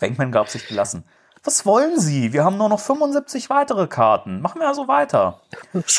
Wenkman 0.00 0.32
gab 0.32 0.48
sich 0.48 0.66
gelassen. 0.66 1.04
Was 1.44 1.66
wollen 1.66 2.00
Sie? 2.00 2.32
Wir 2.32 2.42
haben 2.42 2.56
nur 2.56 2.70
noch 2.70 2.80
75 2.80 3.50
weitere 3.50 3.86
Karten. 3.86 4.40
Machen 4.40 4.60
wir 4.60 4.68
also 4.68 4.88
weiter. 4.88 5.42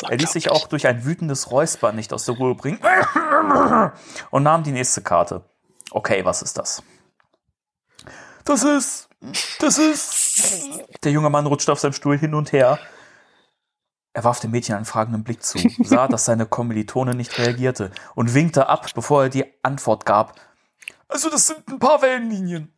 Er 0.08 0.16
ließ 0.16 0.32
sich 0.32 0.50
auch 0.50 0.66
durch 0.66 0.88
ein 0.88 1.04
wütendes 1.04 1.52
Räuspern 1.52 1.94
nicht 1.94 2.12
aus 2.12 2.24
der 2.24 2.34
Ruhe 2.34 2.56
bringen 2.56 2.80
und 4.30 4.42
nahm 4.42 4.64
die 4.64 4.72
nächste 4.72 5.02
Karte. 5.02 5.44
Okay, 5.92 6.24
was 6.24 6.42
ist 6.42 6.58
das? 6.58 6.82
Das 8.44 8.64
ist. 8.64 9.08
Das 9.60 9.78
ist. 9.78 10.82
Der 11.04 11.12
junge 11.12 11.30
Mann 11.30 11.46
rutschte 11.46 11.70
auf 11.72 11.78
seinem 11.78 11.92
Stuhl 11.92 12.18
hin 12.18 12.34
und 12.34 12.52
her. 12.52 12.80
Er 14.12 14.24
warf 14.24 14.40
dem 14.40 14.50
Mädchen 14.50 14.74
einen 14.74 14.84
fragenden 14.84 15.24
Blick 15.24 15.44
zu, 15.44 15.58
sah, 15.84 16.08
dass 16.08 16.24
seine 16.24 16.46
Kommilitone 16.46 17.14
nicht 17.14 17.38
reagierte 17.38 17.90
und 18.14 18.34
winkte 18.34 18.68
ab, 18.68 18.86
bevor 18.94 19.24
er 19.24 19.28
die 19.28 19.44
Antwort 19.62 20.06
gab. 20.06 20.40
Also, 21.06 21.28
das 21.28 21.46
sind 21.46 21.68
ein 21.68 21.78
paar 21.78 22.02
Wellenlinien. 22.02 22.72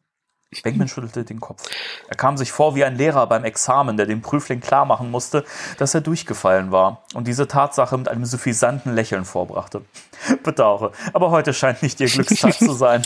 Beckman 0.63 0.89
schüttelte 0.89 1.25
den 1.25 1.41
Kopf. 1.41 1.63
Er 2.09 2.17
kam 2.17 2.39
sich 2.39 2.53
vor 2.53 2.75
wie 2.75 2.85
ein 2.85 2.97
Lehrer 2.97 3.27
beim 3.27 3.45
Examen, 3.45 3.99
der 3.99 4.07
dem 4.07 4.23
Prüfling 4.23 4.61
klarmachen 4.61 5.11
musste, 5.11 5.45
dass 5.77 5.95
er 5.95 6.01
durchgefallen 6.01 6.73
war 6.73 7.05
und 7.15 7.27
diese 7.27 7.47
Tatsache 7.49 7.99
mit 7.99 8.09
einem 8.09 8.25
suffisanten 8.25 8.95
Lächeln 8.95 9.27
vorbrachte. 9.27 9.83
Bedauere, 10.43 10.93
aber 11.13 11.31
heute 11.31 11.53
scheint 11.53 11.83
nicht 11.83 12.01
ihr 12.01 12.09
Glückstag 12.09 12.55
zu 12.55 12.73
sein. 12.73 13.03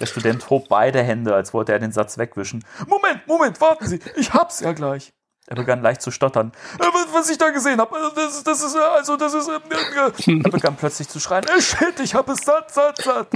Der 0.00 0.06
Student 0.06 0.50
hob 0.50 0.68
beide 0.68 1.00
Hände, 1.02 1.34
als 1.34 1.54
wollte 1.54 1.72
er 1.72 1.78
den 1.78 1.92
Satz 1.92 2.18
wegwischen. 2.18 2.64
Moment, 2.88 3.24
Moment, 3.28 3.60
warten 3.60 3.86
Sie, 3.86 4.00
ich 4.16 4.32
hab's 4.32 4.58
ja 4.58 4.72
gleich. 4.72 5.12
Er 5.46 5.56
begann 5.56 5.82
leicht 5.82 6.00
zu 6.00 6.10
stottern. 6.10 6.52
Äh, 6.80 6.84
Was, 7.12 7.28
ich 7.28 7.38
da 7.38 7.50
gesehen 7.50 7.78
habe, 7.78 7.94
das, 8.16 8.42
das 8.42 8.64
ist, 8.64 8.74
äh, 8.74 8.78
also, 8.78 9.16
das 9.16 9.34
ist, 9.34 9.46
äh, 9.46 9.52
äh, 9.52 10.42
Er 10.42 10.50
begann 10.50 10.74
plötzlich 10.74 11.08
zu 11.08 11.20
schreien. 11.20 11.44
Äh, 11.44 11.60
shit, 11.60 12.00
ich 12.00 12.14
hab 12.14 12.28
es 12.30 12.38
satt, 12.40 12.72
satt, 12.72 13.00
satt. 13.02 13.28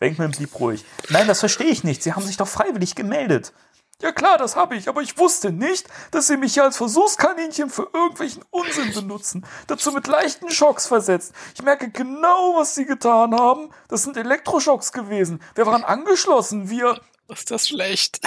Wenkman 0.00 0.30
blieb 0.30 0.58
ruhig. 0.58 0.84
Nein, 1.10 1.26
das 1.26 1.40
verstehe 1.40 1.66
ich 1.68 1.84
nicht. 1.84 2.02
Sie 2.02 2.12
haben 2.12 2.24
sich 2.26 2.36
doch 2.36 2.48
freiwillig 2.48 2.94
gemeldet. 2.94 3.52
Ja 4.00 4.12
klar, 4.12 4.38
das 4.38 4.54
habe 4.54 4.76
ich, 4.76 4.88
aber 4.88 5.00
ich 5.02 5.18
wusste 5.18 5.50
nicht, 5.50 5.88
dass 6.12 6.28
Sie 6.28 6.36
mich 6.36 6.54
hier 6.54 6.62
als 6.62 6.76
Versuchskaninchen 6.76 7.68
für 7.68 7.88
irgendwelchen 7.92 8.44
Unsinn 8.50 8.92
benutzen. 8.94 9.44
Dazu 9.66 9.90
mit 9.90 10.06
leichten 10.06 10.50
Schocks 10.52 10.86
versetzt. 10.86 11.32
Ich 11.56 11.62
merke 11.62 11.90
genau, 11.90 12.54
was 12.56 12.76
Sie 12.76 12.84
getan 12.86 13.34
haben. 13.34 13.70
Das 13.88 14.04
sind 14.04 14.16
Elektroschocks 14.16 14.92
gewesen. 14.92 15.42
Wir 15.56 15.66
waren 15.66 15.82
angeschlossen. 15.82 16.70
Wir. 16.70 17.00
Ist 17.28 17.50
das 17.50 17.66
schlecht? 17.68 18.20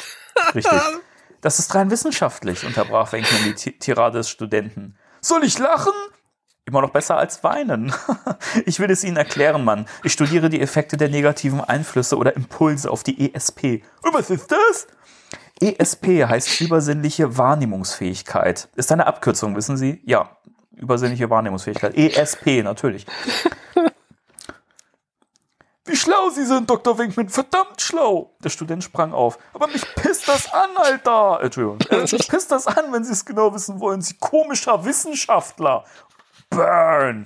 Richtig. 0.54 0.72
Das 1.44 1.58
ist 1.58 1.74
rein 1.74 1.90
wissenschaftlich, 1.90 2.66
unterbrach 2.66 3.14
Wenkman 3.14 3.44
die 3.46 3.56
Ti- 3.56 3.80
Tirade 3.80 4.20
des 4.20 4.30
Studenten. 4.30 4.96
Soll 5.22 5.44
ich 5.44 5.58
lachen? 5.58 5.92
Immer 6.66 6.82
noch 6.82 6.91
besser 6.91 7.18
als 7.18 7.43
weinen. 7.43 7.93
Ich 8.66 8.80
will 8.80 8.91
es 8.91 9.03
Ihnen 9.03 9.18
erklären, 9.18 9.64
Mann. 9.64 9.86
Ich 10.03 10.14
studiere 10.14 10.49
die 10.49 10.62
Effekte 10.62 10.97
der 10.97 11.09
negativen 11.09 11.62
Einflüsse 11.62 12.18
oder 12.18 12.36
Impulse 12.36 12.91
auf 12.91 13.03
die 13.03 13.34
ESP. 13.34 13.84
Und 14.03 14.14
was 14.14 14.30
ist 14.30 14.51
das? 14.51 14.88
ESP 15.62 16.26
heißt 16.26 16.59
übersinnliche 16.62 17.38
Wahrnehmungsfähigkeit. 17.38 18.68
Ist 18.76 18.91
eine 18.91 19.07
Abkürzung, 19.07 19.55
wissen 19.55 19.78
Sie? 19.78 20.01
Ja, 20.05 20.38
übersinnliche 20.76 21.30
Wahrnehmungsfähigkeit. 21.30 21.95
ESP, 21.95 22.64
natürlich. 22.64 23.05
Wie 25.86 25.95
schlau 25.95 26.30
Sie 26.30 26.45
sind, 26.45 26.70
Dr. 26.70 26.97
Winkman. 26.97 27.30
Verdammt 27.30 27.82
schlau. 27.82 28.34
Der 28.43 28.49
Student 28.49 28.84
sprang 28.84 29.14
auf. 29.14 29.38
Aber 29.53 29.68
mich 29.68 29.84
pisst 29.95 30.28
das 30.28 30.51
an, 30.53 30.70
Alter. 30.78 31.39
Entschuldigung. 31.41 31.80
Äh, 31.89 32.01
mich 32.01 32.28
pisst 32.28 32.51
das 32.51 32.68
an, 32.68 32.91
wenn 32.91 33.03
Sie 33.03 33.12
es 33.12 33.26
genau 33.26 33.53
wissen 33.53 33.80
wollen. 33.80 34.01
Sie 34.01 34.16
komischer 34.20 34.86
Wissenschaftler. 34.86 35.84
Burn. 36.52 37.24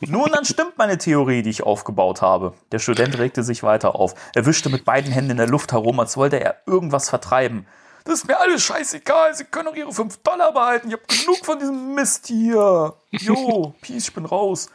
Nun, 0.00 0.30
dann 0.30 0.44
stimmt 0.44 0.76
meine 0.76 0.98
Theorie, 0.98 1.42
die 1.42 1.50
ich 1.50 1.62
aufgebaut 1.62 2.20
habe. 2.20 2.52
Der 2.70 2.78
Student 2.78 3.18
regte 3.18 3.42
sich 3.42 3.62
weiter 3.62 3.94
auf. 3.94 4.14
Er 4.34 4.44
wischte 4.44 4.68
mit 4.68 4.84
beiden 4.84 5.10
Händen 5.10 5.30
in 5.32 5.36
der 5.38 5.46
Luft 5.46 5.72
herum, 5.72 5.98
als 5.98 6.16
wollte 6.16 6.38
er 6.38 6.56
irgendwas 6.66 7.08
vertreiben. 7.08 7.66
Das 8.04 8.20
ist 8.20 8.28
mir 8.28 8.38
alles 8.38 8.62
scheißegal. 8.62 9.34
Sie 9.34 9.44
können 9.44 9.68
auch 9.68 9.74
Ihre 9.74 9.92
5 9.92 10.18
Dollar 10.18 10.52
behalten. 10.52 10.88
Ich 10.88 10.94
hab 10.94 11.08
genug 11.08 11.44
von 11.44 11.58
diesem 11.58 11.94
Mist 11.94 12.26
hier. 12.26 12.94
Jo, 13.10 13.74
Peace, 13.80 14.08
ich 14.08 14.14
bin 14.14 14.26
raus. 14.26 14.68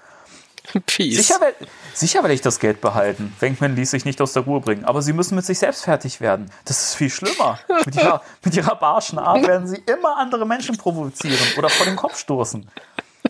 Peace. 0.85 1.17
Sicher, 1.17 1.37
wer- 1.39 1.53
sicher 1.93 2.21
werde 2.21 2.33
ich 2.33 2.41
das 2.41 2.59
Geld 2.59 2.81
behalten. 2.81 3.35
Wenkman 3.39 3.75
ließ 3.75 3.91
sich 3.91 4.05
nicht 4.05 4.21
aus 4.21 4.33
der 4.33 4.43
Ruhe 4.43 4.61
bringen. 4.61 4.85
Aber 4.85 5.01
Sie 5.01 5.13
müssen 5.13 5.35
mit 5.35 5.45
sich 5.45 5.59
selbst 5.59 5.83
fertig 5.83 6.21
werden. 6.21 6.51
Das 6.65 6.81
ist 6.83 6.95
viel 6.95 7.09
schlimmer. 7.09 7.59
Mit 7.85 7.95
ihrer, 7.95 8.21
mit 8.43 8.55
ihrer 8.55 8.75
barschen 8.75 9.17
Art 9.19 9.45
werden 9.47 9.67
Sie 9.67 9.81
immer 9.87 10.17
andere 10.17 10.45
Menschen 10.45 10.77
provozieren 10.77 11.39
oder 11.57 11.69
vor 11.69 11.85
den 11.85 11.95
Kopf 11.95 12.17
stoßen. 12.17 12.69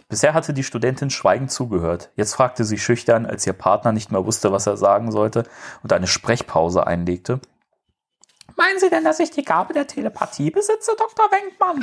Bisher 0.09 0.33
hatte 0.33 0.53
die 0.53 0.63
Studentin 0.63 1.09
schweigend 1.09 1.51
zugehört. 1.51 2.09
Jetzt 2.15 2.33
fragte 2.35 2.65
sie 2.65 2.77
schüchtern, 2.77 3.25
als 3.25 3.47
ihr 3.47 3.53
Partner 3.53 3.91
nicht 3.93 4.11
mehr 4.11 4.25
wusste, 4.25 4.51
was 4.51 4.67
er 4.67 4.75
sagen 4.77 5.11
sollte 5.11 5.43
und 5.83 5.93
eine 5.93 6.07
Sprechpause 6.07 6.85
einlegte. 6.85 7.39
Meinen 8.57 8.79
Sie 8.79 8.89
denn, 8.89 9.03
dass 9.05 9.19
ich 9.19 9.31
die 9.31 9.43
Gabe 9.43 9.73
der 9.73 9.87
Telepathie 9.87 10.51
besitze, 10.51 10.91
Dr. 10.97 11.29
Wenkmann? 11.31 11.79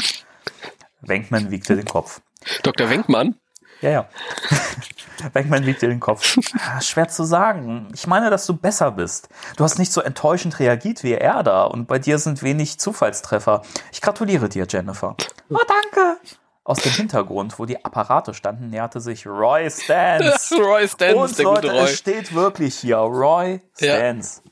Wenkman 1.00 1.50
wiegte 1.50 1.74
den 1.76 1.86
Kopf. 1.86 2.20
Dr. 2.62 2.90
Wenkmann? 2.90 3.36
Ja, 3.80 3.90
ja. 3.90 4.08
Wenkman 5.32 5.66
wiegte 5.66 5.88
den 5.88 5.98
Kopf. 6.00 6.38
Ah, 6.60 6.80
Schwer 6.80 7.08
zu 7.08 7.24
sagen. 7.24 7.88
Ich 7.92 8.06
meine, 8.06 8.30
dass 8.30 8.46
du 8.46 8.54
besser 8.56 8.90
bist. 8.92 9.28
Du 9.56 9.64
hast 9.64 9.78
nicht 9.78 9.92
so 9.92 10.00
enttäuschend 10.00 10.58
reagiert 10.60 11.02
wie 11.02 11.14
er 11.14 11.42
da 11.42 11.64
und 11.64 11.86
bei 11.88 11.98
dir 11.98 12.18
sind 12.18 12.42
wenig 12.42 12.78
Zufallstreffer. 12.78 13.62
Ich 13.92 14.00
gratuliere 14.00 14.48
dir, 14.48 14.66
Jennifer. 14.68 15.16
Oh, 15.50 15.56
danke. 15.66 16.18
Aus 16.64 16.78
dem 16.80 16.92
Hintergrund, 16.92 17.58
wo 17.58 17.64
die 17.66 17.84
Apparate 17.84 18.34
standen, 18.34 18.68
näherte 18.70 19.00
sich 19.00 19.26
Roy 19.26 19.70
Stans. 19.70 20.52
Roy 20.58 20.86
Stans, 20.86 21.14
Und 21.16 21.38
der 21.38 21.44
gute 21.46 21.66
Leute, 21.66 21.70
Roy. 21.72 21.84
es 21.84 21.98
steht 21.98 22.34
wirklich 22.34 22.76
hier. 22.76 22.98
Roy 22.98 23.60
Ja. 23.80 23.96
Stans. 23.96 24.42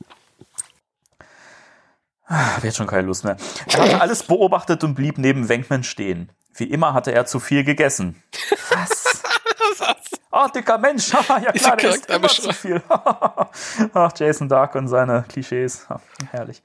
Ah, 2.25 2.57
Wer 2.59 2.69
hat 2.71 2.75
schon 2.75 2.87
keine 2.87 3.07
Lust 3.07 3.23
mehr. 3.23 3.37
Er 3.67 3.79
hatte 3.83 4.01
alles 4.01 4.23
beobachtet 4.23 4.83
und 4.83 4.95
blieb 4.95 5.17
neben 5.17 5.47
Wenkman 5.47 5.83
stehen. 5.83 6.29
Wie 6.53 6.65
immer 6.65 6.93
hatte 6.93 7.13
er 7.13 7.25
zu 7.25 7.39
viel 7.39 7.63
gegessen. 7.63 8.21
Was? 8.69 9.05
Ah, 10.31 10.49
dicker 10.49 10.77
Mensch. 10.77 11.11
ja 11.29 11.51
klar, 11.51 11.77
der 11.77 11.89
isst 11.89 12.09
immer 12.09 12.27
zu 12.27 12.53
viel. 12.53 12.83
Ach, 13.93 14.11
Jason 14.15 14.49
Dark 14.49 14.75
und 14.75 14.87
seine 14.87 15.25
Klischees. 15.27 15.87
Herrlich. 16.31 16.61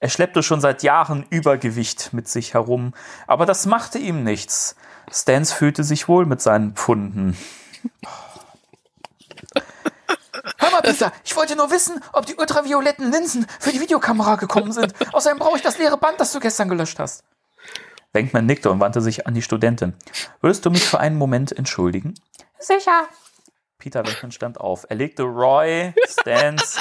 Er 0.00 0.08
schleppte 0.08 0.42
schon 0.42 0.60
seit 0.60 0.82
Jahren 0.82 1.24
Übergewicht 1.30 2.12
mit 2.12 2.28
sich 2.28 2.54
herum, 2.54 2.94
aber 3.26 3.46
das 3.46 3.66
machte 3.66 3.98
ihm 3.98 4.24
nichts. 4.24 4.74
Stans 5.12 5.52
fühlte 5.52 5.84
sich 5.84 6.08
wohl 6.08 6.26
mit 6.26 6.40
seinen 6.42 6.74
Pfunden. 6.74 7.36
Hör 10.58 10.70
mal, 10.70 10.80
Peter, 10.82 11.12
ich 11.24 11.36
wollte 11.36 11.54
nur 11.56 11.70
wissen, 11.70 12.02
ob 12.12 12.26
die 12.26 12.34
ultravioletten 12.34 13.12
Linsen 13.12 13.46
für 13.60 13.70
die 13.70 13.80
Videokamera 13.80 14.36
gekommen 14.36 14.72
sind. 14.72 14.92
Außerdem 15.12 15.38
brauche 15.38 15.56
ich 15.56 15.62
das 15.62 15.78
leere 15.78 15.96
Band, 15.96 16.18
das 16.20 16.32
du 16.32 16.40
gestern 16.40 16.68
gelöscht 16.68 16.98
hast. 16.98 17.22
Wenkman 18.18 18.46
nickte 18.46 18.70
und 18.70 18.80
wandte 18.80 19.00
sich 19.00 19.28
an 19.28 19.34
die 19.34 19.42
Studentin. 19.42 19.94
Würdest 20.40 20.66
du 20.66 20.70
mich 20.70 20.84
für 20.84 20.98
einen 20.98 21.16
Moment 21.16 21.56
entschuldigen? 21.56 22.14
Sicher. 22.58 23.06
Peter 23.78 24.04
Wenkman 24.04 24.32
stand 24.32 24.58
auf. 24.58 24.86
Er 24.88 24.96
legte 24.96 25.22
Roy 25.22 25.94
Stans 26.08 26.78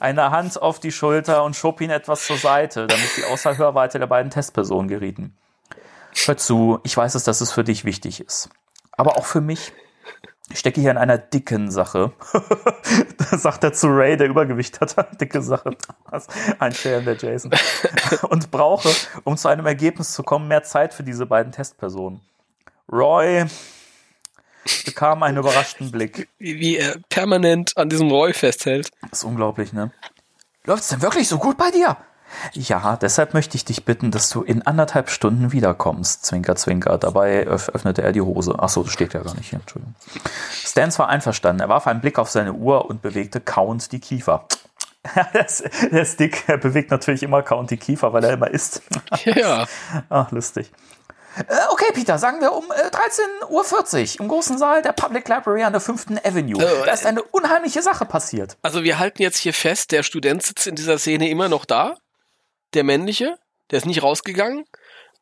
eine 0.00 0.32
Hand 0.32 0.60
auf 0.60 0.80
die 0.80 0.90
Schulter 0.90 1.44
und 1.44 1.54
schob 1.54 1.80
ihn 1.80 1.90
etwas 1.90 2.26
zur 2.26 2.38
Seite, 2.38 2.88
damit 2.88 3.08
sie 3.10 3.24
außer 3.24 3.56
Hörweite 3.56 4.00
der 4.00 4.08
beiden 4.08 4.32
Testpersonen 4.32 4.88
gerieten. 4.88 5.36
Hör 6.24 6.36
zu, 6.36 6.80
ich 6.82 6.96
weiß 6.96 7.14
es, 7.14 7.22
dass 7.22 7.40
es 7.40 7.52
für 7.52 7.62
dich 7.62 7.84
wichtig 7.84 8.20
ist. 8.20 8.50
Aber 8.90 9.16
auch 9.16 9.26
für 9.26 9.40
mich. 9.40 9.72
Ich 10.52 10.58
stecke 10.58 10.80
hier 10.80 10.90
in 10.90 10.98
einer 10.98 11.18
dicken 11.18 11.70
Sache. 11.70 12.12
das 13.18 13.42
sagt 13.42 13.62
er 13.62 13.72
zu 13.72 13.86
Ray, 13.86 14.16
der 14.16 14.28
Übergewicht 14.28 14.80
hat. 14.80 14.96
Dicke 15.20 15.42
Sache. 15.42 15.76
Ein 16.58 16.74
Scheren 16.74 17.04
der 17.04 17.16
Jason. 17.16 17.52
Und 18.28 18.50
brauche, 18.50 18.90
um 19.24 19.36
zu 19.36 19.48
einem 19.48 19.66
Ergebnis 19.66 20.12
zu 20.12 20.22
kommen, 20.22 20.48
mehr 20.48 20.64
Zeit 20.64 20.92
für 20.92 21.04
diese 21.04 21.26
beiden 21.26 21.52
Testpersonen. 21.52 22.20
Roy 22.90 23.46
bekam 24.84 25.22
einen 25.22 25.38
überraschten 25.38 25.90
Blick. 25.90 26.28
Wie, 26.38 26.58
wie 26.58 26.76
er 26.76 26.96
permanent 27.08 27.76
an 27.76 27.88
diesem 27.88 28.10
Roy 28.10 28.32
festhält. 28.32 28.90
Das 29.02 29.20
ist 29.20 29.24
unglaublich, 29.24 29.72
ne? 29.72 29.92
Läuft's 30.64 30.88
denn 30.88 31.00
wirklich 31.00 31.28
so 31.28 31.38
gut 31.38 31.56
bei 31.56 31.70
dir? 31.70 31.96
Ja, 32.52 32.96
deshalb 32.96 33.34
möchte 33.34 33.56
ich 33.56 33.64
dich 33.64 33.84
bitten, 33.84 34.10
dass 34.10 34.30
du 34.30 34.42
in 34.42 34.66
anderthalb 34.66 35.10
Stunden 35.10 35.52
wiederkommst. 35.52 36.24
Zwinker, 36.24 36.56
zwinker. 36.56 36.98
Dabei 36.98 37.46
öffnete 37.46 38.02
er 38.02 38.12
die 38.12 38.20
Hose. 38.20 38.54
Ach 38.58 38.68
so, 38.68 38.82
das 38.82 38.92
steht 38.92 39.14
ja 39.14 39.20
gar 39.20 39.34
nicht 39.34 39.50
hier. 39.50 39.60
Entschuldigung. 39.60 39.94
Stans 40.52 40.98
war 40.98 41.08
einverstanden. 41.08 41.60
Er 41.60 41.68
warf 41.68 41.86
einen 41.86 42.00
Blick 42.00 42.18
auf 42.18 42.30
seine 42.30 42.52
Uhr 42.52 42.86
und 42.88 43.02
bewegte 43.02 43.40
kauend 43.40 43.92
die 43.92 44.00
Kiefer. 44.00 44.46
der 45.92 46.04
Stick 46.04 46.44
er 46.46 46.58
bewegt 46.58 46.90
natürlich 46.90 47.22
immer 47.22 47.42
kauend 47.42 47.70
die 47.70 47.78
Kiefer, 47.78 48.12
weil 48.12 48.24
er 48.24 48.34
immer 48.34 48.50
isst. 48.50 48.82
Ja. 49.24 49.66
Ach, 50.08 50.30
lustig. 50.30 50.70
Äh, 51.36 51.42
okay, 51.70 51.92
Peter, 51.94 52.18
sagen 52.18 52.40
wir 52.40 52.52
um 52.52 52.64
äh, 52.70 52.90
13.40 52.90 54.14
Uhr 54.14 54.20
im 54.20 54.28
großen 54.28 54.58
Saal 54.58 54.82
der 54.82 54.92
Public 54.92 55.28
Library 55.28 55.62
an 55.62 55.72
der 55.72 55.80
5. 55.80 56.06
Avenue. 56.24 56.62
Äh, 56.62 56.84
da 56.84 56.92
ist 56.92 57.06
eine 57.06 57.22
unheimliche 57.22 57.82
Sache 57.82 58.04
passiert. 58.04 58.56
Also 58.62 58.82
wir 58.82 58.98
halten 58.98 59.22
jetzt 59.22 59.38
hier 59.38 59.54
fest, 59.54 59.92
der 59.92 60.02
Student 60.02 60.42
sitzt 60.42 60.66
in 60.66 60.74
dieser 60.74 60.98
Szene 60.98 61.28
immer 61.28 61.48
noch 61.48 61.64
da. 61.64 61.96
Der 62.74 62.84
männliche, 62.84 63.38
der 63.70 63.78
ist 63.78 63.86
nicht 63.86 64.02
rausgegangen. 64.02 64.64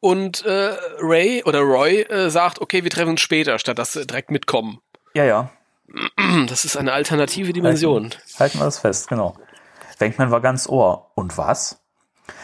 Und 0.01 0.45
äh, 0.45 0.77
Ray 1.01 1.43
oder 1.45 1.61
Roy 1.61 2.03
äh, 2.03 2.31
sagt, 2.31 2.61
okay, 2.61 2.85
wir 2.85 2.91
treffen 2.91 3.11
uns 3.11 3.21
später, 3.21 3.59
statt 3.59 3.79
dass 3.79 3.93
sie 3.93 4.07
direkt 4.07 4.31
mitkommen. 4.31 4.81
Ja, 5.15 5.25
ja. 5.25 5.51
Das 6.47 6.65
ist 6.65 6.77
eine 6.77 6.93
alternative 6.93 7.53
Dimension. 7.53 8.05
Halten, 8.05 8.39
halten 8.39 8.59
wir 8.59 8.65
das 8.67 8.79
fest, 8.79 9.09
genau. 9.09 9.35
Wenkman 9.99 10.31
war 10.31 10.41
ganz 10.41 10.69
Ohr. 10.69 11.11
Und 11.15 11.37
was? 11.39 11.81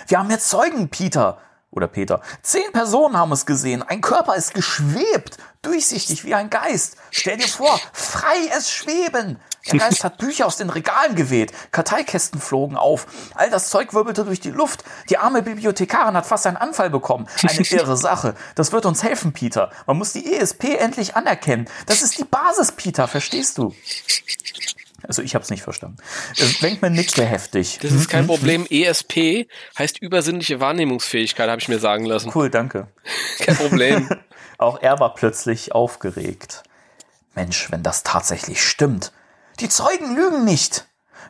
Wir 0.09 0.19
haben 0.19 0.31
jetzt 0.31 0.49
Zeugen, 0.49 0.89
Peter 0.89 1.39
oder 1.75 1.89
Peter. 1.89 2.20
Zehn 2.43 2.72
Personen 2.72 3.16
haben 3.16 3.33
es 3.33 3.47
gesehen. 3.47 3.83
Ein 3.83 4.01
Körper 4.01 4.37
ist 4.37 4.55
geschwebt, 4.55 5.39
durchsichtig 5.62 6.25
wie 6.25 6.35
ein 6.35 6.51
Geist. 6.51 6.97
Stell 7.11 7.37
dir 7.37 7.49
vor, 7.49 7.79
frei 7.93 8.49
es 8.57 8.70
schweben. 8.70 9.39
Der 9.70 9.79
Geist 9.79 10.05
hat 10.05 10.18
Bücher 10.18 10.47
aus 10.47 10.59
den 10.59 10.68
Regalen 10.68 11.14
geweht. 11.14 11.53
Karteikästen 11.72 12.39
flogen 12.39 12.77
auf. 12.77 13.07
All 13.35 13.49
das 13.49 13.70
Zeug 13.70 13.95
wirbelte 13.95 14.25
durch 14.25 14.41
die 14.41 14.51
Luft. 14.51 14.85
Die 15.09 15.16
arme 15.16 15.43
Bibliothekarin 15.43 16.16
hat 16.16 16.27
fast 16.27 16.47
einen 16.47 16.59
Anfall 16.59 16.91
bekommen. 16.91 17.27
Eine 17.43 17.61
irre 17.70 17.97
Sache. 17.97 18.35
Das 18.57 18.72
wird 18.72 18.85
uns 18.85 19.03
helfen, 19.03 19.33
Peter. 19.33 19.70
Man 19.87 19.97
muss 19.97 20.12
die 20.12 20.35
ESP 20.35 20.77
endlich 20.79 21.16
anerkennen. 21.16 21.66
Das 21.87 22.03
ist 22.03 22.18
die 22.18 22.25
Basis, 22.25 22.72
Peter. 22.72 23.09
Verstehst 23.09 23.57
du? 23.57 23.75
Also 25.07 25.23
ich 25.23 25.35
habe 25.35 25.43
es 25.43 25.51
nicht 25.51 25.63
verstanden. 25.63 25.99
Wenkman 26.61 26.93
nickte 26.93 27.25
heftig. 27.25 27.79
Das 27.83 27.93
ist 27.93 28.09
kein 28.09 28.27
Problem. 28.27 28.67
ESP 28.69 29.47
heißt 29.79 30.01
übersinnliche 30.01 30.61
Wahrnehmungsfähigkeit, 30.61 31.49
habe 31.49 31.61
ich 31.61 31.69
mir 31.69 31.79
sagen 31.79 32.05
lassen. 32.07 32.33
Cool, 32.35 32.51
danke. 32.51 32.89
Kein 33.39 33.57
Problem. 33.57 34.09
Auch 34.59 34.81
er 34.81 35.01
war 35.01 35.15
plötzlich 35.15 35.73
aufgeregt. 35.73 36.63
Mensch, 37.35 37.71
wenn 37.71 37.83
das 37.83 38.03
tatsächlich 38.03 38.63
stimmt. 38.63 39.13
Die 39.61 39.69
Zeugen 39.69 40.15
lügen 40.15 40.45
nicht. 40.45 40.87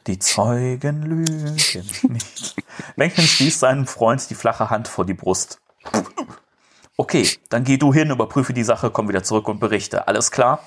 Die 0.06 0.18
Zeugen 0.18 1.02
lügen 1.02 1.54
nicht. 2.02 2.54
Wenkman 2.96 3.26
stieß 3.26 3.58
seinem 3.58 3.86
Freund 3.86 4.28
die 4.28 4.34
flache 4.34 4.70
Hand 4.70 4.88
vor 4.88 5.06
die 5.06 5.14
Brust. 5.14 5.60
Okay, 6.96 7.28
dann 7.48 7.64
geh 7.64 7.76
du 7.76 7.92
hin, 7.92 8.10
überprüfe 8.10 8.52
die 8.52 8.62
Sache, 8.62 8.90
komm 8.90 9.08
wieder 9.08 9.24
zurück 9.24 9.48
und 9.48 9.58
berichte. 9.58 10.06
Alles 10.06 10.30
klar? 10.30 10.62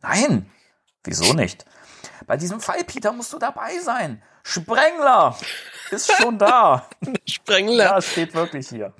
Nein. 0.00 0.50
Wieso 1.02 1.34
nicht? 1.34 1.66
Bei 2.26 2.36
diesem 2.36 2.60
Fall, 2.60 2.84
Peter, 2.84 3.12
musst 3.12 3.32
du 3.32 3.38
dabei 3.38 3.78
sein. 3.78 4.22
Sprengler 4.42 5.36
ist 5.90 6.12
schon 6.16 6.38
da. 6.38 6.88
Sprengler. 7.26 7.84
Ja, 7.84 8.02
steht 8.02 8.34
wirklich 8.34 8.68
hier. 8.68 8.92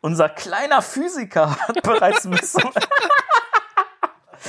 Unser 0.00 0.28
kleiner 0.28 0.82
Physiker 0.82 1.58
hat 1.58 1.82
bereits 1.82 2.24
Messungen. 2.26 2.72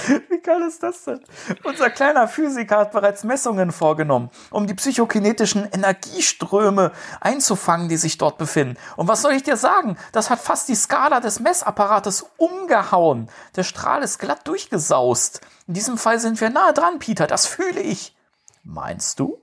Wie 0.30 0.39
geil 0.39 0.62
ist 0.62 0.84
das 0.84 1.04
denn? 1.04 1.20
Unser 1.64 1.89
kleiner 1.89 2.28
Physiker 2.28 2.78
hat 2.78 2.91
bereits 2.91 3.24
Messungen 3.24 3.72
vorgenommen, 3.72 4.30
um 4.52 4.68
die 4.68 4.74
psychokinetischen 4.74 5.68
Energieströme 5.72 6.91
einzufangen, 7.22 7.89
die 7.89 7.98
sich 7.98 8.18
dort 8.18 8.38
befinden. 8.38 8.78
Und 8.95 9.08
was 9.08 9.22
soll 9.22 9.34
ich 9.34 9.43
dir 9.43 9.58
sagen? 9.58 9.98
Das 10.12 10.30
hat 10.30 10.39
fast 10.39 10.70
die 10.70 10.76
Skala 10.76 11.20
des 11.20 11.39
Messapparates 11.39 12.26
umgehauen. 12.38 13.30
Der 13.56 13.64
Strahl 13.64 14.04
ist 14.04 14.20
glatt 14.20 14.48
durchgesaust. 14.48 15.41
In 15.68 15.74
diesem 15.74 15.98
Fall 15.98 16.20
sind 16.20 16.39
wir 16.39 16.50
nahe 16.50 16.74
dran, 16.74 17.00
Peter. 17.00 17.28
Das 17.28 17.45
fühle 17.45 17.82
ich. 17.82 18.16
Meinst 18.64 19.20
du? 19.20 19.41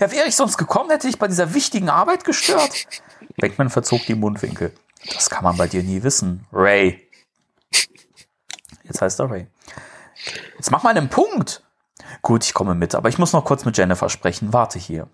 Ja, 0.00 0.10
wäre 0.10 0.28
ich 0.28 0.36
sonst 0.36 0.58
gekommen, 0.58 0.90
hätte 0.90 1.08
ich 1.08 1.18
bei 1.18 1.28
dieser 1.28 1.54
wichtigen 1.54 1.88
Arbeit 1.88 2.24
gestört. 2.24 2.86
Beckman 3.36 3.70
verzog 3.70 4.04
die 4.06 4.14
Mundwinkel. 4.14 4.72
Das 5.14 5.30
kann 5.30 5.44
man 5.44 5.56
bei 5.56 5.66
dir 5.66 5.82
nie 5.82 6.02
wissen. 6.02 6.46
Ray. 6.52 7.08
Jetzt 8.92 9.00
heißt 9.00 9.20
er 9.20 9.30
Ray. 9.30 9.46
Jetzt 10.56 10.70
mach 10.70 10.82
mal 10.82 10.90
einen 10.90 11.08
Punkt. 11.08 11.62
Gut, 12.20 12.44
ich 12.44 12.52
komme 12.52 12.74
mit, 12.74 12.94
aber 12.94 13.08
ich 13.08 13.16
muss 13.16 13.32
noch 13.32 13.46
kurz 13.46 13.64
mit 13.64 13.78
Jennifer 13.78 14.10
sprechen. 14.10 14.52
Warte 14.52 14.78
hier. 14.78 15.08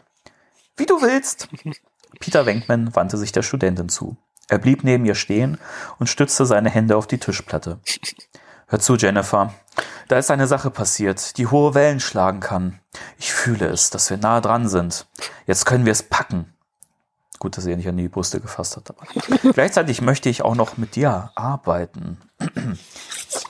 Wie 0.77 0.87
du 0.87 1.01
willst. 1.01 1.49
Peter 2.19 2.45
Wenkman 2.45 2.97
wandte 2.97 3.17
sich 3.17 3.31
der 3.31 3.43
Studentin 3.43 3.89
zu. 3.89 4.17
Er 4.49 4.59
blieb 4.59 4.83
neben 4.83 5.07
ihr 5.07 5.15
stehen 5.15 5.59
und 6.01 6.09
stützte 6.09 6.45
seine 6.45 6.71
Hände 6.71 6.97
auf 6.97 7.07
die 7.07 7.19
Tischplatte. 7.19 7.79
Hör 8.67 8.81
zu, 8.81 8.97
Jennifer. 8.97 9.55
Da 10.09 10.19
ist 10.19 10.33
eine 10.33 10.49
Sache 10.49 10.71
passiert, 10.73 11.39
die 11.39 11.47
hohe 11.47 11.75
Wellen 11.75 12.01
schlagen 12.01 12.41
kann. 12.41 12.81
Ich 13.17 13.33
fühle 13.33 13.67
es, 13.67 13.91
dass 13.91 14.11
wir 14.11 14.17
nahe 14.17 14.41
dran 14.41 14.69
sind. 14.69 15.07
Jetzt 15.47 15.67
können 15.67 15.85
wir 15.85 15.93
es 15.93 16.03
packen. 16.03 16.53
Gut, 17.39 17.57
dass 17.57 17.67
er 17.67 17.77
nicht 17.77 17.89
an 17.89 17.97
die 17.97 18.09
Brüste 18.09 18.41
gefasst 18.41 18.77
hat. 18.77 18.91
Aber. 18.91 19.07
Gleichzeitig 19.53 20.01
möchte 20.01 20.29
ich 20.29 20.43
auch 20.43 20.55
noch 20.57 20.77
mit 20.77 20.97
dir 20.97 21.31
arbeiten. 21.37 22.19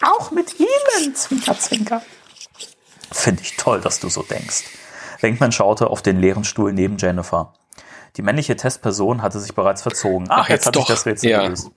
auch 0.02 0.30
mit 0.30 0.58
Ihnen, 0.60 1.14
Zwinker, 1.14 1.58
Zwinker. 1.58 2.02
Finde 3.10 3.42
ich 3.42 3.56
toll, 3.56 3.80
dass 3.80 4.00
du 4.00 4.08
so 4.10 4.22
denkst. 4.22 4.64
Wenkman 5.20 5.52
schaute 5.52 5.88
auf 5.88 6.02
den 6.02 6.20
leeren 6.20 6.44
Stuhl 6.44 6.72
neben 6.72 6.98
Jennifer. 6.98 7.54
Die 8.16 8.22
männliche 8.22 8.56
Testperson 8.56 9.22
hatte 9.22 9.40
sich 9.40 9.54
bereits 9.54 9.82
verzogen. 9.82 10.26
Ach, 10.30 10.40
Ach 10.42 10.48
jetzt, 10.48 10.60
jetzt 10.60 10.66
hat 10.66 10.76
doch. 10.76 10.86
sich 10.86 10.94
das 10.96 11.06
Rätsel 11.06 11.30
Ja. 11.30 11.42
gelöst. 11.44 11.70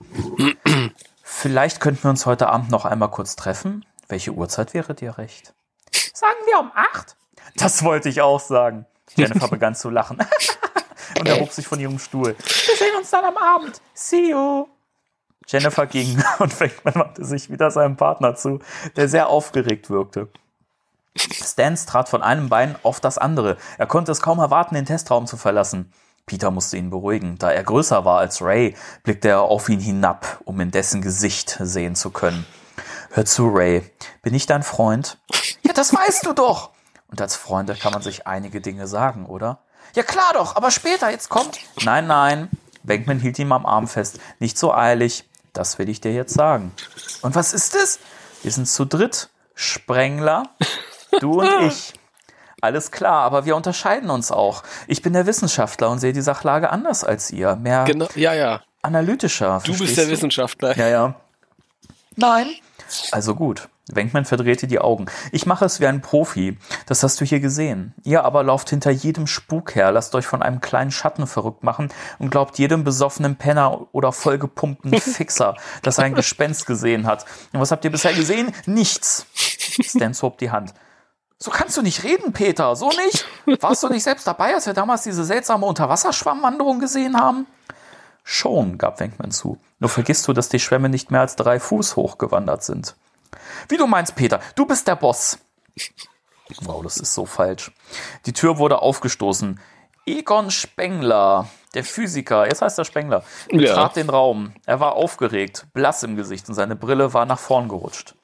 Vielleicht 1.22 1.80
könnten 1.80 2.04
wir 2.04 2.10
uns 2.10 2.26
heute 2.26 2.48
Abend 2.48 2.70
noch 2.70 2.84
einmal 2.84 3.10
kurz 3.10 3.36
treffen. 3.36 3.84
Welche 4.08 4.32
Uhrzeit 4.32 4.74
wäre 4.74 4.94
dir 4.94 5.16
recht? 5.18 5.54
Sagen 6.12 6.36
wir 6.46 6.58
um 6.60 6.70
acht. 6.74 7.16
Das 7.56 7.82
wollte 7.82 8.08
ich 8.08 8.20
auch 8.20 8.40
sagen. 8.40 8.86
Jennifer 9.16 9.48
begann 9.48 9.74
zu 9.74 9.90
lachen 9.90 10.18
und 11.22 11.28
erhob 11.28 11.52
sich 11.52 11.66
von 11.66 11.80
ihrem 11.80 11.98
Stuhl. 11.98 12.36
Wir 12.38 12.76
sehen 12.76 12.96
uns 12.98 13.10
dann 13.10 13.24
am 13.24 13.36
Abend. 13.36 13.80
See 13.94 14.30
you. 14.30 14.66
Jennifer 15.46 15.86
ging 15.86 16.22
und 16.38 16.58
Wenkman 16.60 16.94
wandte 16.94 17.24
sich 17.24 17.50
wieder 17.50 17.70
seinem 17.70 17.96
Partner 17.96 18.34
zu, 18.34 18.60
der 18.96 19.08
sehr 19.08 19.28
aufgeregt 19.28 19.90
wirkte. 19.90 20.28
Stans 21.16 21.86
trat 21.86 22.08
von 22.08 22.22
einem 22.22 22.48
Bein 22.48 22.76
auf 22.82 23.00
das 23.00 23.18
andere. 23.18 23.56
Er 23.78 23.86
konnte 23.86 24.12
es 24.12 24.22
kaum 24.22 24.38
erwarten, 24.38 24.74
den 24.74 24.86
Testraum 24.86 25.26
zu 25.26 25.36
verlassen. 25.36 25.92
Peter 26.26 26.50
musste 26.50 26.76
ihn 26.76 26.90
beruhigen. 26.90 27.36
Da 27.38 27.50
er 27.50 27.64
größer 27.64 28.04
war 28.04 28.18
als 28.18 28.40
Ray, 28.40 28.74
blickte 29.02 29.28
er 29.28 29.42
auf 29.42 29.68
ihn 29.68 29.80
hinab, 29.80 30.40
um 30.44 30.58
in 30.60 30.70
dessen 30.70 31.02
Gesicht 31.02 31.58
sehen 31.60 31.94
zu 31.94 32.10
können. 32.10 32.46
Hör 33.10 33.26
zu, 33.26 33.48
Ray. 33.48 33.82
Bin 34.22 34.32
ich 34.32 34.46
dein 34.46 34.62
Freund? 34.62 35.18
Ja, 35.62 35.72
das 35.74 35.94
weißt 35.94 36.24
du 36.24 36.32
doch. 36.32 36.70
Und 37.08 37.20
als 37.20 37.36
Freunde 37.36 37.74
kann 37.74 37.92
man 37.92 38.00
sich 38.00 38.26
einige 38.26 38.62
Dinge 38.62 38.86
sagen, 38.86 39.26
oder? 39.26 39.58
Ja, 39.94 40.02
klar 40.02 40.32
doch, 40.34 40.56
aber 40.56 40.70
später, 40.70 41.10
jetzt 41.10 41.28
kommt. 41.28 41.58
Nein, 41.82 42.06
nein. 42.06 42.48
Bankman 42.82 43.20
hielt 43.20 43.38
ihm 43.38 43.52
am 43.52 43.66
Arm 43.66 43.86
fest. 43.88 44.18
Nicht 44.38 44.58
so 44.58 44.72
eilig. 44.74 45.24
Das 45.52 45.78
will 45.78 45.88
ich 45.88 46.00
dir 46.00 46.12
jetzt 46.12 46.34
sagen. 46.34 46.72
Und 47.20 47.34
was 47.34 47.52
ist 47.52 47.74
es? 47.74 47.98
Wir 48.42 48.50
sind 48.52 48.66
zu 48.68 48.84
dritt. 48.86 49.28
Sprengler, 49.54 50.44
du 51.20 51.40
und 51.40 51.48
ich. 51.66 51.92
Alles 52.62 52.90
klar, 52.90 53.22
aber 53.24 53.44
wir 53.44 53.54
unterscheiden 53.54 54.08
uns 54.08 54.30
auch. 54.30 54.62
Ich 54.86 55.02
bin 55.02 55.12
der 55.12 55.26
Wissenschaftler 55.26 55.90
und 55.90 55.98
sehe 55.98 56.12
die 56.12 56.22
Sachlage 56.22 56.70
anders 56.70 57.04
als 57.04 57.30
ihr. 57.30 57.56
Mehr 57.56 57.84
Genau, 57.84 58.08
ja, 58.14 58.32
ja. 58.34 58.62
analytischer. 58.80 59.60
Du 59.64 59.76
bist 59.76 59.96
der 59.98 60.08
Wissenschaftler. 60.08 60.76
ja, 60.76 60.88
ja. 60.88 61.14
Nein. 62.16 62.46
Also 63.12 63.34
gut. 63.34 63.68
Wenkman 63.90 64.24
verdrehte 64.24 64.66
die 64.66 64.78
Augen. 64.78 65.06
Ich 65.32 65.44
mache 65.46 65.64
es 65.64 65.80
wie 65.80 65.86
ein 65.86 66.02
Profi. 66.02 66.58
Das 66.86 67.02
hast 67.02 67.20
du 67.20 67.24
hier 67.24 67.40
gesehen. 67.40 67.94
Ihr 68.04 68.24
aber 68.24 68.42
lauft 68.42 68.70
hinter 68.70 68.90
jedem 68.90 69.26
Spuk 69.26 69.74
her, 69.74 69.90
lasst 69.90 70.14
euch 70.14 70.26
von 70.26 70.42
einem 70.42 70.60
kleinen 70.60 70.90
Schatten 70.90 71.26
verrückt 71.26 71.62
machen 71.62 71.92
und 72.18 72.30
glaubt 72.30 72.58
jedem 72.58 72.84
besoffenen 72.84 73.36
Penner 73.36 73.88
oder 73.92 74.12
vollgepumpten 74.12 74.92
Fixer, 75.00 75.56
dass 75.82 75.98
er 75.98 76.04
ein 76.04 76.14
Gespenst 76.14 76.66
gesehen 76.66 77.06
hat. 77.06 77.24
Und 77.52 77.60
was 77.60 77.72
habt 77.72 77.84
ihr 77.84 77.90
bisher 77.90 78.14
gesehen? 78.14 78.52
Nichts. 78.66 79.26
Stans 79.34 80.22
hob 80.22 80.38
die 80.38 80.50
Hand. 80.50 80.72
So 81.38 81.50
kannst 81.50 81.76
du 81.76 81.82
nicht 81.82 82.04
reden, 82.04 82.32
Peter. 82.32 82.76
So 82.76 82.88
nicht? 82.88 83.26
Warst 83.60 83.82
du 83.82 83.88
nicht 83.88 84.04
selbst 84.04 84.26
dabei, 84.28 84.54
als 84.54 84.66
wir 84.66 84.74
damals 84.74 85.02
diese 85.02 85.24
seltsame 85.24 85.66
Unterwasserschwammwanderung 85.66 86.78
gesehen 86.78 87.18
haben? 87.18 87.48
Schon, 88.24 88.78
gab 88.78 89.00
Wenkman 89.00 89.30
zu. 89.30 89.58
Nur 89.78 89.90
vergisst 89.90 90.26
du, 90.28 90.32
dass 90.32 90.48
die 90.48 90.60
Schwämme 90.60 90.88
nicht 90.88 91.10
mehr 91.10 91.20
als 91.20 91.36
drei 91.36 91.58
Fuß 91.58 91.96
hoch 91.96 92.18
gewandert 92.18 92.62
sind. 92.62 92.94
Wie 93.68 93.76
du 93.76 93.86
meinst, 93.86 94.14
Peter, 94.14 94.40
du 94.54 94.66
bist 94.66 94.86
der 94.88 94.96
Boss. 94.96 95.38
Wow, 96.64 96.82
das 96.82 96.98
ist 96.98 97.14
so 97.14 97.24
falsch. 97.24 97.72
Die 98.26 98.34
Tür 98.34 98.58
wurde 98.58 98.82
aufgestoßen. 98.82 99.58
Egon 100.04 100.50
Spengler, 100.50 101.48
der 101.72 101.82
Physiker, 101.82 102.46
jetzt 102.46 102.60
heißt 102.60 102.78
er 102.78 102.84
Spengler, 102.84 103.24
Ja. 103.50 103.56
betrat 103.58 103.96
den 103.96 104.10
Raum. 104.10 104.52
Er 104.66 104.78
war 104.78 104.92
aufgeregt, 104.92 105.66
blass 105.72 106.02
im 106.02 106.14
Gesicht 106.14 106.48
und 106.50 106.54
seine 106.54 106.76
Brille 106.76 107.14
war 107.14 107.24
nach 107.24 107.38
vorn 107.38 107.68
gerutscht. 107.68 108.16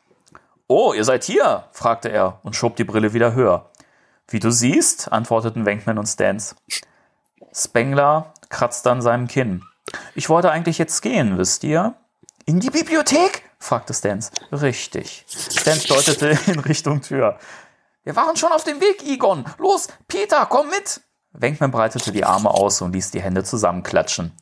Oh, 0.66 0.92
ihr 0.92 1.04
seid 1.04 1.24
hier, 1.24 1.64
fragte 1.72 2.10
er 2.10 2.40
und 2.42 2.54
schob 2.54 2.76
die 2.76 2.84
Brille 2.84 3.14
wieder 3.14 3.32
höher. 3.32 3.70
Wie 4.26 4.40
du 4.40 4.50
siehst, 4.50 5.10
antworteten 5.10 5.64
Wenkman 5.64 5.96
und 5.96 6.06
Stans. 6.06 6.54
Spengler 7.54 8.34
kratzte 8.50 8.90
an 8.90 9.00
seinem 9.00 9.26
Kinn. 9.26 9.62
Ich 10.14 10.28
wollte 10.28 10.50
eigentlich 10.50 10.78
jetzt 10.78 11.00
gehen, 11.02 11.38
wisst 11.38 11.64
ihr? 11.64 11.94
In 12.46 12.60
die 12.60 12.70
Bibliothek? 12.70 13.42
fragte 13.58 13.92
Stans. 13.94 14.30
Richtig. 14.52 15.24
Stans 15.28 15.84
deutete 15.84 16.38
in 16.46 16.58
Richtung 16.60 17.02
Tür. 17.02 17.38
Wir 18.04 18.16
waren 18.16 18.36
schon 18.36 18.52
auf 18.52 18.64
dem 18.64 18.80
Weg, 18.80 19.02
Egon. 19.06 19.44
Los, 19.58 19.88
Peter, 20.06 20.46
komm 20.46 20.68
mit. 20.70 21.00
Wenkman 21.32 21.70
breitete 21.70 22.10
die 22.12 22.24
Arme 22.24 22.50
aus 22.50 22.80
und 22.80 22.92
ließ 22.92 23.10
die 23.10 23.20
Hände 23.20 23.44
zusammenklatschen. 23.44 24.32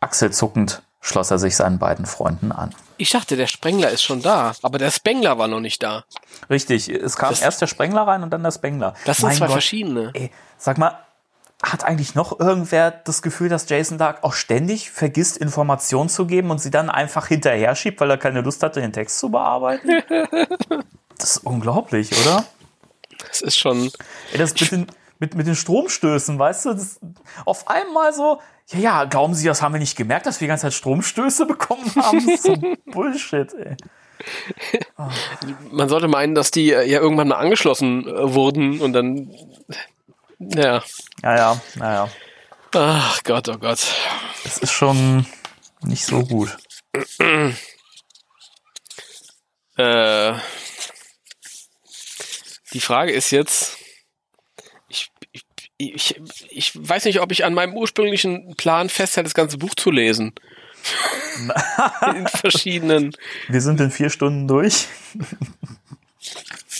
Achselzuckend 0.00 0.82
schloss 1.00 1.30
er 1.30 1.38
sich 1.38 1.54
seinen 1.56 1.78
beiden 1.78 2.06
Freunden 2.06 2.50
an. 2.50 2.74
Ich 2.96 3.10
dachte, 3.10 3.36
der 3.36 3.46
Sprengler 3.46 3.90
ist 3.90 4.02
schon 4.02 4.22
da, 4.22 4.52
aber 4.62 4.78
der 4.78 4.90
Spengler 4.90 5.36
war 5.36 5.48
noch 5.48 5.60
nicht 5.60 5.82
da. 5.82 6.04
Richtig, 6.48 6.88
es 6.88 7.16
kam 7.16 7.30
Das- 7.30 7.42
erst 7.42 7.60
der 7.60 7.66
Sprengler 7.66 8.02
rein 8.06 8.22
und 8.22 8.30
dann 8.30 8.42
der 8.42 8.52
Spengler. 8.52 8.94
Das 9.04 9.18
sind 9.18 9.26
Mein 9.28 9.36
zwei 9.36 9.46
Gott, 9.46 9.52
verschiedene. 9.52 10.10
Ey, 10.14 10.30
sag 10.56 10.78
mal, 10.78 10.98
hat 11.72 11.84
eigentlich 11.84 12.14
noch 12.14 12.38
irgendwer 12.38 12.90
das 12.90 13.22
Gefühl, 13.22 13.48
dass 13.48 13.68
Jason 13.68 13.98
Dark 13.98 14.22
auch 14.22 14.32
ständig 14.34 14.90
vergisst, 14.90 15.36
Informationen 15.36 16.08
zu 16.08 16.26
geben 16.26 16.50
und 16.50 16.58
sie 16.58 16.70
dann 16.70 16.90
einfach 16.90 17.26
hinterher 17.26 17.74
schiebt, 17.74 18.00
weil 18.00 18.10
er 18.10 18.18
keine 18.18 18.40
Lust 18.40 18.62
hatte, 18.62 18.80
den 18.80 18.92
Text 18.92 19.18
zu 19.18 19.30
bearbeiten? 19.30 20.02
Das 21.16 21.36
ist 21.36 21.46
unglaublich, 21.46 22.10
oder? 22.20 22.44
Das 23.28 23.40
ist 23.40 23.56
schon. 23.56 23.90
Ey, 24.32 24.38
das 24.38 24.52
mit 24.60 24.72
den, 24.72 24.86
mit, 25.18 25.34
mit 25.36 25.46
den 25.46 25.54
Stromstößen, 25.54 26.38
weißt 26.38 26.66
du, 26.66 26.74
das, 26.74 27.00
auf 27.44 27.68
einmal 27.68 28.12
so, 28.12 28.40
ja, 28.68 28.78
ja, 28.78 29.04
glauben 29.04 29.34
Sie, 29.34 29.46
das 29.46 29.62
haben 29.62 29.74
wir 29.74 29.78
nicht 29.78 29.96
gemerkt, 29.96 30.26
dass 30.26 30.40
wir 30.40 30.46
die 30.46 30.48
ganze 30.48 30.62
Zeit 30.62 30.74
Stromstöße 30.74 31.46
bekommen 31.46 31.90
haben? 31.96 32.26
Das 32.26 32.34
ist 32.34 32.42
so 32.44 32.56
Bullshit, 32.86 33.52
ey. 33.54 33.76
Man 35.70 35.88
sollte 35.88 36.08
meinen, 36.08 36.34
dass 36.34 36.50
die 36.50 36.72
äh, 36.72 36.88
ja 36.88 37.00
irgendwann 37.00 37.28
mal 37.28 37.36
angeschlossen 37.36 38.06
äh, 38.06 38.34
wurden 38.34 38.80
und 38.80 38.92
dann. 38.92 39.30
Ja. 40.38 40.82
Ja, 41.24 41.36
ja, 41.36 41.60
naja. 41.76 42.10
Ach 42.74 43.22
Gott, 43.24 43.48
oh 43.48 43.56
Gott. 43.56 43.80
Das 44.42 44.58
ist 44.58 44.72
schon 44.72 45.24
nicht 45.80 46.04
so 46.04 46.22
gut. 46.22 46.56
Äh, 49.76 50.34
die 52.72 52.78
Frage 52.78 53.10
ist 53.10 53.32
jetzt, 53.32 53.76
ich, 54.86 55.10
ich, 55.32 55.44
ich, 55.78 56.16
ich 56.48 56.88
weiß 56.88 57.06
nicht, 57.06 57.20
ob 57.20 57.32
ich 57.32 57.44
an 57.44 57.54
meinem 57.54 57.76
ursprünglichen 57.76 58.54
Plan 58.54 58.88
festhalte, 58.88 59.26
das 59.26 59.34
ganze 59.34 59.58
Buch 59.58 59.74
zu 59.74 59.90
lesen. 59.90 60.32
In 62.14 62.28
verschiedenen. 62.28 63.16
Wir 63.48 63.60
sind 63.60 63.80
in 63.80 63.90
vier 63.90 64.10
Stunden 64.10 64.46
durch. 64.46 64.86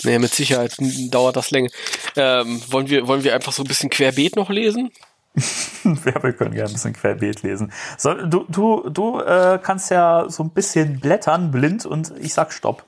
Nee, 0.05 0.19
mit 0.19 0.33
Sicherheit 0.33 0.77
dauert 1.09 1.35
das 1.35 1.51
länger. 1.51 1.69
Ähm, 2.15 2.61
wollen, 2.69 2.89
wir, 2.89 3.07
wollen 3.07 3.23
wir 3.23 3.33
einfach 3.33 3.51
so 3.51 3.63
ein 3.63 3.67
bisschen 3.67 3.89
querbeet 3.89 4.35
noch 4.35 4.49
lesen? 4.49 4.91
Ja, 5.83 6.23
wir 6.23 6.33
können 6.33 6.53
gerne 6.53 6.69
ein 6.69 6.73
bisschen 6.73 6.93
querbeet 6.93 7.43
lesen. 7.43 7.71
So, 7.97 8.13
du 8.13 8.45
du, 8.49 8.89
du 8.89 9.19
äh, 9.19 9.59
kannst 9.61 9.91
ja 9.91 10.25
so 10.29 10.43
ein 10.43 10.49
bisschen 10.49 10.99
blättern, 10.99 11.51
blind, 11.51 11.85
und 11.85 12.13
ich 12.19 12.33
sag 12.33 12.53
Stopp. 12.53 12.85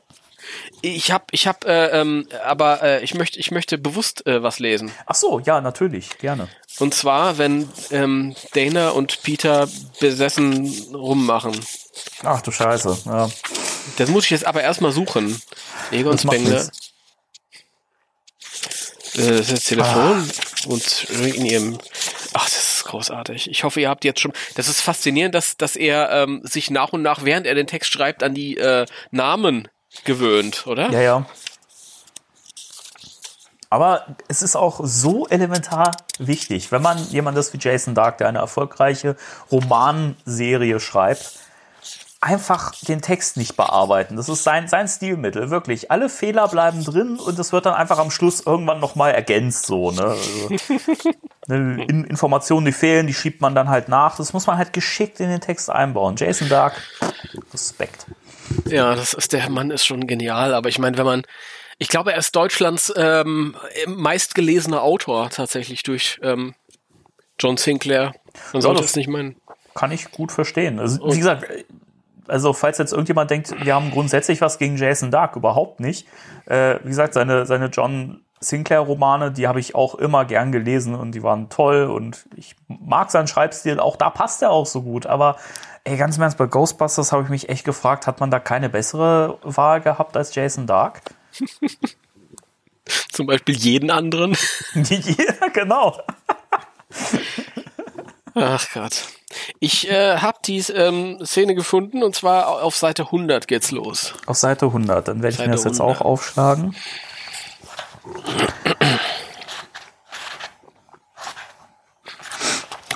Ich 0.81 1.11
hab, 1.11 1.27
ich 1.31 1.45
hab, 1.45 1.65
äh, 1.65 1.87
ähm, 1.87 2.27
aber 2.45 2.81
äh, 2.81 3.03
ich 3.03 3.13
möchte, 3.13 3.39
ich 3.39 3.51
möchte 3.51 3.77
bewusst 3.77 4.25
äh, 4.25 4.41
was 4.41 4.59
lesen. 4.59 4.91
Ach 5.05 5.15
so, 5.15 5.39
ja, 5.39 5.59
natürlich, 5.61 6.17
gerne. 6.19 6.47
Und 6.79 6.93
zwar, 6.93 7.37
wenn 7.37 7.67
ähm, 7.91 8.35
Dana 8.53 8.89
und 8.89 9.21
Peter 9.23 9.67
besessen 9.99 10.71
rummachen. 10.93 11.59
Ach 12.23 12.41
du 12.41 12.51
Scheiße. 12.51 12.97
Ja. 13.05 13.29
Das 13.97 14.09
muss 14.09 14.25
ich 14.25 14.31
jetzt 14.31 14.45
aber 14.45 14.61
erstmal 14.61 14.91
suchen. 14.91 15.41
Egon 15.91 16.17
Spengler. 16.17 16.69
Äh, 19.17 19.31
das 19.31 19.39
ist 19.39 19.51
das 19.51 19.63
Telefon 19.65 20.29
Ah. 20.29 20.67
und 20.67 21.03
in 21.09 21.45
ihrem. 21.45 21.77
Ach, 22.33 22.45
das 22.45 22.77
ist 22.77 22.83
großartig. 22.85 23.49
Ich 23.49 23.63
hoffe, 23.63 23.81
ihr 23.81 23.89
habt 23.89 24.05
jetzt 24.05 24.19
schon. 24.19 24.33
Das 24.55 24.67
ist 24.67 24.81
faszinierend, 24.81 25.33
dass, 25.35 25.57
dass 25.57 25.75
er 25.75 26.11
ähm, 26.11 26.41
sich 26.43 26.69
nach 26.69 26.93
und 26.93 27.01
nach, 27.01 27.23
während 27.25 27.47
er 27.47 27.55
den 27.55 27.67
Text 27.67 27.91
schreibt, 27.91 28.23
an 28.23 28.33
die 28.33 28.57
äh, 28.57 28.85
Namen 29.11 29.67
gewöhnt, 30.03 30.67
oder? 30.67 30.89
Ja, 30.91 31.01
ja. 31.01 31.25
Aber 33.69 34.15
es 34.29 34.41
ist 34.41 34.55
auch 34.55 34.79
so 34.83 35.27
elementar 35.27 35.91
wichtig, 36.19 36.71
wenn 36.71 36.81
man 36.81 36.97
jemand 37.09 37.37
ist 37.37 37.53
wie 37.53 37.57
Jason 37.59 37.95
Dark, 37.95 38.17
der 38.17 38.29
eine 38.29 38.37
erfolgreiche 38.39 39.17
Romanserie 39.51 40.79
schreibt, 40.79 41.33
einfach 42.19 42.73
den 42.87 43.01
Text 43.01 43.37
nicht 43.37 43.55
bearbeiten. 43.55 44.15
Das 44.15 44.27
ist 44.29 44.43
sein, 44.43 44.67
sein 44.67 44.87
Stilmittel, 44.87 45.49
wirklich. 45.49 45.91
Alle 45.91 46.09
Fehler 46.09 46.47
bleiben 46.47 46.83
drin 46.83 47.17
und 47.19 47.37
es 47.37 47.51
wird 47.53 47.65
dann 47.65 47.73
einfach 47.75 47.99
am 47.99 48.09
Schluss 48.11 48.41
irgendwann 48.45 48.79
nochmal 48.79 49.11
ergänzt, 49.13 49.65
so, 49.67 49.91
ne? 49.91 50.03
Also, 50.03 50.49
ne, 51.47 51.85
in, 51.87 52.03
Informationen, 52.05 52.65
die 52.65 52.71
fehlen, 52.71 53.07
die 53.07 53.13
schiebt 53.13 53.41
man 53.41 53.53
dann 53.55 53.69
halt 53.69 53.87
nach. 53.87 54.17
Das 54.17 54.33
muss 54.33 54.47
man 54.47 54.57
halt 54.57 54.73
geschickt 54.73 55.19
in 55.19 55.29
den 55.29 55.41
Text 55.41 55.69
einbauen. 55.69 56.15
Jason 56.17 56.49
Dark, 56.49 56.81
Respekt. 57.53 58.05
Ja, 58.65 58.95
das 58.95 59.13
ist 59.13 59.33
der 59.33 59.49
Mann 59.49 59.71
ist 59.71 59.85
schon 59.85 60.07
genial, 60.07 60.53
aber 60.53 60.69
ich 60.69 60.79
meine, 60.79 60.97
wenn 60.97 61.05
man 61.05 61.23
ich 61.79 61.89
glaube, 61.89 62.11
er 62.11 62.17
ist 62.17 62.35
Deutschlands 62.35 62.91
ähm, 62.97 63.55
meistgelesener 63.85 64.81
Autor 64.81 65.29
tatsächlich 65.29 65.83
durch 65.83 66.17
ähm, 66.23 66.55
John 67.39 67.57
Sinclair. 67.57 68.15
Man 68.53 68.63
sollte 68.63 68.81
das- 68.81 68.91
es 68.91 68.95
nicht 68.95 69.09
meinen. 69.09 69.35
kann 69.75 69.91
ich 69.91 70.09
gut 70.11 70.31
verstehen. 70.31 70.79
Also, 70.79 71.11
wie 71.11 71.17
gesagt, 71.17 71.45
also 72.27 72.53
falls 72.53 72.77
jetzt 72.77 72.91
irgendjemand 72.91 73.31
denkt, 73.31 73.53
wir 73.63 73.75
haben 73.75 73.91
grundsätzlich 73.91 74.41
was 74.41 74.57
gegen 74.57 74.77
Jason 74.77 75.11
Dark, 75.11 75.35
überhaupt 75.35 75.79
nicht. 75.79 76.07
Äh, 76.45 76.79
wie 76.83 76.89
gesagt, 76.89 77.13
seine, 77.13 77.45
seine 77.45 77.67
John 77.67 78.21
Sinclair-Romane, 78.39 79.31
die 79.31 79.47
habe 79.47 79.59
ich 79.59 79.73
auch 79.75 79.95
immer 79.95 80.25
gern 80.25 80.51
gelesen 80.51 80.95
und 80.95 81.13
die 81.13 81.23
waren 81.23 81.49
toll 81.49 81.85
und 81.85 82.27
ich 82.35 82.55
mag 82.67 83.09
seinen 83.09 83.27
Schreibstil, 83.27 83.79
auch 83.79 83.95
da 83.95 84.09
passt 84.09 84.41
er 84.41 84.51
auch 84.51 84.65
so 84.65 84.83
gut. 84.83 85.07
Aber 85.07 85.37
ey, 85.83 85.97
ganz 85.97 86.17
im 86.17 86.23
Ernst, 86.23 86.37
bei 86.37 86.45
Ghostbusters 86.45 87.11
habe 87.11 87.23
ich 87.23 87.29
mich 87.29 87.49
echt 87.49 87.65
gefragt, 87.65 88.05
hat 88.05 88.19
man 88.19 88.29
da 88.29 88.39
keine 88.39 88.69
bessere 88.69 89.39
Wahl 89.43 89.81
gehabt 89.81 90.15
als 90.15 90.35
Jason 90.35 90.67
Dark? 90.67 91.01
Zum 93.11 93.27
Beispiel 93.27 93.55
jeden 93.55 93.89
anderen. 93.89 94.37
ja, 94.73 95.47
genau. 95.51 95.99
Ach 98.43 98.67
Gott. 98.73 99.03
Ich 99.59 99.89
äh, 99.89 100.17
habe 100.17 100.37
die 100.45 100.59
ähm, 100.59 101.19
Szene 101.25 101.55
gefunden 101.55 102.03
und 102.03 102.15
zwar 102.15 102.63
auf 102.63 102.75
Seite 102.75 103.03
100 103.03 103.47
geht's 103.47 103.71
los. 103.71 104.13
Auf 104.25 104.37
Seite 104.37 104.67
100, 104.67 105.07
dann 105.07 105.21
werde 105.21 105.33
ich 105.33 105.39
mir 105.39 105.51
das 105.51 105.63
jetzt 105.63 105.81
100. 105.81 106.01
auch 106.01 106.05
aufschlagen. 106.05 106.75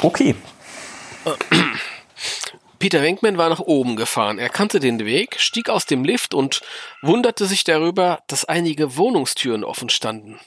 Okay. 0.02 0.36
Peter 2.80 3.04
Wenkman 3.04 3.38
war 3.38 3.50
nach 3.50 3.60
oben 3.60 3.96
gefahren. 3.96 4.40
Er 4.40 4.50
kannte 4.50 4.80
den 4.80 5.06
Weg, 5.06 5.40
stieg 5.40 5.70
aus 5.70 5.86
dem 5.86 6.04
Lift 6.04 6.34
und 6.34 6.62
wunderte 7.04 7.46
sich 7.46 7.64
darüber, 7.64 8.24
dass 8.26 8.46
einige 8.46 8.98
Wohnungstüren 8.98 9.64
offen 9.64 9.90
standen. 9.90 10.40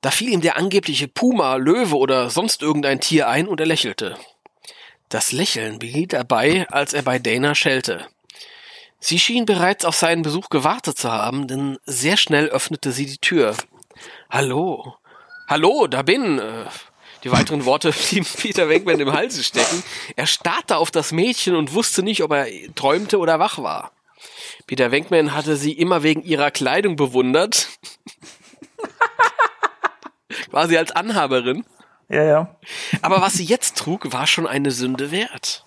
Da 0.00 0.10
fiel 0.10 0.28
ihm 0.28 0.40
der 0.40 0.56
angebliche 0.56 1.08
Puma, 1.08 1.56
Löwe 1.56 1.96
oder 1.96 2.30
sonst 2.30 2.62
irgendein 2.62 3.00
Tier 3.00 3.28
ein 3.28 3.48
und 3.48 3.60
er 3.60 3.66
lächelte. 3.66 4.16
Das 5.08 5.32
Lächeln 5.32 5.78
behielt 5.78 6.12
er 6.12 6.24
bei, 6.24 6.68
als 6.68 6.92
er 6.92 7.02
bei 7.02 7.18
Dana 7.18 7.54
schellte. 7.54 8.06
Sie 8.98 9.18
schien 9.18 9.46
bereits 9.46 9.84
auf 9.84 9.94
seinen 9.94 10.22
Besuch 10.22 10.48
gewartet 10.48 10.98
zu 10.98 11.12
haben, 11.12 11.46
denn 11.46 11.78
sehr 11.84 12.16
schnell 12.16 12.48
öffnete 12.48 12.92
sie 12.92 13.06
die 13.06 13.18
Tür. 13.18 13.54
Hallo. 14.30 14.96
Hallo, 15.48 15.86
da 15.86 16.02
bin. 16.02 16.38
Äh, 16.38 16.66
die 17.22 17.30
weiteren 17.30 17.64
Worte 17.64 17.92
blieben 18.10 18.26
Peter 18.36 18.68
Wenkman 18.68 19.00
im 19.00 19.12
Halse 19.12 19.44
stecken. 19.44 19.82
Er 20.16 20.26
starrte 20.26 20.76
auf 20.76 20.90
das 20.90 21.12
Mädchen 21.12 21.54
und 21.54 21.74
wusste 21.74 22.02
nicht, 22.02 22.22
ob 22.22 22.32
er 22.32 22.46
träumte 22.74 23.18
oder 23.18 23.38
wach 23.38 23.58
war. 23.58 23.92
Peter 24.66 24.90
Wenkman 24.90 25.34
hatte 25.34 25.56
sie 25.56 25.72
immer 25.72 26.02
wegen 26.02 26.22
ihrer 26.22 26.50
Kleidung 26.50 26.96
bewundert. 26.96 27.68
Quasi 30.50 30.76
als 30.76 30.92
Anhaberin. 30.92 31.64
Ja, 32.08 32.22
ja. 32.22 32.56
Aber 33.02 33.20
was 33.20 33.34
sie 33.34 33.44
jetzt 33.44 33.76
trug, 33.76 34.12
war 34.12 34.26
schon 34.26 34.46
eine 34.46 34.70
Sünde 34.70 35.10
wert. 35.10 35.64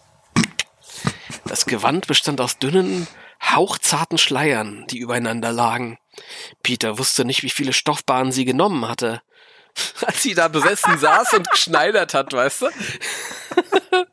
Das 1.46 1.66
Gewand 1.66 2.08
bestand 2.08 2.40
aus 2.42 2.60
dünnen, 2.60 3.08
hauchzarten 3.44 4.18
Schleiern, 4.18 4.86
die 4.90 5.00
übereinander 5.00 5.52
lagen. 5.52 5.98
Peter 6.64 6.98
wusste 6.98 7.26
nicht, 7.26 7.44
wie 7.44 7.50
viele 7.50 7.74
Stoffbahnen 7.74 8.32
sie 8.32 8.46
genommen 8.46 8.88
hatte. 8.88 9.22
Als 10.06 10.24
sie 10.24 10.34
da 10.34 10.48
besessen 10.48 10.98
saß 10.98 11.34
und 11.34 11.50
geschneidert 11.50 12.14
hat, 12.14 12.34
weißt 12.34 12.64
du? 12.64 12.68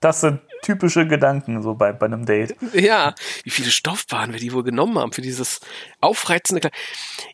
Das 0.01 0.20
sind 0.20 0.40
typische 0.62 1.06
Gedanken 1.06 1.62
so 1.62 1.74
bei, 1.74 1.93
bei 1.93 2.06
einem 2.06 2.26
Date. 2.26 2.56
Ja, 2.72 3.14
wie 3.44 3.51
viele 3.51 3.70
Stoffbahnen 3.70 4.32
wir 4.32 4.40
die 4.40 4.52
wohl 4.52 4.64
genommen 4.64 4.98
haben 4.98 5.12
für 5.12 5.22
dieses 5.22 5.60
aufreizende 6.01 6.60
Kleid. 6.60 6.74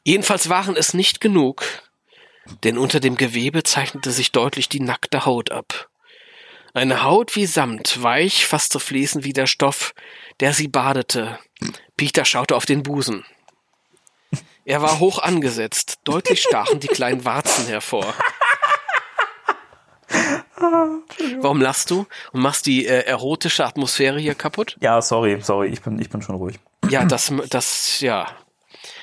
Jedenfalls 0.05 0.49
waren 0.49 0.77
es 0.77 0.95
nicht 0.95 1.21
genug, 1.21 1.63
denn 2.65 2.79
unter 2.79 3.01
dem 3.01 3.17
Gewebe 3.17 3.63
zeichnete 3.63 4.11
sich 4.11 4.33
deutlich 4.33 4.69
die 4.69 4.81
nackte 4.81 5.27
Haut 5.27 5.51
ab. 5.51 5.89
Eine 6.75 7.05
Haut 7.05 7.37
wie 7.37 7.47
Samt, 7.47 8.03
weich, 8.03 8.47
fast 8.47 8.73
so 8.73 8.79
fließend 8.79 9.25
wie 9.25 9.35
der 9.35 9.47
Stoff, 9.47 9.95
der 10.41 10.55
sie 10.55 10.69
badete. 10.69 11.39
Peter 11.97 12.25
schaute 12.25 12.57
auf 12.57 12.65
den 12.65 12.83
Busen. 12.83 13.25
Er 14.65 14.81
war 14.81 15.01
hoch 15.01 15.19
angesetzt, 15.19 15.99
deutlich 16.05 16.41
stachen 16.43 16.81
die 16.81 16.89
kleinen 16.89 17.25
Warzen 17.25 17.67
hervor. 17.67 18.15
Warum 21.41 21.61
lachst 21.61 21.91
du 21.91 22.07
und 22.33 22.41
machst 22.41 22.67
die 22.67 22.87
äh, 22.87 23.05
erotische 23.05 23.67
Atmosphäre 23.67 24.21
hier 24.21 24.35
kaputt? 24.35 24.77
Ja, 24.81 25.03
sorry, 25.03 25.41
sorry, 25.43 25.69
ich 25.69 25.83
bin, 25.83 25.99
ich 25.99 26.09
bin 26.09 26.23
schon 26.23 26.37
ruhig. 26.37 26.59
Ja, 26.89 27.05
das, 27.05 27.33
das, 27.51 28.01
ja. 28.01 28.29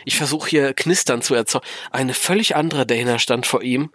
Ich 0.06 0.18
versuche 0.18 0.50
hier 0.50 0.74
Knistern 0.74 1.22
zu 1.22 1.36
erzeugen. 1.36 1.66
Eine 1.92 2.14
völlig 2.14 2.56
andere 2.56 2.86
Dana 2.86 3.20
stand 3.20 3.46
vor 3.46 3.62
ihm. 3.62 3.92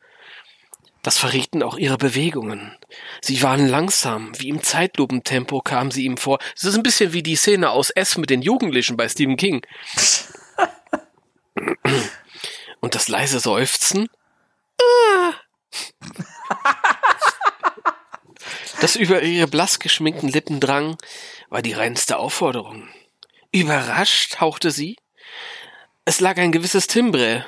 Das 1.03 1.19
verrieten 1.19 1.63
auch 1.63 1.77
ihre 1.77 1.99
Bewegungen. 1.99 2.75
Sie 3.21 3.43
waren 3.43 3.69
langsam, 3.69 4.33
wie 4.41 4.49
im 4.49 4.63
Zeitlupentempo 4.63 5.61
kam 5.61 5.91
sie 5.91 6.05
ihm 6.07 6.17
vor. 6.17 6.39
Es 6.57 6.65
ist 6.65 6.77
ein 6.77 6.83
bisschen 6.83 7.13
wie 7.13 7.23
die 7.23 7.37
Szene 7.37 7.71
aus 7.71 7.91
S 7.91 8.17
mit 8.17 8.31
den 8.31 8.41
Jugendlichen 8.41 8.97
bei 8.97 9.07
Stephen 9.07 9.37
King. 9.37 9.61
Und 12.81 12.95
das 12.95 13.09
leise 13.09 13.39
Seufzen. 13.39 14.09
Das 18.81 18.97
über 18.97 19.23
ihre 19.23 19.47
blass 19.47 19.79
geschminkten 19.79 20.29
Lippen 20.29 20.61
drang, 20.61 20.97
war 21.49 21.63
die 21.63 21.73
reinste 21.73 22.19
Aufforderung. 22.19 22.89
Überrascht 23.53 24.41
hauchte 24.41 24.71
sie. 24.71 24.97
Es 26.05 26.21
lag 26.21 26.37
ein 26.39 26.53
gewisses 26.53 26.87
Timbre. 26.87 27.45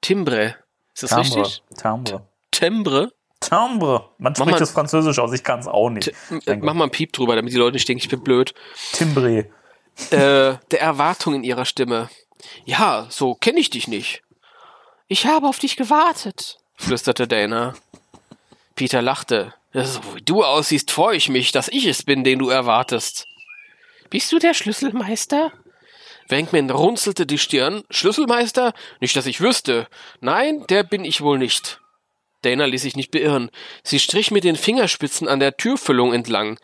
Timbre. 0.00 0.56
Ist 0.94 1.04
das 1.04 1.10
Timbre. 1.10 1.40
richtig? 1.42 1.62
Timbre. 1.80 2.26
Timbre? 2.50 3.12
Timbre. 3.40 4.10
Man 4.18 4.34
spricht 4.34 4.50
mal- 4.50 4.58
das 4.58 4.70
Französisch 4.72 5.18
aus, 5.18 5.32
ich 5.32 5.42
kann 5.44 5.60
es 5.60 5.66
auch 5.66 5.88
nicht. 5.90 6.08
Äh, 6.46 6.56
mach 6.56 6.74
mal 6.74 6.84
einen 6.84 6.90
Piep 6.92 7.12
drüber, 7.12 7.36
damit 7.36 7.52
die 7.52 7.56
Leute 7.56 7.74
nicht 7.74 7.88
denken, 7.88 8.02
ich 8.02 8.08
bin 8.08 8.22
blöd. 8.22 8.54
Timbre. 8.92 9.46
Äh, 10.10 10.56
der 10.70 10.80
Erwartung 10.80 11.34
in 11.34 11.44
ihrer 11.44 11.64
Stimme. 11.64 12.10
Ja, 12.64 13.06
so 13.10 13.34
kenne 13.34 13.60
ich 13.60 13.70
dich 13.70 13.86
nicht. 13.88 14.22
Ich 15.08 15.26
habe 15.26 15.46
auf 15.46 15.58
dich 15.58 15.76
gewartet, 15.76 16.58
flüsterte 16.76 17.26
Dana. 17.28 17.74
Peter 18.76 19.02
lachte. 19.02 19.54
So 19.72 20.00
wie 20.14 20.22
du 20.22 20.42
aussiehst, 20.42 20.90
freue 20.90 21.16
ich 21.16 21.28
mich, 21.28 21.52
dass 21.52 21.68
ich 21.68 21.86
es 21.86 22.02
bin, 22.02 22.24
den 22.24 22.38
du 22.38 22.48
erwartest. 22.48 23.26
Bist 24.08 24.32
du 24.32 24.38
der 24.38 24.54
Schlüsselmeister? 24.54 25.52
Wankman 26.30 26.70
runzelte 26.70 27.26
die 27.26 27.38
Stirn. 27.38 27.82
Schlüsselmeister? 27.90 28.72
Nicht, 29.00 29.16
dass 29.16 29.26
ich 29.26 29.40
wüsste. 29.40 29.88
Nein, 30.20 30.64
der 30.68 30.82
bin 30.82 31.04
ich 31.04 31.20
wohl 31.20 31.38
nicht. 31.38 31.80
Dana 32.42 32.64
ließ 32.64 32.82
sich 32.82 32.96
nicht 32.96 33.10
beirren. 33.10 33.50
Sie 33.82 33.98
strich 33.98 34.30
mit 34.30 34.44
den 34.44 34.56
Fingerspitzen 34.56 35.28
an 35.28 35.40
der 35.40 35.56
Türfüllung 35.56 36.14
entlang. 36.14 36.58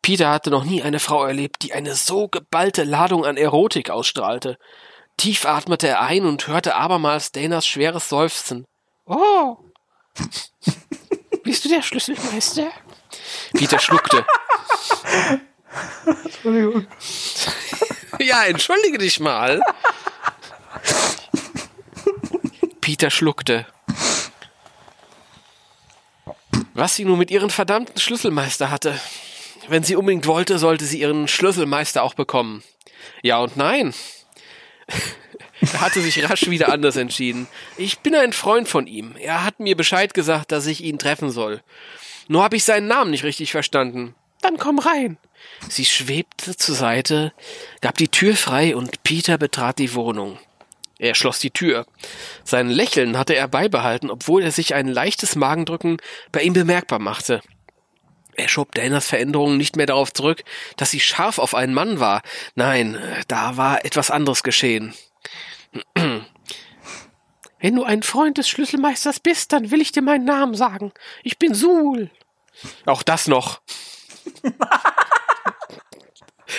Peter 0.00 0.30
hatte 0.30 0.50
noch 0.50 0.64
nie 0.64 0.82
eine 0.82 1.00
Frau 1.00 1.24
erlebt, 1.24 1.62
die 1.62 1.72
eine 1.72 1.94
so 1.94 2.28
geballte 2.28 2.84
Ladung 2.84 3.26
an 3.26 3.36
Erotik 3.36 3.90
ausstrahlte. 3.90 4.58
Tief 5.16 5.44
atmete 5.44 5.88
er 5.88 6.00
ein 6.00 6.24
und 6.24 6.46
hörte 6.46 6.76
abermals 6.76 7.32
Danas 7.32 7.66
schweres 7.66 8.08
Seufzen. 8.08 8.64
Oh! 9.04 9.56
Bist 11.42 11.64
du 11.64 11.68
der 11.68 11.82
Schlüsselmeister? 11.82 12.70
Peter 13.52 13.78
schluckte. 13.78 14.24
Entschuldigung. 16.24 16.86
Ja, 18.24 18.44
entschuldige 18.44 18.98
dich 18.98 19.20
mal. 19.20 19.60
Peter 22.80 23.10
schluckte. 23.10 23.66
Was 26.74 26.96
sie 26.96 27.04
nun 27.04 27.18
mit 27.18 27.30
ihren 27.30 27.50
verdammten 27.50 28.00
Schlüsselmeister 28.00 28.70
hatte. 28.70 28.98
Wenn 29.68 29.82
sie 29.82 29.96
unbedingt 29.96 30.26
wollte, 30.26 30.58
sollte 30.58 30.84
sie 30.84 31.00
ihren 31.00 31.28
Schlüsselmeister 31.28 32.02
auch 32.02 32.14
bekommen. 32.14 32.62
Ja 33.22 33.38
und 33.38 33.56
nein. 33.56 33.94
Er 35.60 35.80
hatte 35.80 36.00
sich 36.00 36.22
rasch 36.30 36.48
wieder 36.48 36.72
anders 36.72 36.94
entschieden. 36.94 37.48
Ich 37.76 37.98
bin 37.98 38.14
ein 38.14 38.32
Freund 38.32 38.68
von 38.68 38.86
ihm. 38.86 39.16
Er 39.18 39.44
hat 39.44 39.58
mir 39.58 39.76
Bescheid 39.76 40.14
gesagt, 40.14 40.52
dass 40.52 40.66
ich 40.66 40.84
ihn 40.84 41.00
treffen 41.00 41.30
soll. 41.30 41.62
Nur 42.28 42.44
habe 42.44 42.54
ich 42.54 42.62
seinen 42.62 42.86
Namen 42.86 43.10
nicht 43.10 43.24
richtig 43.24 43.50
verstanden. 43.50 44.14
Dann 44.40 44.56
komm 44.56 44.78
rein. 44.78 45.18
Sie 45.68 45.84
schwebte 45.84 46.56
zur 46.56 46.74
Seite, 46.74 47.32
gab 47.80 47.96
die 47.98 48.08
Tür 48.08 48.36
frei 48.36 48.76
und 48.76 49.02
Peter 49.02 49.38
betrat 49.38 49.78
die 49.78 49.94
Wohnung. 49.94 50.38
Er 50.98 51.14
schloss 51.14 51.38
die 51.38 51.50
Tür. 51.50 51.86
Sein 52.44 52.68
Lächeln 52.68 53.16
hatte 53.16 53.34
er 53.34 53.46
beibehalten, 53.48 54.10
obwohl 54.10 54.42
er 54.42 54.50
sich 54.50 54.74
ein 54.74 54.88
leichtes 54.88 55.36
Magendrücken 55.36 55.98
bei 56.32 56.42
ihm 56.42 56.52
bemerkbar 56.52 56.98
machte. 56.98 57.40
Er 58.34 58.48
schob 58.48 58.74
Danas 58.74 59.06
Veränderungen 59.08 59.56
nicht 59.56 59.76
mehr 59.76 59.86
darauf 59.86 60.12
zurück, 60.12 60.44
dass 60.76 60.90
sie 60.90 61.00
scharf 61.00 61.38
auf 61.38 61.54
einen 61.54 61.74
Mann 61.74 62.00
war. 62.00 62.22
Nein, 62.54 62.98
da 63.26 63.56
war 63.56 63.84
etwas 63.84 64.10
anderes 64.10 64.42
geschehen. 64.42 64.94
Wenn 67.60 67.74
du 67.74 67.82
ein 67.82 68.02
Freund 68.04 68.38
des 68.38 68.48
Schlüsselmeisters 68.48 69.18
bist, 69.20 69.52
dann 69.52 69.70
will 69.70 69.80
ich 69.80 69.90
dir 69.90 70.02
meinen 70.02 70.24
Namen 70.24 70.54
sagen. 70.54 70.92
Ich 71.24 71.38
bin 71.38 71.54
Suhl. 71.54 72.10
Auch 72.86 73.02
das 73.02 73.26
noch. 73.26 73.60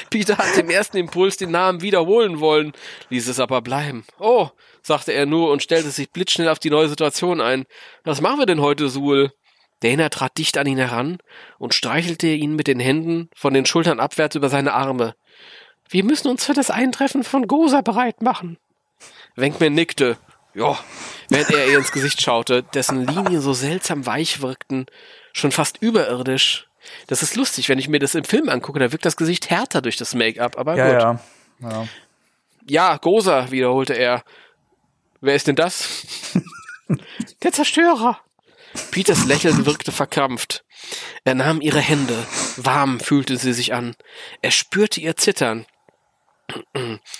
Peter 0.09 0.37
hatte 0.37 0.61
im 0.61 0.69
ersten 0.69 0.97
Impuls 0.97 1.37
den 1.37 1.51
Namen 1.51 1.81
wiederholen 1.81 2.39
wollen, 2.39 2.73
ließ 3.09 3.27
es 3.27 3.39
aber 3.39 3.61
bleiben. 3.61 4.05
Oh, 4.19 4.49
sagte 4.81 5.11
er 5.11 5.25
nur 5.25 5.51
und 5.51 5.63
stellte 5.63 5.89
sich 5.91 6.11
blitzschnell 6.11 6.49
auf 6.49 6.59
die 6.59 6.69
neue 6.69 6.89
Situation 6.89 7.41
ein. 7.41 7.65
Was 8.03 8.21
machen 8.21 8.39
wir 8.39 8.45
denn 8.45 8.61
heute, 8.61 8.89
Suhl? 8.89 9.31
Dana 9.81 10.09
trat 10.09 10.37
dicht 10.37 10.57
an 10.57 10.67
ihn 10.67 10.77
heran 10.77 11.19
und 11.57 11.73
streichelte 11.73 12.27
ihn 12.27 12.55
mit 12.55 12.67
den 12.67 12.79
Händen 12.79 13.29
von 13.35 13.53
den 13.53 13.65
Schultern 13.65 13.99
abwärts 13.99 14.35
über 14.35 14.49
seine 14.49 14.73
Arme. 14.73 15.15
Wir 15.89 16.03
müssen 16.03 16.27
uns 16.27 16.45
für 16.45 16.53
das 16.53 16.69
Eintreffen 16.69 17.23
von 17.23 17.47
Gosa 17.47 17.81
bereit 17.81 18.21
machen. 18.21 18.57
Wenkman 19.35 19.73
nickte. 19.73 20.17
Ja, 20.53 20.77
während 21.29 21.51
er 21.51 21.67
ihr 21.67 21.77
ins 21.77 21.91
Gesicht 21.91 22.21
schaute, 22.21 22.63
dessen 22.63 23.05
Linien 23.05 23.41
so 23.41 23.53
seltsam 23.53 24.05
weich 24.05 24.41
wirkten, 24.41 24.87
schon 25.31 25.51
fast 25.51 25.81
überirdisch. 25.81 26.68
Das 27.07 27.23
ist 27.23 27.35
lustig, 27.35 27.69
wenn 27.69 27.79
ich 27.79 27.87
mir 27.89 27.99
das 27.99 28.15
im 28.15 28.23
Film 28.23 28.49
angucke, 28.49 28.79
da 28.79 28.91
wirkt 28.91 29.05
das 29.05 29.17
Gesicht 29.17 29.49
härter 29.49 29.81
durch 29.81 29.97
das 29.97 30.13
Make-up, 30.15 30.57
aber 30.57 30.75
Ja, 30.75 30.85
gut. 31.13 31.21
ja. 31.61 31.69
ja. 31.69 31.87
Ja, 32.67 32.97
Gosa, 32.97 33.49
wiederholte 33.51 33.93
er. 33.93 34.23
Wer 35.21 35.35
ist 35.35 35.47
denn 35.47 35.55
das? 35.55 36.33
Der 37.43 37.51
Zerstörer. 37.51 38.19
Peters 38.91 39.25
Lächeln 39.25 39.65
wirkte 39.65 39.91
verkrampft. 39.91 40.63
Er 41.23 41.33
nahm 41.35 41.61
ihre 41.61 41.79
Hände. 41.81 42.15
Warm 42.57 42.99
fühlte 42.99 43.37
sie 43.37 43.53
sich 43.53 43.73
an. 43.73 43.95
Er 44.43 44.51
spürte 44.51 45.01
ihr 45.01 45.15
Zittern. 45.15 45.65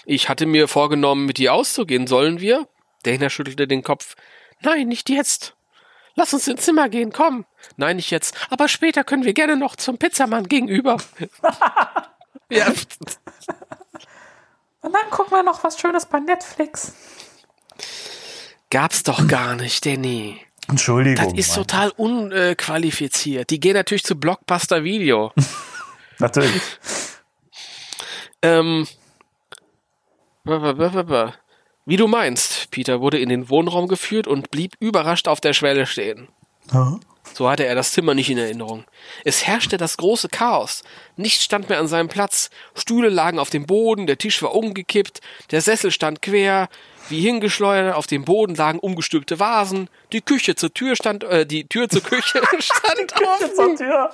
Ich 0.05 0.29
hatte 0.29 0.45
mir 0.45 0.67
vorgenommen, 0.67 1.25
mit 1.25 1.39
ihr 1.39 1.53
auszugehen. 1.53 2.05
Sollen 2.07 2.39
wir? 2.39 2.67
Dana 3.03 3.29
schüttelte 3.29 3.67
den 3.67 3.83
Kopf. 3.83 4.15
Nein, 4.61 4.87
nicht 4.87 5.09
jetzt. 5.09 5.55
Lass 6.19 6.33
uns 6.33 6.49
ins 6.49 6.63
Zimmer 6.65 6.89
gehen, 6.89 7.13
komm. 7.13 7.45
Nein, 7.77 7.95
nicht 7.95 8.11
jetzt. 8.11 8.35
Aber 8.49 8.67
später 8.67 9.05
können 9.05 9.23
wir 9.23 9.31
gerne 9.31 9.55
noch 9.55 9.77
zum 9.77 9.97
Pizzamann 9.97 10.49
gegenüber. 10.49 10.97
ja, 12.51 12.67
Und 14.81 14.93
dann 14.93 15.09
gucken 15.11 15.31
wir 15.31 15.43
noch 15.43 15.63
was 15.63 15.79
Schönes 15.79 16.05
bei 16.07 16.19
Netflix. 16.19 16.91
gab's 18.69 19.03
doch 19.03 19.29
gar 19.29 19.55
nicht, 19.55 19.85
Danny. 19.85 20.45
Entschuldigung. 20.67 21.23
Das 21.23 21.33
ist 21.39 21.55
Mann. 21.55 21.67
total 21.67 21.91
unqualifiziert. 21.91 23.49
Die 23.49 23.61
gehen 23.61 23.75
natürlich 23.75 24.03
zu 24.03 24.15
Blockbuster 24.19 24.83
Video. 24.83 25.31
Natürlich. 26.19 26.61
ähm, 28.41 28.85
wie 31.89 31.97
du 31.97 32.07
meinst, 32.07 32.69
Peter 32.69 33.01
wurde 33.01 33.17
in 33.17 33.29
den 33.29 33.49
Wohnraum 33.49 33.87
geführt 33.87 34.27
und 34.27 34.51
blieb 34.51 34.73
überrascht 34.79 35.27
auf 35.27 35.41
der 35.41 35.53
Schwelle 35.53 35.87
stehen. 35.87 36.27
So 37.33 37.49
hatte 37.49 37.65
er 37.65 37.73
das 37.73 37.93
Zimmer 37.93 38.13
nicht 38.13 38.29
in 38.29 38.37
Erinnerung. 38.37 38.85
Es 39.25 39.47
herrschte 39.47 39.77
das 39.77 39.97
große 39.97 40.29
Chaos. 40.29 40.83
Nichts 41.15 41.43
stand 41.43 41.67
mehr 41.67 41.79
an 41.79 41.87
seinem 41.87 42.07
Platz. 42.07 42.51
Stühle 42.75 43.09
lagen 43.09 43.39
auf 43.39 43.49
dem 43.49 43.65
Boden, 43.65 44.05
der 44.05 44.19
Tisch 44.19 44.43
war 44.43 44.53
umgekippt, 44.53 45.21
der 45.49 45.61
Sessel 45.61 45.89
stand 45.89 46.21
quer, 46.21 46.69
wie 47.09 47.21
hingeschleudert, 47.21 47.95
auf 47.95 48.05
dem 48.05 48.23
Boden 48.23 48.53
lagen 48.53 48.77
umgestülpte 48.77 49.39
Vasen, 49.39 49.89
die 50.13 50.21
Küche 50.21 50.53
zur 50.53 50.71
Tür 50.71 50.95
stand, 50.95 51.23
äh, 51.23 51.47
die 51.47 51.67
Tür 51.67 51.89
zur 51.89 52.03
Küche 52.03 52.39
stand 52.59 53.13
offen. 53.19 53.55
Zur 53.55 53.75
Tür. 53.77 54.09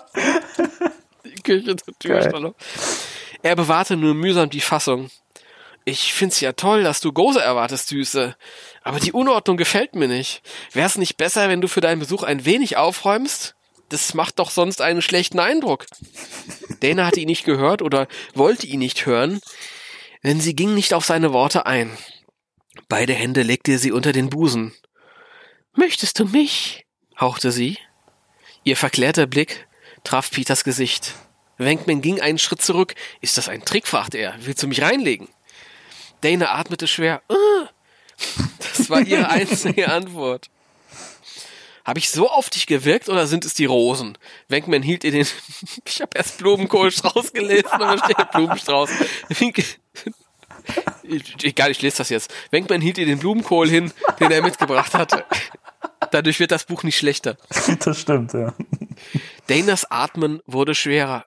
Die 1.26 1.42
Küche 1.42 1.76
zur 1.76 2.00
Tür 2.00 2.20
Geil. 2.20 2.30
stand 2.30 2.46
offen. 2.46 2.56
Er 3.42 3.58
bewahrte 3.58 3.98
nur 3.98 4.14
mühsam 4.14 4.50
die 4.50 4.62
Fassung. 4.62 5.10
Ich 5.86 6.14
find's 6.14 6.40
ja 6.40 6.54
toll, 6.54 6.84
dass 6.84 7.00
du 7.00 7.14
Gose 7.14 7.42
erwartest, 7.42 7.90
Süße. 7.90 8.36
Aber 8.82 9.00
die 9.00 9.12
Unordnung 9.12 9.56
gefällt 9.56 9.96
mir 9.96 10.08
nicht. 10.08 10.42
Wär's 10.74 10.98
nicht 10.98 11.18
besser, 11.18 11.48
wenn 11.48 11.62
du 11.62 11.68
für 11.68 11.82
deinen 11.82 12.00
Besuch 12.00 12.24
ein 12.24 12.46
wenig 12.46 12.76
aufräumst? 12.78 13.56
das 13.90 14.14
macht 14.14 14.40
doch 14.40 14.50
sonst 14.50 14.82
einen 14.82 15.02
schlechten 15.02 15.40
Eindruck. 15.40 15.86
Dana 16.80 17.06
hatte 17.06 17.20
ihn 17.20 17.28
nicht 17.28 17.46
gehört 17.46 17.82
oder 17.82 18.08
wollte 18.34 18.68
ihn 18.68 18.80
nicht 18.80 19.06
hören, 19.06 19.40
denn 20.24 20.42
sie 20.42 20.56
ging 20.56 20.74
nicht 20.74 20.94
auf 20.94 21.06
seine 21.06 21.34
Worte 21.34 21.66
ein. 21.66 21.96
Beide 22.90 23.14
Hände 23.14 23.44
legte 23.44 23.78
sie 23.78 23.92
unter 23.92 24.12
den 24.12 24.30
Busen. 24.30 24.74
Möchtest 25.74 26.20
du 26.20 26.26
mich? 26.26 26.86
hauchte 27.20 27.52
sie. 27.52 27.78
Ihr 28.64 28.76
verklärter 28.76 29.28
Blick 29.28 29.68
traf 30.04 30.30
Peters 30.32 30.64
Gesicht. 30.64 31.14
Wenkman 31.58 32.02
ging 32.02 32.20
einen 32.20 32.38
Schritt 32.38 32.62
zurück. 32.62 32.96
Ist 33.22 33.38
das 33.38 33.48
ein 33.48 33.64
Trick? 33.64 33.88
fragte 33.88 34.18
er. 34.18 34.36
Willst 34.40 34.62
du 34.62 34.68
mich 34.68 34.82
reinlegen? 34.82 35.30
Dana 36.22 36.52
atmete 36.56 36.88
schwer. 36.88 37.22
"Äh." 37.30 37.36
Das 38.60 38.90
war 38.90 39.02
ihre 39.02 39.30
einzige 39.30 39.92
Antwort. 39.92 40.50
Habe 41.84 42.00
ich 42.00 42.10
so 42.10 42.30
auf 42.30 42.50
dich 42.50 42.66
gewirkt 42.66 43.10
oder 43.10 43.28
sind 43.28 43.46
es 43.46 43.54
die 43.54 43.66
Rosen? 43.66 44.18
Wenkman 44.48 44.82
hielt 44.82 45.04
ihr 45.04 45.12
den. 45.12 45.28
Ich 45.86 46.02
habe 46.02 46.12
erst 46.16 46.40
Blumenkohlstrauß 46.40 47.32
gelesen, 47.34 47.68
aber 47.70 47.98
steht 48.04 48.32
Blumenstrauß. 48.32 48.90
Egal, 51.44 51.72
ich 51.72 51.82
lese 51.82 51.98
das 51.98 52.10
jetzt. 52.10 52.34
Wenkman 52.50 52.82
hielt 52.82 52.98
ihr 52.98 53.06
den 53.06 53.20
Blumenkohl 53.20 53.70
hin, 53.70 53.94
den 54.20 54.32
er 54.32 54.42
mitgebracht 54.42 54.94
hatte. 54.96 55.26
Dadurch 56.12 56.40
wird 56.40 56.52
das 56.52 56.66
Buch 56.66 56.84
nicht 56.84 56.98
schlechter. 56.98 57.38
Das 57.80 58.00
stimmt, 58.00 58.34
ja. 58.34 58.54
Danas 59.48 59.90
Atmen 59.92 60.42
wurde 60.48 60.74
schwerer. 60.74 61.26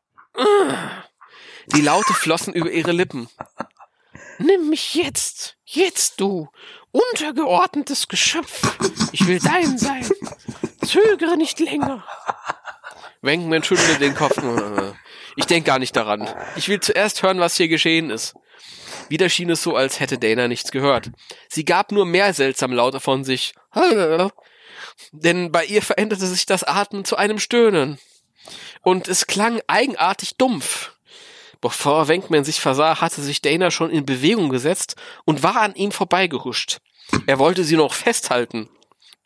Die 1.67 1.81
Laute 1.81 2.15
flossen 2.15 2.53
über 2.53 2.71
ihre 2.71 2.93
Lippen. 2.93 3.29
Nimm 4.39 4.69
mich 4.69 4.95
jetzt, 4.95 5.57
jetzt 5.65 6.21
du, 6.21 6.49
untergeordnetes 6.93 8.09
Geschöpf. 8.09 8.77
Ich 9.13 9.27
will 9.27 9.41
dein 9.41 9.79
sein. 9.79 10.09
Zögere 10.85 11.37
nicht 11.37 11.59
länger. 11.61 12.05
Wenkman 13.21 13.65
schüttelte 13.65 13.99
den 13.99 14.15
Kopf. 14.15 14.41
Ich 15.37 15.47
denke 15.47 15.67
gar 15.67 15.79
nicht 15.79 15.97
daran. 15.97 16.29
Ich 16.57 16.69
will 16.69 16.81
zuerst 16.81 17.23
hören, 17.23 17.41
was 17.41 17.57
hier 17.57 17.69
geschehen 17.69 18.11
ist. 18.11 18.35
Wieder 19.09 19.29
schien 19.29 19.51
es 19.51 19.63
so, 19.63 19.77
als 19.77 20.01
hätte 20.01 20.19
Dana 20.19 20.49
nichts 20.49 20.71
gehört. 20.71 21.11
Sie 21.49 21.65
gab 21.65 21.93
nur 21.93 22.07
mehr 22.07 22.33
seltsame 22.35 22.75
Laute 22.75 23.01
von 23.01 23.25
sich. 23.25 23.55
Denn 25.13 25.53
bei 25.53 25.65
ihr 25.65 25.83
veränderte 25.83 26.27
sich 26.27 26.47
das 26.47 26.65
Atmen 26.65 27.05
zu 27.05 27.17
einem 27.17 27.39
Stöhnen. 27.39 27.99
Und 28.83 29.09
es 29.09 29.27
klang 29.27 29.61
eigenartig 29.67 30.37
dumpf. 30.37 30.93
Bevor 31.61 32.09
Wenkman 32.09 32.45
sich 32.45 32.61
versah, 32.61 33.01
hatte 33.01 33.21
sich 33.21 33.43
Dana 33.43 33.71
schon 33.71 33.91
in 33.91 34.07
Bewegung 34.07 34.49
gesetzt 34.49 34.95
und 35.25 35.43
war 35.43 35.61
an 35.61 35.75
ihm 35.75 35.91
vorbeigehuscht. 35.91 36.79
Er 37.27 37.39
wollte 37.39 37.65
sie 37.65 37.77
noch 37.77 37.95
festhalten. 37.95 38.69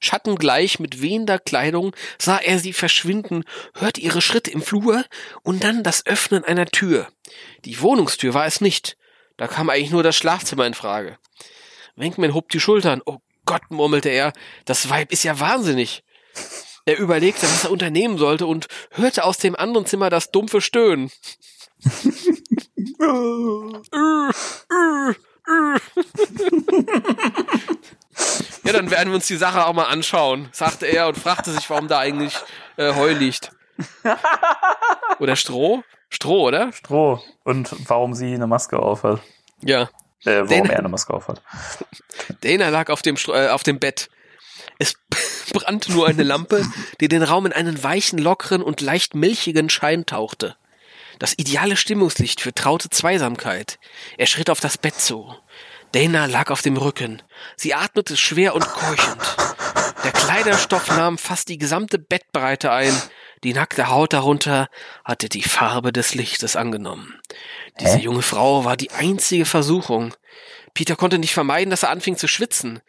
Schattengleich 0.00 0.80
mit 0.80 1.00
wehender 1.00 1.38
Kleidung 1.38 1.94
sah 2.18 2.38
er 2.38 2.58
sie 2.58 2.72
verschwinden, 2.72 3.44
hörte 3.74 4.00
ihre 4.00 4.20
Schritte 4.20 4.50
im 4.50 4.62
Flur 4.62 5.04
und 5.42 5.62
dann 5.62 5.84
das 5.84 6.06
Öffnen 6.06 6.44
einer 6.44 6.66
Tür. 6.66 7.08
Die 7.64 7.80
Wohnungstür 7.80 8.34
war 8.34 8.46
es 8.46 8.60
nicht. 8.60 8.96
Da 9.36 9.46
kam 9.46 9.70
eigentlich 9.70 9.90
nur 9.92 10.02
das 10.02 10.16
Schlafzimmer 10.16 10.66
in 10.66 10.74
Frage. 10.74 11.18
Wenkman 11.94 12.34
hob 12.34 12.48
die 12.48 12.60
Schultern. 12.60 13.00
Oh 13.06 13.18
Gott, 13.44 13.70
murmelte 13.70 14.08
er, 14.08 14.32
das 14.64 14.88
Weib 14.88 15.12
ist 15.12 15.22
ja 15.22 15.38
wahnsinnig. 15.38 16.02
Er 16.84 16.98
überlegte, 16.98 17.42
was 17.42 17.64
er 17.64 17.70
unternehmen 17.70 18.18
sollte 18.18 18.46
und 18.46 18.66
hörte 18.90 19.24
aus 19.24 19.38
dem 19.38 19.54
anderen 19.54 19.86
Zimmer 19.86 20.10
das 20.10 20.32
dumpfe 20.32 20.60
Stöhnen. 20.60 21.12
Ja, 28.64 28.72
dann 28.72 28.90
werden 28.90 29.08
wir 29.10 29.16
uns 29.16 29.26
die 29.26 29.36
Sache 29.36 29.66
auch 29.66 29.72
mal 29.72 29.84
anschauen, 29.86 30.48
sagte 30.52 30.86
er 30.86 31.08
und 31.08 31.18
fragte 31.18 31.50
sich, 31.50 31.68
warum 31.70 31.88
da 31.88 31.98
eigentlich 31.98 32.36
äh, 32.76 32.94
Heu 32.94 33.12
liegt. 33.12 33.52
Oder 35.18 35.36
Stroh? 35.36 35.82
Stroh, 36.08 36.46
oder? 36.48 36.72
Stroh. 36.72 37.20
Und 37.44 37.74
warum 37.88 38.14
sie 38.14 38.34
eine 38.34 38.46
Maske 38.46 38.78
aufhat. 38.78 39.20
Ja. 39.62 39.82
Äh, 40.24 40.42
warum 40.44 40.48
Dana- 40.48 40.70
er 40.72 40.78
eine 40.80 40.88
Maske 40.88 41.12
aufhat. 41.14 41.42
Dana 42.42 42.68
lag 42.68 42.90
auf 42.90 43.02
dem, 43.02 43.16
Stro- 43.16 43.34
äh, 43.34 43.48
auf 43.48 43.62
dem 43.62 43.78
Bett. 43.80 44.08
Es 44.78 44.94
brannte 45.52 45.92
nur 45.92 46.06
eine 46.06 46.22
Lampe, 46.22 46.64
die 47.00 47.08
den 47.08 47.22
Raum 47.22 47.46
in 47.46 47.52
einen 47.52 47.82
weichen, 47.82 48.18
lockeren 48.18 48.62
und 48.62 48.80
leicht 48.80 49.14
milchigen 49.14 49.70
Schein 49.70 50.06
tauchte. 50.06 50.56
Das 51.22 51.34
ideale 51.36 51.76
Stimmungslicht 51.76 52.40
für 52.40 52.52
traute 52.52 52.90
Zweisamkeit. 52.90 53.78
Er 54.18 54.26
schritt 54.26 54.50
auf 54.50 54.58
das 54.58 54.76
Bett 54.76 54.96
zu. 54.96 55.32
Dana 55.92 56.26
lag 56.26 56.50
auf 56.50 56.62
dem 56.62 56.76
Rücken. 56.76 57.22
Sie 57.54 57.74
atmete 57.74 58.16
schwer 58.16 58.56
und 58.56 58.66
keuchend. 58.66 59.36
Der 60.02 60.10
Kleiderstoff 60.10 60.88
nahm 60.88 61.18
fast 61.18 61.48
die 61.48 61.58
gesamte 61.58 62.00
Bettbreite 62.00 62.72
ein. 62.72 62.92
Die 63.44 63.54
nackte 63.54 63.88
Haut 63.88 64.14
darunter 64.14 64.68
hatte 65.04 65.28
die 65.28 65.44
Farbe 65.44 65.92
des 65.92 66.16
Lichtes 66.16 66.56
angenommen. 66.56 67.14
Diese 67.78 67.98
junge 67.98 68.22
Frau 68.22 68.64
war 68.64 68.76
die 68.76 68.90
einzige 68.90 69.44
Versuchung. 69.44 70.14
Peter 70.74 70.96
konnte 70.96 71.20
nicht 71.20 71.34
vermeiden, 71.34 71.70
dass 71.70 71.84
er 71.84 71.90
anfing 71.90 72.16
zu 72.16 72.26
schwitzen. 72.26 72.80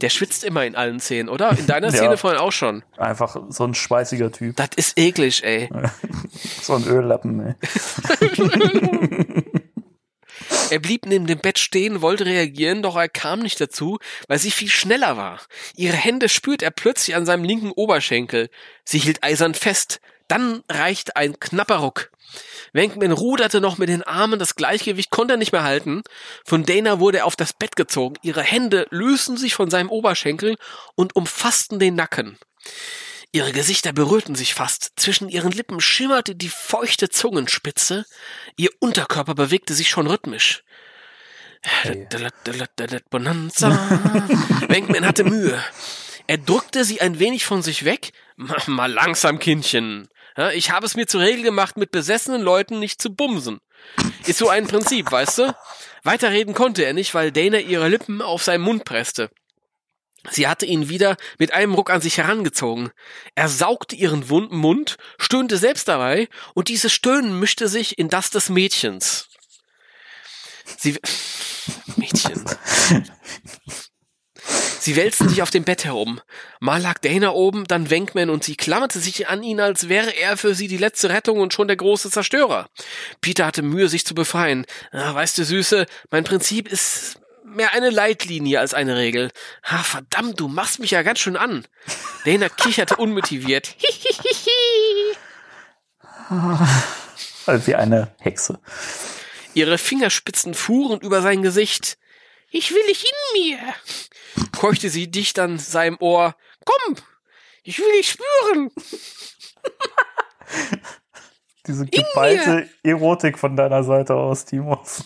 Der 0.00 0.08
schwitzt 0.10 0.44
immer 0.44 0.64
in 0.64 0.74
allen 0.76 1.00
Szenen, 1.00 1.28
oder? 1.28 1.56
In 1.58 1.66
deiner 1.66 1.88
Ja. 1.92 1.96
Szene 1.96 2.16
vorhin 2.16 2.40
auch 2.40 2.52
schon. 2.52 2.82
Einfach 2.96 3.36
so 3.48 3.64
ein 3.64 3.74
schweißiger 3.74 4.32
Typ. 4.32 4.56
Das 4.56 4.70
ist 4.76 4.98
eklig, 4.98 5.44
ey. 5.44 5.68
So 6.62 6.74
ein 6.74 6.84
Öllappen, 6.86 7.40
ey. 7.46 7.54
Er 10.70 10.78
blieb 10.78 11.06
neben 11.06 11.26
dem 11.26 11.38
Bett 11.38 11.58
stehen, 11.58 12.02
wollte 12.02 12.26
reagieren, 12.26 12.82
doch 12.82 12.96
er 12.96 13.08
kam 13.08 13.40
nicht 13.40 13.60
dazu, 13.60 13.98
weil 14.28 14.38
sie 14.38 14.50
viel 14.50 14.68
schneller 14.68 15.16
war. 15.16 15.40
Ihre 15.76 15.96
Hände 15.96 16.28
spürt 16.28 16.62
er 16.62 16.70
plötzlich 16.70 17.14
an 17.14 17.26
seinem 17.26 17.44
linken 17.44 17.70
Oberschenkel. 17.70 18.48
Sie 18.84 18.98
hielt 18.98 19.22
eisern 19.22 19.54
fest. 19.54 20.00
Dann 20.28 20.62
reichte 20.70 21.16
ein 21.16 21.38
knapper 21.38 21.76
Ruck. 21.76 22.10
Wenkman 22.72 23.12
ruderte 23.12 23.60
noch 23.60 23.78
mit 23.78 23.88
den 23.88 24.02
Armen, 24.02 24.38
das 24.38 24.56
Gleichgewicht 24.56 25.10
konnte 25.10 25.34
er 25.34 25.36
nicht 25.36 25.52
mehr 25.52 25.62
halten. 25.62 26.02
Von 26.44 26.64
Dana 26.64 26.98
wurde 26.98 27.18
er 27.18 27.26
auf 27.26 27.36
das 27.36 27.52
Bett 27.52 27.76
gezogen. 27.76 28.16
Ihre 28.22 28.42
Hände 28.42 28.86
lösten 28.90 29.36
sich 29.36 29.54
von 29.54 29.70
seinem 29.70 29.90
Oberschenkel 29.90 30.56
und 30.94 31.14
umfassten 31.14 31.78
den 31.78 31.94
Nacken. 31.94 32.38
Ihre 33.32 33.52
Gesichter 33.52 33.92
berührten 33.92 34.34
sich 34.34 34.54
fast. 34.54 34.92
Zwischen 34.96 35.28
ihren 35.28 35.50
Lippen 35.50 35.80
schimmerte 35.80 36.34
die 36.34 36.48
feuchte 36.48 37.08
Zungenspitze. 37.08 38.06
Ihr 38.56 38.70
Unterkörper 38.78 39.34
bewegte 39.34 39.74
sich 39.74 39.88
schon 39.88 40.06
rhythmisch. 40.06 40.62
Hey. 41.62 42.06
Bonanza. 43.10 43.70
Wenkman 44.68 45.06
hatte 45.06 45.24
Mühe. 45.24 45.60
Er 46.26 46.38
drückte 46.38 46.84
sie 46.84 47.00
ein 47.00 47.18
wenig 47.18 47.44
von 47.44 47.62
sich 47.62 47.84
weg. 47.84 48.12
Mal, 48.36 48.62
mal 48.66 48.92
langsam, 48.92 49.38
Kindchen. 49.38 50.08
Ja, 50.36 50.50
Ich 50.50 50.70
habe 50.70 50.86
es 50.86 50.96
mir 50.96 51.06
zur 51.06 51.20
Regel 51.20 51.42
gemacht, 51.42 51.76
mit 51.76 51.90
besessenen 51.90 52.42
Leuten 52.42 52.78
nicht 52.78 53.00
zu 53.00 53.14
bumsen. 53.14 53.60
Ist 54.26 54.38
so 54.38 54.48
ein 54.48 54.66
Prinzip, 54.66 55.10
weißt 55.10 55.38
du? 55.38 55.56
Weiterreden 56.02 56.54
konnte 56.54 56.84
er 56.84 56.92
nicht, 56.92 57.14
weil 57.14 57.32
Dana 57.32 57.58
ihre 57.58 57.88
Lippen 57.88 58.22
auf 58.22 58.42
seinen 58.42 58.62
Mund 58.62 58.84
presste. 58.84 59.30
Sie 60.30 60.48
hatte 60.48 60.64
ihn 60.64 60.88
wieder 60.88 61.16
mit 61.38 61.52
einem 61.52 61.74
Ruck 61.74 61.90
an 61.90 62.00
sich 62.00 62.16
herangezogen. 62.16 62.90
Er 63.34 63.48
saugte 63.48 63.94
ihren 63.94 64.30
wunden 64.30 64.56
Mund, 64.56 64.96
stöhnte 65.18 65.58
selbst 65.58 65.86
dabei, 65.86 66.28
und 66.54 66.68
dieses 66.68 66.92
Stöhnen 66.92 67.38
mischte 67.38 67.68
sich 67.68 67.98
in 67.98 68.08
das 68.08 68.30
des 68.30 68.48
Mädchens. 68.48 69.28
Sie. 70.78 70.98
Mädchen. 71.96 72.44
Sie 74.80 74.96
wälzten 74.96 75.28
sich 75.28 75.40
auf 75.40 75.50
dem 75.50 75.64
Bett 75.64 75.84
herum. 75.84 76.20
Mal 76.60 76.82
lag 76.82 76.98
Dana 76.98 77.30
oben, 77.30 77.66
dann 77.66 77.88
Wenkman 77.88 78.28
und 78.28 78.44
sie 78.44 78.54
klammerte 78.56 78.98
sich 78.98 79.28
an 79.28 79.42
ihn, 79.42 79.60
als 79.60 79.88
wäre 79.88 80.10
er 80.10 80.36
für 80.36 80.54
sie 80.54 80.68
die 80.68 80.76
letzte 80.76 81.08
Rettung 81.08 81.38
und 81.40 81.54
schon 81.54 81.68
der 81.68 81.78
große 81.78 82.10
Zerstörer. 82.10 82.68
Peter 83.22 83.46
hatte 83.46 83.62
Mühe, 83.62 83.88
sich 83.88 84.04
zu 84.04 84.14
befreien. 84.14 84.66
Ah, 84.92 85.14
weißt 85.14 85.38
du, 85.38 85.44
Süße, 85.44 85.86
mein 86.10 86.24
Prinzip 86.24 86.68
ist 86.68 87.18
mehr 87.44 87.72
eine 87.72 87.88
Leitlinie 87.90 88.60
als 88.60 88.74
eine 88.74 88.96
Regel. 88.96 89.30
Ah, 89.62 89.82
verdammt, 89.82 90.38
du 90.40 90.48
machst 90.48 90.80
mich 90.80 90.90
ja 90.90 91.02
ganz 91.02 91.18
schön 91.20 91.36
an. 91.36 91.66
Dana 92.26 92.50
kicherte 92.50 92.96
unmotiviert. 92.96 93.74
Wie 97.46 97.74
eine 97.74 98.14
Hexe. 98.20 98.60
Ihre 99.54 99.78
Fingerspitzen 99.78 100.54
fuhren 100.54 101.00
über 101.00 101.22
sein 101.22 101.42
Gesicht. 101.42 101.96
Ich 102.50 102.72
will 102.72 102.86
dich 102.88 103.04
in 103.04 103.42
mir, 103.42 103.58
keuchte 104.56 104.88
sie 104.90 105.10
dicht 105.10 105.38
an 105.38 105.58
seinem 105.58 105.96
Ohr. 106.00 106.34
Komm, 106.64 106.96
ich 107.62 107.78
will 107.78 107.92
dich 107.92 108.10
spüren. 108.10 108.70
Diese 111.66 111.86
geballte 111.86 112.68
Erotik 112.82 113.38
von 113.38 113.56
deiner 113.56 113.84
Seite 113.84 114.14
aus, 114.14 114.44
Timos. 114.44 115.04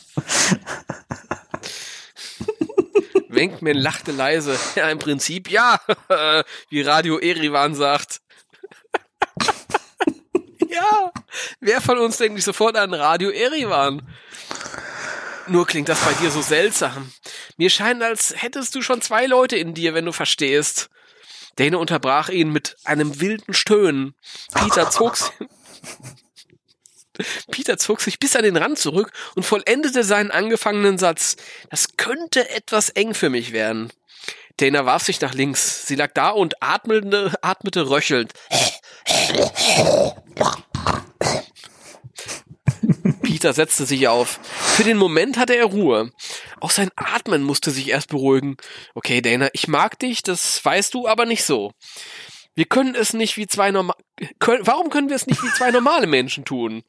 Wenkman 3.28 3.76
lachte 3.76 4.10
leise. 4.10 4.58
Ja, 4.74 4.90
im 4.90 4.98
Prinzip 4.98 5.50
ja, 5.50 5.80
wie 6.70 6.80
Radio 6.80 7.18
Erivan 7.18 7.74
sagt. 7.74 8.20
ja, 10.68 11.12
wer 11.60 11.80
von 11.80 11.98
uns 11.98 12.16
denkt 12.16 12.34
nicht 12.34 12.44
sofort 12.44 12.76
an 12.76 12.92
Radio 12.94 13.30
Erivan? 13.30 14.02
Nur 15.48 15.66
klingt 15.66 15.88
das 15.88 16.00
bei 16.00 16.12
dir 16.14 16.30
so 16.30 16.42
seltsam. 16.42 17.12
Mir 17.56 17.70
scheint, 17.70 18.02
als 18.02 18.34
hättest 18.36 18.74
du 18.74 18.82
schon 18.82 19.00
zwei 19.00 19.26
Leute 19.26 19.56
in 19.56 19.74
dir, 19.74 19.94
wenn 19.94 20.04
du 20.04 20.12
verstehst. 20.12 20.90
Dana 21.56 21.78
unterbrach 21.78 22.28
ihn 22.28 22.52
mit 22.52 22.76
einem 22.84 23.20
wilden 23.20 23.54
Stöhnen. 23.54 24.14
Peter 24.54 24.90
zog, 24.90 25.16
si- 25.16 25.30
Peter 27.50 27.78
zog 27.78 28.00
sich 28.00 28.18
bis 28.18 28.36
an 28.36 28.42
den 28.44 28.56
Rand 28.56 28.78
zurück 28.78 29.12
und 29.34 29.44
vollendete 29.44 30.04
seinen 30.04 30.30
angefangenen 30.30 30.98
Satz. 30.98 31.36
Das 31.70 31.96
könnte 31.96 32.48
etwas 32.50 32.90
eng 32.90 33.14
für 33.14 33.30
mich 33.30 33.52
werden. 33.52 33.92
Dana 34.58 34.84
warf 34.86 35.04
sich 35.04 35.20
nach 35.20 35.34
links. 35.34 35.86
Sie 35.86 35.94
lag 35.94 36.10
da 36.14 36.30
und 36.30 36.62
atmete, 36.62 37.32
atmete 37.42 37.88
röchelnd. 37.88 38.32
Peter 43.28 43.52
setzte 43.52 43.84
sich 43.84 44.08
auf. 44.08 44.40
Für 44.42 44.84
den 44.84 44.96
Moment 44.96 45.36
hatte 45.36 45.54
er 45.54 45.66
Ruhe. 45.66 46.12
Auch 46.60 46.70
sein 46.70 46.88
Atmen 46.96 47.42
musste 47.42 47.70
sich 47.70 47.90
erst 47.90 48.08
beruhigen. 48.08 48.56
Okay, 48.94 49.20
Dana, 49.20 49.50
ich 49.52 49.68
mag 49.68 49.98
dich, 49.98 50.22
das 50.22 50.64
weißt 50.64 50.94
du, 50.94 51.06
aber 51.06 51.26
nicht 51.26 51.44
so. 51.44 51.72
Wir 52.54 52.64
können 52.64 52.94
es 52.94 53.12
nicht 53.12 53.36
wie 53.36 53.46
zwei 53.46 53.70
normal. 53.70 53.96
Können, 54.38 54.66
warum 54.66 54.88
können 54.88 55.10
wir 55.10 55.16
es 55.16 55.26
nicht 55.26 55.42
wie 55.42 55.52
zwei 55.52 55.70
normale 55.70 56.06
Menschen 56.06 56.46
tun? 56.46 56.84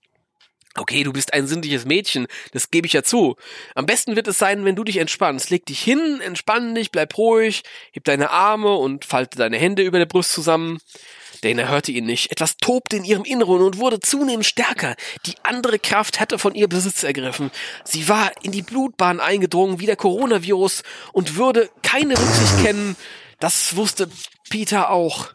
Okay, 0.76 1.04
du 1.04 1.12
bist 1.12 1.34
ein 1.34 1.46
sinnliches 1.46 1.84
Mädchen, 1.84 2.28
das 2.54 2.72
gebe 2.72 2.88
ich 2.88 2.94
ja 2.94 3.04
zu. 3.04 3.36
Am 3.76 3.86
besten 3.86 4.16
wird 4.16 4.30
es 4.30 4.38
sein, 4.38 4.64
wenn 4.64 4.78
du 4.78 4.86
dich 4.86 4.96
entspannst. 4.96 5.50
Leg 5.50 5.66
dich 5.66 5.82
hin, 5.82 6.22
entspann 6.22 6.74
dich, 6.74 6.90
bleib 6.92 7.18
ruhig, 7.18 7.64
heb 7.92 8.06
deine 8.06 8.30
Arme 8.30 8.76
und 8.76 9.04
falte 9.04 9.38
deine 9.38 9.58
Hände 9.58 9.84
über 9.84 9.98
der 9.98 10.06
Brust 10.06 10.32
zusammen. 10.32 10.80
Dana 11.42 11.68
hörte 11.68 11.92
ihn 11.92 12.06
nicht. 12.06 12.32
Etwas 12.32 12.58
tobte 12.58 12.98
in 12.98 13.04
ihrem 13.04 13.24
Inneren 13.24 13.62
und 13.62 13.78
wurde 13.78 14.00
zunehmend 14.00 14.46
stärker. 14.46 14.96
Die 15.26 15.36
andere 15.44 15.80
Kraft 15.80 16.20
hatte 16.20 16.40
von 16.40 16.56
ihr 16.56 16.68
Besitz 16.68 17.04
ergriffen. 17.04 17.52
Sie 17.84 18.08
war 18.08 18.32
in 18.44 18.52
die 18.52 18.62
Blutbahn 18.62 19.20
eingedrungen 19.20 19.80
wie 19.80 19.86
der 19.86 19.96
Coronavirus 19.96 20.84
und 21.14 21.36
würde 21.36 21.70
keine 21.82 22.18
Rücksicht 22.18 22.64
kennen. 22.64 22.96
Das 23.40 23.76
wusste 23.76 24.10
Peter 24.50 24.90
auch. 24.90 25.30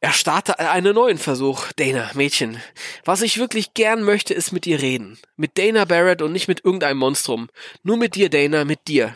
Er 0.00 0.12
starrte 0.12 0.58
einen 0.58 0.96
neuen 0.96 1.16
Versuch. 1.16 1.70
Dana, 1.76 2.10
Mädchen, 2.14 2.60
was 3.04 3.22
ich 3.22 3.38
wirklich 3.38 3.72
gern 3.72 4.02
möchte, 4.02 4.34
ist 4.34 4.50
mit 4.50 4.64
dir 4.64 4.82
reden. 4.82 5.16
Mit 5.36 5.56
Dana 5.58 5.84
Barrett 5.84 6.22
und 6.22 6.32
nicht 6.32 6.48
mit 6.48 6.64
irgendeinem 6.64 6.98
Monstrum. 6.98 7.48
Nur 7.84 7.96
mit 7.96 8.16
dir, 8.16 8.28
Dana, 8.28 8.64
mit 8.64 8.88
dir. 8.88 9.14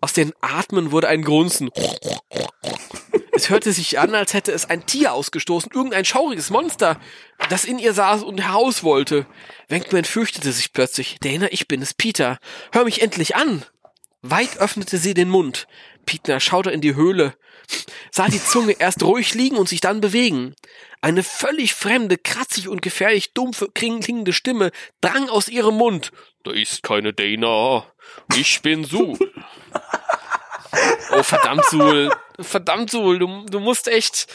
Aus 0.00 0.12
den 0.12 0.32
Atmen 0.40 0.92
wurde 0.92 1.08
ein 1.08 1.22
Grunzen. 1.22 1.70
Es 3.32 3.48
hörte 3.48 3.72
sich 3.72 3.98
an, 3.98 4.14
als 4.14 4.34
hätte 4.34 4.52
es 4.52 4.68
ein 4.68 4.84
Tier 4.86 5.12
ausgestoßen, 5.12 5.72
irgendein 5.74 6.04
schauriges 6.04 6.50
Monster, 6.50 7.00
das 7.48 7.64
in 7.64 7.78
ihr 7.78 7.94
saß 7.94 8.22
und 8.22 8.38
heraus 8.38 8.82
wollte. 8.82 9.26
Wenkman 9.68 10.04
fürchtete 10.04 10.52
sich 10.52 10.72
plötzlich. 10.72 11.16
Dana, 11.20 11.48
ich 11.50 11.66
bin 11.66 11.80
es, 11.80 11.94
Peter. 11.94 12.38
Hör 12.72 12.84
mich 12.84 13.02
endlich 13.02 13.36
an. 13.36 13.64
Weit 14.22 14.58
öffnete 14.58 14.98
sie 14.98 15.14
den 15.14 15.30
Mund. 15.30 15.66
Peter 16.04 16.40
schaute 16.40 16.70
in 16.70 16.80
die 16.80 16.94
Höhle, 16.94 17.34
sah 18.10 18.28
die 18.28 18.42
Zunge 18.42 18.72
erst 18.72 19.02
ruhig 19.02 19.34
liegen 19.34 19.56
und 19.56 19.68
sich 19.68 19.80
dann 19.80 20.00
bewegen. 20.00 20.54
Eine 21.02 21.22
völlig 21.22 21.74
fremde, 21.74 22.18
kratzig 22.18 22.68
und 22.68 22.82
gefährlich 22.82 23.32
dumpfe, 23.32 23.70
klingende 23.72 24.32
Stimme 24.32 24.70
drang 25.00 25.30
aus 25.30 25.48
ihrem 25.48 25.76
Mund. 25.76 26.12
Da 26.44 26.52
ist 26.52 26.82
keine 26.82 27.12
Dana. 27.12 27.86
Ich 28.34 28.60
bin 28.62 28.84
Sul. 28.84 29.18
Oh, 31.12 31.22
verdammt, 31.22 31.64
Sul. 31.64 32.10
Verdammt, 32.38 32.90
Sul. 32.90 33.18
Du, 33.18 33.44
du 33.46 33.60
musst 33.60 33.88
echt. 33.88 34.26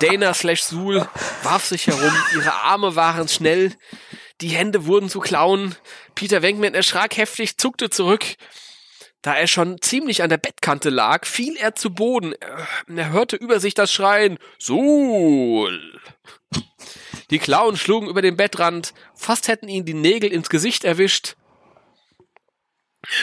Dana 0.00 0.32
slash 0.32 0.62
Sul 0.62 1.06
warf 1.42 1.66
sich 1.66 1.86
herum. 1.86 2.12
Ihre 2.34 2.52
Arme 2.52 2.96
waren 2.96 3.28
schnell. 3.28 3.76
Die 4.40 4.48
Hände 4.48 4.86
wurden 4.86 5.08
zu 5.08 5.20
Klauen. 5.20 5.74
Peter 6.14 6.40
Wenkman 6.42 6.74
erschrak 6.74 7.16
heftig, 7.16 7.58
zuckte 7.58 7.90
zurück. 7.90 8.24
Da 9.22 9.34
er 9.34 9.46
schon 9.46 9.80
ziemlich 9.82 10.22
an 10.22 10.30
der 10.30 10.38
Bettkante 10.38 10.88
lag, 10.88 11.26
fiel 11.26 11.56
er 11.56 11.74
zu 11.74 11.90
Boden. 11.90 12.34
Er 12.88 13.10
hörte 13.10 13.36
über 13.36 13.60
sich 13.60 13.74
das 13.74 13.92
Schreien. 13.92 14.38
Sul! 14.58 16.00
Die 17.30 17.38
Klauen 17.38 17.76
schlugen 17.76 18.08
über 18.08 18.22
den 18.22 18.36
Bettrand. 18.36 18.94
Fast 19.14 19.48
hätten 19.48 19.68
ihn 19.68 19.84
die 19.84 19.94
Nägel 19.94 20.32
ins 20.32 20.48
Gesicht 20.48 20.84
erwischt 20.84 21.36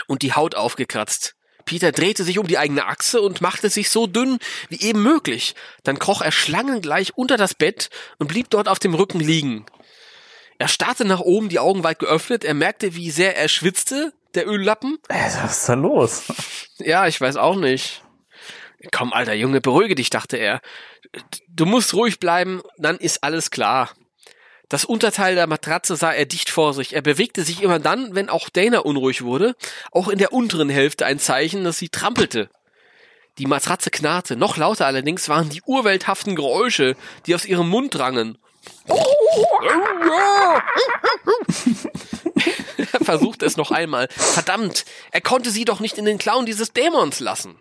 und 0.08 0.22
die 0.22 0.34
Haut 0.34 0.56
aufgekratzt. 0.56 1.36
Peter 1.66 1.92
drehte 1.92 2.24
sich 2.24 2.40
um 2.40 2.48
die 2.48 2.58
eigene 2.58 2.86
Achse 2.86 3.22
und 3.22 3.42
machte 3.42 3.70
sich 3.70 3.90
so 3.90 4.08
dünn 4.08 4.40
wie 4.70 4.80
eben 4.80 5.04
möglich. 5.04 5.54
Dann 5.84 6.00
kroch 6.00 6.22
er 6.22 6.32
schlangengleich 6.32 7.18
unter 7.18 7.36
das 7.36 7.56
Bett 7.56 7.90
und 8.20 8.28
blieb 8.28 8.50
dort 8.50 8.70
auf 8.70 8.80
dem 8.80 8.94
Rücken 8.94 9.20
liegen. 9.20 9.66
Er 10.60 10.70
starrte 10.70 11.06
nach 11.06 11.20
oben, 11.20 11.50
die 11.50 11.60
Augen 11.60 11.84
weit 11.84 12.00
geöffnet. 12.00 12.46
Er 12.46 12.54
merkte, 12.54 12.96
wie 12.96 13.12
sehr 13.12 13.36
er 13.36 13.50
schwitzte, 13.50 14.14
der 14.38 14.48
Öllappen. 14.48 14.98
Äh, 15.10 15.16
Was 15.44 15.58
ist 15.58 15.70
da 15.70 15.74
los? 15.74 16.24
Ja, 16.78 17.08
ich 17.08 17.20
weiß 17.20 17.38
auch 17.38 17.56
nicht. 17.56 18.04
Komm, 18.92 19.12
alter 19.12 19.34
Junge, 19.34 19.60
beruhige 19.60 19.96
dich, 19.96 20.10
dachte 20.10 20.38
er. 20.38 20.62
Du 21.50 21.66
musst 21.66 21.94
ruhig 21.94 22.20
bleiben, 22.20 22.62
dann 22.78 22.98
ist 22.98 23.24
alles 23.24 23.50
klar. 23.50 23.90
Das 24.70 24.86
Unterteil 24.86 25.36
der 25.36 25.48
Matratze 25.48 25.96
sah 25.96 26.12
er 26.12 26.26
dicht 26.26 26.50
vor 26.50 26.74
sich. 26.74 26.94
Er 26.94 27.02
bewegte 27.02 27.44
sich 27.44 27.64
immer 27.64 27.80
dann, 27.80 28.16
wenn 28.16 28.30
auch 28.30 28.50
Dana 28.50 28.80
unruhig 28.80 29.24
wurde. 29.24 29.56
Auch 29.92 30.10
in 30.10 30.20
der 30.20 30.34
unteren 30.34 30.70
Hälfte 30.70 31.06
ein 31.06 31.20
Zeichen, 31.20 31.64
dass 31.64 31.78
sie 31.78 31.90
trampelte. 31.90 32.50
Die 33.38 33.46
Matratze 33.46 33.90
knarrte. 33.90 34.36
Noch 34.36 34.58
lauter 34.58 34.86
allerdings 34.86 35.30
waren 35.30 35.50
die 35.50 35.62
urwelthaften 35.66 36.36
Geräusche, 36.36 36.96
die 37.26 37.36
aus 37.36 37.46
ihrem 37.46 37.70
Mund 37.70 37.96
drangen. 37.96 38.38
er 42.94 43.04
versuchte 43.06 43.46
es 43.46 43.58
noch 43.58 43.72
einmal. 43.72 44.08
Verdammt, 44.12 44.86
er 45.12 45.22
konnte 45.22 45.52
sie 45.52 45.66
doch 45.66 45.80
nicht 45.80 45.98
in 45.98 46.06
den 46.06 46.18
Klauen 46.18 46.46
dieses 46.46 46.74
Dämons 46.74 47.20
lassen. 47.20 47.60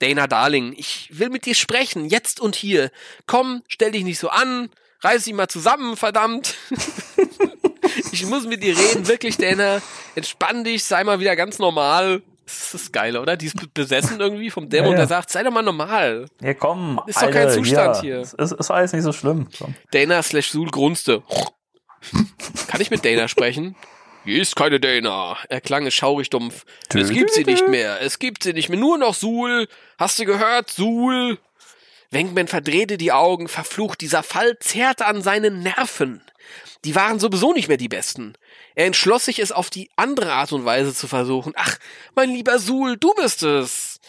Dana 0.00 0.26
Darling, 0.26 0.74
ich 0.76 1.08
will 1.10 1.30
mit 1.30 1.46
dir 1.46 1.54
sprechen, 1.54 2.06
jetzt 2.06 2.40
und 2.40 2.54
hier. 2.54 2.90
Komm, 3.26 3.62
stell 3.66 3.92
dich 3.92 4.04
nicht 4.04 4.18
so 4.18 4.28
an, 4.28 4.68
reiß 5.00 5.24
dich 5.24 5.32
mal 5.32 5.48
zusammen, 5.48 5.96
verdammt. 5.96 6.54
ich 8.12 8.26
muss 8.26 8.46
mit 8.46 8.62
dir 8.62 8.76
reden, 8.76 9.08
wirklich, 9.08 9.38
Dana. 9.38 9.80
Entspann 10.14 10.64
dich, 10.64 10.84
sei 10.84 11.02
mal 11.04 11.18
wieder 11.20 11.34
ganz 11.34 11.58
normal. 11.58 12.22
Das 12.44 12.74
ist 12.74 12.92
geil, 12.92 13.16
oder? 13.16 13.36
Die 13.36 13.46
ist 13.46 13.74
besessen 13.74 14.20
irgendwie 14.20 14.50
vom 14.50 14.68
Dämon, 14.68 14.90
Ja, 14.90 14.92
ja. 14.92 14.98
der 14.98 15.06
sagt, 15.08 15.30
sei 15.30 15.42
doch 15.42 15.50
mal 15.50 15.62
normal. 15.62 16.26
Ja, 16.40 16.54
komm. 16.54 17.00
Ist 17.06 17.20
doch 17.20 17.30
kein 17.30 17.50
Zustand 17.50 18.02
hier. 18.02 18.18
Es 18.20 18.34
ist, 18.34 18.52
ist 18.52 18.70
alles 18.70 18.92
nicht 18.92 19.02
so 19.02 19.12
schlimm. 19.12 19.48
Komm. 19.58 19.74
Dana 19.90 20.22
slash 20.22 20.50
Sul 20.50 20.70
grunzte. 20.70 21.22
Kann 22.68 22.80
ich 22.80 22.90
mit 22.90 23.04
Dana 23.04 23.26
sprechen? 23.26 23.74
Hier 24.26 24.42
ist 24.42 24.56
keine 24.56 24.80
Dana. 24.80 25.38
Er 25.48 25.60
klang 25.60 25.88
schaurig 25.90 26.30
dumpf. 26.30 26.64
Es 26.92 27.10
gibt 27.10 27.32
sie 27.32 27.44
nicht 27.44 27.68
mehr. 27.68 28.00
Es 28.02 28.18
gibt 28.18 28.42
sie 28.42 28.52
nicht 28.52 28.68
mehr. 28.68 28.78
Nur 28.78 28.98
noch 28.98 29.14
Sul. 29.14 29.68
Hast 29.98 30.18
du 30.18 30.24
gehört? 30.24 30.68
Sul. 30.68 31.38
Wenkman 32.10 32.48
verdrehte 32.48 32.98
die 32.98 33.12
Augen. 33.12 33.46
Verflucht, 33.46 34.00
dieser 34.00 34.24
Fall 34.24 34.58
zehrte 34.58 35.06
an 35.06 35.22
seinen 35.22 35.62
Nerven. 35.62 36.22
Die 36.84 36.96
waren 36.96 37.20
sowieso 37.20 37.52
nicht 37.52 37.68
mehr 37.68 37.76
die 37.76 37.88
besten. 37.88 38.34
Er 38.74 38.86
entschloss 38.86 39.26
sich, 39.26 39.38
es 39.38 39.52
auf 39.52 39.70
die 39.70 39.90
andere 39.94 40.32
Art 40.32 40.52
und 40.52 40.64
Weise 40.64 40.92
zu 40.92 41.06
versuchen. 41.06 41.52
Ach, 41.54 41.78
mein 42.16 42.30
lieber 42.30 42.58
Sul, 42.58 42.96
du 42.96 43.14
bist 43.14 43.44
es. 43.44 44.00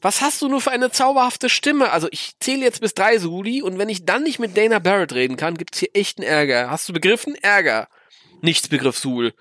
Was 0.00 0.20
hast 0.20 0.40
du 0.40 0.48
nur 0.48 0.60
für 0.60 0.70
eine 0.70 0.92
zauberhafte 0.92 1.48
Stimme? 1.48 1.90
Also 1.90 2.06
ich 2.12 2.34
zähle 2.38 2.62
jetzt 2.62 2.80
bis 2.80 2.94
drei, 2.94 3.18
Suli, 3.18 3.60
und 3.60 3.78
wenn 3.78 3.88
ich 3.88 4.04
dann 4.04 4.22
nicht 4.22 4.38
mit 4.38 4.56
Dana 4.56 4.78
Barrett 4.78 5.14
reden 5.14 5.36
kann, 5.36 5.56
gibt's 5.56 5.78
hier 5.78 5.90
echten 5.94 6.22
Ärger. 6.22 6.70
Hast 6.70 6.88
du 6.88 6.92
begriffen? 6.92 7.34
Ärger. 7.42 7.88
Nichts 8.40 8.68
begriff 8.68 8.98
Sul. 8.98 9.32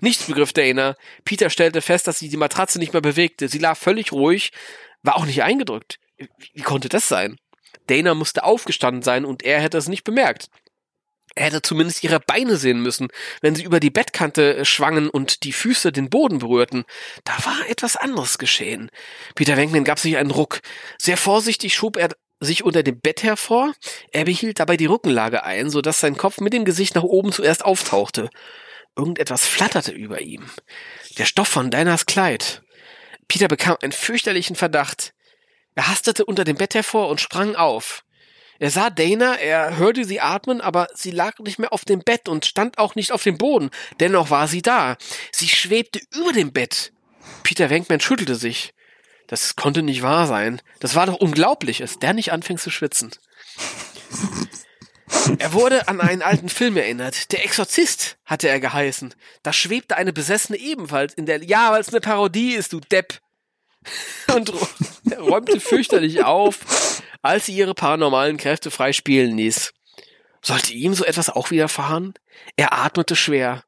Nichts 0.00 0.24
begriff 0.24 0.52
Dana. 0.52 0.96
Peter 1.24 1.50
stellte 1.50 1.82
fest, 1.82 2.06
dass 2.06 2.18
sie 2.18 2.28
die 2.28 2.36
Matratze 2.36 2.78
nicht 2.78 2.92
mehr 2.92 3.02
bewegte. 3.02 3.48
Sie 3.48 3.58
lag 3.58 3.76
völlig 3.76 4.12
ruhig, 4.12 4.52
war 5.02 5.16
auch 5.16 5.26
nicht 5.26 5.42
eingedrückt. 5.42 5.98
Wie, 6.16 6.28
wie 6.54 6.62
konnte 6.62 6.88
das 6.88 7.08
sein? 7.08 7.38
Dana 7.86 8.14
musste 8.14 8.44
aufgestanden 8.44 9.02
sein 9.02 9.24
und 9.24 9.42
er 9.42 9.60
hätte 9.60 9.78
es 9.78 9.88
nicht 9.88 10.04
bemerkt. 10.04 10.48
Er 11.34 11.46
hätte 11.46 11.60
zumindest 11.60 12.02
ihre 12.02 12.18
Beine 12.18 12.56
sehen 12.56 12.80
müssen, 12.80 13.08
wenn 13.42 13.54
sie 13.54 13.62
über 13.62 13.78
die 13.78 13.90
Bettkante 13.90 14.56
äh, 14.56 14.64
schwangen 14.64 15.10
und 15.10 15.44
die 15.44 15.52
Füße 15.52 15.92
den 15.92 16.08
Boden 16.08 16.38
berührten. 16.38 16.84
Da 17.24 17.32
war 17.44 17.68
etwas 17.68 17.96
anderes 17.96 18.38
geschehen. 18.38 18.90
Peter 19.34 19.56
Wenkman 19.56 19.84
gab 19.84 19.98
sich 19.98 20.16
einen 20.16 20.30
Ruck. 20.30 20.60
Sehr 20.98 21.18
vorsichtig 21.18 21.74
schob 21.74 21.98
er 21.98 22.08
sich 22.40 22.64
unter 22.64 22.82
dem 22.82 23.00
Bett 23.00 23.22
hervor. 23.22 23.74
Er 24.12 24.24
behielt 24.24 24.60
dabei 24.60 24.78
die 24.78 24.86
Rückenlage 24.86 25.44
ein, 25.44 25.68
so 25.68 25.82
dass 25.82 26.00
sein 26.00 26.16
Kopf 26.16 26.40
mit 26.40 26.54
dem 26.54 26.64
Gesicht 26.64 26.94
nach 26.94 27.02
oben 27.02 27.32
zuerst 27.32 27.64
auftauchte. 27.64 28.30
Irgendetwas 28.96 29.46
flatterte 29.46 29.92
über 29.92 30.22
ihm. 30.22 30.44
Der 31.18 31.26
Stoff 31.26 31.48
von 31.48 31.70
Dinas 31.70 32.06
Kleid. 32.06 32.62
Peter 33.28 33.48
bekam 33.48 33.76
einen 33.82 33.92
fürchterlichen 33.92 34.56
Verdacht. 34.56 35.12
Er 35.74 35.88
hastete 35.88 36.24
unter 36.24 36.44
dem 36.44 36.56
Bett 36.56 36.74
hervor 36.74 37.08
und 37.08 37.20
sprang 37.20 37.54
auf. 37.56 38.04
Er 38.58 38.70
sah 38.70 38.88
Dana, 38.88 39.34
er 39.34 39.76
hörte 39.76 40.04
sie 40.06 40.20
atmen, 40.20 40.62
aber 40.62 40.88
sie 40.94 41.10
lag 41.10 41.38
nicht 41.40 41.58
mehr 41.58 41.74
auf 41.74 41.84
dem 41.84 42.00
Bett 42.00 42.28
und 42.28 42.46
stand 42.46 42.78
auch 42.78 42.94
nicht 42.94 43.12
auf 43.12 43.22
dem 43.22 43.36
Boden. 43.36 43.70
Dennoch 44.00 44.30
war 44.30 44.48
sie 44.48 44.62
da. 44.62 44.96
Sie 45.30 45.48
schwebte 45.48 46.00
über 46.14 46.32
dem 46.32 46.52
Bett. 46.52 46.92
Peter 47.42 47.68
Wenkman 47.68 48.00
schüttelte 48.00 48.34
sich. 48.34 48.72
Das 49.26 49.56
konnte 49.56 49.82
nicht 49.82 50.02
wahr 50.02 50.26
sein. 50.26 50.62
Das 50.80 50.94
war 50.94 51.04
doch 51.04 51.16
unglaublich, 51.16 51.78
dass 51.78 51.98
der 51.98 52.14
nicht 52.14 52.32
anfing 52.32 52.56
zu 52.56 52.70
schwitzen. 52.70 53.10
Er 55.38 55.52
wurde 55.52 55.88
an 55.88 56.00
einen 56.00 56.22
alten 56.22 56.48
Film 56.48 56.76
erinnert. 56.76 57.32
Der 57.32 57.44
Exorzist 57.44 58.16
hatte 58.24 58.48
er 58.48 58.60
geheißen. 58.60 59.14
Da 59.42 59.52
schwebte 59.52 59.96
eine 59.96 60.12
Besessene 60.12 60.58
ebenfalls 60.58 61.14
in 61.14 61.26
der. 61.26 61.42
Ja, 61.44 61.72
weil 61.72 61.80
es 61.80 61.88
eine 61.88 62.00
Parodie 62.00 62.54
ist, 62.54 62.72
du 62.72 62.80
Depp. 62.80 63.20
und 64.34 64.52
räumte 65.18 65.60
fürchterlich 65.60 66.24
auf, 66.24 67.02
als 67.22 67.46
sie 67.46 67.56
ihre 67.56 67.74
paranormalen 67.74 68.36
Kräfte 68.36 68.70
freispielen 68.70 69.36
ließ. 69.36 69.72
Sollte 70.42 70.72
ihm 70.72 70.94
so 70.94 71.04
etwas 71.04 71.30
auch 71.30 71.50
widerfahren? 71.50 72.14
Er 72.56 72.72
atmete 72.72 73.16
schwer. 73.16 73.64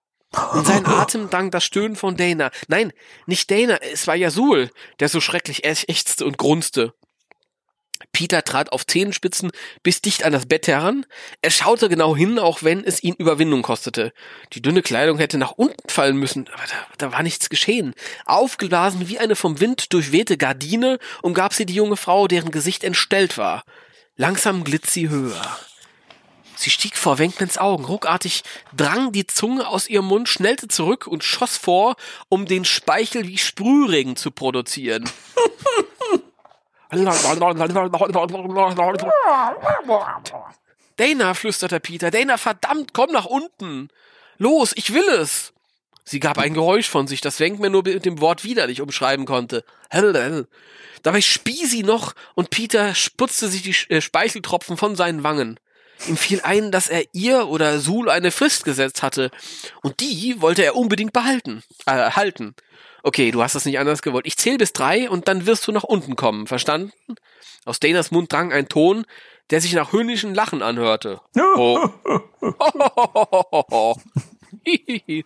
In 0.55 0.65
seinen 0.65 0.87
Atem 0.87 1.31
drang 1.31 1.51
das 1.51 1.65
Stöhnen 1.65 1.97
von 1.97 2.17
Dana. 2.17 2.51
Nein, 2.69 2.93
nicht 3.27 3.51
Dana, 3.51 3.77
es 3.77 4.07
war 4.07 4.15
Yasul, 4.15 4.71
der 5.01 5.09
so 5.09 5.21
schrecklich 5.21 5.65
ächzte 5.65 6.27
und 6.27 6.37
grunzte. 6.37 6.93
Peter 8.19 8.43
trat 8.43 8.73
auf 8.73 8.85
Zehenspitzen 8.85 9.53
bis 9.85 10.03
dicht 10.03 10.25
an 10.25 10.33
das 10.33 10.47
Bett 10.47 10.67
heran. 10.67 11.07
Er 11.41 11.53
schaute 11.53 11.89
genau 11.89 12.17
hin, 12.17 12.41
auch 12.41 12.65
wenn 12.65 12.83
es 12.83 13.01
ihn 13.05 13.15
Überwindung 13.15 13.63
kostete. 13.63 14.13
Die 14.55 14.61
dünne 14.61 14.83
Kleidung 14.83 15.19
hätte 15.19 15.39
nach 15.39 15.53
unten 15.53 15.89
fallen 15.89 16.17
müssen, 16.17 16.49
aber 16.53 16.65
da, 16.67 17.07
da 17.07 17.13
war 17.13 17.23
nichts 17.23 17.49
geschehen. 17.49 17.95
Aufgeblasen 18.27 19.09
wie 19.09 19.21
eine 19.21 19.37
vom 19.37 19.61
Wind 19.61 19.93
durchwehte 19.93 20.37
Gardine 20.37 20.99
umgab 21.23 21.55
sie 21.55 21.65
die 21.65 21.77
junge 21.77 21.97
Frau, 21.97 22.27
deren 22.27 22.51
Gesicht 22.51 22.83
entstellt 22.83 23.39
war. 23.39 23.63
Langsam 24.17 24.65
glitt 24.65 24.87
sie 24.87 25.09
höher. 25.09 25.57
Sie 26.57 26.71
stieg 26.71 26.97
vor 26.97 27.21
Wenkmans 27.21 27.57
Augen. 27.57 27.85
Ruckartig 27.85 28.43
drang 28.77 29.13
die 29.13 29.29
Zunge 29.29 29.69
aus 29.69 29.89
ihrem 29.89 30.07
Mund, 30.07 30.29
schnellte 30.29 30.67
zurück 30.67 31.07
und 31.07 31.23
schoss 31.23 31.57
vor, 31.57 31.95
um 32.29 32.47
den 32.47 32.65
Speichel 32.65 33.29
wie 33.29 33.39
Sprühregen 33.39 34.17
zu 34.17 34.33
produzieren. 34.33 35.09
Dana, 40.97 41.35
flüsterte 41.35 41.81
Peter. 41.81 42.11
Dana, 42.11 42.37
verdammt, 42.39 42.93
komm 42.93 43.13
nach 43.13 43.27
unten. 43.27 43.89
Los, 44.39 44.73
ich 44.75 44.93
will 44.93 45.09
es. 45.09 45.53
Sie 46.05 46.21
gab 46.21 46.39
ein 46.39 46.55
Geräusch 46.55 46.89
von 46.89 47.07
sich, 47.07 47.21
das 47.21 47.39
Wenkman 47.39 47.73
nur 47.73 47.83
mit 47.85 48.07
dem 48.07 48.21
Wort 48.21 48.43
widerlich 48.43 48.81
umschreiben 48.81 49.27
konnte. 49.27 49.65
Dabei 51.03 51.21
spie 51.21 51.67
sie 51.67 51.83
noch 51.83 52.15
und 52.35 52.51
Peter 52.51 52.95
sputzte 52.95 53.49
sich 53.49 53.63
die 53.63 53.95
äh, 53.95 54.01
Speicheltropfen 54.01 54.77
von 54.77 54.97
seinen 54.97 55.23
Wangen. 55.23 55.61
Ihm 56.07 56.17
fiel 56.17 56.41
ein, 56.43 56.71
dass 56.71 56.89
er 56.89 57.03
ihr 57.13 57.49
oder 57.49 57.81
Sul 57.81 58.09
eine 58.09 58.31
Frist 58.31 58.65
gesetzt 58.65 59.03
hatte. 59.03 59.31
Und 59.83 60.01
die 60.01 60.41
wollte 60.41 60.65
er 60.65 60.77
unbedingt 60.77 61.13
behalten, 61.13 61.63
äh, 61.87 62.11
halten. 62.13 62.55
Okay, 63.03 63.31
du 63.31 63.43
hast 63.43 63.55
das 63.55 63.65
nicht 63.65 63.79
anders 63.79 64.03
gewollt. 64.03 64.27
Ich 64.27 64.37
zähle 64.37 64.59
bis 64.59 64.73
drei 64.73 65.09
und 65.09 65.29
dann 65.29 65.47
wirst 65.47 65.67
du 65.67 65.73
nach 65.73 65.85
unten 65.85 66.17
kommen, 66.17 66.47
verstanden? 66.47 66.93
Aus 67.65 67.81
Danas 67.81 68.11
Mund 68.11 68.33
drang 68.33 68.53
ein 68.53 68.69
Ton, 68.69 69.05
der 69.51 69.61
sich 69.61 69.73
nach 69.73 69.93
höhnischen 69.93 70.35
Lachen 70.35 70.63
anhörte. 70.63 71.21
Oh. 71.57 71.89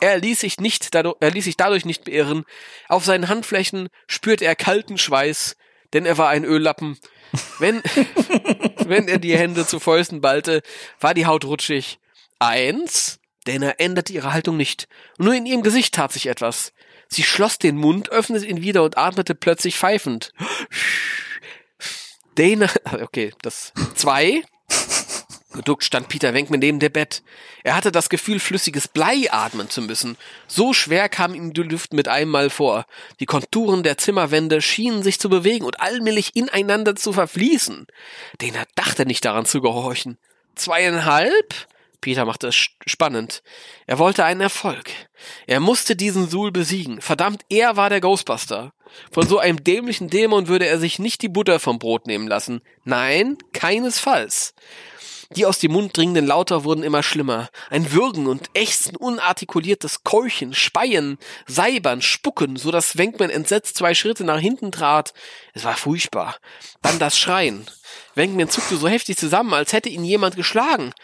er 0.00 0.18
ließ 0.18 0.40
sich 0.40 0.60
nicht 0.60 0.94
dadurch, 0.94 1.16
er 1.20 1.30
ließ 1.30 1.44
sich 1.44 1.56
dadurch 1.56 1.84
nicht 1.84 2.04
beirren. 2.04 2.44
Auf 2.88 3.04
seinen 3.04 3.28
Handflächen 3.28 3.88
spürte 4.06 4.44
er 4.44 4.56
kalten 4.56 4.98
Schweiß, 4.98 5.56
denn 5.92 6.06
er 6.06 6.18
war 6.18 6.28
ein 6.28 6.44
Öllappen. 6.44 6.98
Wenn, 7.58 7.82
wenn 8.86 9.08
er 9.08 9.18
die 9.18 9.36
Hände 9.36 9.66
zu 9.66 9.80
Fäusten 9.80 10.20
ballte, 10.20 10.62
war 11.00 11.14
die 11.14 11.26
Haut 11.26 11.44
rutschig. 11.44 11.98
Eins, 12.38 13.17
Dana 13.48 13.70
änderte 13.78 14.12
ihre 14.12 14.34
Haltung 14.34 14.58
nicht. 14.58 14.88
Nur 15.16 15.34
in 15.34 15.46
ihrem 15.46 15.62
Gesicht 15.62 15.94
tat 15.94 16.12
sich 16.12 16.26
etwas. 16.26 16.72
Sie 17.08 17.22
schloss 17.22 17.58
den 17.58 17.76
Mund, 17.76 18.10
öffnete 18.10 18.46
ihn 18.46 18.60
wieder 18.60 18.82
und 18.82 18.98
atmete 18.98 19.34
plötzlich 19.34 19.76
pfeifend. 19.76 20.34
Dana, 22.34 22.68
okay, 23.02 23.32
das 23.40 23.72
zwei. 23.94 24.42
Geduckt 25.54 25.82
stand 25.82 26.08
Peter 26.08 26.34
Wenkman 26.34 26.60
neben 26.60 26.78
dem 26.78 26.92
Bett. 26.92 27.22
Er 27.64 27.74
hatte 27.74 27.90
das 27.90 28.10
Gefühl, 28.10 28.38
flüssiges 28.38 28.86
Blei 28.86 29.32
atmen 29.32 29.70
zu 29.70 29.80
müssen. 29.80 30.18
So 30.46 30.74
schwer 30.74 31.08
kam 31.08 31.34
ihm 31.34 31.54
die 31.54 31.62
Luft 31.62 31.94
mit 31.94 32.06
einem 32.06 32.30
Mal 32.30 32.50
vor. 32.50 32.84
Die 33.18 33.26
Konturen 33.26 33.82
der 33.82 33.96
Zimmerwände 33.96 34.60
schienen 34.60 35.02
sich 35.02 35.18
zu 35.18 35.30
bewegen 35.30 35.64
und 35.64 35.80
allmählich 35.80 36.36
ineinander 36.36 36.94
zu 36.96 37.14
verfließen. 37.14 37.86
Dana 38.38 38.64
dachte 38.74 39.06
nicht 39.06 39.24
daran 39.24 39.46
zu 39.46 39.62
gehorchen. 39.62 40.18
Zweieinhalb? 40.54 41.66
Peter 42.00 42.24
machte 42.24 42.48
es 42.48 42.54
spannend. 42.86 43.42
Er 43.86 43.98
wollte 43.98 44.24
einen 44.24 44.40
Erfolg. 44.40 44.90
Er 45.46 45.60
musste 45.60 45.96
diesen 45.96 46.28
Suhl 46.28 46.52
besiegen. 46.52 47.00
Verdammt, 47.00 47.42
er 47.48 47.76
war 47.76 47.90
der 47.90 48.00
Ghostbuster. 48.00 48.72
Von 49.10 49.26
so 49.26 49.38
einem 49.38 49.62
dämlichen 49.62 50.08
Dämon 50.08 50.48
würde 50.48 50.66
er 50.66 50.78
sich 50.78 50.98
nicht 50.98 51.22
die 51.22 51.28
Butter 51.28 51.60
vom 51.60 51.78
Brot 51.78 52.06
nehmen 52.06 52.28
lassen. 52.28 52.62
Nein, 52.84 53.36
keinesfalls. 53.52 54.54
Die 55.36 55.44
aus 55.44 55.58
dem 55.58 55.72
Mund 55.72 55.94
dringenden 55.94 56.26
Lauter 56.26 56.64
wurden 56.64 56.82
immer 56.82 57.02
schlimmer. 57.02 57.50
Ein 57.68 57.92
Würgen 57.92 58.26
und 58.26 58.48
Ächzen, 58.54 58.96
unartikuliertes 58.96 60.02
Keuchen, 60.02 60.54
Speien, 60.54 61.18
Seibern, 61.46 62.00
Spucken, 62.00 62.56
so 62.56 62.70
dass 62.70 62.96
Wenkman 62.96 63.28
entsetzt 63.28 63.76
zwei 63.76 63.92
Schritte 63.92 64.24
nach 64.24 64.38
hinten 64.40 64.72
trat. 64.72 65.12
Es 65.52 65.64
war 65.64 65.76
furchtbar. 65.76 66.36
Dann 66.80 66.98
das 66.98 67.18
Schreien. 67.18 67.66
Wenkman 68.14 68.48
zuckte 68.48 68.76
so 68.76 68.88
heftig 68.88 69.18
zusammen, 69.18 69.52
als 69.52 69.74
hätte 69.74 69.90
ihn 69.90 70.04
jemand 70.04 70.34
geschlagen. 70.34 70.94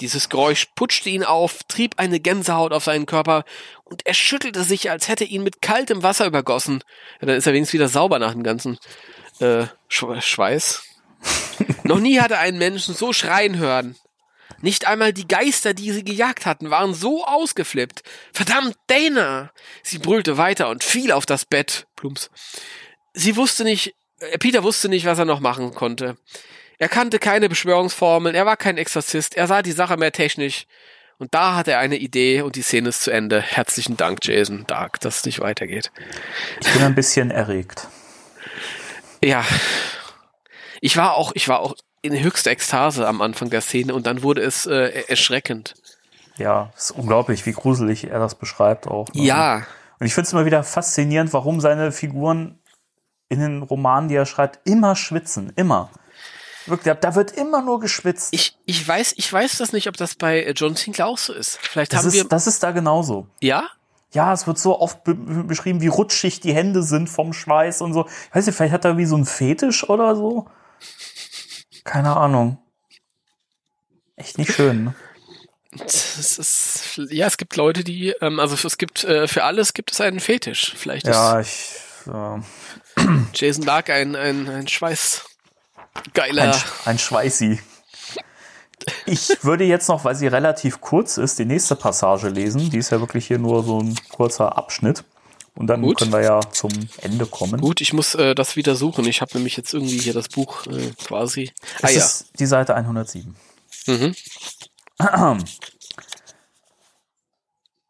Dieses 0.00 0.28
Geräusch 0.28 0.66
putschte 0.74 1.08
ihn 1.08 1.22
auf, 1.22 1.62
trieb 1.68 1.94
eine 1.98 2.18
Gänsehaut 2.18 2.72
auf 2.72 2.84
seinen 2.84 3.06
Körper 3.06 3.44
und 3.84 4.04
er 4.06 4.14
schüttelte 4.14 4.64
sich, 4.64 4.90
als 4.90 5.08
hätte 5.08 5.24
ihn 5.24 5.44
mit 5.44 5.62
kaltem 5.62 6.02
Wasser 6.02 6.26
übergossen. 6.26 6.82
Ja, 7.20 7.28
dann 7.28 7.36
ist 7.36 7.46
er 7.46 7.52
wenigstens 7.52 7.74
wieder 7.74 7.88
sauber 7.88 8.18
nach 8.18 8.32
dem 8.32 8.42
ganzen 8.42 8.78
äh, 9.38 9.66
Schweiß. 9.88 10.82
Noch 11.84 12.00
nie 12.00 12.18
hatte 12.18 12.38
einen 12.38 12.58
Menschen 12.58 12.94
so 12.94 13.12
schreien 13.12 13.56
hören. 13.56 13.96
Nicht 14.60 14.86
einmal 14.86 15.12
die 15.12 15.28
Geister, 15.28 15.74
die 15.74 15.92
sie 15.92 16.04
gejagt 16.04 16.46
hatten, 16.46 16.70
waren 16.70 16.94
so 16.94 17.24
ausgeflippt. 17.24 18.02
Verdammt, 18.32 18.76
Dana! 18.86 19.52
Sie 19.82 19.98
brüllte 19.98 20.38
weiter 20.38 20.70
und 20.70 20.82
fiel 20.82 21.12
auf 21.12 21.26
das 21.26 21.44
Bett. 21.44 21.86
Plumps. 21.96 22.30
Sie 23.12 23.36
wusste 23.36 23.64
nicht, 23.64 23.94
äh, 24.18 24.38
Peter 24.38 24.62
wusste 24.62 24.88
nicht, 24.88 25.06
was 25.06 25.18
er 25.18 25.24
noch 25.24 25.40
machen 25.40 25.74
konnte. 25.74 26.16
Er 26.78 26.88
kannte 26.88 27.18
keine 27.18 27.48
Beschwörungsformeln, 27.48 28.34
er 28.34 28.46
war 28.46 28.56
kein 28.56 28.76
Exorzist, 28.76 29.36
er 29.36 29.46
sah 29.46 29.62
die 29.62 29.72
Sache 29.72 29.96
mehr 29.96 30.12
technisch. 30.12 30.66
Und 31.18 31.32
da 31.32 31.54
hat 31.54 31.68
er 31.68 31.78
eine 31.78 31.96
Idee 31.96 32.42
und 32.42 32.56
die 32.56 32.62
Szene 32.62 32.88
ist 32.88 33.02
zu 33.02 33.12
Ende. 33.12 33.40
Herzlichen 33.40 33.96
Dank, 33.96 34.18
Jason 34.22 34.64
Dark, 34.66 34.98
dass 35.00 35.18
es 35.18 35.24
nicht 35.24 35.40
weitergeht. 35.40 35.92
Ich 36.60 36.72
bin 36.72 36.82
ein 36.82 36.96
bisschen 36.96 37.30
erregt. 37.30 37.86
Ja, 39.22 39.44
ich 40.80 40.96
war 40.96 41.14
auch, 41.14 41.32
ich 41.34 41.48
war 41.48 41.60
auch 41.60 41.76
in 42.02 42.20
höchster 42.20 42.50
Ekstase 42.50 43.06
am 43.06 43.22
Anfang 43.22 43.48
der 43.48 43.62
Szene 43.62 43.94
und 43.94 44.06
dann 44.06 44.22
wurde 44.22 44.42
es 44.42 44.66
äh, 44.66 45.04
erschreckend. 45.08 45.74
Ja, 46.36 46.72
es 46.76 46.86
ist 46.86 46.90
unglaublich, 46.90 47.46
wie 47.46 47.52
gruselig 47.52 48.10
er 48.10 48.18
das 48.18 48.34
beschreibt 48.34 48.88
auch. 48.88 49.08
Ne? 49.14 49.22
Ja. 49.22 49.66
Und 50.00 50.06
ich 50.06 50.14
finde 50.14 50.26
es 50.26 50.32
immer 50.32 50.44
wieder 50.44 50.64
faszinierend, 50.64 51.32
warum 51.32 51.60
seine 51.60 51.92
Figuren 51.92 52.58
in 53.28 53.40
den 53.40 53.62
Romanen, 53.62 54.08
die 54.08 54.16
er 54.16 54.26
schreibt, 54.26 54.68
immer 54.68 54.96
schwitzen. 54.96 55.52
Immer. 55.56 55.90
Wirklich, 56.66 56.94
da 57.00 57.14
wird 57.14 57.32
immer 57.32 57.62
nur 57.62 57.80
geschwitzt. 57.80 58.28
Ich, 58.32 58.56
ich 58.64 58.86
weiß, 58.86 59.14
ich 59.16 59.30
weiß 59.30 59.58
das 59.58 59.72
nicht, 59.72 59.88
ob 59.88 59.96
das 59.96 60.14
bei 60.14 60.50
John 60.52 60.76
Sinclair 60.76 61.06
auch 61.06 61.18
so 61.18 61.32
ist. 61.32 61.58
Vielleicht 61.60 61.92
das 61.92 62.00
haben 62.00 62.08
ist, 62.08 62.14
wir. 62.14 62.24
Das 62.24 62.46
ist 62.46 62.62
da 62.62 62.70
genauso. 62.70 63.26
Ja? 63.40 63.68
Ja, 64.12 64.32
es 64.32 64.46
wird 64.46 64.58
so 64.58 64.80
oft 64.80 65.04
be 65.04 65.14
beschrieben, 65.14 65.80
wie 65.80 65.88
rutschig 65.88 66.40
die 66.40 66.54
Hände 66.54 66.82
sind 66.82 67.08
vom 67.08 67.32
Schweiß 67.32 67.80
und 67.80 67.92
so. 67.92 68.06
Ich 68.06 68.34
weiß 68.34 68.46
nicht, 68.46 68.56
vielleicht 68.56 68.72
hat 68.72 68.84
er 68.84 68.96
wie 68.96 69.06
so 69.06 69.16
ein 69.16 69.26
Fetisch 69.26 69.88
oder 69.88 70.14
so. 70.14 70.46
Keine 71.82 72.16
Ahnung. 72.16 72.58
Echt 74.16 74.38
nicht 74.38 74.52
schön. 74.52 74.84
Ne? 74.84 74.94
Ist, 75.84 77.00
ja, 77.10 77.26
es 77.26 77.36
gibt 77.36 77.56
Leute, 77.56 77.82
die, 77.82 78.10
ähm, 78.20 78.38
also 78.38 78.54
es 78.54 78.78
gibt 78.78 79.02
äh, 79.02 79.26
für 79.26 79.42
alles 79.42 79.74
gibt 79.74 79.90
es 79.90 80.00
einen 80.00 80.20
Fetisch. 80.20 80.72
Vielleicht 80.76 81.08
ja, 81.08 81.40
ich. 81.40 81.74
Äh, 82.06 82.40
Jason 83.34 83.64
Dark 83.64 83.90
ein 83.90 84.14
ein 84.14 84.48
ein 84.48 84.68
Schweiß 84.68 85.24
geiler 86.12 86.54
ein, 86.54 86.62
ein 86.84 86.98
Schweißi. 86.98 87.60
Ich 89.06 89.28
würde 89.42 89.64
jetzt 89.64 89.88
noch, 89.88 90.04
weil 90.04 90.14
sie 90.14 90.26
relativ 90.26 90.80
kurz 90.80 91.16
ist, 91.16 91.38
die 91.38 91.44
nächste 91.44 91.76
Passage 91.76 92.28
lesen. 92.28 92.70
Die 92.70 92.78
ist 92.78 92.90
ja 92.90 93.00
wirklich 93.00 93.26
hier 93.26 93.38
nur 93.38 93.62
so 93.64 93.80
ein 93.80 93.94
kurzer 94.10 94.56
Abschnitt. 94.56 95.04
Und 95.56 95.68
dann 95.68 95.82
Gut. 95.82 95.98
können 95.98 96.12
wir 96.12 96.22
ja 96.22 96.40
zum 96.50 96.72
Ende 97.00 97.26
kommen. 97.26 97.60
Gut, 97.60 97.80
ich 97.80 97.92
muss 97.92 98.14
äh, 98.16 98.34
das 98.34 98.56
wieder 98.56 98.74
suchen. 98.74 99.06
Ich 99.06 99.20
habe 99.20 99.34
nämlich 99.34 99.56
jetzt 99.56 99.72
irgendwie 99.72 99.98
hier 99.98 100.12
das 100.12 100.28
Buch 100.28 100.66
äh, 100.66 100.90
quasi. 101.04 101.52
Es 101.78 101.84
ah, 101.84 101.90
ja. 101.90 101.98
ist 101.98 102.30
die 102.40 102.46
Seite 102.46 102.74
107. 102.74 103.36
Mhm. 103.86 104.14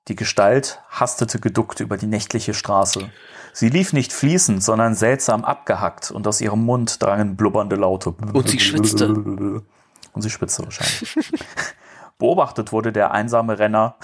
Die 0.09 0.17
Gestalt 0.17 0.81
hastete 0.91 1.41
geduckt 1.41 1.81
über 1.81 1.97
die 1.97 2.07
nächtliche 2.07 2.53
Straße. 2.53 3.11
Sie 3.55 3.69
lief 3.69 3.93
nicht 3.93 4.13
fließend, 4.13 4.65
sondern 4.65 4.97
seltsam 4.97 5.45
abgehackt 5.45 6.11
und 6.11 6.27
aus 6.27 6.41
ihrem 6.41 6.65
Mund 6.65 7.01
drangen 7.01 7.37
blubbernde 7.37 7.77
Laute. 7.77 8.11
Und 8.11 8.49
sie 8.49 8.59
schwitzte. 8.59 9.07
Und 9.07 10.23
sie 10.23 10.29
schwitzte 10.31 10.65
wahrscheinlich. 10.65 11.17
Beobachtet 12.19 12.73
wurde 12.73 12.93
der 12.93 13.13
einsame 13.13 13.59
Renner. 13.59 13.97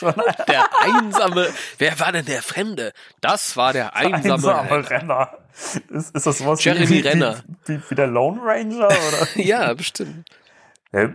der 0.48 0.68
einsame, 0.80 1.48
wer 1.78 1.98
war 1.98 2.12
denn 2.12 2.24
der 2.24 2.42
Fremde? 2.42 2.92
Das 3.20 3.56
war 3.56 3.72
der 3.72 3.96
einsame, 3.96 4.34
einsame 4.34 4.70
Renner. 4.70 4.90
Renner. 4.90 5.38
Ist, 5.90 6.14
ist 6.14 6.26
das 6.26 6.44
was 6.44 6.62
Jeremy 6.62 6.88
wie, 6.88 7.00
Renner. 7.00 7.42
Wie, 7.66 7.74
wie, 7.74 7.82
wie, 7.88 7.94
der 7.96 8.06
Lone 8.06 8.40
Ranger? 8.42 8.86
Oder? 8.86 9.28
ja, 9.42 9.74
bestimmt. 9.74 10.24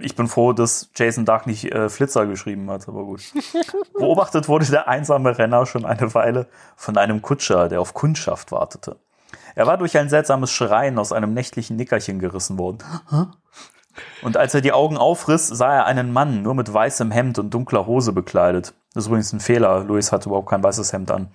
Ich 0.02 0.16
bin 0.16 0.28
froh, 0.28 0.52
dass 0.52 0.90
Jason 0.96 1.24
Dark 1.26 1.48
nicht 1.48 1.72
äh, 1.72 1.88
Flitzer 1.90 2.26
geschrieben 2.26 2.70
hat, 2.70 2.88
aber 2.90 3.06
gut. 3.06 3.22
Beobachtet 3.94 4.50
wurde 4.50 4.66
der 4.66 4.88
einsame 4.88 5.38
Renner 5.38 5.66
schon 5.66 5.86
eine 5.86 6.14
Weile 6.14 6.48
von 6.76 6.98
einem 6.98 7.22
Kutscher, 7.22 7.70
der 7.70 7.80
auf 7.80 7.94
Kundschaft 7.94 8.52
wartete. 8.52 8.98
Er 9.56 9.68
war 9.68 9.78
durch 9.78 9.98
ein 9.98 10.10
seltsames 10.10 10.52
Schreien 10.52 11.00
aus 11.00 11.12
einem 11.12 11.34
nächtlichen 11.34 11.78
Nickerchen 11.78 12.20
gerissen 12.20 12.58
worden. 12.58 12.80
Und 14.22 14.38
als 14.38 14.54
er 14.54 14.62
die 14.62 14.72
Augen 14.72 14.98
aufriss, 14.98 15.48
sah 15.48 15.74
er 15.74 15.86
einen 15.86 16.12
Mann, 16.12 16.42
nur 16.42 16.56
mit 16.56 16.74
weißem 16.74 17.12
Hemd 17.12 17.40
und 17.40 17.54
dunkler 17.54 17.86
Hose 17.86 18.14
bekleidet. 18.14 18.74
Das 18.94 19.04
ist 19.04 19.08
übrigens 19.08 19.34
ein 19.34 19.40
Fehler. 19.40 19.84
Louis 19.84 20.12
hat 20.12 20.26
überhaupt 20.26 20.50
kein 20.50 20.64
weißes 20.64 20.94
Hemd 20.94 21.12
an. 21.12 21.30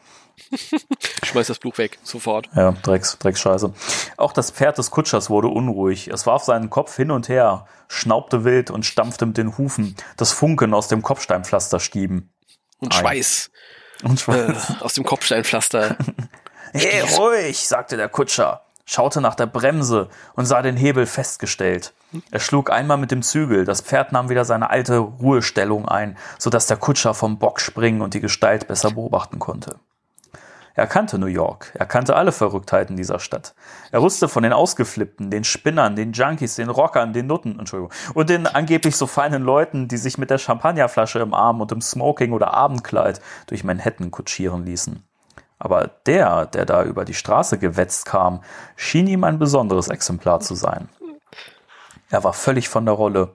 Schmeiß 1.23 1.47
das 1.47 1.59
Buch 1.59 1.79
weg, 1.79 1.99
sofort. 2.03 2.49
Ja, 2.55 2.73
Drecks, 2.73 3.19
Drecksscheiße. 3.19 3.73
Auch 4.17 4.33
das 4.33 4.51
Pferd 4.51 4.79
des 4.79 4.91
Kutschers 4.91 5.31
wurde 5.31 5.49
unruhig. 5.49 6.09
Es 6.09 6.27
warf 6.27 6.45
seinen 6.45 6.71
Kopf 6.71 6.97
hin 6.97 7.11
und 7.11 7.29
her, 7.29 7.67
schnaubte 7.89 8.45
wild 8.45 8.71
und 8.71 8.85
stampfte 8.85 9.27
mit 9.27 9.37
den 9.37 9.57
Hufen, 9.59 9.97
das 10.17 10.33
Funken 10.33 10.75
aus 10.75 10.89
dem 10.89 11.03
Kopfsteinpflaster 11.03 11.81
stieben. 11.81 12.33
Und 12.79 12.93
ja. 12.95 13.01
Schweiß 13.01 13.51
Und 14.03 14.27
äh, 14.29 14.55
aus 14.81 14.95
dem 14.95 15.05
Kopfsteinpflaster. 15.05 15.97
Hey, 16.77 17.03
ruhig, 17.17 17.69
sagte 17.69 17.97
der 17.97 18.09
Kutscher, 18.09 18.65
schaute 18.85 19.21
nach 19.21 19.37
der 19.37 19.47
Bremse 19.47 20.09
und 20.35 20.47
sah 20.47 20.61
den 20.61 20.77
Hebel 20.77 21.07
festgestellt. 21.07 21.93
Er 22.33 22.41
schlug 22.41 22.69
einmal 22.69 22.97
mit 22.97 23.13
dem 23.13 23.23
Zügel, 23.23 23.65
das 23.65 23.81
Pferd 23.81 24.11
nahm 24.11 24.29
wieder 24.29 24.45
seine 24.45 24.71
alte 24.71 24.99
Ruhestellung 24.99 25.87
ein, 25.89 26.19
so 26.37 26.51
dass 26.51 26.67
der 26.67 26.77
Kutscher 26.77 27.15
vom 27.15 27.39
Bock 27.39 27.61
springen 27.61 28.03
und 28.03 28.15
die 28.15 28.21
Gestalt 28.21 28.67
besser 28.67 28.91
beobachten 28.91 29.39
konnte. 29.39 29.79
Er 30.77 30.89
kannte 30.89 31.19
New 31.19 31.27
York, 31.27 31.71
er 31.75 31.87
kannte 31.87 32.17
alle 32.17 32.33
Verrücktheiten 32.33 32.97
dieser 32.97 33.21
Stadt. 33.21 33.55
Er 33.93 34.03
wusste 34.03 34.29
von 34.29 34.43
den 34.43 34.53
Ausgeflippten, 34.53 35.31
den 35.31 35.45
Spinnern, 35.45 35.95
den 35.95 36.13
Junkies, 36.13 36.57
den 36.57 36.69
Rockern, 36.69 37.13
den 37.13 37.29
Nutten, 37.29 37.61
Entschuldigung, 37.61 37.93
und 38.15 38.29
den 38.29 38.49
angeblich 38.49 38.97
so 38.97 39.07
feinen 39.07 39.45
Leuten, 39.45 39.87
die 39.87 39.97
sich 39.97 40.19
mit 40.19 40.31
der 40.31 40.39
Champagnerflasche 40.39 41.21
im 41.21 41.33
Arm 41.33 41.61
und 41.61 41.71
im 41.71 41.81
Smoking 41.81 42.33
oder 42.33 42.55
Abendkleid 42.55 43.21
durch 43.47 43.63
Manhattan 43.63 44.11
kutschieren 44.11 44.67
ließen. 44.67 45.05
Aber 45.61 45.93
der, 46.07 46.47
der 46.47 46.67
da 46.67 46.83
über 46.83 47.05
die 47.05 47.15
Straße 47.15 47.59
gewetzt 47.59 48.07
kam, 48.07 48.43
schien 48.75 49.07
ihm 49.07 49.23
ein 49.23 49.39
besonderes 49.39 49.87
Exemplar 49.87 50.41
zu 50.41 50.57
sein. 50.57 50.89
Er 52.11 52.25
war 52.25 52.33
völlig 52.33 52.69
von 52.69 52.85
der 52.85 52.95
Rolle. 52.95 53.35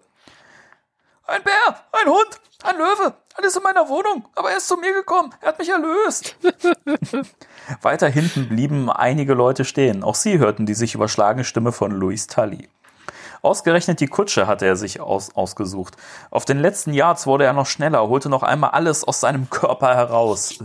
Ein 1.25 1.41
Bär, 1.43 1.53
ein 1.93 2.07
Hund, 2.09 2.41
ein 2.63 2.77
Löwe, 2.77 3.13
alles 3.39 3.55
in 3.55 3.63
meiner 3.63 3.87
Wohnung, 3.87 4.27
aber 4.35 4.51
er 4.51 4.57
ist 4.57 4.67
zu 4.67 4.75
mir 4.77 4.93
gekommen, 4.93 5.33
er 5.41 5.49
hat 5.49 5.59
mich 5.59 5.69
erlöst. 5.69 6.35
Weiter 7.81 8.07
hinten 8.09 8.49
blieben 8.49 8.91
einige 8.91 9.33
Leute 9.33 9.65
stehen, 9.65 10.03
auch 10.03 10.15
sie 10.15 10.39
hörten 10.39 10.65
die 10.65 10.73
sich 10.73 10.95
überschlagene 10.95 11.43
Stimme 11.43 11.71
von 11.71 11.91
Louis 11.91 12.27
Tully. 12.27 12.69
Ausgerechnet 13.41 14.01
die 14.01 14.07
Kutsche 14.07 14.47
hatte 14.47 14.65
er 14.65 14.75
sich 14.75 14.99
aus, 14.99 15.33
ausgesucht. 15.35 15.95
Auf 16.29 16.43
den 16.43 16.59
letzten 16.59 16.93
Yards 16.93 17.25
wurde 17.25 17.45
er 17.45 17.53
noch 17.53 17.67
schneller, 17.67 18.07
holte 18.09 18.27
noch 18.27 18.43
einmal 18.43 18.71
alles 18.71 19.05
aus 19.05 19.21
seinem 19.21 19.49
Körper 19.49 19.95
heraus. 19.95 20.59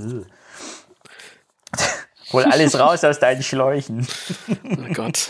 Hol 2.32 2.44
alles 2.44 2.76
raus 2.78 3.04
aus 3.04 3.20
deinen 3.20 3.44
Schläuchen. 3.44 4.06
Oh 4.64 4.92
Gott. 4.92 5.28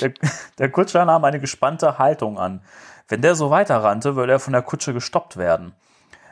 Der, 0.00 0.14
der 0.58 0.70
Kutscher 0.70 1.04
nahm 1.04 1.24
eine 1.24 1.40
gespannte 1.40 1.98
Haltung 1.98 2.38
an. 2.38 2.62
Wenn 3.08 3.20
der 3.20 3.34
so 3.34 3.50
weiterrannte, 3.50 4.16
würde 4.16 4.32
er 4.32 4.40
von 4.40 4.54
der 4.54 4.62
Kutsche 4.62 4.94
gestoppt 4.94 5.36
werden. 5.36 5.74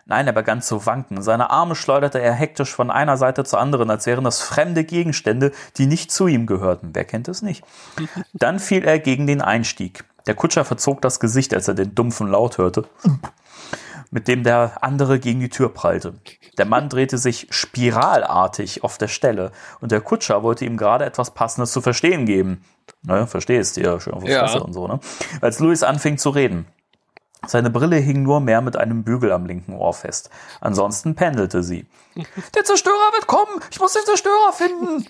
Nein, 0.06 0.26
er 0.26 0.32
begann 0.34 0.60
zu 0.60 0.84
wanken. 0.84 1.22
Seine 1.22 1.50
Arme 1.50 1.74
schleuderte 1.74 2.20
er 2.20 2.34
hektisch 2.34 2.74
von 2.74 2.90
einer 2.90 3.16
Seite 3.16 3.44
zur 3.44 3.58
anderen, 3.58 3.90
als 3.90 4.04
wären 4.06 4.24
das 4.24 4.42
fremde 4.42 4.84
Gegenstände, 4.84 5.52
die 5.78 5.86
nicht 5.86 6.12
zu 6.12 6.26
ihm 6.26 6.46
gehörten. 6.46 6.90
Wer 6.92 7.04
kennt 7.04 7.28
es 7.28 7.40
nicht? 7.40 7.64
Dann 8.34 8.58
fiel 8.58 8.84
er 8.84 8.98
gegen 8.98 9.26
den 9.26 9.40
Einstieg. 9.40 10.04
Der 10.26 10.34
Kutscher 10.34 10.64
verzog 10.64 11.00
das 11.02 11.20
Gesicht, 11.20 11.54
als 11.54 11.68
er 11.68 11.74
den 11.74 11.94
dumpfen 11.94 12.28
Laut 12.28 12.58
hörte, 12.58 12.84
mit 14.10 14.26
dem 14.28 14.42
der 14.42 14.82
andere 14.82 15.18
gegen 15.18 15.40
die 15.40 15.50
Tür 15.50 15.68
prallte. 15.72 16.14
Der 16.56 16.64
Mann 16.64 16.88
drehte 16.88 17.18
sich 17.18 17.46
spiralartig 17.50 18.84
auf 18.84 18.96
der 18.96 19.08
Stelle 19.08 19.52
und 19.80 19.92
der 19.92 20.00
Kutscher 20.00 20.42
wollte 20.42 20.64
ihm 20.64 20.76
gerade 20.76 21.04
etwas 21.04 21.32
Passendes 21.32 21.72
zu 21.72 21.80
verstehen 21.80 22.24
geben. 22.24 22.64
Ne, 23.02 23.26
verstehst 23.26 23.76
du 23.76 23.82
ja 23.82 24.00
schön 24.00 24.14
auf 24.14 24.24
die 24.24 24.30
Ja. 24.30 24.46
Fresse 24.46 24.62
und 24.62 24.72
so, 24.72 24.86
ne? 24.86 25.00
Als 25.40 25.58
Louis 25.58 25.82
anfing 25.82 26.16
zu 26.16 26.30
reden. 26.30 26.66
Seine 27.46 27.70
Brille 27.70 27.96
hing 27.96 28.22
nur 28.22 28.40
mehr 28.40 28.60
mit 28.60 28.76
einem 28.76 29.04
Bügel 29.04 29.32
am 29.32 29.46
linken 29.46 29.74
Ohr 29.74 29.94
fest. 29.94 30.30
Ansonsten 30.60 31.14
pendelte 31.14 31.62
sie. 31.62 31.86
Der 32.54 32.64
Zerstörer 32.64 33.12
wird 33.12 33.26
kommen! 33.26 33.60
Ich 33.70 33.80
muss 33.80 33.92
den 33.92 34.04
Zerstörer 34.04 34.52
finden! 34.52 35.06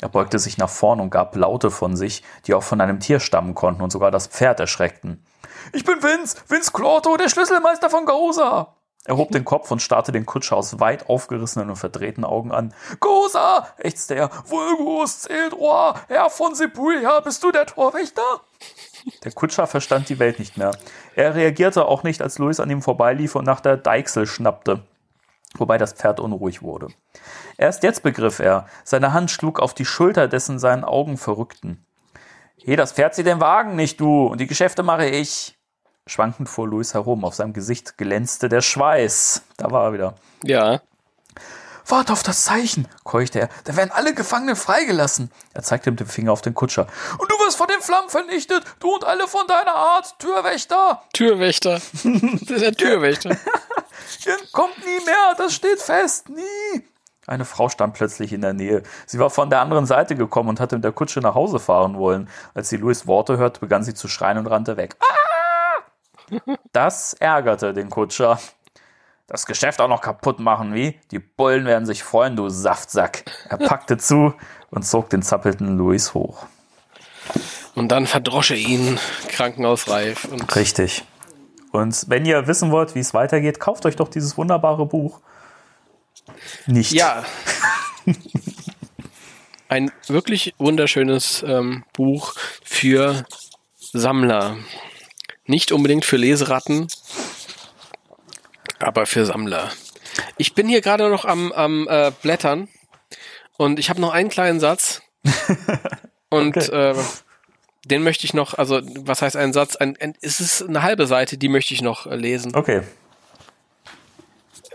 Er 0.00 0.08
beugte 0.08 0.38
sich 0.38 0.58
nach 0.58 0.68
vorn 0.68 1.00
und 1.00 1.10
gab 1.10 1.36
Laute 1.36 1.70
von 1.70 1.96
sich, 1.96 2.22
die 2.46 2.54
auch 2.54 2.62
von 2.62 2.80
einem 2.80 3.00
Tier 3.00 3.20
stammen 3.20 3.54
konnten 3.54 3.82
und 3.82 3.90
sogar 3.90 4.10
das 4.10 4.26
Pferd 4.26 4.60
erschreckten. 4.60 5.24
Ich 5.72 5.84
bin 5.84 6.02
Vince, 6.02 6.36
Vince 6.48 6.72
Clorto, 6.72 7.16
der 7.16 7.28
Schlüsselmeister 7.28 7.88
von 7.88 8.04
Goza. 8.04 8.74
Er 9.06 9.16
hob 9.18 9.30
den 9.30 9.44
Kopf 9.44 9.70
und 9.70 9.82
starrte 9.82 10.12
den 10.12 10.24
Kutscher 10.24 10.56
aus 10.56 10.80
weit 10.80 11.10
aufgerissenen 11.10 11.68
und 11.68 11.76
verdrehten 11.76 12.24
Augen 12.24 12.52
an. 12.52 12.72
Goza, 13.00 13.68
ächzte 13.76 14.14
er. 14.14 14.30
Vulgus, 14.46 15.22
Celdroa, 15.22 15.94
Herr 16.08 16.30
von 16.30 16.54
Sepulia, 16.54 17.20
bist 17.20 17.42
du 17.42 17.52
der 17.52 17.66
Torwächter? 17.66 18.22
Der 19.24 19.32
Kutscher 19.32 19.66
verstand 19.66 20.08
die 20.08 20.18
Welt 20.18 20.38
nicht 20.38 20.56
mehr. 20.56 20.72
Er 21.14 21.34
reagierte 21.34 21.86
auch 21.86 22.02
nicht, 22.02 22.22
als 22.22 22.38
Louis 22.38 22.60
an 22.60 22.70
ihm 22.70 22.82
vorbeilief 22.82 23.34
und 23.34 23.44
nach 23.44 23.60
der 23.60 23.76
Deichsel 23.76 24.26
schnappte, 24.26 24.82
wobei 25.56 25.78
das 25.78 25.92
Pferd 25.92 26.20
unruhig 26.20 26.62
wurde. 26.62 26.88
Erst 27.56 27.82
jetzt 27.82 28.02
begriff 28.02 28.38
er, 28.38 28.66
seine 28.82 29.12
Hand 29.12 29.30
schlug 29.30 29.60
auf 29.60 29.74
die 29.74 29.84
Schulter 29.84 30.28
des 30.28 30.48
in 30.48 30.58
seinen 30.58 30.84
Augen 30.84 31.16
Verrückten. 31.16 31.84
He, 32.56 32.76
das 32.76 32.92
Pferd 32.92 33.14
zieht 33.14 33.26
den 33.26 33.40
Wagen, 33.40 33.76
nicht 33.76 34.00
du, 34.00 34.26
und 34.26 34.40
die 34.40 34.46
Geschäfte 34.46 34.82
mache 34.82 35.06
ich. 35.06 35.58
Schwankend 36.06 36.48
fuhr 36.48 36.68
Louis 36.68 36.94
herum, 36.94 37.24
auf 37.24 37.34
seinem 37.34 37.52
Gesicht 37.52 37.96
glänzte 37.96 38.48
der 38.48 38.60
Schweiß. 38.60 39.42
Da 39.56 39.70
war 39.70 39.84
er 39.84 39.92
wieder. 39.92 40.14
Ja. 40.42 40.80
Wart 41.86 42.10
auf 42.10 42.22
das 42.22 42.44
Zeichen, 42.44 42.88
keuchte 43.04 43.40
er. 43.40 43.48
Da 43.64 43.76
werden 43.76 43.90
alle 43.92 44.14
Gefangenen 44.14 44.56
freigelassen. 44.56 45.30
Er 45.52 45.62
zeigte 45.62 45.90
mit 45.90 46.00
dem 46.00 46.06
Finger 46.06 46.32
auf 46.32 46.40
den 46.40 46.54
Kutscher. 46.54 46.86
Und 47.18 47.30
du 47.30 47.34
wirst 47.36 47.58
von 47.58 47.66
den 47.68 47.80
Flammen 47.80 48.08
vernichtet, 48.08 48.64
du 48.80 48.94
und 48.94 49.04
alle 49.04 49.28
von 49.28 49.46
deiner 49.46 49.74
Art, 49.74 50.18
Türwächter. 50.18 51.02
Türwächter. 51.12 51.74
Das 51.74 52.04
ist 52.04 52.62
der 52.62 52.72
Türwächter. 52.72 53.30
Ihr 53.30 54.36
kommt 54.52 54.78
nie 54.78 55.04
mehr, 55.04 55.34
das 55.36 55.54
steht 55.54 55.80
fest, 55.80 56.28
nie. 56.28 56.84
Eine 57.26 57.44
Frau 57.44 57.68
stand 57.68 57.94
plötzlich 57.94 58.32
in 58.32 58.42
der 58.42 58.52
Nähe. 58.52 58.82
Sie 59.06 59.18
war 59.18 59.30
von 59.30 59.48
der 59.48 59.60
anderen 59.60 59.86
Seite 59.86 60.14
gekommen 60.14 60.50
und 60.50 60.60
hatte 60.60 60.76
mit 60.76 60.84
der 60.84 60.92
Kutsche 60.92 61.20
nach 61.20 61.34
Hause 61.34 61.58
fahren 61.58 61.96
wollen. 61.96 62.28
Als 62.54 62.68
sie 62.68 62.76
Louis 62.76 63.06
Worte 63.06 63.38
hörte, 63.38 63.60
begann 63.60 63.82
sie 63.82 63.94
zu 63.94 64.08
schreien 64.08 64.38
und 64.38 64.46
rannte 64.46 64.76
weg. 64.76 64.96
Ah! 65.00 65.24
Das 66.72 67.14
ärgerte 67.14 67.72
den 67.74 67.90
Kutscher. 67.90 68.38
Das 69.26 69.46
Geschäft 69.46 69.80
auch 69.80 69.88
noch 69.88 70.02
kaputt 70.02 70.38
machen, 70.38 70.74
wie? 70.74 71.00
Die 71.10 71.18
Bullen 71.18 71.64
werden 71.64 71.86
sich 71.86 72.02
freuen, 72.02 72.36
du 72.36 72.50
Saftsack. 72.50 73.24
Er 73.48 73.56
packte 73.56 73.96
zu 73.96 74.34
und 74.70 74.86
zog 74.86 75.08
den 75.08 75.22
zappelnden 75.22 75.78
Louis 75.78 76.12
hoch. 76.12 76.46
Und 77.74 77.88
dann 77.88 78.06
verdrosch 78.06 78.50
er 78.50 78.58
ihn 78.58 78.98
krankenhausreif. 79.28 80.26
Und 80.26 80.54
Richtig. 80.54 81.04
Und 81.72 82.04
wenn 82.08 82.26
ihr 82.26 82.46
wissen 82.46 82.70
wollt, 82.70 82.94
wie 82.94 83.00
es 83.00 83.14
weitergeht, 83.14 83.58
kauft 83.60 83.86
euch 83.86 83.96
doch 83.96 84.08
dieses 84.08 84.36
wunderbare 84.36 84.86
Buch. 84.86 85.20
Nicht. 86.66 86.92
ja. 86.92 87.24
Ein 89.68 89.90
wirklich 90.06 90.54
wunderschönes 90.58 91.42
ähm, 91.46 91.84
Buch 91.94 92.34
für 92.62 93.24
Sammler. 93.92 94.56
Nicht 95.46 95.72
unbedingt 95.72 96.04
für 96.04 96.16
Leseratten, 96.16 96.86
aber 98.84 99.06
für 99.06 99.24
Sammler. 99.26 99.70
Ich 100.36 100.54
bin 100.54 100.68
hier 100.68 100.80
gerade 100.80 101.08
noch 101.08 101.24
am, 101.24 101.50
am 101.52 101.88
äh, 101.88 102.12
Blättern 102.22 102.68
und 103.56 103.78
ich 103.78 103.90
habe 103.90 104.00
noch 104.00 104.12
einen 104.12 104.28
kleinen 104.28 104.60
Satz. 104.60 105.02
Und 106.30 106.56
Okay. 106.56 106.90
äh, 106.90 106.94
den 107.84 108.02
möchte 108.02 108.24
ich 108.24 108.34
noch, 108.34 108.54
also 108.54 108.80
was 109.00 109.22
heißt 109.22 109.36
ein 109.36 109.52
Satz? 109.52 109.76
Ein, 109.76 109.96
ein, 110.00 110.14
es 110.20 110.40
ist 110.40 110.62
eine 110.62 110.82
halbe 110.82 111.06
Seite, 111.06 111.38
die 111.38 111.48
möchte 111.48 111.74
ich 111.74 111.80
noch 111.82 112.06
äh, 112.06 112.16
lesen. 112.16 112.54
Okay. 112.56 112.82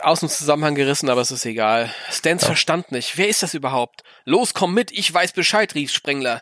Aus 0.01 0.21
dem 0.21 0.30
Zusammenhang 0.30 0.76
gerissen, 0.76 1.09
aber 1.09 1.21
es 1.21 1.31
ist 1.31 1.45
egal. 1.45 1.93
Stans 2.09 2.45
verstand 2.45 2.91
nicht. 2.91 3.17
Wer 3.17 3.27
ist 3.27 3.43
das 3.43 3.53
überhaupt? 3.53 4.03
Los, 4.23 4.53
komm 4.53 4.73
mit, 4.73 4.91
ich 4.91 5.13
weiß 5.13 5.34
Bescheid, 5.34 5.76
rief 5.76 5.91
Sprengler. 5.91 6.41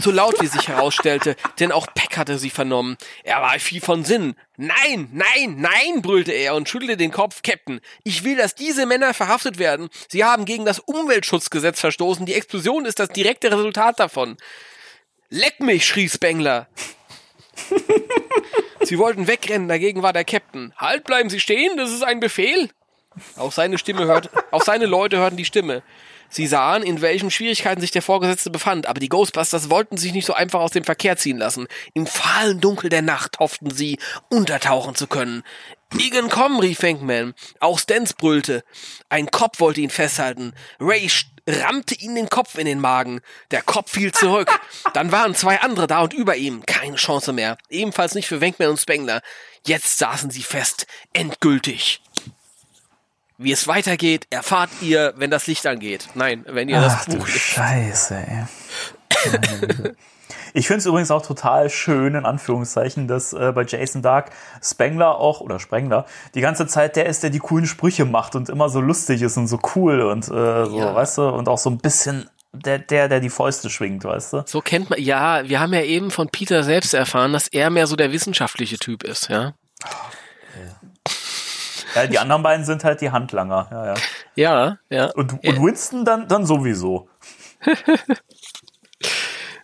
So 0.00 0.10
laut 0.10 0.40
wie 0.40 0.46
sich 0.46 0.68
herausstellte, 0.68 1.34
denn 1.58 1.72
auch 1.72 1.86
Peck 1.94 2.16
hatte 2.16 2.38
sie 2.38 2.50
vernommen. 2.50 2.96
Er 3.24 3.42
war 3.42 3.58
viel 3.58 3.80
von 3.80 4.04
Sinn. 4.04 4.36
Nein, 4.56 5.08
nein, 5.12 5.56
nein, 5.58 6.02
brüllte 6.02 6.32
er 6.32 6.54
und 6.54 6.68
schüttelte 6.68 6.96
den 6.96 7.10
Kopf. 7.10 7.42
Captain, 7.42 7.80
ich 8.04 8.22
will, 8.22 8.36
dass 8.36 8.54
diese 8.54 8.86
Männer 8.86 9.12
verhaftet 9.12 9.58
werden. 9.58 9.88
Sie 10.08 10.24
haben 10.24 10.44
gegen 10.44 10.64
das 10.64 10.78
Umweltschutzgesetz 10.78 11.80
verstoßen. 11.80 12.26
Die 12.26 12.34
Explosion 12.34 12.84
ist 12.84 13.00
das 13.00 13.08
direkte 13.08 13.50
Resultat 13.50 13.98
davon. 13.98 14.36
Leck 15.30 15.58
mich, 15.60 15.84
schrie 15.86 16.08
Spengler. 16.08 16.68
Sie 18.82 18.98
wollten 18.98 19.26
wegrennen, 19.26 19.68
dagegen 19.68 20.02
war 20.02 20.12
der 20.12 20.24
Captain. 20.24 20.72
Halt, 20.76 21.04
bleiben 21.04 21.30
Sie 21.30 21.40
stehen, 21.40 21.76
das 21.76 21.90
ist 21.90 22.02
ein 22.02 22.20
Befehl. 22.20 22.70
Auch 23.36 23.52
seine 23.52 23.78
Stimme 23.78 24.06
hört, 24.06 24.30
auch 24.50 24.62
seine 24.62 24.86
Leute 24.86 25.18
hörten 25.18 25.36
die 25.36 25.44
Stimme. 25.44 25.82
Sie 26.28 26.46
sahen, 26.46 26.82
in 26.82 27.00
welchen 27.00 27.30
Schwierigkeiten 27.30 27.80
sich 27.80 27.92
der 27.92 28.02
Vorgesetzte 28.02 28.50
befand, 28.50 28.86
aber 28.86 28.98
die 28.98 29.08
Ghostbusters 29.08 29.70
wollten 29.70 29.96
sich 29.96 30.12
nicht 30.12 30.26
so 30.26 30.34
einfach 30.34 30.60
aus 30.60 30.72
dem 30.72 30.82
Verkehr 30.82 31.16
ziehen 31.16 31.38
lassen. 31.38 31.68
Im 31.92 32.08
fahlen 32.08 32.60
Dunkel 32.60 32.90
der 32.90 33.02
Nacht 33.02 33.38
hofften 33.38 33.70
sie, 33.70 33.98
untertauchen 34.30 34.96
zu 34.96 35.06
können. 35.06 35.44
Igen, 35.96 36.28
komm, 36.28 36.58
rief 36.58 36.82
Venkman. 36.82 37.34
Auch 37.60 37.78
Stans 37.78 38.14
brüllte. 38.14 38.64
Ein 39.08 39.30
Kopf 39.30 39.60
wollte 39.60 39.80
ihn 39.80 39.90
festhalten. 39.90 40.54
Ray 40.80 41.08
rammte 41.48 41.94
ihn 41.94 42.16
den 42.16 42.28
Kopf 42.28 42.58
in 42.58 42.66
den 42.66 42.80
Magen. 42.80 43.20
Der 43.52 43.62
Kopf 43.62 43.92
fiel 43.92 44.10
zurück. 44.10 44.50
Dann 44.92 45.12
waren 45.12 45.36
zwei 45.36 45.60
andere 45.60 45.86
da 45.86 46.00
und 46.00 46.14
über 46.14 46.34
ihm. 46.34 46.66
Keine 46.66 46.96
Chance 46.96 47.32
mehr. 47.32 47.58
Ebenfalls 47.68 48.16
nicht 48.16 48.26
für 48.26 48.40
Venkman 48.40 48.70
und 48.70 48.80
Spengler. 48.80 49.20
Jetzt 49.66 49.98
saßen 49.98 50.30
sie 50.30 50.42
fest. 50.42 50.86
Endgültig. 51.12 52.00
Wie 53.36 53.52
es 53.52 53.66
weitergeht, 53.66 54.26
erfahrt 54.30 54.70
ihr, 54.80 55.12
wenn 55.16 55.30
das 55.30 55.46
Licht 55.46 55.66
angeht. 55.66 56.08
Nein, 56.14 56.44
wenn 56.48 56.68
ihr 56.68 56.78
Ach 56.78 56.84
das 56.84 57.06
du 57.06 57.16
Buch 57.18 57.26
lest. 57.26 57.38
Scheiße, 57.40 58.14
ey. 58.16 58.44
Ich 60.56 60.68
finde 60.68 60.78
es 60.78 60.86
übrigens 60.86 61.10
auch 61.10 61.26
total 61.26 61.68
schön, 61.68 62.14
in 62.14 62.24
Anführungszeichen, 62.24 63.08
dass 63.08 63.32
äh, 63.32 63.50
bei 63.52 63.64
Jason 63.64 64.02
Dark 64.02 64.30
Spengler 64.62 65.16
auch, 65.18 65.40
oder 65.40 65.58
Sprengler, 65.58 66.06
die 66.36 66.40
ganze 66.40 66.68
Zeit 66.68 66.94
der 66.94 67.06
ist, 67.06 67.24
der 67.24 67.30
die 67.30 67.40
coolen 67.40 67.66
Sprüche 67.66 68.04
macht 68.04 68.36
und 68.36 68.48
immer 68.48 68.68
so 68.68 68.80
lustig 68.80 69.20
ist 69.22 69.36
und 69.36 69.48
so 69.48 69.58
cool 69.74 70.00
und 70.02 70.24
äh, 70.28 70.66
so, 70.66 70.78
Ja. 70.78 70.94
weißt 70.94 71.18
du, 71.18 71.28
und 71.28 71.48
auch 71.48 71.58
so 71.58 71.70
ein 71.70 71.78
bisschen 71.78 72.30
der, 72.52 72.78
der, 72.78 73.08
der 73.08 73.18
die 73.18 73.30
Fäuste 73.30 73.68
schwingt, 73.68 74.04
weißt 74.04 74.32
du? 74.32 74.42
So 74.46 74.60
kennt 74.60 74.90
man, 74.90 75.00
ja, 75.02 75.48
wir 75.48 75.58
haben 75.58 75.74
ja 75.74 75.82
eben 75.82 76.12
von 76.12 76.28
Peter 76.28 76.62
selbst 76.62 76.94
erfahren, 76.94 77.32
dass 77.32 77.48
er 77.48 77.70
mehr 77.70 77.88
so 77.88 77.96
der 77.96 78.12
wissenschaftliche 78.12 78.78
Typ 78.78 79.02
ist, 79.02 79.28
ja. 79.28 79.54
Ja, 81.94 82.06
die 82.06 82.18
anderen 82.18 82.42
beiden 82.42 82.64
sind 82.64 82.84
halt 82.84 83.00
die 83.00 83.10
Handlanger, 83.10 83.68
ja, 83.70 83.86
ja. 83.86 83.94
Ja, 84.36 84.78
ja. 84.90 85.10
Und, 85.12 85.32
und 85.32 85.62
Winston 85.64 86.04
dann, 86.04 86.26
dann 86.28 86.44
sowieso. 86.46 87.08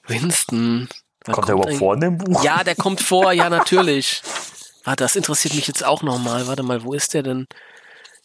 Winston. 0.06 0.88
Was 1.24 1.34
Kommt 1.34 1.48
der 1.48 1.54
überhaupt 1.54 1.68
eigentlich- 1.68 1.78
vor 1.78 1.94
in 1.94 2.00
dem 2.00 2.18
Buch? 2.18 2.42
Ja, 2.44 2.64
der 2.64 2.74
kommt 2.76 3.00
vor, 3.00 3.32
ja, 3.32 3.48
natürlich. 3.58 4.22
Warte, 4.84 5.04
das 5.04 5.16
interessiert 5.16 5.54
mich 5.54 5.66
jetzt 5.66 5.84
auch 5.84 6.02
nochmal. 6.02 6.46
Warte 6.46 6.62
mal, 6.62 6.82
wo 6.84 6.94
ist 6.94 7.14
der 7.14 7.22
denn? 7.22 7.46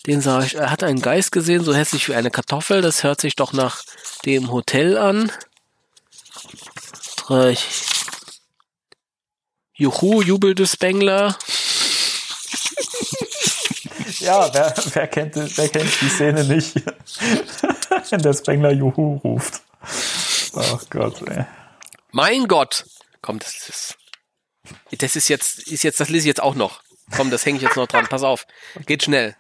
Den 0.07 0.21
sah 0.21 0.41
ich, 0.43 0.55
er 0.55 0.69
hat 0.71 0.83
einen 0.83 1.01
Geist 1.01 1.31
gesehen, 1.31 1.63
so 1.63 1.73
hässlich 1.73 2.07
wie 2.07 2.15
eine 2.15 2.29
Kartoffel. 2.31 2.81
Das 2.81 3.03
hört 3.03 3.19
sich 3.19 3.35
doch 3.35 3.53
nach 3.53 3.81
dem 4.25 4.51
Hotel 4.51 4.97
an. 4.97 5.31
Juhu, 9.73 10.21
jubelte 10.21 10.67
Spengler. 10.67 11.35
Ja, 14.25 14.53
wer, 14.53 14.73
wer, 14.93 15.07
kennt, 15.07 15.35
wer 15.35 15.69
kennt 15.69 16.01
die 16.01 16.09
Szene 16.09 16.43
nicht? 16.43 16.75
Wenn 18.09 18.21
der 18.23 18.33
Spengler 18.33 18.71
Juhu 18.71 19.17
ruft. 19.17 19.61
Ach 20.55 20.83
Gott, 20.89 21.21
ey. 21.27 21.45
Mein 22.11 22.47
Gott! 22.47 22.85
Komm, 23.21 23.39
das 23.39 23.69
ist. 23.69 23.97
Das 24.97 25.15
ist 25.15 25.27
jetzt, 25.27 25.67
ist 25.67 25.83
jetzt, 25.83 25.99
das 25.99 26.09
lese 26.09 26.23
ich 26.23 26.27
jetzt 26.27 26.41
auch 26.41 26.55
noch. 26.55 26.81
Komm, 27.15 27.29
das 27.29 27.45
hänge 27.45 27.57
ich 27.57 27.63
jetzt 27.63 27.75
noch 27.75 27.87
dran. 27.87 28.07
Pass 28.07 28.23
auf. 28.23 28.47
Geht 28.85 29.03
schnell. 29.03 29.35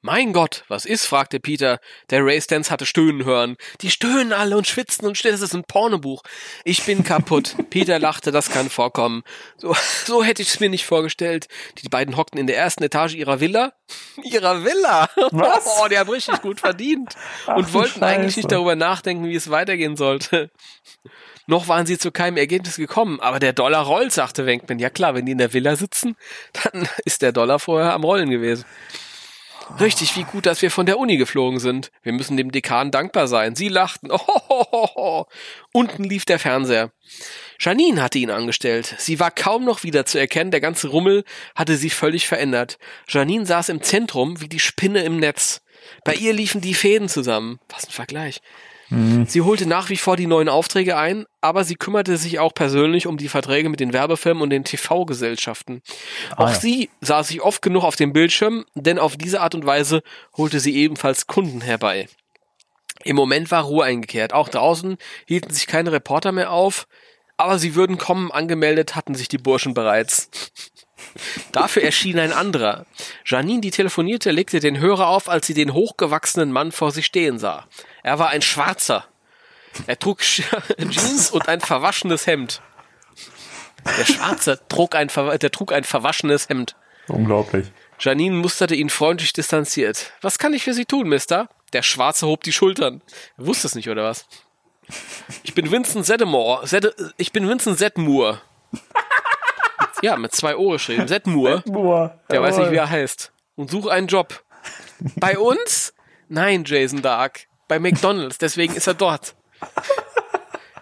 Mein 0.00 0.32
Gott, 0.32 0.64
was 0.68 0.84
ist? 0.84 1.06
fragte 1.06 1.40
Peter. 1.40 1.80
Der 2.10 2.40
Stans 2.40 2.70
hatte 2.70 2.86
stöhnen 2.86 3.24
hören. 3.24 3.56
Die 3.80 3.90
stöhnen 3.90 4.32
alle 4.32 4.56
und 4.56 4.68
schwitzen 4.68 5.06
und 5.08 5.18
stehen. 5.18 5.32
Das 5.32 5.40
ist 5.40 5.54
ein 5.54 5.64
Pornobuch. 5.64 6.22
Ich 6.64 6.84
bin 6.84 7.02
kaputt. 7.02 7.56
Peter 7.70 7.98
lachte, 7.98 8.30
das 8.30 8.50
kann 8.50 8.70
vorkommen. 8.70 9.24
So, 9.56 9.74
so 10.04 10.22
hätte 10.22 10.40
ich 10.40 10.50
es 10.50 10.60
mir 10.60 10.68
nicht 10.68 10.86
vorgestellt. 10.86 11.48
Die 11.78 11.88
beiden 11.88 12.16
hockten 12.16 12.38
in 12.38 12.46
der 12.46 12.56
ersten 12.56 12.84
Etage 12.84 13.14
ihrer 13.14 13.40
Villa. 13.40 13.72
Ihrer 14.22 14.64
Villa? 14.64 15.08
Was? 15.32 15.66
Oh, 15.80 15.88
die 15.88 15.98
haben 15.98 16.10
richtig 16.10 16.40
gut 16.42 16.60
verdient. 16.60 17.14
Ach 17.46 17.56
und 17.56 17.72
wollten 17.72 18.02
eigentlich 18.02 18.36
nicht 18.36 18.50
darüber 18.50 18.74
nachdenken, 18.74 19.24
wie 19.28 19.34
es 19.34 19.50
weitergehen 19.50 19.96
sollte. 19.96 20.50
Noch 21.46 21.68
waren 21.68 21.86
sie 21.86 21.98
zu 21.98 22.10
keinem 22.10 22.36
Ergebnis 22.36 22.76
gekommen, 22.76 23.20
aber 23.20 23.38
der 23.38 23.52
Dollar 23.52 23.82
rollt, 23.82 24.12
sagte 24.12 24.44
Wenkman. 24.44 24.78
Ja 24.78 24.90
klar, 24.90 25.14
wenn 25.14 25.26
die 25.26 25.32
in 25.32 25.38
der 25.38 25.52
Villa 25.52 25.76
sitzen, 25.76 26.16
dann 26.52 26.88
ist 27.04 27.22
der 27.22 27.32
Dollar 27.32 27.58
vorher 27.58 27.92
am 27.92 28.04
Rollen 28.04 28.30
gewesen. 28.30 28.64
Richtig, 29.80 30.16
wie 30.16 30.24
gut, 30.24 30.46
dass 30.46 30.62
wir 30.62 30.70
von 30.70 30.86
der 30.86 30.98
Uni 30.98 31.16
geflogen 31.16 31.60
sind. 31.60 31.90
Wir 32.02 32.12
müssen 32.12 32.36
dem 32.36 32.50
Dekan 32.50 32.90
dankbar 32.90 33.28
sein. 33.28 33.54
Sie 33.54 33.68
lachten. 33.68 34.10
Oh, 34.50 35.26
Unten 35.72 36.04
lief 36.04 36.24
der 36.24 36.38
Fernseher. 36.38 36.90
Janine 37.60 38.02
hatte 38.02 38.18
ihn 38.18 38.30
angestellt. 38.30 38.94
Sie 38.98 39.20
war 39.20 39.30
kaum 39.30 39.64
noch 39.64 39.82
wieder 39.82 40.06
zu 40.06 40.18
erkennen. 40.18 40.50
Der 40.50 40.60
ganze 40.60 40.88
Rummel 40.88 41.24
hatte 41.54 41.76
sie 41.76 41.90
völlig 41.90 42.26
verändert. 42.26 42.78
Janine 43.08 43.46
saß 43.46 43.68
im 43.68 43.82
Zentrum 43.82 44.40
wie 44.40 44.48
die 44.48 44.60
Spinne 44.60 45.02
im 45.04 45.18
Netz. 45.18 45.62
Bei 46.04 46.14
ihr 46.14 46.32
liefen 46.32 46.60
die 46.60 46.74
Fäden 46.74 47.08
zusammen. 47.08 47.60
Was 47.68 47.86
ein 47.86 47.92
Vergleich. 47.92 48.40
Sie 48.90 49.42
holte 49.42 49.66
nach 49.66 49.90
wie 49.90 49.98
vor 49.98 50.16
die 50.16 50.26
neuen 50.26 50.48
Aufträge 50.48 50.96
ein, 50.96 51.26
aber 51.42 51.64
sie 51.64 51.76
kümmerte 51.76 52.16
sich 52.16 52.38
auch 52.38 52.54
persönlich 52.54 53.06
um 53.06 53.18
die 53.18 53.28
Verträge 53.28 53.68
mit 53.68 53.80
den 53.80 53.92
Werbefilmen 53.92 54.42
und 54.42 54.48
den 54.48 54.64
TV-Gesellschaften. 54.64 55.82
Auch 56.36 56.48
ja. 56.48 56.54
sie 56.54 56.88
sah 57.02 57.22
sich 57.22 57.42
oft 57.42 57.60
genug 57.60 57.84
auf 57.84 57.96
dem 57.96 58.14
Bildschirm, 58.14 58.64
denn 58.74 58.98
auf 58.98 59.18
diese 59.18 59.42
Art 59.42 59.54
und 59.54 59.66
Weise 59.66 60.02
holte 60.36 60.58
sie 60.58 60.74
ebenfalls 60.74 61.26
Kunden 61.26 61.60
herbei. 61.60 62.08
Im 63.04 63.16
Moment 63.16 63.50
war 63.50 63.64
Ruhe 63.64 63.84
eingekehrt. 63.84 64.32
Auch 64.32 64.48
draußen 64.48 64.96
hielten 65.26 65.52
sich 65.52 65.66
keine 65.66 65.92
Reporter 65.92 66.32
mehr 66.32 66.50
auf, 66.50 66.86
aber 67.36 67.58
sie 67.58 67.74
würden 67.74 67.98
kommen, 67.98 68.32
angemeldet 68.32 68.96
hatten 68.96 69.14
sich 69.14 69.28
die 69.28 69.38
Burschen 69.38 69.74
bereits. 69.74 70.30
Dafür 71.52 71.82
erschien 71.82 72.18
ein 72.18 72.32
anderer. 72.32 72.86
Janine, 73.24 73.60
die 73.60 73.70
telefonierte, 73.70 74.30
legte 74.30 74.60
den 74.60 74.78
Hörer 74.78 75.08
auf, 75.08 75.28
als 75.28 75.46
sie 75.46 75.54
den 75.54 75.72
hochgewachsenen 75.72 76.52
Mann 76.52 76.72
vor 76.72 76.90
sich 76.90 77.06
stehen 77.06 77.38
sah. 77.38 77.66
Er 78.08 78.18
war 78.18 78.30
ein 78.30 78.40
Schwarzer. 78.40 79.04
Er 79.86 79.98
trug 79.98 80.20
Jeans 80.88 81.30
und 81.30 81.46
ein 81.46 81.60
verwaschenes 81.60 82.26
Hemd. 82.26 82.62
Der 83.84 84.06
Schwarze 84.06 84.58
trug 84.70 84.94
ein, 84.94 85.08
der 85.08 85.50
trug 85.50 85.74
ein 85.74 85.84
verwaschenes 85.84 86.48
Hemd. 86.48 86.74
Unglaublich. 87.08 87.70
Janine 88.00 88.34
musterte 88.36 88.74
ihn 88.74 88.88
freundlich 88.88 89.34
distanziert. 89.34 90.12
Was 90.22 90.38
kann 90.38 90.54
ich 90.54 90.64
für 90.64 90.72
Sie 90.72 90.86
tun, 90.86 91.06
Mister? 91.10 91.50
Der 91.74 91.82
Schwarze 91.82 92.26
hob 92.26 92.44
die 92.44 92.52
Schultern. 92.52 93.02
Er 93.36 93.46
wusste 93.46 93.66
es 93.66 93.74
nicht, 93.74 93.90
oder 93.90 94.04
was? 94.04 94.26
Ich 95.42 95.52
bin 95.52 95.70
Vincent 95.70 96.06
Zeddemore. 96.06 96.66
Zed 96.66 96.94
ich 97.18 97.30
bin 97.32 97.46
Vincent 97.46 97.78
Zedmore. 97.78 98.40
Ja, 100.00 100.16
mit 100.16 100.32
zwei 100.34 100.56
O 100.56 100.70
geschrieben. 100.70 101.06
Zedmore. 101.08 101.62
Boah, 101.66 102.18
Der 102.30 102.40
weiß 102.40 102.56
nicht, 102.56 102.64
jawohl. 102.64 102.72
wie 102.72 102.78
er 102.78 102.88
heißt. 102.88 103.32
Und 103.54 103.70
suche 103.70 103.90
einen 103.90 104.06
Job. 104.06 104.42
Bei 105.16 105.38
uns? 105.38 105.92
Nein, 106.28 106.64
Jason 106.64 107.02
Dark. 107.02 107.48
Bei 107.68 107.78
McDonalds. 107.78 108.38
Deswegen 108.38 108.74
ist 108.74 108.86
er 108.86 108.94
dort. 108.94 109.34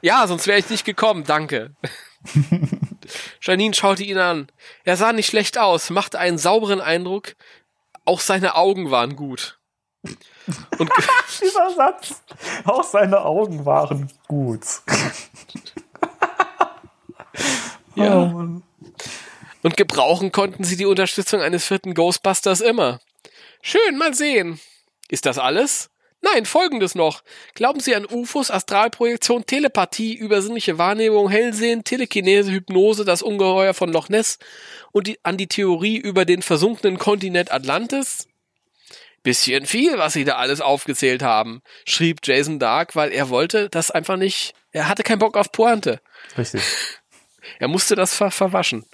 Ja, 0.02 0.26
sonst 0.26 0.46
wäre 0.46 0.58
ich 0.58 0.70
nicht 0.70 0.84
gekommen. 0.84 1.24
Danke. 1.24 1.74
Janine 3.40 3.74
schaute 3.74 4.04
ihn 4.04 4.18
an. 4.18 4.48
Er 4.84 4.96
sah 4.96 5.12
nicht 5.12 5.26
schlecht 5.26 5.58
aus, 5.58 5.90
machte 5.90 6.18
einen 6.18 6.38
sauberen 6.38 6.80
Eindruck. 6.80 7.34
Auch 8.04 8.20
seine 8.20 8.54
Augen 8.54 8.90
waren 8.90 9.16
gut. 9.16 9.58
Und 10.78 10.90
Dieser 11.40 11.70
Satz. 11.74 12.22
Auch 12.64 12.84
seine 12.84 13.24
Augen 13.24 13.64
waren 13.64 14.12
gut. 14.28 14.64
Ja. 17.96 18.14
Oh, 18.14 18.26
Mann. 18.26 18.62
Und 19.62 19.76
gebrauchen 19.76 20.30
konnten 20.30 20.62
sie 20.62 20.76
die 20.76 20.86
Unterstützung 20.86 21.40
eines 21.40 21.66
vierten 21.66 21.94
Ghostbusters 21.94 22.60
immer. 22.60 23.00
Schön, 23.62 23.98
mal 23.98 24.14
sehen. 24.14 24.60
Ist 25.08 25.26
das 25.26 25.38
alles? 25.38 25.90
Nein, 26.32 26.44
folgendes 26.44 26.94
noch. 26.94 27.22
Glauben 27.54 27.78
Sie 27.78 27.94
an 27.94 28.06
UFOs, 28.06 28.50
Astralprojektion, 28.50 29.46
Telepathie, 29.46 30.14
übersinnliche 30.14 30.78
Wahrnehmung, 30.78 31.28
Hellsehen, 31.28 31.84
Telekinese, 31.84 32.50
Hypnose, 32.50 33.04
das 33.04 33.22
Ungeheuer 33.22 33.74
von 33.74 33.92
Loch 33.92 34.08
Ness 34.08 34.38
und 34.92 35.06
die, 35.06 35.18
an 35.22 35.36
die 35.36 35.46
Theorie 35.46 35.96
über 35.96 36.24
den 36.24 36.42
versunkenen 36.42 36.98
Kontinent 36.98 37.52
Atlantis? 37.52 38.26
Bisschen 39.22 39.66
viel, 39.66 39.98
was 39.98 40.14
Sie 40.14 40.24
da 40.24 40.36
alles 40.36 40.60
aufgezählt 40.60 41.22
haben, 41.22 41.62
schrieb 41.84 42.20
Jason 42.24 42.58
Dark, 42.58 42.96
weil 42.96 43.12
er 43.12 43.28
wollte 43.28 43.68
das 43.68 43.90
einfach 43.90 44.16
nicht, 44.16 44.54
er 44.72 44.88
hatte 44.88 45.02
keinen 45.02 45.18
Bock 45.18 45.36
auf 45.36 45.52
Pointe. 45.52 46.00
Richtig. 46.36 46.62
Er 47.60 47.68
musste 47.68 47.94
das 47.94 48.12
ver 48.12 48.32
verwaschen. 48.32 48.84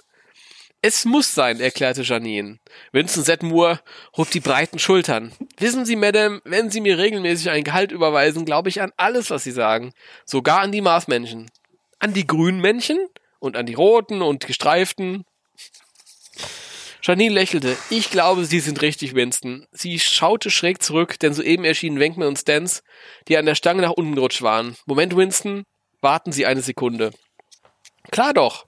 Es 0.85 1.05
muss 1.05 1.33
sein, 1.33 1.61
erklärte 1.61 2.01
Janine. 2.01 2.59
Vincent 2.91 3.25
Zedmore 3.25 3.79
hob 4.17 4.29
die 4.31 4.41
breiten 4.41 4.79
Schultern. 4.79 5.31
Wissen 5.57 5.85
Sie, 5.85 5.95
Madame, 5.95 6.41
wenn 6.43 6.71
Sie 6.71 6.81
mir 6.81 6.97
regelmäßig 6.97 7.51
ein 7.51 7.63
Gehalt 7.63 7.93
überweisen, 7.93 8.43
glaube 8.43 8.67
ich 8.67 8.81
an 8.81 8.91
alles, 8.97 9.29
was 9.29 9.45
Sie 9.45 9.51
sagen. 9.51 9.93
Sogar 10.25 10.59
an 10.59 10.73
die 10.73 10.81
Marsmännchen. 10.81 11.49
An 11.99 12.13
die 12.13 12.27
grünen 12.27 12.59
Männchen 12.59 12.97
und 13.39 13.55
an 13.55 13.65
die 13.65 13.75
roten 13.75 14.21
und 14.21 14.45
gestreiften. 14.45 15.23
Janine 17.01 17.33
lächelte. 17.33 17.77
Ich 17.89 18.09
glaube, 18.09 18.43
Sie 18.43 18.59
sind 18.59 18.81
richtig, 18.81 19.15
Winston. 19.15 19.65
Sie 19.71 19.99
schaute 19.99 20.51
schräg 20.51 20.83
zurück, 20.83 21.17
denn 21.17 21.33
soeben 21.33 21.63
erschienen 21.63 22.01
Wenkman 22.01 22.27
und 22.27 22.39
Stans, 22.39 22.83
die 23.29 23.37
an 23.37 23.45
der 23.45 23.55
Stange 23.55 23.83
nach 23.83 23.91
unten 23.91 24.15
gerutscht 24.15 24.41
waren. 24.41 24.75
Moment, 24.85 25.15
Winston. 25.15 25.63
Warten 26.01 26.33
Sie 26.33 26.45
eine 26.45 26.61
Sekunde. 26.61 27.11
Klar 28.11 28.33
doch. 28.33 28.65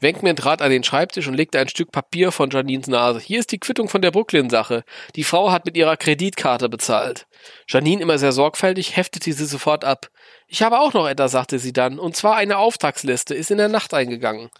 Wenkman 0.00 0.36
trat 0.36 0.62
an 0.62 0.70
den 0.70 0.84
Schreibtisch 0.84 1.26
und 1.26 1.34
legte 1.34 1.58
ein 1.58 1.68
Stück 1.68 1.92
Papier 1.92 2.32
von 2.32 2.50
Janines 2.50 2.86
Nase. 2.86 3.20
Hier 3.20 3.38
ist 3.38 3.52
die 3.52 3.58
Quittung 3.58 3.88
von 3.88 4.02
der 4.02 4.10
Brooklyn-Sache. 4.10 4.84
Die 5.16 5.24
Frau 5.24 5.50
hat 5.50 5.64
mit 5.64 5.76
ihrer 5.76 5.96
Kreditkarte 5.96 6.68
bezahlt. 6.68 7.26
Janine, 7.68 8.02
immer 8.02 8.18
sehr 8.18 8.32
sorgfältig, 8.32 8.96
heftete 8.96 9.32
sie 9.32 9.46
sofort 9.46 9.84
ab. 9.84 10.10
Ich 10.46 10.62
habe 10.62 10.78
auch 10.78 10.92
noch 10.92 11.08
etwas, 11.08 11.32
sagte 11.32 11.58
sie 11.58 11.72
dann, 11.72 11.98
und 11.98 12.16
zwar 12.16 12.36
eine 12.36 12.58
Auftragsliste, 12.58 13.34
ist 13.34 13.50
in 13.50 13.58
der 13.58 13.68
Nacht 13.68 13.94
eingegangen. 13.94 14.50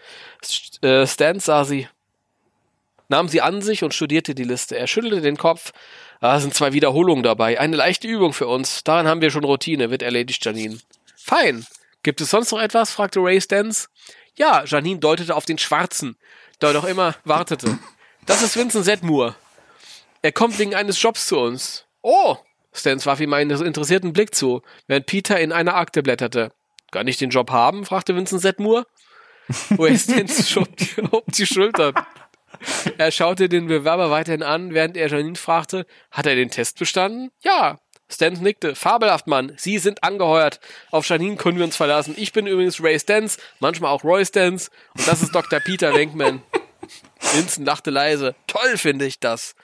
Äh, 0.83 1.07
Stan 1.07 1.39
sah 1.41 1.65
sie, 1.65 1.89
nahm 3.09 3.29
sie 3.29 3.41
an 3.41 3.63
sich 3.63 3.85
und 3.85 3.95
studierte 3.95 4.35
die 4.35 4.45
Liste. 4.45 4.77
Er 4.77 4.87
schüttelte 4.87 5.21
den 5.21 5.37
Kopf. 5.37 5.73
Ah, 6.21 6.41
sind 6.41 6.55
zwei 6.55 6.73
Wiederholungen 6.73 7.23
dabei. 7.23 7.61
Eine 7.61 7.77
leichte 7.77 8.09
Übung 8.09 8.33
für 8.33 8.47
uns. 8.47 8.83
Daran 8.83 9.07
haben 9.07 9.21
wir 9.21 9.31
schon 9.31 9.45
Routine, 9.45 9.91
wird 9.91 10.03
erledigt, 10.03 10.45
Janine. 10.45 10.79
Fein. 11.17 11.67
Gibt 12.03 12.21
es 12.21 12.31
sonst 12.31 12.51
noch 12.53 12.61
etwas? 12.61 12.93
fragte 12.93 13.21
Ray 13.21 13.41
Stans. 13.41 13.89
Ja, 14.37 14.65
Janine 14.65 14.99
deutete 14.99 15.35
auf 15.35 15.45
den 15.45 15.59
Schwarzen, 15.59 16.17
der 16.61 16.73
doch 16.73 16.85
immer 16.85 17.15
wartete. 17.25 17.79
Das 18.27 18.43
ist 18.43 18.57
Vincent 18.57 18.85
Sedmore. 18.85 19.37
Er 20.23 20.33
kommt 20.33 20.59
wegen 20.59 20.75
eines 20.75 21.01
Jobs 21.01 21.27
zu 21.27 21.39
uns. 21.39 21.85
Oh! 22.03 22.37
Stans 22.73 23.07
warf 23.07 23.21
ihm 23.21 23.33
einen 23.33 23.51
interessierten 23.51 24.13
Blick 24.13 24.35
zu, 24.35 24.63
während 24.89 25.07
Peter 25.07 25.39
in 25.39 25.53
einer 25.53 25.77
Akte 25.77 26.03
blätterte. 26.03 26.53
Kann 26.91 27.07
ich 27.07 27.19
den 27.19 27.31
Job 27.31 27.51
haben? 27.51 27.85
fragte 27.85 28.17
Vincent 28.17 28.43
Sedmore. 28.43 28.87
Ray 29.79 29.99
Stans 29.99 30.57
hob 31.13 31.27
die 31.29 31.47
Schulter. 31.47 31.93
Er 32.99 33.11
schaute 33.11 33.49
den 33.49 33.67
Bewerber 33.67 34.11
weiterhin 34.11 34.43
an, 34.43 34.75
während 34.75 34.97
er 34.97 35.09
Janine 35.09 35.37
fragte, 35.37 35.87
hat 36.11 36.27
er 36.27 36.35
den 36.35 36.51
Test 36.51 36.79
bestanden? 36.79 37.31
Ja. 37.43 37.79
Stans 38.15 38.41
nickte. 38.41 38.75
Fabelhaft, 38.75 39.27
Mann. 39.27 39.53
Sie 39.57 39.79
sind 39.79 40.03
angeheuert. 40.03 40.61
Auf 40.91 41.09
Janine 41.09 41.37
können 41.37 41.59
wir 41.59 41.65
uns 41.65 41.77
verlassen. 41.77 42.15
Ich 42.17 42.33
bin 42.33 42.47
übrigens 42.47 42.83
Ray 42.83 42.99
Stans, 42.99 43.39
manchmal 43.61 43.91
auch 43.91 44.05
Roy 44.05 44.25
Stans. 44.25 44.71
Und 44.97 45.07
das 45.07 45.23
ist 45.23 45.35
Dr. 45.35 45.61
Peter 45.61 45.95
Wenkman. 45.95 46.43
Vincent 47.35 47.67
lachte 47.67 47.91
leise. 47.91 48.35
Toll 48.47 48.77
finde 48.77 49.07
ich 49.07 49.21
das. 49.21 49.55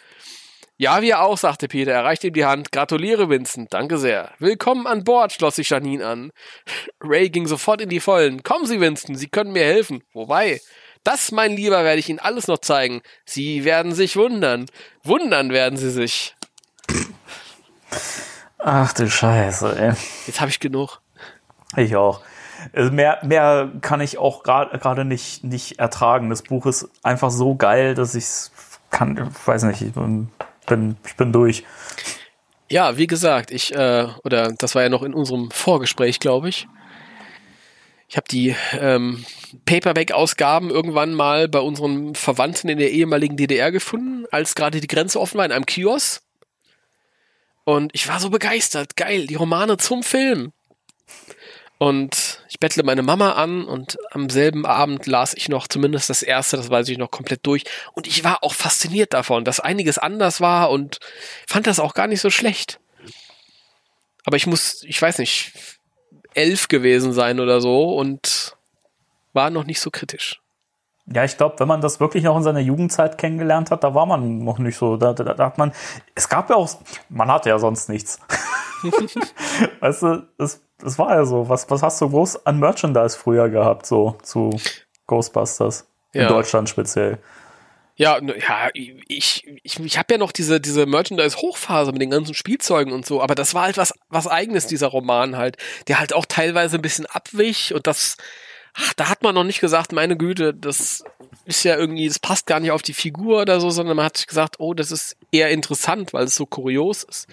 Ja, 0.77 1.03
wir 1.03 1.21
auch, 1.21 1.37
sagte 1.37 1.69
Peter. 1.69 1.93
Er 1.93 2.05
reichte 2.05 2.29
ihm 2.29 2.33
die 2.33 2.47
Hand. 2.47 2.73
Gratuliere, 2.73 3.29
Vincent. 3.29 3.75
Danke 3.75 3.99
sehr. 3.99 4.33
Willkommen 4.39 4.87
an 4.87 5.05
Bord, 5.05 5.33
schloss 5.33 5.57
sich 5.57 5.69
Janine 5.69 6.07
an. 6.07 6.33
Ray 7.03 7.29
ging 7.29 7.47
sofort 7.47 7.83
in 7.83 7.91
die 7.91 8.01
Vollen. 8.01 8.43
Kommen 8.43 8.65
Sie, 8.65 8.81
Vincent. 8.81 9.19
Sie 9.19 9.29
können 9.29 9.53
mir 9.53 9.65
helfen. 9.65 10.03
Wobei? 10.15 10.61
Das, 11.05 11.33
mein 11.33 11.55
Lieber, 11.55 11.85
werde 11.85 11.99
ich 11.99 12.09
Ihnen 12.09 12.19
alles 12.19 12.47
noch 12.47 12.59
zeigen. 12.59 13.03
Sie 13.27 13.65
werden 13.65 13.95
sich 13.95 14.17
wundern. 14.17 14.67
Wundern 15.03 15.53
werden 15.53 15.77
Sie 15.77 15.91
sich. 15.91 16.35
Ach 18.62 18.93
du 18.93 19.09
Scheiße, 19.09 19.78
ey. 19.78 19.93
Jetzt 20.27 20.41
habe 20.41 20.51
ich 20.51 20.61
genug. 20.61 21.01
Ich 21.77 21.97
auch. 21.97 22.20
Also 22.74 22.93
mehr, 22.93 23.19
mehr 23.23 23.70
kann 23.81 24.01
ich 24.01 24.19
auch 24.19 24.43
gerade 24.43 25.05
nicht, 25.05 25.45
nicht 25.45 25.78
ertragen. 25.78 26.28
Das 26.28 26.43
Buch 26.43 26.66
ist 26.66 26.89
einfach 27.03 27.31
so 27.31 27.55
geil, 27.55 27.95
dass 27.95 28.15
ich 28.15 28.27
kann, 28.91 29.31
weiß 29.47 29.62
nicht, 29.65 29.82
ich 29.82 29.93
bin, 29.93 30.28
bin, 30.66 30.97
ich 31.07 31.16
bin 31.16 31.32
durch. 31.32 31.65
Ja, 32.69 32.97
wie 32.97 33.07
gesagt, 33.07 33.51
ich, 33.51 33.74
äh, 33.74 34.09
oder 34.24 34.53
das 34.53 34.74
war 34.74 34.82
ja 34.82 34.89
noch 34.89 35.03
in 35.03 35.15
unserem 35.15 35.51
Vorgespräch, 35.51 36.20
glaube 36.20 36.51
ich. 36.51 36.69
Ich 38.09 38.16
habe 38.16 38.27
die 38.28 38.55
ähm, 38.78 39.24
Paperback-Ausgaben 39.66 40.70
irgendwann 40.70 41.15
mal 41.15 41.49
bei 41.49 41.61
unseren 41.61 42.15
Verwandten 42.15 42.69
in 42.69 42.78
der 42.78 42.91
ehemaligen 42.91 43.37
DDR 43.37 43.70
gefunden, 43.70 44.27
als 44.32 44.55
gerade 44.55 44.81
die 44.81 44.89
Grenze 44.89 45.20
offen 45.20 45.39
war 45.39 45.45
in 45.45 45.53
einem 45.53 45.66
Kiosk. 45.66 46.23
Und 47.71 47.95
ich 47.95 48.09
war 48.09 48.19
so 48.19 48.31
begeistert. 48.31 48.97
Geil, 48.97 49.29
die 49.29 49.37
Romane 49.37 49.77
zum 49.77 50.03
Film. 50.03 50.53
Und 51.79 52.45
ich 52.49 52.59
bettle 52.59 52.83
meine 52.83 53.03
Mama 53.03 53.35
an 53.35 53.65
und 53.65 53.97
am 54.11 54.29
selben 54.29 54.67
Abend 54.67 55.07
las 55.07 55.35
ich 55.35 55.49
noch 55.49 55.69
zumindest 55.69 56.11
das 56.11 56.23
erste, 56.23 56.57
das 56.57 56.69
weiß 56.69 56.89
ich 56.89 56.99
noch 56.99 57.13
komplett 57.13 57.47
durch. 57.47 57.63
Und 57.93 58.09
ich 58.09 58.25
war 58.25 58.43
auch 58.43 58.55
fasziniert 58.55 59.15
davon, 59.15 59.45
dass 59.45 59.61
einiges 59.61 59.99
anders 59.99 60.41
war 60.41 60.71
und 60.71 60.99
fand 61.47 61.69
das 61.69 61.79
auch 61.79 61.95
gar 61.95 62.09
nicht 62.09 62.21
so 62.21 62.29
schlecht. 62.29 62.81
Aber 64.25 64.37
ich 64.37 64.49
muss, 64.49 64.83
ich 64.83 65.01
weiß 65.01 65.19
nicht, 65.19 65.53
elf 66.35 66.67
gewesen 66.67 67.13
sein 67.13 67.39
oder 67.39 67.61
so 67.61 67.95
und 67.95 68.57
war 69.33 69.51
noch 69.51 69.65
nicht 69.65 69.81
so 69.81 69.93
kritisch. 69.93 70.40
Ja, 71.12 71.24
ich 71.24 71.37
glaube, 71.37 71.59
wenn 71.59 71.66
man 71.66 71.81
das 71.81 71.99
wirklich 71.99 72.23
noch 72.23 72.37
in 72.37 72.45
seiner 72.45 72.61
Jugendzeit 72.61 73.19
kennengelernt 73.19 73.70
hat, 73.73 73.82
da 73.82 73.95
war 73.95 74.07
man 74.07 74.45
noch 74.45 74.59
nicht 74.59 74.77
so. 74.77 74.97
Da, 74.97 75.12
da, 75.12 75.35
da 75.35 75.47
hat 75.47 75.59
man, 75.59 75.73
es 76.15 76.28
gab 76.28 76.51
ja 76.51 76.57
auch, 76.57 76.69
man 77.09 77.31
hatte 77.31 77.49
ja 77.49 77.59
sonst 77.59 77.89
nichts. 77.89 78.20
weißt 79.81 80.03
du, 80.03 80.28
es, 80.39 80.62
es 80.85 80.99
war 80.99 81.15
ja 81.16 81.24
so. 81.24 81.49
Was, 81.49 81.69
was 81.69 81.82
hast 81.82 82.01
du 82.01 82.11
groß 82.11 82.47
an 82.47 82.61
Merchandise 82.61 83.19
früher 83.19 83.49
gehabt, 83.49 83.87
so 83.87 84.16
zu 84.23 84.51
Ghostbusters? 85.07 85.87
In 86.12 86.23
Ja. 86.23 86.28
Deutschland 86.28 86.69
speziell. 86.69 87.19
Ja, 87.97 88.19
ja, 88.23 88.70
ich, 88.73 89.47
ich, 89.62 89.78
ich 89.78 89.99
habe 89.99 90.15
ja 90.15 90.19
noch 90.19 90.32
diese, 90.32 90.59
diese 90.61 90.87
Merchandise-Hochphase 90.87 91.93
mit 91.93 92.01
den 92.01 92.11
ganzen 92.11 92.35
Spielzeugen 92.35 92.93
und 92.95 93.05
so, 93.05 93.20
aber 93.20 93.35
das 93.35 93.53
war 93.53 93.65
halt 93.65 93.77
was, 93.77 93.93
was 94.09 94.27
eigenes, 94.27 94.66
dieser 94.66 94.87
Roman 94.87 95.37
halt, 95.37 95.59
der 95.87 96.01
halt 96.01 96.15
auch 96.15 96.24
teilweise 96.24 96.77
ein 96.77 96.82
bisschen 96.82 97.05
abwich 97.05 97.74
und 97.74 97.87
das, 97.87 98.16
ach, 98.75 98.93
da 98.95 99.09
hat 99.09 99.23
man 99.23 99.35
noch 99.35 99.45
nicht 99.45 99.61
gesagt, 99.61 99.93
meine 99.93 100.17
Güte, 100.17 100.55
das 100.55 101.05
ist 101.45 101.65
ja 101.65 101.77
irgendwie, 101.77 102.07
das 102.09 102.19
passt 102.19 102.47
gar 102.47 102.61
nicht 102.61 102.71
auf 102.71 102.83
die 102.83 102.95
Figur 102.95 103.43
oder 103.43 103.61
so, 103.61 103.71
sondern 103.71 103.97
man 103.97 104.07
hat 104.07 104.27
gesagt, 104.27 104.57
oh, 104.59 104.75
das 104.75 104.91
ist 104.93 105.17
eher 105.33 105.51
interessant, 105.51 106.13
weil 106.13 106.25
es 106.25 106.35
so 106.35 106.47
kurios 106.47 107.03
ist. 107.05 107.27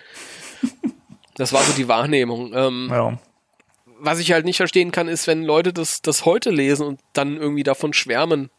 Das 1.36 1.54
war 1.54 1.62
so 1.64 1.74
die 1.74 1.88
Wahrnehmung. 1.88 2.52
Ähm, 2.56 2.88
Ja. 2.92 3.20
was 4.00 4.20
ich 4.20 4.32
halt 4.32 4.46
nicht 4.46 4.58
verstehen 4.58 4.92
kann, 4.92 5.08
ist, 5.08 5.26
wenn 5.28 5.44
Leute 5.44 5.74
das, 5.74 6.02
das 6.02 6.26
heute 6.26 6.50
lesen 6.52 6.86
und 6.86 7.00
dann 7.14 7.38
irgendwie 7.38 7.64
davon 7.64 7.94
schwärmen. 7.94 8.50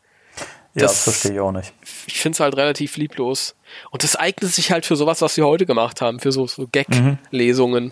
Ja, 0.74 0.82
Das- 0.82 0.92
das 0.92 1.02
verstehe 1.04 1.32
ich 1.34 1.40
auch 1.40 1.52
nicht. 1.52 1.72
Ich 2.06 2.20
finde 2.20 2.34
es 2.36 2.40
halt 2.40 2.56
relativ 2.56 2.96
lieblos. 2.96 3.54
Und 3.90 4.02
das 4.04 4.14
eignet 4.16 4.52
sich 4.52 4.70
halt 4.70 4.84
für 4.86 4.96
sowas, 4.96 5.22
was 5.22 5.36
wir 5.36 5.46
heute 5.46 5.64
gemacht 5.66 6.00
haben, 6.00 6.20
für 6.20 6.30
so, 6.32 6.46
so 6.46 6.66
Gag-Lesungen. 6.70 7.90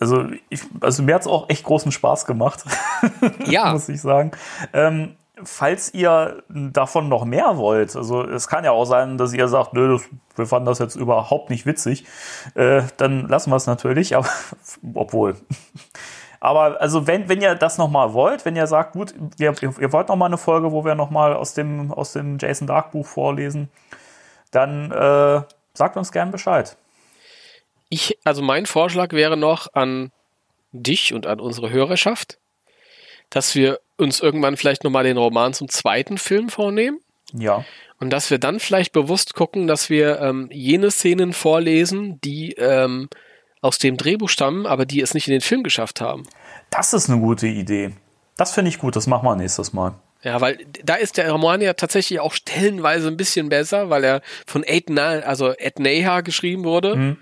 Also, 0.00 0.24
ich, 0.48 0.62
also 0.80 1.02
mir 1.02 1.14
hat's 1.14 1.26
auch 1.26 1.48
echt 1.50 1.62
großen 1.62 1.92
Spaß 1.92 2.24
gemacht, 2.24 2.64
Ja, 3.44 3.72
muss 3.72 3.88
ich 3.88 4.00
sagen. 4.00 4.32
Ähm, 4.72 5.16
falls 5.44 5.92
ihr 5.94 6.42
davon 6.48 7.08
noch 7.08 7.24
mehr 7.24 7.56
wollt, 7.56 7.94
also 7.96 8.24
es 8.24 8.48
kann 8.48 8.64
ja 8.64 8.72
auch 8.72 8.86
sein, 8.86 9.18
dass 9.18 9.32
ihr 9.32 9.46
sagt, 9.48 9.74
nö, 9.74 9.92
das, 9.92 10.08
wir 10.36 10.46
fanden 10.46 10.66
das 10.66 10.78
jetzt 10.78 10.96
überhaupt 10.96 11.50
nicht 11.50 11.66
witzig, 11.66 12.06
äh, 12.54 12.82
dann 12.96 13.28
lassen 13.28 13.50
wir 13.50 13.56
es 13.56 13.66
natürlich, 13.66 14.16
aber 14.16 14.28
obwohl. 14.94 15.36
Aber 16.40 16.80
also 16.80 17.06
wenn, 17.06 17.28
wenn 17.28 17.42
ihr 17.42 17.54
das 17.54 17.76
nochmal 17.76 18.14
wollt, 18.14 18.46
wenn 18.46 18.56
ihr 18.56 18.66
sagt, 18.66 18.92
gut, 18.94 19.14
ihr, 19.38 19.54
ihr, 19.60 19.74
ihr 19.78 19.92
wollt 19.92 20.08
nochmal 20.08 20.28
eine 20.28 20.38
Folge, 20.38 20.72
wo 20.72 20.84
wir 20.84 20.94
nochmal 20.94 21.34
aus 21.34 21.52
dem, 21.52 21.92
aus 21.92 22.14
dem 22.14 22.38
Jason 22.38 22.66
Dark 22.66 22.92
Buch 22.92 23.06
vorlesen, 23.06 23.68
dann 24.50 24.90
äh, 24.90 25.42
sagt 25.74 25.96
uns 25.98 26.10
gern 26.10 26.30
Bescheid. 26.30 26.76
Ich, 27.90 28.18
also 28.24 28.40
mein 28.40 28.64
Vorschlag 28.64 29.12
wäre 29.12 29.36
noch 29.36 29.74
an 29.74 30.12
dich 30.72 31.12
und 31.12 31.26
an 31.26 31.40
unsere 31.40 31.70
Hörerschaft, 31.70 32.38
dass 33.28 33.54
wir 33.54 33.80
uns 33.96 34.20
irgendwann 34.20 34.56
vielleicht 34.56 34.84
nochmal 34.84 35.04
den 35.04 35.18
Roman 35.18 35.52
zum 35.52 35.68
zweiten 35.68 36.16
Film 36.16 36.48
vornehmen. 36.48 37.00
Ja. 37.32 37.64
Und 37.98 38.10
dass 38.10 38.30
wir 38.30 38.38
dann 38.38 38.60
vielleicht 38.60 38.92
bewusst 38.92 39.34
gucken, 39.34 39.66
dass 39.66 39.90
wir 39.90 40.20
ähm, 40.20 40.48
jene 40.50 40.90
Szenen 40.90 41.32
vorlesen, 41.32 42.20
die 42.22 42.52
ähm, 42.52 43.08
aus 43.60 43.78
dem 43.78 43.96
Drehbuch 43.96 44.30
stammen, 44.30 44.66
aber 44.66 44.86
die 44.86 45.02
es 45.02 45.12
nicht 45.12 45.28
in 45.28 45.32
den 45.32 45.42
Film 45.42 45.62
geschafft 45.62 46.00
haben. 46.00 46.22
Das 46.70 46.94
ist 46.94 47.10
eine 47.10 47.20
gute 47.20 47.46
Idee. 47.46 47.92
Das 48.36 48.52
finde 48.52 48.70
ich 48.70 48.78
gut, 48.78 48.96
das 48.96 49.06
machen 49.06 49.26
wir 49.26 49.36
nächstes 49.36 49.72
Mal. 49.72 49.94
Ja, 50.22 50.40
weil 50.40 50.58
da 50.84 50.94
ist 50.94 51.16
der 51.16 51.30
Roman 51.30 51.60
ja 51.60 51.74
tatsächlich 51.74 52.20
auch 52.20 52.32
stellenweise 52.32 53.08
ein 53.08 53.16
bisschen 53.16 53.48
besser, 53.48 53.90
weil 53.90 54.04
er 54.04 54.22
von 54.46 54.62
Ed, 54.62 54.88
Na 54.88 55.20
also 55.20 55.52
Ed 55.52 55.78
Neha 55.78 56.20
geschrieben 56.22 56.64
wurde 56.64 56.96
Mhm. 56.96 57.16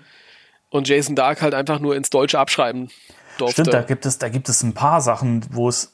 Und 0.69 0.87
Jason 0.87 1.15
Dark 1.15 1.41
halt 1.41 1.53
einfach 1.53 1.79
nur 1.79 1.95
ins 1.95 2.09
Deutsche 2.09 2.39
abschreiben 2.39 2.89
durfte. 3.37 3.61
Stimmt, 3.63 3.73
da 3.73 3.81
gibt 3.81 4.05
es, 4.05 4.17
da 4.17 4.29
gibt 4.29 4.49
es 4.49 4.63
ein 4.63 4.73
paar 4.73 5.01
Sachen, 5.01 5.45
wo 5.51 5.69
es 5.69 5.93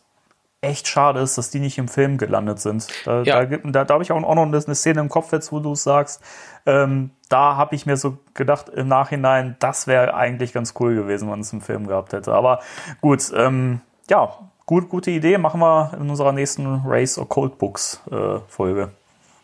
echt 0.62 0.88
schade 0.88 1.20
ist, 1.20 1.38
dass 1.38 1.52
die 1.52 1.60
nicht 1.60 1.78
im 1.78 1.88
Film 1.88 2.18
gelandet 2.18 2.60
sind. 2.60 2.88
Da, 3.06 3.22
Ja. 3.22 3.46
da, 3.46 3.58
da, 3.58 3.86
da 3.86 3.94
habe 3.94 4.04
ich 4.04 4.12
auch 4.12 4.20
noch 4.20 4.36
eine 4.38 4.76
Szene 4.76 5.00
im 5.00 5.10
Kopf 5.10 5.32
jetzt, 5.32 5.52
wo 5.52 5.60
du 5.60 5.74
es 5.74 5.84
sagst. 5.84 6.22
Ähm, 6.66 7.12
da 7.30 7.56
habe 7.56 7.76
ich 7.76 7.86
mir 7.86 7.98
so 7.98 8.18
gedacht 8.34 8.70
im 8.70 8.88
Nachhinein, 8.88 9.56
das 9.60 9.86
wäre 9.88 10.16
eigentlich 10.16 10.54
ganz 10.54 10.74
cool 10.80 10.96
gewesen, 10.96 11.24
wenn 11.26 11.32
man 11.32 11.40
es 11.42 11.54
im 11.54 11.62
Film 11.62 11.88
gehabt 11.88 12.14
hätte. 12.14 12.34
Aber 12.34 12.60
gut, 13.02 13.32
ähm, 13.36 13.82
ja, 14.10 14.38
gut, 14.66 14.90
gute 14.90 15.12
Idee. 15.12 15.38
Machen 15.38 15.60
wir 15.60 15.94
in 16.00 16.10
unserer 16.10 16.32
nächsten 16.32 16.82
Race 16.86 17.18
or 17.20 17.30
Cold 17.30 17.58
Books 17.60 18.02
äh, 18.12 18.40
Folge. 18.48 18.92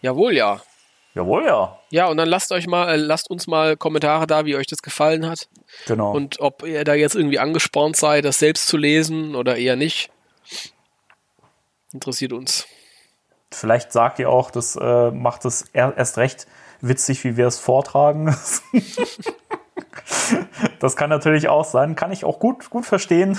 Jawohl, 0.02 0.34
ja. 0.34 0.60
Jawohl, 1.13 1.45
ja. 1.45 1.77
Ja, 1.89 2.07
und 2.07 2.17
dann 2.17 2.29
lasst 2.29 2.51
euch 2.51 2.67
mal, 2.67 2.89
äh, 2.89 2.95
lasst 2.95 3.29
uns 3.29 3.47
mal 3.47 3.75
Kommentare 3.75 4.27
da, 4.27 4.45
wie 4.45 4.55
euch 4.55 4.67
das 4.67 4.81
gefallen 4.81 5.27
hat 5.27 5.49
Genau. 5.88 6.11
und 6.11 6.39
ob 6.39 6.63
ihr 6.63 6.83
da 6.83 6.93
jetzt 6.93 7.15
irgendwie 7.15 7.39
angespornt 7.39 7.97
seid, 7.97 8.25
das 8.25 8.39
selbst 8.39 8.67
zu 8.67 8.77
lesen 8.77 9.35
oder 9.35 9.57
eher 9.57 9.75
nicht. 9.75 10.09
Interessiert 11.91 12.31
uns. 12.31 12.65
Vielleicht 13.51 13.91
sagt 13.91 14.19
ihr 14.19 14.29
auch, 14.29 14.51
das 14.51 14.77
äh, 14.77 15.11
macht 15.11 15.43
es 15.43 15.65
er, 15.73 15.97
erst 15.97 16.17
recht 16.17 16.47
witzig, 16.79 17.25
wie 17.25 17.35
wir 17.35 17.47
es 17.47 17.59
vortragen. 17.59 18.35
das 20.79 20.95
kann 20.95 21.09
natürlich 21.09 21.49
auch 21.49 21.65
sein. 21.65 21.95
Kann 21.95 22.13
ich 22.13 22.23
auch 22.23 22.39
gut, 22.39 22.69
gut 22.69 22.85
verstehen. 22.85 23.38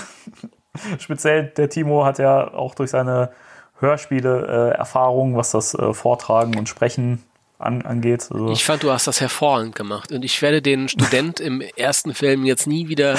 Speziell 0.99 1.45
der 1.45 1.71
Timo 1.71 2.05
hat 2.05 2.19
ja 2.19 2.53
auch 2.53 2.75
durch 2.75 2.91
seine 2.91 3.33
Hörspiele-Erfahrung, 3.79 5.37
was 5.37 5.53
das 5.53 5.75
äh, 5.75 5.95
Vortragen 5.95 6.59
und 6.59 6.69
Sprechen 6.69 7.25
an, 7.63 7.83
angeht. 7.83 8.29
Also, 8.31 8.51
Ich 8.51 8.65
fand, 8.65 8.83
du 8.83 8.91
hast 8.91 9.07
das 9.07 9.21
hervorragend 9.21 9.75
gemacht. 9.75 10.13
Und 10.13 10.25
ich 10.25 10.41
werde 10.43 10.63
den 10.63 10.89
Student 10.89 11.41
im 11.41 11.61
ersten 11.61 12.15
Film 12.15 12.45
jetzt 12.45 12.67
nie 12.67 12.89
wieder 12.89 13.17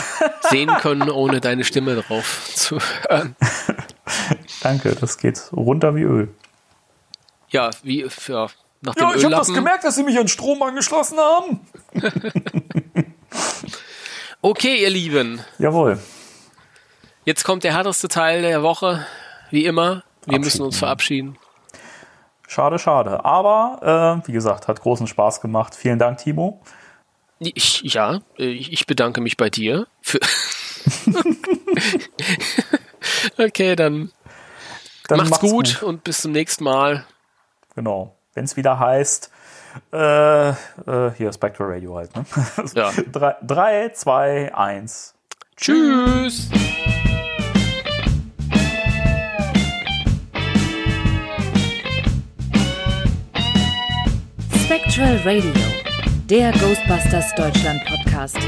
sehen 0.50 0.72
können, 0.80 1.10
ohne 1.10 1.42
deine 1.42 1.64
Stimme 1.64 1.96
drauf 1.96 2.50
zu 2.54 2.80
hören. 2.80 3.36
danke, 4.62 4.96
das 4.96 5.18
geht 5.18 5.42
runter 5.52 5.96
wie 5.96 6.04
Öl. 6.04 6.30
Ja, 7.50 7.70
wie 7.84 8.02
ja, 8.28 8.48
nach 8.82 8.96
dem 8.96 9.10
Öllappen. 9.10 9.66
dass 9.82 9.96
sie 9.96 10.04
mich 10.04 10.20
an 10.20 10.28
Strom 10.28 10.62
angeschlossen 10.62 11.18
haben. 11.18 11.60
Okay, 14.46 14.82
ihr 14.82 14.90
Lieben. 14.90 15.40
Jawohl. 15.58 16.00
Jetzt 17.24 17.46
kommt 17.46 17.64
der 17.64 17.74
härteste 17.74 18.10
Teil 18.10 18.42
der 18.42 18.62
Woche, 18.62 19.06
wie 19.52 19.64
immer. 19.64 20.04
Wir 20.26 20.38
müssen 20.38 20.64
uns 20.64 20.78
Verabschieden. 20.78 21.38
Schade, 22.48 22.80
schade. 22.80 23.26
Aber, 23.26 24.22
äh, 24.24 24.28
wie 24.28 24.34
gesagt, 24.34 24.68
hat 24.68 24.82
großen 24.82 25.08
Spaß 25.08 25.42
gemacht. 25.42 25.76
Vielen 25.76 26.00
Dank, 26.00 26.20
Timo. 26.20 26.62
Ich, 27.40 27.82
ja, 27.82 28.22
äh, 28.38 28.46
ich 28.46 28.86
bedanke 28.86 29.22
mich 29.22 29.38
bei 29.38 29.50
dir. 29.50 29.88
Für 30.02 30.20
okay, 33.38 33.76
dann, 33.76 34.12
Dann 35.08 35.30
macht's, 35.30 35.40
gut, 35.40 35.84
und 35.84 36.04
bis 36.04 36.22
zum 36.22 36.32
nächsten 36.32 36.64
Mal. 36.64 37.06
Genau. 37.76 38.16
Wenn 38.34 38.46
es 38.46 38.58
wieder 38.58 38.80
heißt, 38.80 39.32
äh, 39.92 40.50
äh, 40.50 40.54
hier 41.18 41.34
Spectral 41.34 41.72
Radio 41.72 41.96
halt, 41.96 42.16
ne? 42.16 42.26
Ja. 42.76 42.92
3, 43.42 43.90
2, 43.90 44.56
1. 44.56 45.16
Tschüss. 45.56 46.50
Spectral 54.74 55.18
Radio, 55.18 55.52
der 56.28 56.52
Ghostbusters 56.54 57.32
Deutschland 57.36 57.80
Podcast 57.86 58.40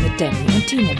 mit 0.00 0.20
Danny 0.20 0.36
und 0.54 0.64
Timo. 0.64 0.94